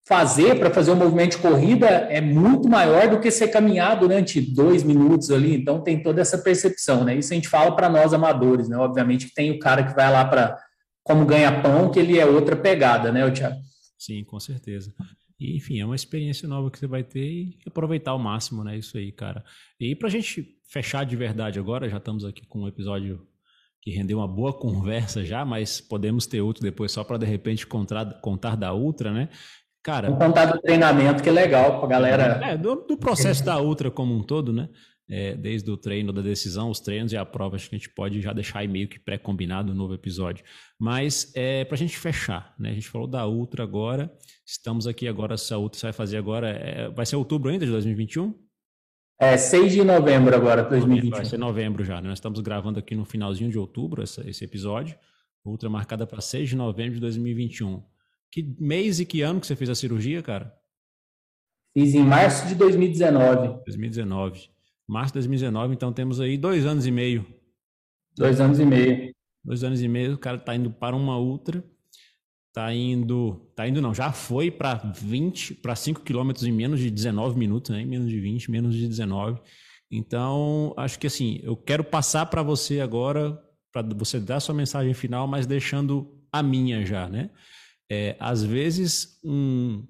fazer 0.08 0.58
para 0.58 0.70
fazer 0.70 0.90
um 0.90 0.96
movimento 0.96 1.32
de 1.32 1.42
corrida 1.42 1.86
é 1.86 2.18
muito 2.18 2.66
maior 2.66 3.10
do 3.10 3.20
que 3.20 3.30
ser 3.30 3.48
caminhado 3.48 4.08
durante 4.08 4.40
dois 4.40 4.82
minutos 4.82 5.30
ali. 5.30 5.54
Então 5.54 5.82
tem 5.82 6.02
toda 6.02 6.22
essa 6.22 6.38
percepção, 6.38 7.04
né? 7.04 7.14
Isso 7.14 7.32
a 7.32 7.36
gente 7.36 7.48
fala 7.48 7.76
para 7.76 7.90
nós 7.90 8.14
amadores, 8.14 8.70
né? 8.70 8.76
Obviamente 8.78 9.26
que 9.26 9.34
tem 9.34 9.50
o 9.50 9.58
cara 9.58 9.84
que 9.84 9.94
vai 9.94 10.10
lá 10.10 10.24
para 10.24 10.58
como 11.04 11.26
ganha 11.26 11.60
pão, 11.60 11.90
que 11.90 11.98
ele 11.98 12.18
é 12.18 12.24
outra 12.24 12.56
pegada, 12.56 13.12
né, 13.12 13.30
Thiago? 13.30 13.56
Sim, 13.98 14.24
com 14.24 14.40
certeza. 14.40 14.94
E, 15.38 15.56
enfim, 15.56 15.80
é 15.80 15.84
uma 15.84 15.94
experiência 15.94 16.48
nova 16.48 16.70
que 16.70 16.78
você 16.78 16.86
vai 16.86 17.04
ter 17.04 17.24
e 17.24 17.58
aproveitar 17.66 18.12
ao 18.12 18.18
máximo, 18.18 18.64
né? 18.64 18.76
Isso 18.76 18.96
aí, 18.96 19.12
cara. 19.12 19.44
E 19.78 19.94
para 19.94 20.08
a 20.08 20.10
gente 20.10 20.56
fechar 20.70 21.04
de 21.04 21.16
verdade 21.16 21.58
agora, 21.58 21.88
já 21.88 21.98
estamos 21.98 22.24
aqui 22.24 22.46
com 22.46 22.62
um 22.62 22.68
episódio 22.68 23.26
que 23.82 23.90
rendeu 23.90 24.18
uma 24.18 24.28
boa 24.28 24.52
conversa 24.52 25.24
já, 25.24 25.44
mas 25.44 25.80
podemos 25.80 26.26
ter 26.26 26.40
outro 26.40 26.62
depois 26.62 26.92
só 26.92 27.04
para 27.04 27.18
de 27.18 27.26
repente 27.26 27.66
contar, 27.66 28.20
contar 28.20 28.56
da 28.56 28.74
Ultra, 28.74 29.12
né? 29.12 29.28
Cara. 29.88 30.10
Vamos 30.10 30.22
contar 30.22 30.44
do 30.44 30.60
treinamento, 30.60 31.22
que 31.22 31.30
é 31.30 31.32
legal 31.32 31.80
para 31.80 31.88
galera. 31.88 32.24
É, 32.44 32.58
do, 32.58 32.74
do, 32.74 32.98
processo 32.98 33.42
da 33.42 33.58
Ultra 33.58 33.90
como 33.90 34.14
um 34.14 34.22
todo, 34.22 34.52
né? 34.52 34.68
É, 35.08 35.34
desde 35.34 35.70
o 35.70 35.78
treino 35.78 36.12
da 36.12 36.20
decisão, 36.20 36.68
os 36.68 36.78
treinos 36.78 37.10
e 37.10 37.16
a 37.16 37.24
prova, 37.24 37.56
acho 37.56 37.70
que 37.70 37.74
a 37.74 37.78
gente 37.78 37.88
pode 37.88 38.20
já 38.20 38.34
deixar 38.34 38.58
aí 38.58 38.68
meio 38.68 38.86
que 38.86 38.98
pré-combinado 38.98 39.72
no 39.72 39.78
novo 39.78 39.94
episódio. 39.94 40.44
Mas 40.78 41.32
é, 41.34 41.64
para 41.64 41.74
a 41.74 41.78
gente 41.78 41.96
fechar, 41.96 42.54
né? 42.58 42.68
A 42.68 42.74
gente 42.74 42.86
falou 42.86 43.08
da 43.08 43.26
Ultra 43.26 43.62
agora, 43.62 44.12
estamos 44.44 44.86
aqui 44.86 45.08
agora, 45.08 45.38
se 45.38 45.54
a 45.54 45.56
Ultra 45.56 45.80
vai 45.84 45.92
fazer 45.94 46.18
agora, 46.18 46.50
é, 46.50 46.90
vai 46.90 47.06
ser 47.06 47.16
outubro 47.16 47.50
ainda 47.50 47.64
de 47.64 47.72
2021? 47.72 48.34
É, 49.18 49.38
6 49.38 49.72
de 49.72 49.82
novembro 49.82 50.36
agora, 50.36 50.64
2021. 50.64 51.16
Vai 51.16 51.24
ser 51.24 51.38
novembro 51.38 51.82
já, 51.82 51.98
né? 52.02 52.10
Nós 52.10 52.18
estamos 52.18 52.40
gravando 52.40 52.78
aqui 52.78 52.94
no 52.94 53.06
finalzinho 53.06 53.50
de 53.50 53.58
outubro 53.58 54.02
essa, 54.02 54.20
esse 54.28 54.44
episódio. 54.44 54.98
Ultra 55.42 55.70
marcada 55.70 56.06
para 56.06 56.20
6 56.20 56.50
de 56.50 56.56
novembro 56.56 56.96
de 56.96 57.00
2021. 57.00 57.82
Que 58.30 58.42
mês 58.58 59.00
e 59.00 59.06
que 59.06 59.22
ano 59.22 59.40
que 59.40 59.46
você 59.46 59.56
fez 59.56 59.70
a 59.70 59.74
cirurgia, 59.74 60.22
cara? 60.22 60.54
Fiz 61.76 61.94
em 61.94 62.02
março 62.02 62.46
de 62.46 62.54
2019. 62.54 63.62
2019. 63.64 64.50
Março 64.86 65.12
de 65.12 65.18
2019, 65.18 65.74
então 65.74 65.92
temos 65.92 66.20
aí 66.20 66.36
dois 66.36 66.64
anos 66.64 66.86
e 66.86 66.90
meio. 66.90 67.26
Dois 68.16 68.40
anos 68.40 68.58
e 68.58 68.64
meio. 68.64 69.14
Dois 69.44 69.62
anos 69.62 69.82
e 69.82 69.88
meio, 69.88 70.14
o 70.14 70.18
cara 70.18 70.38
tá 70.38 70.54
indo 70.54 70.70
para 70.70 70.96
uma 70.96 71.18
ultra. 71.18 71.62
Tá 72.52 72.74
indo. 72.74 73.52
Tá 73.54 73.68
indo 73.68 73.80
não, 73.80 73.94
já 73.94 74.10
foi 74.12 74.50
para 74.50 74.74
20, 74.74 75.54
para 75.54 75.76
5 75.76 76.02
quilômetros 76.02 76.46
em 76.46 76.52
menos 76.52 76.80
de 76.80 76.90
19 76.90 77.38
minutos, 77.38 77.70
né? 77.70 77.82
Em 77.82 77.86
menos 77.86 78.08
de 78.08 78.18
20, 78.18 78.50
menos 78.50 78.74
de 78.74 78.88
19. 78.88 79.40
Então, 79.90 80.74
acho 80.76 80.98
que 80.98 81.06
assim, 81.06 81.40
eu 81.42 81.56
quero 81.56 81.84
passar 81.84 82.26
para 82.26 82.42
você 82.42 82.80
agora, 82.80 83.38
para 83.72 83.82
você 83.94 84.18
dar 84.18 84.40
sua 84.40 84.54
mensagem 84.54 84.92
final, 84.92 85.26
mas 85.26 85.46
deixando 85.46 86.18
a 86.32 86.42
minha 86.42 86.84
já, 86.84 87.08
né? 87.08 87.30
É, 87.90 88.16
às 88.20 88.42
vezes, 88.42 89.18
um, 89.24 89.86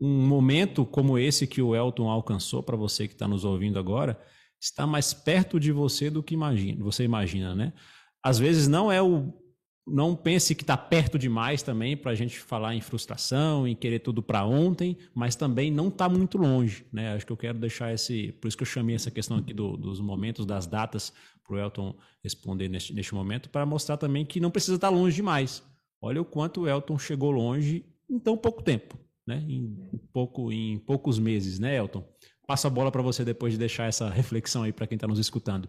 um 0.00 0.26
momento 0.26 0.84
como 0.84 1.18
esse 1.18 1.46
que 1.46 1.62
o 1.62 1.74
Elton 1.74 2.08
alcançou, 2.08 2.62
para 2.62 2.76
você 2.76 3.06
que 3.06 3.14
está 3.14 3.28
nos 3.28 3.44
ouvindo 3.44 3.78
agora, 3.78 4.20
está 4.60 4.86
mais 4.86 5.14
perto 5.14 5.60
de 5.60 5.72
você 5.72 6.10
do 6.10 6.22
que 6.22 6.34
imagina, 6.34 6.82
você 6.82 7.04
imagina, 7.04 7.54
né? 7.54 7.72
Às 8.22 8.38
vezes 8.38 8.66
não 8.66 8.90
é 8.90 9.00
o. 9.00 9.32
Não 9.88 10.16
pense 10.16 10.52
que 10.52 10.64
está 10.64 10.76
perto 10.76 11.16
demais 11.16 11.62
também 11.62 11.96
para 11.96 12.10
a 12.10 12.14
gente 12.16 12.40
falar 12.40 12.74
em 12.74 12.80
frustração, 12.80 13.68
em 13.68 13.76
querer 13.76 14.00
tudo 14.00 14.20
para 14.20 14.44
ontem, 14.44 14.98
mas 15.14 15.36
também 15.36 15.70
não 15.70 15.86
está 15.86 16.08
muito 16.08 16.36
longe, 16.36 16.84
né? 16.92 17.14
Acho 17.14 17.24
que 17.24 17.30
eu 17.30 17.36
quero 17.36 17.56
deixar 17.56 17.94
esse. 17.94 18.32
Por 18.32 18.48
isso 18.48 18.56
que 18.56 18.64
eu 18.64 18.66
chamei 18.66 18.96
essa 18.96 19.12
questão 19.12 19.36
aqui 19.36 19.54
do, 19.54 19.76
dos 19.76 20.00
momentos, 20.00 20.44
das 20.44 20.66
datas, 20.66 21.12
para 21.44 21.54
o 21.54 21.58
Elton 21.60 21.94
responder 22.20 22.68
neste, 22.68 22.92
neste 22.92 23.14
momento, 23.14 23.48
para 23.48 23.64
mostrar 23.64 23.96
também 23.96 24.26
que 24.26 24.40
não 24.40 24.50
precisa 24.50 24.74
estar 24.74 24.90
tá 24.90 24.94
longe 24.94 25.14
demais. 25.14 25.62
Olha 26.06 26.22
o 26.22 26.24
quanto 26.24 26.60
o 26.60 26.68
Elton 26.68 26.96
chegou 26.96 27.32
longe 27.32 27.84
em 28.08 28.16
tão 28.16 28.36
pouco 28.36 28.62
tempo, 28.62 28.96
né? 29.26 29.42
Em, 29.48 29.76
pouco, 30.12 30.52
em 30.52 30.78
poucos 30.78 31.18
meses, 31.18 31.58
né, 31.58 31.76
Elton? 31.76 32.04
Passo 32.46 32.68
a 32.68 32.70
bola 32.70 32.92
para 32.92 33.02
você 33.02 33.24
depois 33.24 33.52
de 33.52 33.58
deixar 33.58 33.88
essa 33.88 34.08
reflexão 34.08 34.62
aí 34.62 34.72
para 34.72 34.86
quem 34.86 34.94
está 34.94 35.08
nos 35.08 35.18
escutando. 35.18 35.68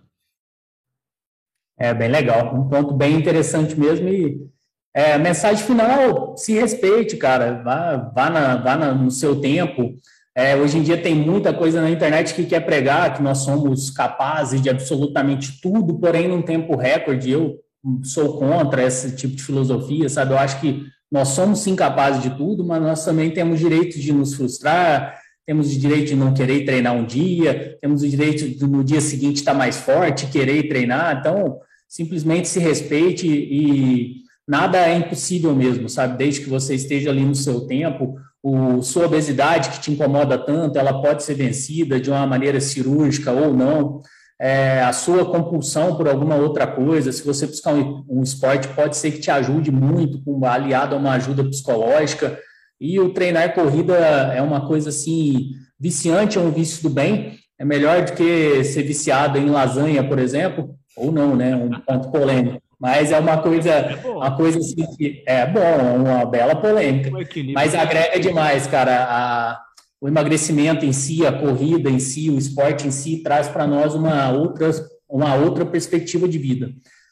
É 1.80 1.92
bem 1.92 2.10
legal, 2.10 2.56
um 2.56 2.70
ponto 2.70 2.94
bem 2.94 3.16
interessante 3.16 3.76
mesmo 3.80 4.08
e 4.10 4.48
é, 4.94 5.18
mensagem 5.18 5.66
final, 5.66 6.38
se 6.38 6.54
respeite, 6.54 7.18
cara, 7.18 7.64
vá, 7.64 7.96
vá, 7.96 8.30
na, 8.30 8.58
vá 8.58 8.78
na, 8.78 8.94
no 8.94 9.10
seu 9.10 9.42
tempo. 9.42 9.96
É, 10.36 10.56
hoje 10.56 10.78
em 10.78 10.84
dia 10.84 11.02
tem 11.02 11.16
muita 11.16 11.52
coisa 11.52 11.82
na 11.82 11.90
internet 11.90 12.36
que 12.36 12.46
quer 12.46 12.60
pregar 12.60 13.16
que 13.16 13.24
nós 13.24 13.40
somos 13.40 13.90
capazes 13.90 14.62
de 14.62 14.70
absolutamente 14.70 15.60
tudo, 15.62 15.98
porém 16.00 16.28
num 16.28 16.44
tempo 16.44 16.76
recorde. 16.76 17.32
Eu 17.32 17.60
sou 18.04 18.38
contra 18.38 18.84
esse 18.84 19.16
tipo 19.16 19.36
de 19.36 19.44
filosofia, 19.44 20.10
sabe? 20.10 20.34
Eu 20.34 20.38
acho 20.38 20.60
que 20.60 20.86
nós 21.12 21.30
somos 21.30 21.60
sim 21.60 21.76
capazes 21.76 22.22
de 22.22 22.32
tudo, 22.32 22.66
mas 22.66 22.82
nós 22.82 23.06
também 23.06 23.32
temos 23.32 23.60
direito 23.60 24.00
de 24.00 24.12
nos 24.12 24.34
frustrar, 24.34 25.18
temos 25.46 25.74
o 25.74 25.80
direito 25.80 26.08
de 26.08 26.16
não 26.16 26.34
querer 26.34 26.66
treinar 26.66 26.94
um 26.94 27.06
dia, 27.06 27.78
temos 27.80 28.04
o 28.04 28.08
direito 28.08 28.48
de 28.50 28.68
no 28.68 28.84
dia 28.84 29.00
seguinte 29.00 29.38
estar 29.38 29.54
mais 29.54 29.78
forte, 29.78 30.28
querer 30.28 30.68
treinar. 30.68 31.18
Então, 31.20 31.60
simplesmente 31.88 32.50
se 32.50 32.60
respeite 32.60 33.26
e 33.26 34.24
nada 34.46 34.78
é 34.78 34.98
impossível 34.98 35.56
mesmo, 35.56 35.88
sabe? 35.88 36.18
Desde 36.18 36.42
que 36.42 36.50
você 36.50 36.76
esteja 36.76 37.10
ali 37.10 37.24
no 37.24 37.36
seu 37.36 37.62
tempo, 37.62 38.16
o, 38.44 38.82
sua 38.82 39.06
obesidade 39.06 39.70
que 39.70 39.82
te 39.82 39.92
incomoda 39.92 40.38
tanto, 40.38 40.78
ela 40.78 41.02
pode 41.02 41.24
ser 41.24 41.36
vencida 41.36 42.00
de 42.00 42.10
uma 42.10 42.28
maneira 42.28 42.60
cirúrgica 42.60 43.32
ou 43.32 43.54
não. 43.54 44.02
É, 44.40 44.82
a 44.82 44.94
sua 44.94 45.26
compulsão 45.26 45.96
por 45.96 46.08
alguma 46.08 46.36
outra 46.36 46.68
coisa, 46.68 47.12
se 47.12 47.26
você 47.26 47.48
buscar 47.48 47.74
um, 47.74 48.06
um, 48.08 48.22
esporte, 48.22 48.68
pode 48.68 48.96
ser 48.96 49.12
que 49.12 49.20
te 49.20 49.32
ajude 49.32 49.72
muito, 49.72 50.22
com, 50.24 50.46
aliado 50.46 50.96
a 50.96 50.98
uma 50.98 51.14
ajuda 51.14 51.44
psicológica. 51.44 52.40
E 52.80 53.00
o 53.00 53.14
treinar 53.14 53.56
corrida 53.56 53.96
é 53.96 54.42
uma 54.42 54.68
coisa 54.68 54.90
assim, 54.90 55.52
viciante, 55.80 56.38
é 56.38 56.42
um 56.42 56.52
vício 56.52 56.84
do 56.84 56.90
bem. 56.90 57.40
É 57.60 57.66
melhor 57.66 58.04
do 58.04 58.14
que 58.14 58.64
ser 58.64 58.84
viciado 58.84 59.40
em 59.40 59.50
lasanha, 59.50 60.08
por 60.08 60.20
exemplo, 60.20 60.76
ou 60.96 61.12
não, 61.12 61.36
né? 61.36 61.56
Um 61.56 61.72
ponto 61.72 62.12
polêmico. 62.12 62.62
Mas 62.80 63.12
é 63.12 63.20
uma 63.20 63.40
coisa, 63.40 63.72
é 63.72 64.08
uma 64.08 64.38
coisa 64.38 64.60
assim 64.60 64.86
que 64.96 65.24
é 65.26 65.48
bom, 65.48 65.96
uma 65.96 66.24
bela 66.26 66.56
polêmica. 66.56 67.10
Mas 67.56 67.74
agrega 67.74 68.20
demais, 68.20 68.68
cara. 68.68 69.04
A, 69.10 69.67
o 70.00 70.08
emagrecimento 70.08 70.86
em 70.86 70.94
si, 70.94 71.26
a 71.26 71.32
corrida 71.32 71.90
em 71.90 72.00
si, 72.00 72.30
o 72.30 72.38
esporte 72.38 72.88
em 72.88 72.92
si, 72.92 73.24
traz 73.24 73.48
para 73.48 73.66
nós 73.66 73.96
uma 73.96 74.32
outra, 74.32 74.70
uma 75.10 75.36
outra 75.36 75.66
perspectiva 75.66 76.28
de 76.28 76.38
vida. 76.38 76.70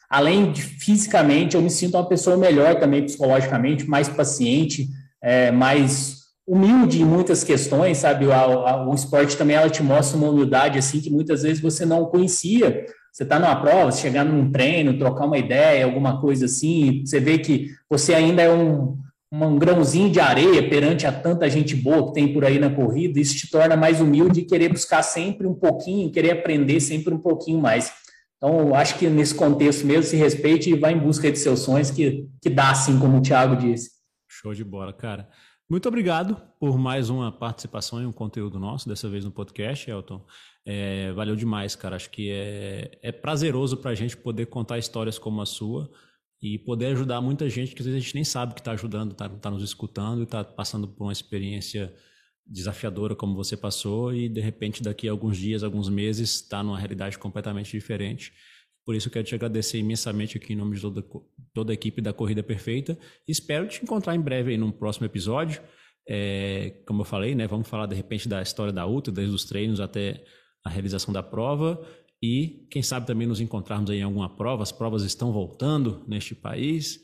Além 0.08 0.52
de 0.52 0.62
fisicamente, 0.62 1.56
eu 1.56 1.62
me 1.62 1.70
sinto 1.70 1.96
uma 1.96 2.08
pessoa 2.08 2.36
melhor 2.36 2.78
também 2.78 3.04
psicologicamente, 3.04 3.88
mais 3.88 4.08
paciente, 4.08 4.88
é, 5.22 5.50
mais 5.50 6.26
humilde 6.46 7.02
em 7.02 7.04
muitas 7.04 7.42
questões, 7.42 7.98
sabe? 7.98 8.26
O, 8.26 8.32
a, 8.32 8.88
o 8.88 8.94
esporte 8.94 9.36
também 9.36 9.56
ela 9.56 9.68
te 9.68 9.82
mostra 9.82 10.16
uma 10.16 10.30
humildade 10.30 10.78
assim 10.78 11.00
que 11.00 11.10
muitas 11.10 11.42
vezes 11.42 11.60
você 11.60 11.84
não 11.84 12.04
conhecia 12.04 12.86
você 13.16 13.22
está 13.22 13.38
numa 13.38 13.56
prova, 13.56 13.90
chegar 13.92 14.26
num 14.26 14.52
treino, 14.52 14.98
trocar 14.98 15.24
uma 15.24 15.38
ideia, 15.38 15.86
alguma 15.86 16.20
coisa 16.20 16.44
assim, 16.44 17.02
você 17.02 17.18
vê 17.18 17.38
que 17.38 17.70
você 17.88 18.12
ainda 18.12 18.42
é 18.42 18.52
um, 18.52 18.98
um 19.32 19.58
grãozinho 19.58 20.10
de 20.10 20.20
areia 20.20 20.68
perante 20.68 21.06
a 21.06 21.12
tanta 21.12 21.48
gente 21.50 21.74
boa 21.74 22.06
que 22.06 22.14
tem 22.14 22.32
por 22.32 22.44
aí 22.44 22.58
na 22.58 22.70
corrida, 22.70 23.18
isso 23.18 23.36
te 23.36 23.50
torna 23.50 23.76
mais 23.76 24.00
humilde 24.00 24.40
e 24.40 24.44
querer 24.44 24.68
buscar 24.68 25.02
sempre 25.02 25.46
um 25.46 25.54
pouquinho, 25.54 26.12
querer 26.12 26.32
aprender 26.32 26.80
sempre 26.80 27.12
um 27.12 27.18
pouquinho 27.18 27.60
mais. 27.60 27.92
Então, 28.36 28.74
acho 28.74 28.98
que 28.98 29.08
nesse 29.08 29.34
contexto 29.34 29.86
mesmo, 29.86 30.04
se 30.04 30.16
respeite 30.16 30.70
e 30.70 30.78
vá 30.78 30.92
em 30.92 30.98
busca 30.98 31.30
de 31.30 31.38
seus 31.38 31.60
sonhos, 31.60 31.90
que, 31.90 32.28
que 32.40 32.50
dá, 32.50 32.70
assim 32.70 32.98
como 32.98 33.18
o 33.18 33.22
Thiago 33.22 33.56
disse. 33.56 33.90
Show 34.28 34.54
de 34.54 34.62
bola, 34.62 34.92
cara. 34.92 35.28
Muito 35.68 35.88
obrigado 35.88 36.40
por 36.60 36.78
mais 36.78 37.10
uma 37.10 37.32
participação 37.32 38.00
em 38.00 38.06
um 38.06 38.12
conteúdo 38.12 38.58
nosso, 38.58 38.88
dessa 38.88 39.08
vez 39.08 39.24
no 39.24 39.32
podcast, 39.32 39.90
Elton. 39.90 40.24
É, 40.64 41.10
valeu 41.12 41.34
demais, 41.34 41.74
cara. 41.74 41.96
Acho 41.96 42.10
que 42.10 42.30
é, 42.30 42.98
é 43.02 43.10
prazeroso 43.10 43.78
para 43.78 43.90
a 43.90 43.94
gente 43.94 44.16
poder 44.16 44.46
contar 44.46 44.78
histórias 44.78 45.18
como 45.18 45.40
a 45.40 45.46
sua 45.46 45.90
e 46.42 46.58
poder 46.58 46.86
ajudar 46.86 47.20
muita 47.20 47.48
gente 47.48 47.74
que 47.74 47.80
às 47.80 47.86
vezes 47.86 48.00
a 48.00 48.02
gente 48.02 48.14
nem 48.14 48.24
sabe 48.24 48.54
que 48.54 48.60
está 48.60 48.72
ajudando, 48.72 49.12
está 49.12 49.28
tá 49.28 49.50
nos 49.50 49.62
escutando 49.62 50.20
e 50.20 50.24
está 50.24 50.44
passando 50.44 50.86
por 50.86 51.04
uma 51.04 51.12
experiência 51.12 51.94
desafiadora 52.46 53.16
como 53.16 53.34
você 53.34 53.56
passou 53.56 54.14
e 54.14 54.28
de 54.28 54.40
repente 54.40 54.82
daqui 54.82 55.08
a 55.08 55.10
alguns 55.10 55.36
dias, 55.36 55.64
alguns 55.64 55.88
meses 55.88 56.34
está 56.36 56.62
numa 56.62 56.78
realidade 56.78 57.18
completamente 57.18 57.70
diferente. 57.70 58.32
Por 58.84 58.94
isso 58.94 59.08
eu 59.08 59.12
quero 59.12 59.26
te 59.26 59.34
agradecer 59.34 59.78
imensamente 59.78 60.36
aqui 60.36 60.52
em 60.52 60.56
nome 60.56 60.76
de 60.76 60.82
toda, 60.82 61.04
toda 61.52 61.72
a 61.72 61.74
equipe 61.74 62.00
da 62.00 62.12
Corrida 62.12 62.42
Perfeita. 62.42 62.96
Espero 63.26 63.66
te 63.66 63.82
encontrar 63.82 64.14
em 64.14 64.20
breve 64.20 64.52
aí 64.52 64.56
num 64.56 64.70
próximo 64.70 65.06
episódio. 65.06 65.60
É, 66.08 66.82
como 66.86 67.00
eu 67.00 67.04
falei, 67.04 67.34
né, 67.34 67.48
vamos 67.48 67.66
falar 67.66 67.86
de 67.86 67.96
repente 67.96 68.28
da 68.28 68.40
história 68.40 68.72
da 68.72 68.86
UTA, 68.86 69.10
desde 69.10 69.34
os 69.34 69.44
treinos 69.44 69.80
até 69.80 70.24
a 70.64 70.70
realização 70.70 71.12
da 71.12 71.22
prova 71.22 71.84
e 72.22 72.66
quem 72.70 72.82
sabe 72.82 73.06
também 73.06 73.26
nos 73.26 73.40
encontrarmos 73.40 73.90
aí 73.90 73.98
em 73.98 74.02
alguma 74.02 74.28
prova. 74.28 74.62
As 74.62 74.72
provas 74.72 75.02
estão 75.02 75.32
voltando 75.32 76.02
neste 76.06 76.34
país 76.34 77.00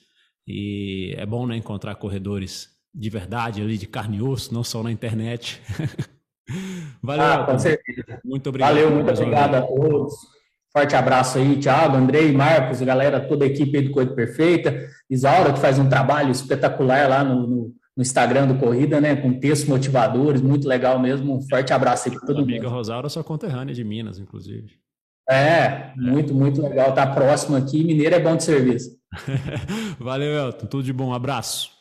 e 0.47 1.15
é 1.17 1.27
bom 1.27 1.47
né, 1.47 1.57
encontrar 1.57 1.95
corredores 1.97 2.71
de 2.95 3.09
verdade 3.09 3.63
ali, 3.63 3.79
de 3.79 3.87
carne 3.87 4.19
e 4.19 4.23
osso, 4.23 4.53
não 4.53 4.65
só 4.65 4.83
na 4.83 4.93
internet. 4.93 5.61
Valeu. 7.03 7.25
Ah, 7.25 7.45
com 7.45 7.59
certeza. 7.59 8.21
Muito 8.25 8.49
obrigado. 8.49 8.75
Valeu, 8.75 8.91
muito 8.91 9.11
obrigado 9.11 9.55
a 9.55 9.63
todos. 9.63 10.15
Forte 10.73 10.97
abraço 10.97 11.39
aí, 11.39 11.59
Thiago, 11.59 11.97
Andrei, 11.97 12.33
Marcos, 12.33 12.81
galera, 12.81 13.21
toda 13.21 13.45
a 13.45 13.49
equipe 13.49 13.77
aí 13.77 13.85
do 13.85 13.91
Corrida 13.91 14.15
Perfeita. 14.15 14.89
Isaura, 15.09 15.53
que 15.53 15.61
faz 15.61 15.79
um 15.79 15.89
trabalho 15.89 16.31
espetacular 16.31 17.09
lá 17.11 17.23
no, 17.23 17.47
no, 17.47 17.75
no, 17.97 18.03
Instagram 18.03 18.47
do 18.47 18.59
Corrida, 18.59 18.99
né? 18.99 19.15
Com 19.15 19.39
textos 19.39 19.69
motivadores, 19.69 20.41
muito 20.41 20.67
legal 20.67 20.99
mesmo. 20.99 21.37
Um 21.37 21.43
forte 21.47 21.75
abraço 21.75 22.09
aí 22.09 22.15
para 22.15 22.27
todo 22.27 22.39
amiga 22.39 22.53
mundo. 22.53 22.61
Amiga 22.61 22.69
Rosaura, 22.69 23.09
sua 23.11 23.23
conterrânea 23.23 23.75
de 23.75 23.85
Minas, 23.85 24.19
inclusive. 24.19 24.82
É, 25.29 25.93
muito, 25.97 26.35
muito 26.35 26.63
legal. 26.63 26.95
Tá 26.95 27.07
próximo 27.07 27.57
aqui. 27.57 27.83
Mineiro 27.85 28.15
é 28.15 28.21
bom 28.21 28.37
de 28.37 28.45
serviço. 28.45 28.91
Valeu, 29.99 30.33
Elton. 30.33 30.67
Tudo 30.67 30.85
de 30.85 30.93
bom. 30.93 31.09
Um 31.09 31.15
abraço. 31.15 31.72